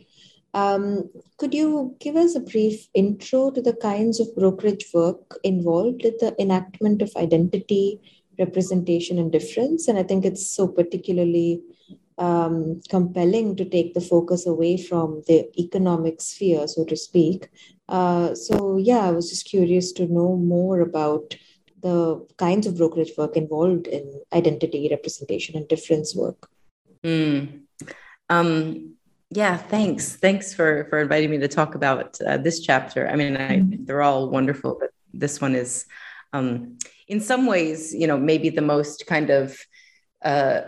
Um, 0.55 1.11
could 1.37 1.53
you 1.53 1.97
give 2.01 2.16
us 2.16 2.34
a 2.34 2.41
brief 2.41 2.89
intro 2.95 3.51
to 3.51 3.61
the 3.61 3.74
kinds 3.74 4.20
of 4.20 4.34
brokerage 4.34 4.87
work 4.95 5.39
involved 5.45 6.03
with 6.03 6.18
the 6.18 6.34
enactment 6.41 7.03
of 7.03 7.14
identity, 7.16 8.01
representation, 8.39 9.18
and 9.18 9.30
difference? 9.30 9.89
And 9.89 9.99
I 9.99 10.03
think 10.03 10.24
it's 10.24 10.47
so 10.47 10.66
particularly 10.66 11.62
um, 12.18 12.80
compelling 12.89 13.57
to 13.57 13.64
take 13.64 13.93
the 13.93 14.01
focus 14.01 14.47
away 14.47 14.78
from 14.78 15.22
the 15.26 15.49
economic 15.61 16.20
sphere, 16.20 16.66
so 16.66 16.84
to 16.87 16.97
speak. 16.97 17.51
Uh, 17.89 18.34
so, 18.34 18.76
yeah, 18.76 19.01
I 19.01 19.11
was 19.12 19.30
just 19.30 19.47
curious 19.47 19.93
to 19.93 20.07
know 20.07 20.37
more 20.37 20.80
about 20.80 21.37
the 21.82 22.26
kinds 22.37 22.66
of 22.66 22.76
brokerage 22.76 23.12
work 23.16 23.37
involved 23.37 23.87
in 23.87 24.20
identity, 24.32 24.89
representation, 24.91 25.57
and 25.57 25.68
difference 25.68 26.16
work. 26.16 26.49
Mm. 27.05 27.62
Um, 28.28 28.97
yeah, 29.30 29.57
thanks. 29.57 30.16
Thanks 30.16 30.55
for 30.55 30.87
for 30.89 30.99
inviting 31.01 31.30
me 31.30 31.39
to 31.39 31.49
talk 31.49 31.74
about 31.74 32.18
uh, 32.26 32.39
this 32.39 32.61
chapter. 32.61 33.09
I 33.09 33.16
mean, 33.16 33.37
I, 33.37 33.59
mm-hmm. 33.59 33.84
they're 33.84 34.03
all 34.03 34.30
wonderful, 34.30 34.76
but 34.80 34.91
this 35.12 35.41
one 35.41 35.55
is, 35.55 35.87
um, 36.32 36.78
in 37.09 37.20
some 37.20 37.47
ways, 37.47 37.95
you 37.95 38.07
know, 38.07 38.18
maybe 38.18 38.51
the 38.51 38.62
most 38.62 39.07
kind 39.07 39.30
of 39.30 39.57
uh, 40.22 40.62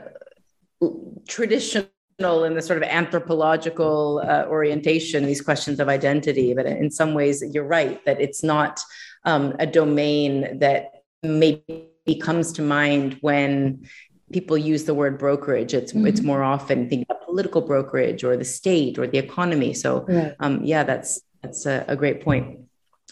traditional 1.29 1.87
in 2.19 2.55
the 2.55 2.63
sort 2.63 2.83
of 2.83 2.83
anthropological 2.83 4.21
uh, 4.29 4.45
orientation, 4.49 5.25
these 5.25 5.41
questions 5.41 5.79
of 5.79 5.89
identity. 5.89 6.53
But 6.53 6.67
in 6.67 6.91
some 6.91 7.15
ways, 7.15 7.45
you're 7.53 7.65
right 7.65 8.05
that 8.07 8.21
it's 8.21 8.43
not 8.43 8.81
um, 9.25 9.55
a 9.61 9.67
domain 9.67 10.59
that 10.59 11.05
maybe 11.23 12.19
comes 12.21 12.53
to 12.55 12.63
mind 12.63 13.19
when 13.21 13.87
people 14.33 14.59
use 14.59 14.85
the 14.85 14.95
word 14.95 15.17
brokerage. 15.17 15.75
It's 15.75 15.93
mm-hmm. 15.93 16.09
it's 16.09 16.21
more 16.21 16.43
often 16.43 16.89
think 16.89 17.07
about 17.09 17.25
political 17.25 17.61
brokerage 17.61 18.25
or 18.25 18.37
the 18.37 18.45
state 18.45 18.99
or 18.99 19.07
the 19.07 19.19
economy. 19.19 19.73
So 19.73 20.05
right. 20.09 20.35
um, 20.41 20.65
yeah, 20.65 20.83
that's 20.83 21.21
that's 21.43 21.67
a, 21.67 21.85
a 21.87 21.95
great 21.95 22.21
point. 22.21 22.61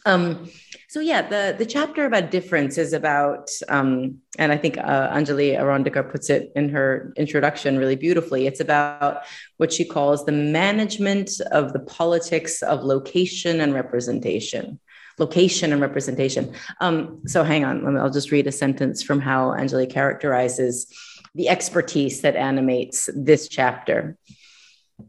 Um, 0.04 0.50
so 0.96 1.02
yeah, 1.02 1.20
the 1.20 1.54
the 1.58 1.66
chapter 1.66 2.06
about 2.06 2.30
difference 2.30 2.78
is 2.78 2.94
about, 2.94 3.50
um, 3.68 4.16
and 4.38 4.50
I 4.50 4.56
think 4.56 4.78
uh, 4.78 5.14
Anjali 5.14 5.54
Arondekar 5.54 6.10
puts 6.10 6.30
it 6.30 6.50
in 6.56 6.70
her 6.70 7.12
introduction 7.18 7.76
really 7.76 7.96
beautifully. 7.96 8.46
It's 8.46 8.60
about 8.60 9.24
what 9.58 9.74
she 9.74 9.84
calls 9.84 10.24
the 10.24 10.32
management 10.32 11.32
of 11.50 11.74
the 11.74 11.80
politics 11.80 12.62
of 12.62 12.82
location 12.82 13.60
and 13.60 13.74
representation. 13.74 14.80
Location 15.18 15.70
and 15.74 15.82
representation. 15.82 16.54
Um, 16.80 17.20
so 17.26 17.44
hang 17.44 17.66
on, 17.66 17.98
I'll 17.98 18.08
just 18.08 18.30
read 18.30 18.46
a 18.46 18.52
sentence 18.52 19.02
from 19.02 19.20
how 19.20 19.50
Anjali 19.50 19.90
characterizes 19.90 20.86
the 21.34 21.50
expertise 21.50 22.22
that 22.22 22.36
animates 22.36 23.10
this 23.14 23.48
chapter. 23.48 24.16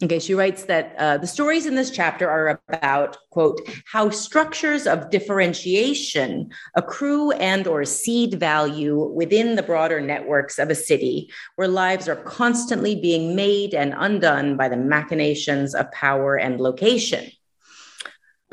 Okay, 0.03 0.19
she 0.19 0.33
writes 0.33 0.65
that 0.65 0.95
uh, 0.97 1.17
the 1.17 1.25
stories 1.25 1.65
in 1.65 1.75
this 1.75 1.89
chapter 1.89 2.29
are 2.29 2.59
about, 2.69 3.17
quote, 3.29 3.61
how 3.89 4.09
structures 4.09 4.85
of 4.85 5.09
differentiation 5.09 6.51
accrue 6.75 7.31
and 7.31 7.65
or 7.65 7.85
seed 7.85 8.37
value 8.37 9.05
within 9.13 9.55
the 9.55 9.63
broader 9.63 10.01
networks 10.01 10.59
of 10.59 10.69
a 10.69 10.75
city 10.75 11.31
where 11.55 11.69
lives 11.69 12.09
are 12.09 12.17
constantly 12.17 12.95
being 12.95 13.33
made 13.35 13.73
and 13.73 13.95
undone 13.97 14.57
by 14.57 14.67
the 14.67 14.77
machinations 14.77 15.73
of 15.73 15.89
power 15.93 16.35
and 16.35 16.59
location. 16.59 17.31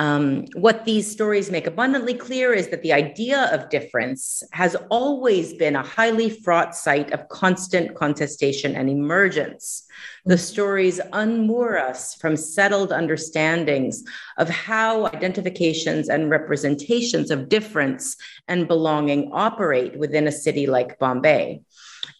Um, 0.01 0.47
what 0.55 0.85
these 0.85 1.09
stories 1.09 1.53
make 1.53 1.69
abundantly 1.69 2.15
clear 2.15 2.53
is 2.53 2.69
that 2.69 2.83
the 2.83 2.93
idea 2.93 3.49
of 3.53 3.71
difference 3.71 4.43
has 4.51 4.75
always 4.91 5.55
been 5.55 5.77
a 5.77 5.85
highly 5.85 6.31
fraught 6.31 6.75
site 6.75 7.13
of 7.13 7.29
constant 7.29 7.95
contestation 7.95 8.75
and 8.75 8.91
emergence. 8.91 9.85
The 10.25 10.37
stories 10.37 10.99
unmoor 11.13 11.79
us 11.81 12.17
from 12.17 12.37
settled 12.37 12.91
understandings 12.91 14.03
of 14.37 14.49
how 14.49 15.07
identifications 15.07 16.09
and 16.09 16.29
representations 16.29 17.31
of 17.31 17.49
difference 17.49 18.17
and 18.49 18.67
belonging 18.67 19.31
operate 19.33 19.97
within 19.97 20.27
a 20.27 20.33
city 20.33 20.67
like 20.67 20.99
Bombay. 20.99 21.63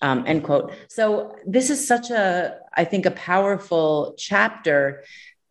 Um, 0.01 0.25
end 0.29 0.45
quote. 0.45 0.73
So, 0.89 1.35
this 1.47 1.71
is 1.71 1.87
such 1.87 2.11
a, 2.11 2.59
I 2.73 2.85
think, 2.85 3.05
a 3.05 3.11
powerful 3.11 4.15
chapter 4.17 5.05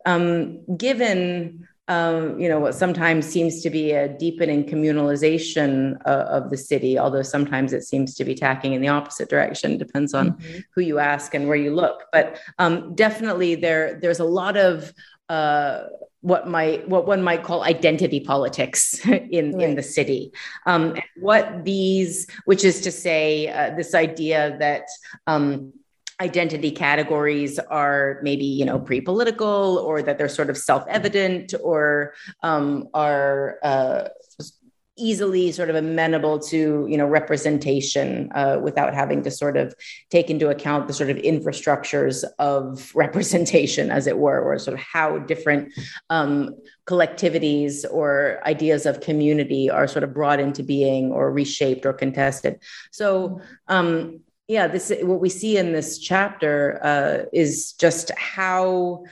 um, 0.06 0.66
given 0.76 1.68
um, 1.90 2.40
you 2.40 2.48
know, 2.48 2.60
what 2.60 2.76
sometimes 2.76 3.26
seems 3.26 3.62
to 3.62 3.70
be 3.70 3.92
a 3.92 4.08
deepening 4.08 4.64
communalization 4.64 5.98
uh, 6.06 6.26
of 6.30 6.50
the 6.50 6.58
city, 6.58 6.98
although 6.98 7.22
sometimes 7.22 7.74
it 7.74 7.84
seems 7.84 8.16
to 8.16 8.24
be 8.24 8.36
tacking 8.36 8.74
in 8.74 8.82
the 8.82 8.88
opposite 8.88 9.30
direction. 9.30 9.78
Depends 9.78 10.14
on 10.14 10.32
mm-hmm. 10.32 10.60
who 10.74 10.82
you 10.82 11.00
ask 11.00 11.34
and 11.34 11.48
where 11.48 11.58
you 11.58 11.76
look. 11.76 12.06
But 12.14 12.40
um, 12.58 12.96
definitely, 12.96 13.56
there 13.56 14.00
there's 14.02 14.20
a 14.20 14.26
lot 14.26 14.56
of 14.56 14.94
uh, 15.28 15.84
what 16.22 16.48
might 16.48 16.88
what 16.88 17.06
one 17.06 17.22
might 17.22 17.44
call 17.44 17.64
identity 17.64 18.22
politics 18.22 19.06
in 19.06 19.52
right. 19.52 19.70
in 19.70 19.76
the 19.76 19.84
city. 19.84 20.32
Um, 20.66 20.96
what 21.18 21.66
these, 21.66 22.28
which 22.46 22.64
is 22.64 22.80
to 22.82 22.92
say, 22.92 23.50
uh, 23.50 23.76
this 23.76 23.94
idea 23.94 24.56
that 24.60 24.88
um, 25.28 25.74
identity 26.22 26.72
categories 26.72 27.60
are 27.60 28.20
maybe 28.22 28.46
you 28.46 28.66
know 28.66 28.80
pre-political 28.80 29.78
or 29.80 30.02
that 30.02 30.18
they're 30.18 30.30
sort 30.30 30.50
of 30.50 30.58
self-evident 30.58 31.54
or 31.62 32.14
um, 32.44 32.88
are 32.94 33.58
uh, 33.64 34.08
easily 34.96 35.52
sort 35.52 35.72
of 35.72 35.76
amenable 35.76 36.38
to 36.38 36.86
you 36.88 36.98
know 36.98 37.08
representation 37.08 38.32
uh, 38.36 38.60
without 38.62 38.94
having 38.94 39.24
to 39.24 39.32
sort 39.32 39.58
of 39.58 39.74
take 40.12 40.30
into 40.30 40.50
account 40.50 40.88
the 40.88 40.94
sort 40.94 41.10
of 41.10 41.18
infrastructures 41.18 42.24
of 42.38 42.92
representation 42.96 43.90
as 43.90 44.06
it 44.06 44.18
were 44.18 44.40
or 44.40 44.60
sort 44.60 44.76
of 44.78 44.84
how 44.84 45.18
different 45.20 45.74
um, 46.10 46.56
collectivities 46.86 47.86
or 47.90 48.40
ideas 48.46 48.86
of 48.86 49.02
community 49.02 49.70
are 49.70 49.88
sort 49.88 50.04
of 50.04 50.14
brought 50.14 50.40
into 50.40 50.62
being 50.62 51.12
or 51.12 51.32
reshaped 51.32 51.86
or 51.86 51.94
contested. 51.94 52.62
So 52.92 53.42
um, 53.68 54.20
yeah 54.54 54.68
this 54.68 54.92
what 55.02 55.20
we 55.20 55.30
see 55.30 55.58
in 55.58 55.74
this 55.74 55.98
chapter 55.98 56.80
uh, 56.92 57.26
is 57.34 57.74
just 57.74 58.12
how 58.18 59.04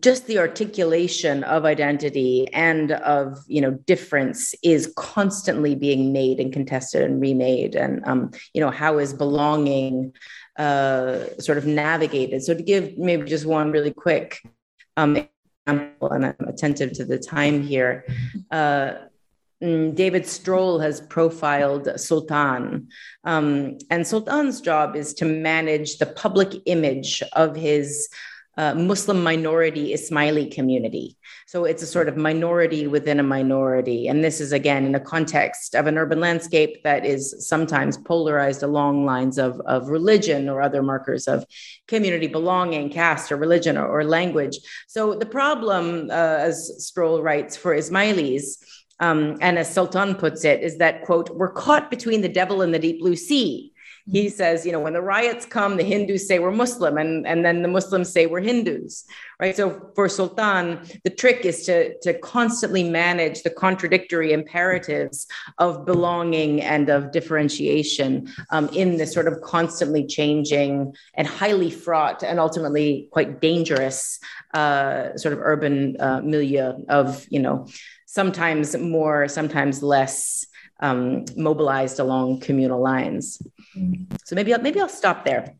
just 0.00 0.26
the 0.26 0.38
articulation 0.38 1.44
of 1.44 1.66
identity 1.66 2.48
and 2.54 2.92
of 3.16 3.38
you 3.46 3.60
know 3.60 3.72
difference 3.92 4.54
is 4.62 4.92
constantly 4.96 5.74
being 5.74 6.12
made 6.12 6.40
and 6.40 6.54
contested 6.54 7.02
and 7.02 7.20
remade 7.20 7.74
and 7.74 8.02
um, 8.06 8.30
you 8.54 8.60
know 8.62 8.70
how 8.70 8.98
is 8.98 9.12
belonging 9.12 10.12
uh, 10.58 11.24
sort 11.38 11.58
of 11.58 11.66
navigated. 11.66 12.42
So 12.42 12.54
to 12.54 12.62
give 12.62 12.96
maybe 12.98 13.28
just 13.28 13.46
one 13.46 13.70
really 13.70 13.92
quick 13.92 14.40
um, 14.96 15.28
example 15.66 16.10
and 16.10 16.26
i'm 16.26 16.48
attentive 16.48 16.92
to 16.92 17.04
the 17.04 17.18
time 17.18 17.62
here 17.62 18.04
uh, 18.50 18.94
David 19.60 20.22
Strohl 20.22 20.82
has 20.82 21.02
profiled 21.02 21.88
Sultan. 22.00 22.88
Um, 23.24 23.76
and 23.90 24.06
Sultan's 24.06 24.60
job 24.60 24.96
is 24.96 25.12
to 25.14 25.26
manage 25.26 25.98
the 25.98 26.06
public 26.06 26.62
image 26.64 27.22
of 27.34 27.56
his 27.56 28.08
uh, 28.56 28.74
Muslim 28.74 29.22
minority 29.22 29.92
Ismaili 29.94 30.52
community. 30.52 31.16
So 31.46 31.64
it's 31.64 31.82
a 31.82 31.86
sort 31.86 32.08
of 32.08 32.16
minority 32.16 32.86
within 32.86 33.20
a 33.20 33.22
minority. 33.22 34.08
And 34.08 34.24
this 34.24 34.40
is, 34.40 34.52
again, 34.52 34.84
in 34.84 34.92
the 34.92 35.00
context 35.00 35.74
of 35.74 35.86
an 35.86 35.98
urban 35.98 36.20
landscape 36.20 36.82
that 36.84 37.06
is 37.06 37.46
sometimes 37.46 37.96
polarized 37.96 38.62
along 38.62 39.04
lines 39.04 39.38
of, 39.38 39.60
of 39.60 39.88
religion 39.88 40.48
or 40.48 40.60
other 40.60 40.82
markers 40.82 41.28
of 41.28 41.44
community 41.86 42.26
belonging, 42.26 42.90
caste 42.90 43.32
or 43.32 43.36
religion 43.36 43.76
or, 43.76 43.86
or 43.86 44.04
language. 44.04 44.58
So 44.88 45.14
the 45.14 45.26
problem, 45.26 46.10
uh, 46.10 46.12
as 46.12 46.70
Strohl 46.80 47.22
writes, 47.22 47.56
for 47.56 47.74
Ismailis 47.74 48.56
um, 49.00 49.36
and 49.40 49.58
as 49.58 49.72
Sultan 49.72 50.14
puts 50.14 50.44
it, 50.44 50.62
is 50.62 50.78
that, 50.78 51.02
quote, 51.02 51.30
we're 51.30 51.52
caught 51.52 51.90
between 51.90 52.20
the 52.20 52.28
devil 52.28 52.62
and 52.62 52.72
the 52.72 52.78
deep 52.78 53.00
blue 53.00 53.16
sea. 53.16 53.72
He 54.10 54.28
says, 54.28 54.66
you 54.66 54.72
know, 54.72 54.80
when 54.80 54.94
the 54.94 55.02
riots 55.02 55.46
come, 55.46 55.76
the 55.76 55.84
Hindus 55.84 56.26
say 56.26 56.38
we're 56.38 56.50
Muslim, 56.50 56.98
and, 56.98 57.26
and 57.26 57.44
then 57.44 57.62
the 57.62 57.68
Muslims 57.68 58.10
say 58.10 58.26
we're 58.26 58.40
Hindus, 58.40 59.04
right? 59.38 59.54
So 59.54 59.92
for 59.94 60.08
Sultan, 60.08 60.80
the 61.04 61.10
trick 61.10 61.44
is 61.44 61.64
to, 61.66 61.96
to 62.00 62.18
constantly 62.18 62.82
manage 62.82 63.42
the 63.42 63.50
contradictory 63.50 64.32
imperatives 64.32 65.26
of 65.58 65.86
belonging 65.86 66.60
and 66.60 66.88
of 66.88 67.12
differentiation 67.12 68.32
um, 68.50 68.68
in 68.70 68.96
this 68.96 69.12
sort 69.12 69.28
of 69.28 69.42
constantly 69.42 70.06
changing 70.06 70.94
and 71.14 71.26
highly 71.28 71.70
fraught 71.70 72.22
and 72.22 72.40
ultimately 72.40 73.08
quite 73.12 73.40
dangerous 73.40 74.18
uh, 74.54 75.16
sort 75.16 75.34
of 75.34 75.40
urban 75.40 75.96
uh, 76.00 76.20
milieu 76.24 76.72
of, 76.88 77.26
you 77.30 77.38
know, 77.38 77.68
sometimes 78.10 78.76
more, 78.76 79.28
sometimes 79.28 79.84
less 79.84 80.44
um, 80.80 81.24
mobilized 81.36 82.00
along 82.00 82.40
communal 82.40 82.82
lines. 82.82 83.40
So 84.24 84.34
maybe 84.34 84.52
I'll, 84.52 84.60
maybe 84.60 84.80
I'll 84.80 84.88
stop 84.88 85.24
there. 85.24 85.54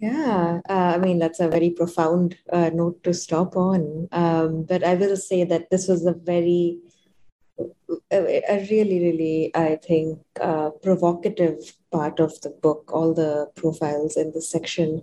Yeah, 0.00 0.58
uh, 0.68 0.92
I 0.96 0.98
mean 0.98 1.20
that's 1.20 1.38
a 1.38 1.46
very 1.46 1.70
profound 1.70 2.36
uh, 2.52 2.70
note 2.74 3.04
to 3.04 3.14
stop 3.14 3.56
on. 3.56 4.08
Um, 4.10 4.64
but 4.64 4.82
I 4.82 4.94
will 4.94 5.16
say 5.16 5.44
that 5.44 5.70
this 5.70 5.86
was 5.86 6.04
a 6.04 6.12
very, 6.12 6.80
a, 8.10 8.66
really, 8.68 8.98
really, 9.06 9.52
I 9.54 9.76
think, 9.76 10.18
uh, 10.40 10.70
provocative 10.82 11.58
part 11.92 12.18
of 12.18 12.32
the 12.40 12.50
book. 12.50 12.90
All 12.92 13.14
the 13.14 13.46
profiles 13.54 14.16
in 14.16 14.32
this 14.32 14.50
section, 14.50 15.02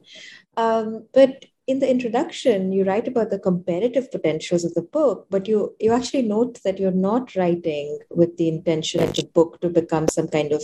um, 0.57 1.07
but 1.13 1.45
in 1.69 1.79
the 1.79 1.89
introduction 1.89 2.71
you 2.71 2.83
write 2.83 3.07
about 3.07 3.29
the 3.29 3.37
comparative 3.37 4.11
potentials 4.11 4.63
of 4.65 4.73
the 4.73 4.81
book 4.97 5.27
but 5.29 5.47
you 5.47 5.75
you 5.79 5.91
actually 5.93 6.23
note 6.23 6.59
that 6.63 6.79
you're 6.79 7.01
not 7.09 7.35
writing 7.35 7.99
with 8.09 8.35
the 8.37 8.47
intention 8.47 9.03
of 9.03 9.13
the 9.13 9.25
book 9.35 9.61
to 9.61 9.69
become 9.69 10.07
some 10.07 10.27
kind 10.27 10.51
of 10.51 10.63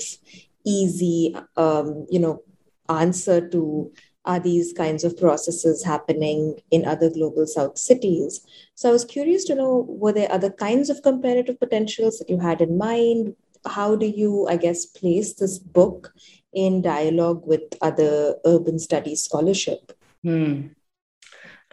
easy 0.66 1.36
um, 1.58 2.08
you 2.10 2.20
know 2.20 2.42
answer 2.90 3.48
to 3.50 3.92
are 4.26 4.40
these 4.40 4.74
kinds 4.74 5.04
of 5.04 5.16
processes 5.18 5.84
happening 5.84 6.60
in 6.72 6.84
other 6.84 7.12
global 7.12 7.46
south 7.46 7.78
cities? 7.78 8.42
So 8.74 8.90
i 8.90 8.92
was 8.92 9.06
curious 9.06 9.44
to 9.46 9.56
know 9.56 9.86
were 9.88 10.14
there 10.14 10.32
other 10.32 10.50
kinds 10.50 10.90
of 10.90 11.04
comparative 11.04 11.60
potentials 11.60 12.18
that 12.18 12.30
you 12.30 12.40
had 12.40 12.62
in 12.62 12.78
mind? 12.78 13.36
How 13.68 13.96
do 13.96 14.08
you 14.08 14.48
i 14.50 14.58
guess 14.58 14.86
place 14.86 15.36
this 15.36 15.60
book 15.60 16.12
in 16.54 16.82
dialogue 16.82 17.46
with 17.46 17.78
other 17.82 18.36
urban 18.46 18.80
studies 18.80 19.22
scholarship? 19.22 19.92
Hmm. 20.24 20.68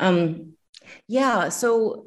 Um, 0.02 0.54
yeah. 1.08 1.48
So 1.48 2.06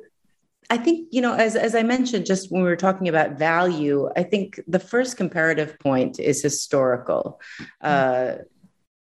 I 0.69 0.77
think, 0.77 1.09
you 1.11 1.21
know, 1.21 1.33
as, 1.33 1.55
as 1.55 1.75
I 1.75 1.83
mentioned 1.83 2.25
just 2.25 2.51
when 2.51 2.63
we 2.63 2.69
were 2.69 2.75
talking 2.75 3.07
about 3.07 3.37
value, 3.37 4.09
I 4.15 4.23
think 4.23 4.59
the 4.67 4.79
first 4.79 5.17
comparative 5.17 5.79
point 5.79 6.19
is 6.19 6.41
historical. 6.41 7.39
Uh, 7.81 8.35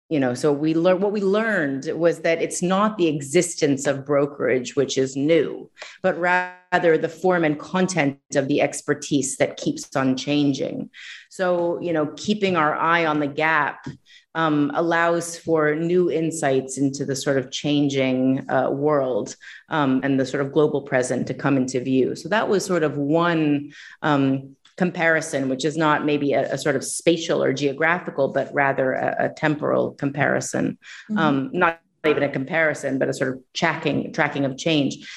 you 0.10 0.20
know, 0.20 0.34
so 0.34 0.52
we 0.52 0.74
learned 0.76 1.02
what 1.02 1.12
we 1.12 1.22
learned 1.22 1.86
was 1.96 2.20
that 2.22 2.42
it's 2.42 2.62
not 2.62 2.98
the 2.98 3.08
existence 3.08 3.88
of 3.88 4.06
brokerage 4.06 4.76
which 4.76 4.98
is 4.98 5.16
new, 5.16 5.72
but 6.04 6.20
rather 6.20 6.98
the 6.98 7.10
form 7.10 7.44
and 7.44 7.58
content 7.58 8.20
of 8.36 8.48
the 8.48 8.62
expertise 8.62 9.38
that 9.38 9.58
keeps 9.58 9.96
on 9.96 10.16
changing. 10.16 10.90
So, 11.30 11.80
you 11.82 11.94
know, 11.94 12.14
keeping 12.16 12.56
our 12.56 12.76
eye 12.76 13.06
on 13.06 13.22
the 13.22 13.28
gap 13.28 13.88
um, 14.36 14.72
allows 14.74 15.38
for 15.38 15.76
new 15.76 16.10
insights 16.12 16.78
into 16.78 17.06
the 17.06 17.16
sort 17.16 17.38
of 17.38 17.52
changing 17.52 18.50
uh, 18.50 18.70
world 18.70 19.36
um, 19.70 20.02
and 20.04 20.20
the 20.20 20.26
sort 20.26 20.46
of 20.46 20.52
global 20.52 20.82
present 20.82 21.28
to 21.28 21.34
come 21.34 21.58
into 21.58 21.80
view. 21.80 22.16
So 22.16 22.30
that 22.30 22.50
was 22.50 22.66
sort 22.66 22.84
of 22.84 22.98
one 22.98 23.72
um, 24.02 24.56
comparison, 24.78 25.50
which 25.50 25.66
is 25.66 25.78
not 25.78 26.06
maybe 26.06 26.34
a, 26.34 26.54
a, 26.54 26.58
sort 26.58 26.76
of 26.76 26.84
spatial 26.84 27.44
or 27.44 27.54
geographical, 27.54 28.30
but 28.30 28.52
rather 28.54 28.94
a, 28.94 29.26
a 29.26 29.30
temporal 29.30 29.92
comparison. 29.92 30.78
Mm-hmm. 31.10 31.18
Um, 31.18 31.50
not 31.54 31.80
even 32.06 32.24
a 32.24 32.30
comparison, 32.30 32.98
but 32.98 33.10
a 33.10 33.14
sort 33.14 33.34
of 33.34 33.44
tracking 33.54 34.12
tracking 34.14 34.46
of 34.46 34.58
change. 34.58 35.08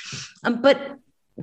Um, 0.45 0.61
but 0.61 0.99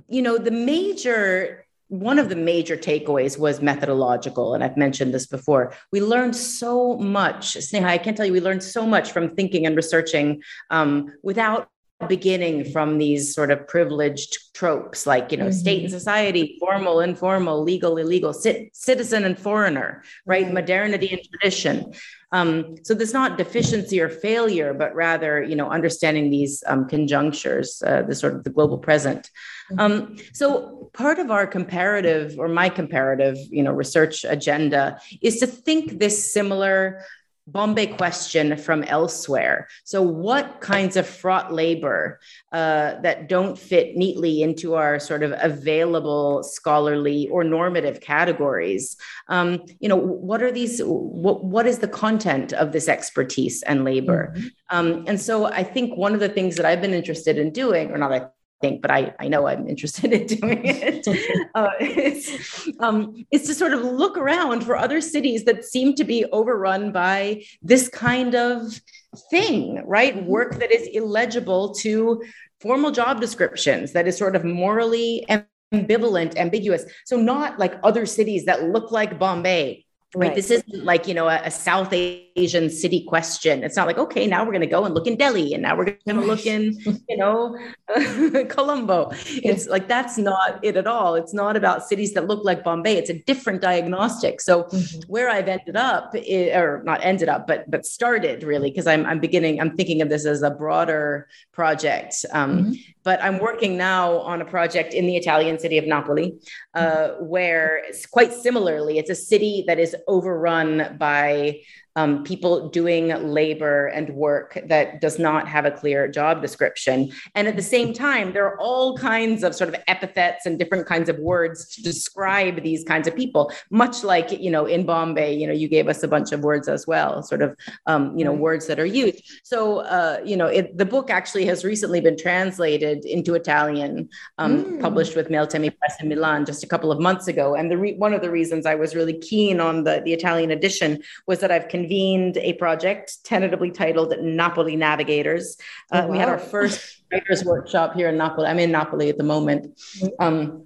you 0.07 0.21
know, 0.21 0.37
the 0.37 0.51
major 0.51 1.62
one 1.93 2.17
of 2.17 2.27
the 2.27 2.35
major 2.35 2.75
takeaways 2.75 3.37
was 3.37 3.61
methodological. 3.61 4.55
And 4.55 4.63
I've 4.63 4.77
mentioned 4.77 5.13
this 5.13 5.27
before. 5.27 5.73
We 5.91 6.01
learned 6.01 6.35
so 6.35 6.97
much. 6.97 7.53
Sneha, 7.53 7.85
I 7.85 7.99
can't 7.99 8.17
tell 8.17 8.25
you, 8.25 8.33
we 8.33 8.41
learned 8.41 8.63
so 8.63 8.87
much 8.87 9.11
from 9.11 9.35
thinking 9.35 9.67
and 9.67 9.75
researching 9.75 10.41
um, 10.71 11.13
without 11.21 11.69
beginning 12.07 12.65
from 12.65 12.97
these 12.97 13.33
sort 13.33 13.51
of 13.51 13.65
privileged 13.67 14.53
tropes 14.53 15.07
like 15.07 15.31
you 15.31 15.37
know 15.37 15.45
mm-hmm. 15.45 15.53
state 15.53 15.83
and 15.83 15.91
society 15.91 16.57
formal 16.59 16.99
informal 16.99 17.63
legal 17.63 17.97
illegal 17.97 18.33
citizen 18.33 19.23
and 19.23 19.39
foreigner 19.39 20.03
right 20.25 20.47
mm-hmm. 20.47 20.55
modernity 20.55 21.09
and 21.13 21.21
tradition 21.29 21.93
um, 22.33 22.75
so 22.83 22.93
there's 22.93 23.13
not 23.13 23.37
deficiency 23.37 24.01
or 24.01 24.09
failure 24.09 24.73
but 24.73 24.93
rather 24.93 25.41
you 25.41 25.55
know 25.55 25.69
understanding 25.69 26.29
these 26.29 26.63
um, 26.67 26.87
conjunctures 26.87 27.81
uh, 27.85 28.01
the 28.01 28.15
sort 28.15 28.35
of 28.35 28.43
the 28.43 28.49
global 28.49 28.77
present 28.77 29.29
mm-hmm. 29.71 29.79
um, 29.79 30.17
so 30.33 30.89
part 30.93 31.19
of 31.19 31.31
our 31.31 31.47
comparative 31.47 32.37
or 32.37 32.47
my 32.49 32.67
comparative 32.67 33.37
you 33.49 33.63
know 33.63 33.71
research 33.71 34.25
agenda 34.27 34.99
is 35.21 35.39
to 35.39 35.47
think 35.47 35.99
this 35.99 36.33
similar 36.33 37.03
Bombay 37.45 37.87
question 37.87 38.55
from 38.55 38.83
elsewhere. 38.83 39.67
So, 39.83 40.01
what 40.01 40.61
kinds 40.61 40.95
of 40.95 41.05
fraught 41.05 41.51
labor 41.51 42.21
uh, 42.53 43.01
that 43.01 43.27
don't 43.27 43.59
fit 43.59 43.97
neatly 43.97 44.41
into 44.41 44.75
our 44.75 44.97
sort 44.97 45.23
of 45.23 45.33
available 45.37 46.41
scholarly 46.43 47.27
or 47.29 47.43
normative 47.43 47.99
categories? 47.99 48.95
Um, 49.27 49.61
you 49.81 49.89
know, 49.89 49.97
what 49.97 50.41
are 50.41 50.51
these? 50.53 50.81
What, 50.81 51.43
what 51.43 51.67
is 51.67 51.79
the 51.79 51.87
content 51.87 52.53
of 52.53 52.71
this 52.71 52.87
expertise 52.87 53.61
and 53.63 53.83
labor? 53.83 54.33
Mm-hmm. 54.35 54.47
Um, 54.69 55.03
and 55.07 55.19
so, 55.19 55.45
I 55.45 55.63
think 55.63 55.97
one 55.97 56.13
of 56.13 56.21
the 56.21 56.29
things 56.29 56.55
that 56.55 56.65
I've 56.65 56.81
been 56.81 56.93
interested 56.93 57.37
in 57.37 57.51
doing, 57.51 57.91
or 57.91 57.97
not, 57.97 58.13
I 58.13 58.27
think, 58.63 58.81
but 58.81 58.91
I, 58.91 59.13
I 59.19 59.27
know 59.27 59.45
I'm 59.45 59.67
interested 59.67 60.13
in 60.13 60.25
doing 60.37 60.61
it. 60.63 61.05
uh, 61.55 61.71
is, 61.81 62.71
um, 62.79 63.25
is 63.29 63.43
to 63.47 63.53
sort 63.53 63.73
of 63.73 63.83
look 63.83 64.17
around 64.17 64.63
for 64.63 64.77
other 64.77 65.01
cities 65.01 65.43
that 65.43 65.65
seem 65.65 65.93
to 65.95 66.05
be 66.05 66.25
overrun 66.31 66.93
by 66.93 67.43
this 67.61 67.89
kind 67.89 68.35
of 68.35 68.81
thing, 69.29 69.83
right? 69.85 70.25
Work 70.25 70.59
that 70.59 70.71
is 70.71 70.87
illegible 70.87 71.73
to 71.83 72.23
formal 72.61 72.91
job 72.91 73.19
descriptions, 73.19 73.91
that 73.91 74.07
is 74.07 74.17
sort 74.17 74.37
of 74.37 74.45
morally 74.45 75.25
ambivalent, 75.29 76.37
ambiguous. 76.37 76.85
So, 77.05 77.17
not 77.17 77.59
like 77.59 77.77
other 77.83 78.05
cities 78.05 78.45
that 78.45 78.63
look 78.63 78.91
like 78.91 79.19
Bombay 79.19 79.82
Right. 80.15 80.27
right. 80.27 80.35
This 80.35 80.51
isn't 80.51 80.85
like, 80.85 81.07
you 81.07 81.13
know, 81.13 81.27
a, 81.27 81.41
a, 81.43 81.51
South 81.51 81.89
Asian 81.91 82.69
city 82.69 83.03
question. 83.03 83.63
It's 83.63 83.75
not 83.75 83.87
like, 83.87 83.97
okay, 83.97 84.27
now 84.27 84.43
we're 84.43 84.51
going 84.51 84.61
to 84.61 84.67
go 84.67 84.85
and 84.85 84.93
look 84.93 85.07
in 85.07 85.15
Delhi 85.15 85.53
and 85.53 85.63
now 85.63 85.75
we're 85.75 85.85
going 86.05 86.19
to 86.19 86.25
look 86.25 86.45
in, 86.45 86.77
you 87.09 87.17
know, 87.17 87.57
Colombo. 88.49 89.09
It's 89.25 89.67
like, 89.67 89.87
that's 89.87 90.19
not 90.19 90.59
it 90.63 90.77
at 90.77 90.85
all. 90.85 91.15
It's 91.15 91.33
not 91.33 91.55
about 91.55 91.87
cities 91.87 92.13
that 92.13 92.27
look 92.27 92.43
like 92.43 92.63
Bombay. 92.63 92.95
It's 92.95 93.09
a 93.09 93.19
different 93.23 93.61
diagnostic. 93.61 94.39
So 94.39 94.65
mm-hmm. 94.65 95.01
where 95.11 95.29
I've 95.29 95.47
ended 95.47 95.75
up 95.75 96.13
or 96.13 96.83
not 96.85 97.03
ended 97.03 97.27
up, 97.29 97.47
but, 97.47 97.69
but 97.71 97.83
started 97.83 98.43
really, 98.43 98.69
because 98.69 98.85
I'm, 98.85 99.07
I'm 99.07 99.19
beginning, 99.19 99.59
I'm 99.59 99.75
thinking 99.75 100.03
of 100.03 100.09
this 100.09 100.25
as 100.27 100.43
a 100.43 100.51
broader 100.51 101.27
project. 101.53 102.23
Um, 102.31 102.59
mm-hmm. 102.59 102.71
But 103.03 103.21
I'm 103.21 103.39
working 103.39 103.77
now 103.77 104.19
on 104.19 104.41
a 104.41 104.45
project 104.45 104.93
in 104.93 105.07
the 105.07 105.17
Italian 105.17 105.59
city 105.59 105.77
of 105.77 105.85
Napoli, 105.85 106.35
uh, 106.73 106.85
mm-hmm. 106.85 107.25
where 107.25 107.83
it's 107.85 108.05
quite 108.05 108.31
similarly, 108.31 108.97
it's 108.97 109.09
a 109.09 109.15
city 109.15 109.63
that 109.67 109.79
is 109.79 109.95
overrun 110.07 110.97
by 110.99 111.61
um, 111.95 112.23
people 112.23 112.69
doing 112.69 113.07
labor 113.23 113.87
and 113.87 114.09
work 114.09 114.57
that 114.67 115.01
does 115.01 115.19
not 115.19 115.47
have 115.47 115.65
a 115.65 115.71
clear 115.71 116.07
job 116.07 116.41
description. 116.41 117.11
And 117.35 117.47
at 117.47 117.55
the 117.55 117.61
same 117.61 117.93
time, 117.93 118.33
there 118.33 118.45
are 118.45 118.59
all 118.59 118.97
kinds 118.97 119.43
of 119.43 119.55
sort 119.55 119.69
of 119.69 119.75
epithets 119.87 120.45
and 120.45 120.57
different 120.57 120.87
kinds 120.87 121.09
of 121.09 121.17
words 121.19 121.67
to 121.75 121.83
describe 121.83 122.63
these 122.63 122.83
kinds 122.83 123.07
of 123.07 123.15
people, 123.15 123.51
much 123.69 124.03
like, 124.03 124.31
you 124.31 124.49
know, 124.49 124.65
in 124.65 124.85
Bombay, 124.85 125.35
you 125.35 125.47
know, 125.47 125.53
you 125.53 125.67
gave 125.67 125.87
us 125.87 126.03
a 126.03 126.07
bunch 126.07 126.31
of 126.31 126.41
words 126.41 126.67
as 126.67 126.87
well, 126.87 127.21
sort 127.23 127.41
of, 127.41 127.55
um, 127.85 128.17
you 128.17 128.25
know, 128.25 128.33
words 128.33 128.67
that 128.67 128.79
are 128.79 128.85
used. 128.85 129.23
So, 129.43 129.79
uh, 129.79 130.19
you 130.25 130.37
know, 130.37 130.47
it, 130.47 130.77
the 130.77 130.85
book 130.85 131.09
actually 131.09 131.45
has 131.45 131.63
recently 131.63 132.01
been 132.01 132.17
translated 132.17 133.05
into 133.05 133.35
Italian, 133.35 134.09
um, 134.37 134.65
mm. 134.65 134.81
published 134.81 135.15
with 135.15 135.29
Meltemi 135.29 135.75
Press 135.77 136.01
in 136.01 136.09
Milan 136.09 136.45
just 136.45 136.63
a 136.63 136.67
couple 136.67 136.91
of 136.91 136.99
months 136.99 137.27
ago. 137.27 137.55
And 137.55 137.69
the 137.69 137.77
re- 137.77 137.95
one 137.95 138.13
of 138.13 138.21
the 138.21 138.31
reasons 138.31 138.65
I 138.65 138.75
was 138.75 138.95
really 138.95 139.17
keen 139.19 139.59
on 139.59 139.83
the, 139.83 140.01
the 140.03 140.13
Italian 140.13 140.51
edition 140.51 141.01
was 141.27 141.39
that 141.39 141.51
I've 141.51 141.69
convened 141.83 142.37
a 142.37 142.53
project 142.53 143.23
tentatively 143.25 143.69
titled 143.69 144.13
Napoli 144.21 144.75
Navigators. 144.75 145.57
Uh, 145.91 146.03
wow. 146.05 146.11
We 146.11 146.17
had 146.17 146.29
our 146.29 146.37
first 146.37 147.03
writers 147.11 147.43
workshop 147.43 147.93
here 147.93 148.09
in 148.09 148.17
Napoli. 148.17 148.47
I'm 148.47 148.59
in 148.59 148.71
Napoli 148.71 149.09
at 149.09 149.17
the 149.17 149.23
moment. 149.23 149.77
Mm-hmm. 149.97 150.23
Um, 150.23 150.63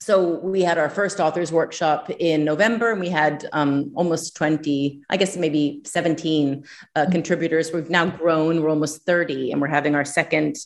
so 0.00 0.38
we 0.40 0.62
had 0.62 0.76
our 0.76 0.90
first 0.90 1.18
authors 1.18 1.50
workshop 1.50 2.10
in 2.18 2.44
November, 2.44 2.92
and 2.92 3.00
we 3.00 3.08
had 3.08 3.46
um, 3.52 3.90
almost 3.94 4.36
20, 4.36 5.02
I 5.08 5.16
guess 5.16 5.36
maybe 5.36 5.80
17 5.84 6.64
uh, 6.94 7.00
mm-hmm. 7.00 7.12
contributors. 7.12 7.72
We've 7.72 7.88
now 7.88 8.06
grown; 8.06 8.62
we're 8.62 8.70
almost 8.70 9.06
30, 9.06 9.52
and 9.52 9.60
we're 9.62 9.68
having 9.68 9.94
our 9.94 10.04
second 10.04 10.56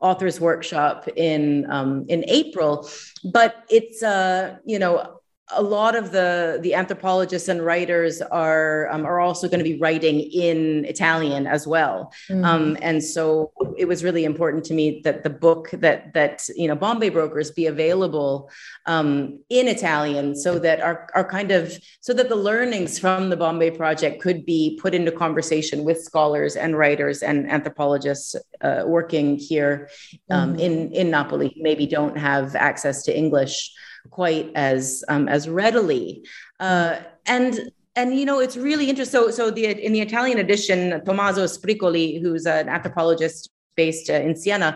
authors 0.00 0.40
workshop 0.40 1.08
in 1.14 1.70
um, 1.70 2.06
in 2.08 2.24
April. 2.26 2.88
But 3.24 3.64
it's 3.68 4.02
uh, 4.02 4.56
you 4.64 4.80
know 4.80 5.17
a 5.50 5.62
lot 5.62 5.96
of 5.96 6.10
the 6.10 6.58
the 6.62 6.74
anthropologists 6.74 7.48
and 7.48 7.64
writers 7.64 8.20
are 8.20 8.88
um, 8.90 9.06
are 9.06 9.20
also 9.20 9.48
going 9.48 9.58
to 9.58 9.64
be 9.64 9.78
writing 9.78 10.20
in 10.20 10.84
Italian 10.84 11.46
as 11.46 11.66
well, 11.66 12.12
mm-hmm. 12.28 12.44
um, 12.44 12.76
and 12.82 13.02
so 13.02 13.52
it 13.76 13.86
was 13.86 14.04
really 14.04 14.24
important 14.24 14.64
to 14.64 14.74
me 14.74 15.00
that 15.04 15.24
the 15.24 15.30
book 15.30 15.70
that 15.72 16.12
that 16.12 16.46
you 16.54 16.68
know 16.68 16.74
Bombay 16.74 17.08
Brokers 17.08 17.50
be 17.50 17.66
available 17.66 18.50
um, 18.86 19.40
in 19.48 19.68
Italian, 19.68 20.36
so 20.36 20.58
that 20.58 20.80
our 20.80 21.08
our 21.14 21.24
kind 21.24 21.50
of 21.50 21.72
so 22.00 22.12
that 22.12 22.28
the 22.28 22.36
learnings 22.36 22.98
from 22.98 23.30
the 23.30 23.36
Bombay 23.36 23.70
project 23.70 24.20
could 24.20 24.44
be 24.44 24.78
put 24.82 24.94
into 24.94 25.10
conversation 25.10 25.84
with 25.84 26.02
scholars 26.02 26.56
and 26.56 26.76
writers 26.76 27.22
and 27.22 27.50
anthropologists 27.50 28.36
uh, 28.60 28.82
working 28.86 29.38
here 29.38 29.88
um, 30.30 30.50
mm-hmm. 30.50 30.60
in 30.60 30.92
in 30.92 31.10
Napoli, 31.10 31.52
who 31.54 31.62
maybe 31.62 31.86
don't 31.86 32.18
have 32.18 32.54
access 32.54 33.02
to 33.04 33.16
English 33.16 33.72
quite 34.10 34.50
as 34.54 35.04
um, 35.08 35.28
as 35.28 35.48
readily. 35.48 36.26
Uh, 36.60 36.98
and 37.26 37.70
and 37.96 38.18
you 38.18 38.24
know 38.24 38.40
it's 38.40 38.56
really 38.56 38.88
interesting. 38.88 39.20
So 39.20 39.30
so 39.30 39.50
the 39.50 39.66
in 39.66 39.92
the 39.92 40.00
Italian 40.00 40.38
edition, 40.38 41.02
Tommaso 41.04 41.44
Sbriccoli, 41.44 42.20
who's 42.20 42.46
an 42.46 42.68
anthropologist 42.68 43.50
based 43.84 44.10
uh, 44.10 44.14
in 44.28 44.32
Siena, 44.40 44.68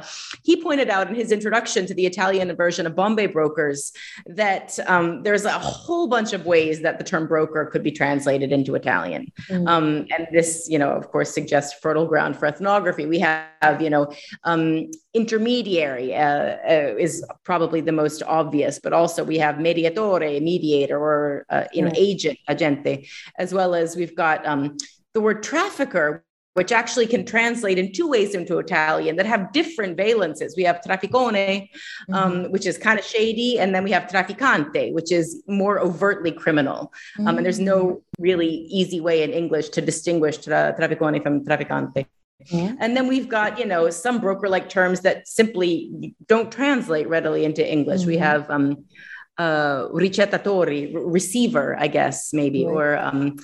he 0.48 0.54
pointed 0.68 0.88
out 0.94 1.04
in 1.10 1.14
his 1.22 1.30
introduction 1.38 1.80
to 1.86 1.94
the 1.98 2.06
Italian 2.12 2.48
version 2.64 2.84
of 2.86 2.92
Bombay 3.00 3.28
Brokers 3.36 3.92
that 4.42 4.68
um, 4.86 5.06
there's 5.24 5.44
a 5.44 5.58
whole 5.58 6.06
bunch 6.16 6.30
of 6.32 6.42
ways 6.54 6.76
that 6.86 6.96
the 7.00 7.06
term 7.12 7.24
broker 7.32 7.62
could 7.72 7.84
be 7.88 7.94
translated 8.02 8.50
into 8.56 8.70
Italian. 8.82 9.22
Mm. 9.50 9.68
Um, 9.72 9.86
and 10.14 10.22
this, 10.36 10.50
you 10.72 10.78
know, 10.82 10.90
of 11.00 11.04
course, 11.12 11.30
suggests 11.38 11.72
fertile 11.84 12.08
ground 12.12 12.32
for 12.38 12.46
ethnography. 12.46 13.04
We 13.06 13.20
have, 13.28 13.76
you 13.84 13.90
know, 13.94 14.04
um, 14.50 14.62
intermediary 15.20 16.08
uh, 16.14 16.42
uh, 16.74 16.94
is 17.06 17.14
probably 17.50 17.80
the 17.80 17.96
most 18.02 18.22
obvious, 18.40 18.78
but 18.84 18.92
also 18.92 19.20
we 19.24 19.38
have 19.38 19.56
mediatore, 19.56 20.40
mediator, 20.52 20.98
or, 21.08 21.44
uh, 21.54 21.64
you 21.74 21.82
know, 21.84 21.92
agent, 22.08 22.38
agente, 22.48 22.94
as 23.38 23.52
well 23.58 23.74
as 23.74 23.96
we've 23.98 24.16
got 24.26 24.46
um, 24.46 24.76
the 25.14 25.20
word 25.20 25.42
trafficker, 25.42 26.24
which 26.54 26.70
actually 26.70 27.06
can 27.06 27.24
translate 27.24 27.78
in 27.78 27.92
two 27.92 28.08
ways 28.08 28.34
into 28.34 28.58
Italian 28.58 29.16
that 29.16 29.26
have 29.26 29.52
different 29.52 29.96
valences. 29.96 30.52
We 30.56 30.64
have 30.64 30.80
trafficone, 30.86 31.68
um, 32.12 32.32
mm-hmm. 32.32 32.52
which 32.52 32.66
is 32.66 32.76
kind 32.76 32.98
of 32.98 33.04
shady, 33.04 33.58
and 33.58 33.74
then 33.74 33.84
we 33.84 33.90
have 33.92 34.04
trafficante, 34.04 34.92
which 34.92 35.10
is 35.12 35.42
more 35.46 35.80
overtly 35.80 36.32
criminal. 36.32 36.92
Mm-hmm. 37.18 37.28
Um, 37.28 37.36
and 37.38 37.46
there's 37.46 37.60
no 37.60 37.84
mm. 37.84 38.00
really 38.18 38.50
easy 38.68 39.00
way 39.00 39.22
in 39.22 39.30
English 39.30 39.70
to 39.70 39.80
distinguish 39.80 40.38
tra- 40.38 40.74
trafficone 40.78 41.22
from 41.22 41.44
trafficante. 41.44 42.06
Yeah. 42.50 42.74
And 42.80 42.96
then 42.96 43.06
we've 43.06 43.28
got, 43.28 43.58
you 43.58 43.66
know, 43.66 43.88
some 43.90 44.18
broker 44.20 44.48
like 44.48 44.68
terms 44.68 45.00
that 45.02 45.28
simply 45.28 46.14
don't 46.26 46.50
translate 46.50 47.08
readily 47.08 47.44
into 47.44 47.62
English. 47.66 48.00
Mm-hmm. 48.00 48.10
We 48.10 48.16
have 48.18 48.50
um, 48.50 48.84
uh, 49.38 49.88
ricettatore, 49.88 50.92
receiver, 50.92 51.76
I 51.78 51.86
guess, 51.86 52.32
maybe, 52.32 52.66
right. 52.66 52.72
or 52.72 52.98
um, 52.98 53.36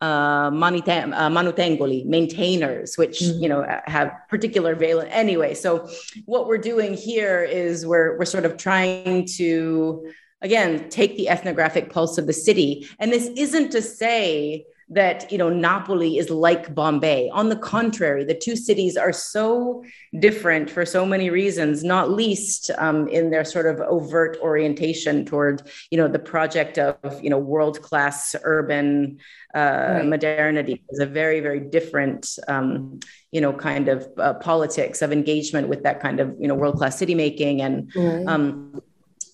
uh, 0.00 0.50
manuten- 0.50 1.12
uh, 1.14 1.28
manutengoli, 1.28 2.04
maintainers, 2.06 2.96
which 2.96 3.20
mm-hmm. 3.20 3.42
you 3.42 3.48
know 3.48 3.66
have 3.86 4.12
particular 4.28 4.74
valence. 4.74 5.10
Anyway, 5.12 5.54
so 5.54 5.88
what 6.26 6.46
we're 6.46 6.58
doing 6.58 6.94
here 6.94 7.42
is 7.42 7.86
we're 7.86 8.18
we're 8.18 8.24
sort 8.24 8.44
of 8.44 8.56
trying 8.56 9.26
to 9.26 10.10
again 10.40 10.88
take 10.88 11.16
the 11.16 11.28
ethnographic 11.28 11.90
pulse 11.90 12.16
of 12.18 12.26
the 12.26 12.32
city, 12.32 12.88
and 12.98 13.12
this 13.12 13.28
isn't 13.36 13.70
to 13.72 13.82
say 13.82 14.64
that 14.90 15.30
you 15.30 15.38
know 15.38 15.48
Napoli 15.48 16.18
is 16.18 16.30
like 16.30 16.74
Bombay. 16.74 17.30
On 17.30 17.48
the 17.48 17.56
contrary, 17.56 18.24
the 18.24 18.34
two 18.34 18.56
cities 18.56 18.96
are 18.96 19.12
so 19.12 19.84
different 20.18 20.68
for 20.68 20.84
so 20.84 21.06
many 21.06 21.30
reasons, 21.30 21.84
not 21.84 22.10
least 22.10 22.70
um, 22.76 23.06
in 23.08 23.30
their 23.30 23.44
sort 23.44 23.66
of 23.66 23.80
overt 23.80 24.36
orientation 24.42 25.24
toward 25.24 25.62
you 25.90 25.96
know 25.96 26.08
the 26.08 26.18
project 26.18 26.76
of 26.76 26.96
you 27.22 27.30
know 27.30 27.38
world 27.38 27.80
class 27.82 28.34
urban 28.42 29.18
uh, 29.54 29.58
right. 29.58 30.06
modernity. 30.06 30.82
is 30.90 30.98
a 30.98 31.06
very 31.06 31.38
very 31.40 31.60
different 31.60 32.36
um, 32.48 32.98
you 33.30 33.40
know 33.40 33.52
kind 33.52 33.88
of 33.88 34.08
uh, 34.18 34.34
politics 34.34 35.02
of 35.02 35.12
engagement 35.12 35.68
with 35.68 35.84
that 35.84 36.00
kind 36.00 36.18
of 36.18 36.34
you 36.40 36.48
know 36.48 36.54
world 36.54 36.76
class 36.76 36.98
city 36.98 37.14
making 37.14 37.62
and. 37.62 37.92
Right. 37.94 38.26
Um, 38.26 38.82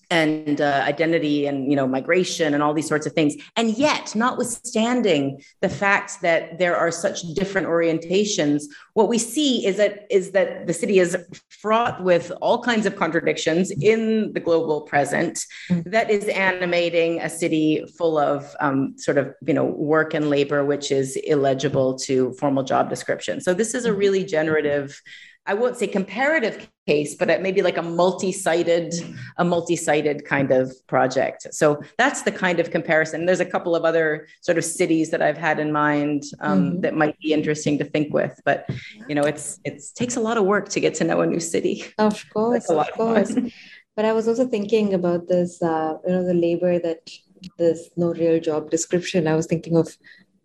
and 0.09 0.61
uh, 0.61 0.83
identity 0.85 1.47
and 1.47 1.69
you 1.69 1.75
know 1.75 1.87
migration 1.87 2.53
and 2.53 2.63
all 2.63 2.73
these 2.73 2.87
sorts 2.87 3.05
of 3.05 3.13
things 3.13 3.35
and 3.55 3.77
yet 3.77 4.15
notwithstanding 4.15 5.41
the 5.61 5.69
fact 5.69 6.21
that 6.21 6.57
there 6.59 6.77
are 6.77 6.91
such 6.91 7.21
different 7.33 7.67
orientations 7.67 8.63
what 8.93 9.09
we 9.09 9.17
see 9.17 9.65
is 9.65 9.77
that 9.77 10.07
is 10.09 10.31
that 10.31 10.65
the 10.65 10.73
city 10.73 10.99
is 10.99 11.17
fraught 11.49 12.01
with 12.03 12.31
all 12.41 12.61
kinds 12.63 12.85
of 12.85 12.95
contradictions 12.95 13.69
in 13.81 14.31
the 14.33 14.39
global 14.39 14.81
present 14.81 15.45
mm-hmm. 15.69 15.89
that 15.89 16.09
is 16.09 16.27
animating 16.29 17.19
a 17.21 17.29
city 17.29 17.85
full 17.97 18.17
of 18.17 18.55
um, 18.61 18.93
sort 18.97 19.17
of 19.17 19.33
you 19.45 19.53
know 19.53 19.65
work 19.65 20.13
and 20.13 20.29
labor 20.29 20.63
which 20.63 20.89
is 20.89 21.17
illegible 21.17 21.97
to 21.97 22.31
formal 22.33 22.63
job 22.63 22.89
description 22.89 23.41
so 23.41 23.53
this 23.53 23.73
is 23.73 23.83
a 23.83 23.89
mm-hmm. 23.89 23.99
really 23.99 24.23
generative 24.23 25.01
I 25.47 25.53
won't 25.53 25.77
say 25.77 25.87
comparative 25.87 26.69
case, 26.85 27.15
but 27.15 27.29
it 27.29 27.41
maybe 27.41 27.61
like 27.61 27.77
a 27.77 27.81
multi-sided, 27.81 28.93
a 29.37 29.45
multi-sided 29.45 30.25
kind 30.25 30.51
of 30.51 30.71
project. 30.87 31.47
So 31.51 31.81
that's 31.97 32.23
the 32.23 32.31
kind 32.31 32.59
of 32.59 32.69
comparison. 32.69 33.25
There's 33.25 33.39
a 33.39 33.45
couple 33.45 33.75
of 33.75 33.83
other 33.85 34.27
sort 34.41 34.57
of 34.57 34.65
cities 34.65 35.09
that 35.11 35.21
I've 35.21 35.37
had 35.37 35.59
in 35.59 35.71
mind 35.71 36.23
um, 36.41 36.59
mm-hmm. 36.59 36.81
that 36.81 36.95
might 36.95 37.17
be 37.19 37.33
interesting 37.33 37.77
to 37.79 37.85
think 37.85 38.13
with, 38.13 38.39
but 38.45 38.69
you 39.07 39.15
know, 39.15 39.23
it's 39.23 39.59
it 39.63 39.81
takes 39.95 40.17
a 40.17 40.19
lot 40.19 40.37
of 40.37 40.45
work 40.45 40.69
to 40.69 40.79
get 40.79 40.93
to 40.95 41.03
know 41.03 41.21
a 41.21 41.25
new 41.25 41.39
city. 41.39 41.85
Of 41.97 42.29
course, 42.33 42.69
of 42.69 42.91
course. 42.91 43.35
Of 43.35 43.51
but 43.95 44.05
I 44.05 44.13
was 44.13 44.27
also 44.27 44.47
thinking 44.47 44.93
about 44.93 45.27
this, 45.27 45.61
uh, 45.61 45.97
you 46.05 46.13
know, 46.13 46.23
the 46.23 46.33
labor 46.33 46.77
that 46.79 47.09
there's 47.57 47.89
no 47.95 48.13
real 48.13 48.39
job 48.39 48.69
description. 48.69 49.27
I 49.27 49.35
was 49.35 49.47
thinking 49.47 49.77
of 49.77 49.97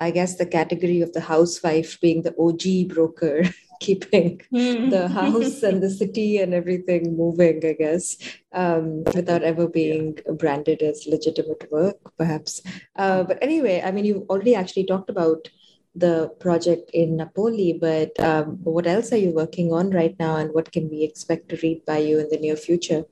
I 0.02 0.10
guess 0.10 0.34
the 0.34 0.46
category 0.46 1.00
of 1.00 1.12
the 1.12 1.20
housewife 1.20 2.00
being 2.00 2.22
the 2.22 2.34
OG 2.36 2.92
broker, 2.92 3.44
keeping 3.86 4.40
mm. 4.54 4.90
the 4.90 5.09
house 5.09 5.62
and 5.62 5.82
the 5.82 5.90
city 5.90 6.38
and 6.38 6.54
everything 6.54 7.16
moving, 7.16 7.60
I 7.64 7.74
guess, 7.84 8.16
um, 8.52 9.04
without 9.14 9.42
ever 9.42 9.66
being 9.68 10.18
branded 10.42 10.82
as 10.82 11.06
legitimate 11.06 11.70
work, 11.70 11.98
perhaps. 12.16 12.62
Uh, 12.96 13.22
but 13.24 13.38
anyway, 13.42 13.82
I 13.84 13.90
mean, 13.90 14.04
you've 14.04 14.28
already 14.30 14.54
actually 14.54 14.86
talked 14.86 15.10
about 15.10 15.48
the 15.94 16.30
project 16.40 16.90
in 16.94 17.16
Napoli, 17.16 17.76
but 17.78 18.18
um, 18.20 18.59
what 18.64 18.86
else 18.86 19.12
are 19.12 19.22
you 19.24 19.30
working 19.30 19.72
on 19.72 19.90
right 19.90 20.16
now 20.18 20.36
and 20.36 20.54
what 20.54 20.72
can 20.72 20.88
we 20.88 21.02
expect 21.02 21.50
to 21.50 21.59
read 21.62 21.84
by 21.84 21.98
you 21.98 22.18
in 22.18 22.28
the 22.30 22.38
near 22.38 22.56
future? 22.56 23.04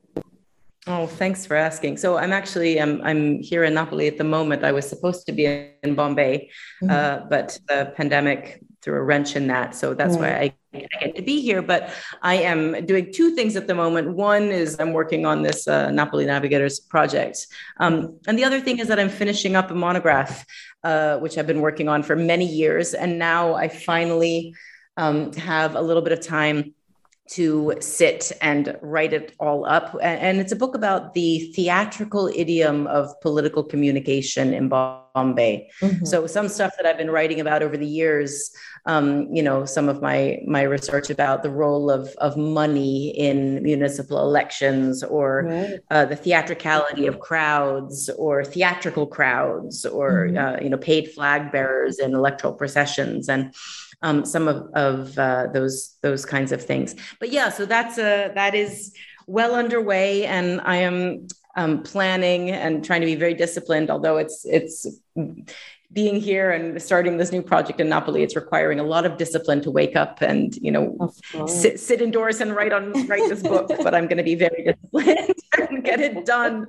Oh, 0.86 1.06
thanks 1.06 1.44
for 1.44 1.56
asking. 1.56 1.98
So 1.98 2.16
I'm 2.16 2.32
actually 2.32 2.80
I'm 2.80 3.02
I'm 3.02 3.42
here 3.42 3.64
in 3.64 3.74
Napoli 3.74 4.06
at 4.08 4.16
the 4.16 4.24
moment. 4.24 4.64
I 4.64 4.72
was 4.72 4.88
supposed 4.88 5.26
to 5.26 5.32
be 5.32 5.44
in 5.82 5.94
Bombay, 5.94 6.48
mm-hmm. 6.82 6.90
uh, 6.90 7.28
but 7.28 7.58
the 7.68 7.92
pandemic 7.96 8.62
threw 8.82 8.96
a 8.96 9.02
wrench 9.02 9.36
in 9.36 9.46
that. 9.48 9.74
So 9.74 9.94
that's 9.94 10.16
right. 10.16 10.52
why 10.72 10.78
I, 10.80 10.86
I, 10.94 11.06
get 11.06 11.16
to 11.16 11.22
be 11.22 11.40
here. 11.40 11.62
But 11.62 11.92
I 12.22 12.36
am 12.36 12.86
doing 12.86 13.12
two 13.12 13.34
things 13.34 13.56
at 13.56 13.66
the 13.66 13.74
moment. 13.74 14.14
One 14.14 14.44
is 14.44 14.78
I'm 14.80 14.92
working 14.92 15.26
on 15.26 15.42
this 15.42 15.68
uh, 15.68 15.90
Napoli 15.90 16.26
Navigators 16.26 16.80
project, 16.80 17.46
um, 17.78 18.18
and 18.26 18.38
the 18.38 18.44
other 18.44 18.60
thing 18.60 18.78
is 18.78 18.88
that 18.88 18.98
I'm 18.98 19.08
finishing 19.08 19.56
up 19.56 19.70
a 19.70 19.74
monograph, 19.74 20.44
uh, 20.84 21.18
which 21.18 21.38
I've 21.38 21.46
been 21.46 21.60
working 21.60 21.88
on 21.88 22.02
for 22.02 22.16
many 22.16 22.46
years, 22.46 22.94
and 22.94 23.18
now 23.18 23.54
I 23.54 23.68
finally 23.68 24.54
um, 24.96 25.32
have 25.34 25.76
a 25.76 25.80
little 25.80 26.02
bit 26.02 26.12
of 26.12 26.20
time 26.20 26.74
to 27.30 27.74
sit 27.78 28.32
and 28.40 28.76
write 28.82 29.12
it 29.12 29.34
all 29.38 29.64
up. 29.64 29.96
And 30.02 30.40
it's 30.40 30.50
a 30.50 30.56
book 30.56 30.74
about 30.74 31.14
the 31.14 31.52
theatrical 31.54 32.26
idiom 32.34 32.88
of 32.88 33.08
political 33.20 33.62
communication 33.62 34.52
in 34.52 34.68
Bombay. 34.68 35.70
Mm-hmm. 35.80 36.04
So 36.06 36.26
some 36.26 36.48
stuff 36.48 36.72
that 36.76 36.86
I've 36.86 36.98
been 36.98 37.10
writing 37.10 37.40
about 37.40 37.62
over 37.62 37.76
the 37.76 37.86
years, 37.86 38.50
um, 38.86 39.32
you 39.32 39.44
know, 39.44 39.64
some 39.64 39.88
of 39.88 40.02
my 40.02 40.40
my 40.44 40.62
research 40.62 41.08
about 41.08 41.44
the 41.44 41.50
role 41.50 41.88
of 41.88 42.08
of 42.18 42.36
money 42.36 43.10
in 43.10 43.62
municipal 43.62 44.18
elections, 44.18 45.04
or 45.04 45.44
right. 45.44 45.78
uh, 45.90 46.06
the 46.06 46.16
theatricality 46.16 47.06
of 47.06 47.20
crowds, 47.20 48.10
or 48.18 48.44
theatrical 48.44 49.06
crowds, 49.06 49.86
or 49.86 50.26
mm-hmm. 50.26 50.38
uh, 50.38 50.60
you 50.60 50.70
know, 50.70 50.78
paid 50.78 51.12
flag 51.12 51.52
bearers 51.52 52.00
in 52.00 52.12
electoral 52.12 52.54
processions, 52.54 53.28
and 53.28 53.54
um, 54.02 54.24
some 54.24 54.48
of, 54.48 54.68
of 54.74 55.18
uh, 55.18 55.48
those 55.52 55.96
those 56.02 56.24
kinds 56.24 56.52
of 56.52 56.64
things. 56.64 56.94
But 57.18 57.30
yeah, 57.30 57.48
so 57.50 57.66
that's 57.66 57.98
a 57.98 58.32
that 58.34 58.54
is 58.54 58.94
well 59.26 59.54
underway, 59.54 60.26
and 60.26 60.60
I 60.62 60.76
am 60.76 61.28
um, 61.56 61.82
planning 61.82 62.50
and 62.50 62.84
trying 62.84 63.00
to 63.00 63.06
be 63.06 63.16
very 63.16 63.34
disciplined. 63.34 63.90
Although 63.90 64.16
it's 64.16 64.44
it's 64.44 64.86
being 65.92 66.20
here 66.20 66.50
and 66.50 66.80
starting 66.80 67.16
this 67.16 67.32
new 67.32 67.42
project 67.42 67.80
in 67.80 67.88
Napoli, 67.88 68.22
it's 68.22 68.36
requiring 68.36 68.78
a 68.78 68.84
lot 68.84 69.04
of 69.04 69.16
discipline 69.16 69.60
to 69.62 69.70
wake 69.70 69.96
up 69.96 70.22
and 70.22 70.54
you 70.56 70.70
know 70.70 71.12
sit, 71.46 71.80
sit 71.80 72.00
indoors 72.00 72.40
and 72.40 72.54
write 72.54 72.72
on 72.72 72.92
write 73.08 73.28
this 73.28 73.42
book. 73.42 73.68
but 73.82 73.94
I'm 73.94 74.06
going 74.06 74.18
to 74.18 74.22
be 74.22 74.36
very 74.36 74.64
disciplined 74.64 75.34
and 75.58 75.84
get 75.84 76.00
it 76.00 76.24
done 76.24 76.66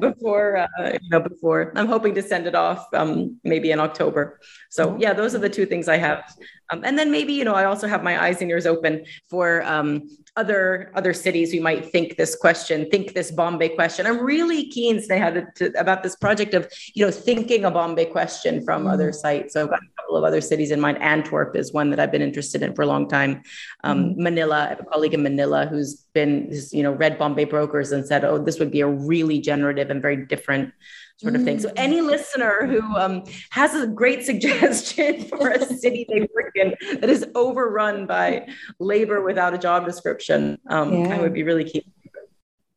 before 0.00 0.56
uh, 0.56 0.98
you 1.00 1.10
know 1.10 1.20
before 1.20 1.72
I'm 1.76 1.86
hoping 1.86 2.14
to 2.14 2.22
send 2.22 2.46
it 2.46 2.54
off 2.54 2.86
um, 2.92 3.38
maybe 3.44 3.70
in 3.70 3.78
October. 3.78 4.40
So 4.70 4.96
yeah, 4.98 5.12
those 5.12 5.34
are 5.34 5.38
the 5.38 5.50
two 5.50 5.66
things 5.66 5.88
I 5.88 5.98
have, 5.98 6.24
um, 6.70 6.82
and 6.84 6.98
then 6.98 7.12
maybe 7.12 7.32
you 7.32 7.44
know 7.44 7.54
I 7.54 7.66
also 7.66 7.86
have 7.86 8.02
my 8.02 8.22
eyes 8.22 8.40
and 8.42 8.50
ears 8.50 8.66
open 8.66 9.04
for 9.30 9.62
um, 9.62 10.08
other 10.36 10.90
other 10.94 11.12
cities 11.12 11.52
we 11.52 11.60
might 11.60 11.90
think 11.90 12.16
this 12.16 12.34
question, 12.34 12.88
think 12.90 13.14
this 13.14 13.30
Bombay 13.30 13.70
question. 13.70 14.06
I'm 14.06 14.20
really 14.20 14.68
keen, 14.68 14.98
Sneha, 14.98 15.54
to, 15.54 15.70
to, 15.70 15.80
about 15.80 16.02
this 16.02 16.16
project 16.16 16.54
of 16.54 16.70
you 16.94 17.04
know 17.04 17.10
thinking 17.10 17.64
a 17.64 17.70
Bombay 17.70 18.06
question 18.06 18.64
from 18.64 18.84
mm. 18.84 18.92
other 18.92 19.12
sites. 19.12 19.54
So 19.54 19.62
I've 19.62 19.70
got 19.70 19.80
a 19.80 20.02
couple 20.02 20.16
of 20.16 20.24
other 20.24 20.40
cities 20.40 20.70
in 20.72 20.80
mind. 20.80 20.98
Antwerp 21.00 21.54
is 21.54 21.72
one 21.72 21.90
that 21.90 22.00
I've 22.00 22.10
been 22.10 22.22
interested 22.22 22.62
in 22.62 22.74
for 22.74 22.82
a 22.82 22.86
long 22.86 23.08
time. 23.08 23.42
Um, 23.84 24.14
mm. 24.14 24.16
Manila, 24.16 24.64
I 24.64 24.68
have 24.70 24.80
a 24.80 24.84
colleague 24.84 25.14
in 25.14 25.22
Manila 25.22 25.66
who's 25.66 26.04
been 26.14 26.50
you 26.72 26.82
know 26.82 26.92
read 26.92 27.18
Bombay 27.18 27.44
Brokers 27.44 27.92
and 27.92 28.04
said, 28.04 28.24
oh, 28.24 28.38
this 28.38 28.58
would 28.58 28.72
be 28.72 28.80
a 28.80 28.88
really 28.88 29.40
generative 29.40 29.90
and 29.90 30.02
very 30.02 30.26
different 30.26 30.72
sort 31.16 31.36
of 31.36 31.44
thing. 31.44 31.58
So 31.60 31.72
any 31.76 32.00
mm. 32.00 32.06
listener 32.06 32.66
who 32.66 32.82
um, 32.96 33.24
has 33.50 33.74
a 33.74 33.86
great 33.86 34.24
suggestion 34.30 35.24
for 35.24 35.50
a 35.50 35.64
city 35.64 36.06
they 36.08 36.28
work 36.34 36.52
in 36.54 36.74
that 37.00 37.10
is 37.10 37.26
overrun 37.34 38.06
by 38.06 38.48
labor 38.78 39.22
without 39.22 39.54
a 39.54 39.58
job 39.58 39.86
description, 39.86 40.58
um, 40.68 40.92
yeah. 40.92 41.14
I 41.14 41.20
would 41.20 41.34
be 41.34 41.42
really 41.42 41.64
keen. 41.64 41.90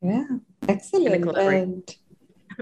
Yeah, 0.02 0.26
excellent. 0.68 1.38
And 1.38 1.96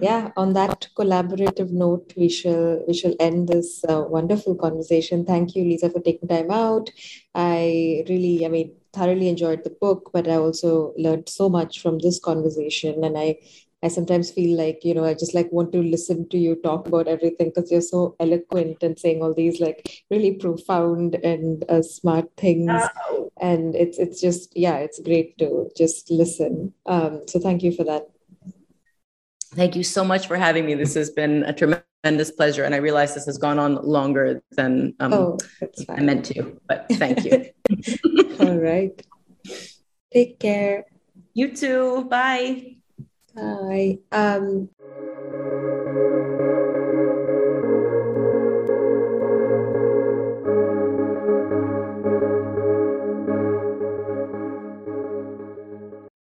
yeah, 0.02 0.32
on 0.36 0.54
that 0.54 0.88
collaborative 0.98 1.72
note, 1.72 2.14
we 2.18 2.30
shall 2.30 2.84
we 2.88 2.94
shall 2.94 3.16
end 3.20 3.50
this 3.50 3.84
uh, 3.88 4.02
wonderful 4.08 4.56
conversation. 4.56 5.26
Thank 5.26 5.56
you, 5.56 5.64
Lisa, 5.64 5.90
for 5.90 6.02
taking 6.02 6.28
time 6.28 6.52
out. 6.52 6.90
I 7.34 8.04
really, 8.10 8.46
I 8.46 8.50
mean, 8.50 8.74
thoroughly 8.94 9.30
enjoyed 9.30 9.64
the 9.64 9.70
book, 9.70 10.12
but 10.14 10.28
I 10.28 10.36
also 10.36 10.94
learned 10.98 11.30
so 11.30 11.50
much 11.50 11.82
from 11.82 12.00
this 12.00 12.20
conversation, 12.20 13.04
and 13.04 13.18
I 13.18 13.38
I 13.86 13.88
sometimes 13.88 14.32
feel 14.32 14.58
like, 14.58 14.84
you 14.84 14.96
know, 14.96 15.06
I 15.06 15.14
just 15.14 15.36
like 15.36 15.52
want 15.52 15.72
to 15.74 15.78
listen 15.78 16.28
to 16.30 16.40
you 16.40 16.56
talk 16.56 16.88
about 16.88 17.08
everything 17.08 17.52
because 17.54 17.72
you're 17.72 17.82
so 17.82 18.16
eloquent 18.20 18.82
and 18.82 18.98
saying 18.98 19.22
all 19.22 19.32
these 19.32 19.60
like 19.60 20.04
really 20.10 20.34
profound 20.34 21.14
and 21.24 21.64
uh, 21.70 21.84
smart 21.84 22.26
things. 22.36 22.72
Oh. 22.72 23.32
And 23.40 23.76
it's 23.76 24.00
it's 24.00 24.20
just 24.20 24.58
yeah, 24.58 24.78
it's 24.78 25.00
great 25.00 25.38
to 25.38 25.70
just 25.78 26.10
listen. 26.10 26.74
Um, 26.88 27.22
so 27.28 27.40
thank 27.40 27.62
you 27.62 27.72
for 27.72 27.84
that. 27.84 28.08
Thank 29.54 29.76
you 29.76 29.84
so 29.84 30.04
much 30.04 30.26
for 30.26 30.36
having 30.36 30.66
me. 30.66 30.74
This 30.74 30.96
has 30.96 31.12
been 31.12 31.44
a 31.44 31.54
tremendous 31.54 32.32
pleasure, 32.32 32.64
and 32.64 32.74
I 32.74 32.80
realize 32.80 33.14
this 33.14 33.26
has 33.28 33.38
gone 33.38 33.60
on 33.60 33.76
longer 33.76 34.42
than 34.52 34.96
um, 35.00 35.14
oh, 35.14 35.38
I 35.90 36.02
meant 36.02 36.26
to. 36.26 36.60
But 36.68 36.88
thank 36.94 37.24
you. 37.24 37.46
all 38.40 38.58
right. 38.58 39.00
Take 40.12 40.40
care. 40.40 40.86
You 41.36 41.54
too. 41.54 42.06
Bye. 42.06 42.78
Hi. 43.36 44.00
Um, 44.12 44.70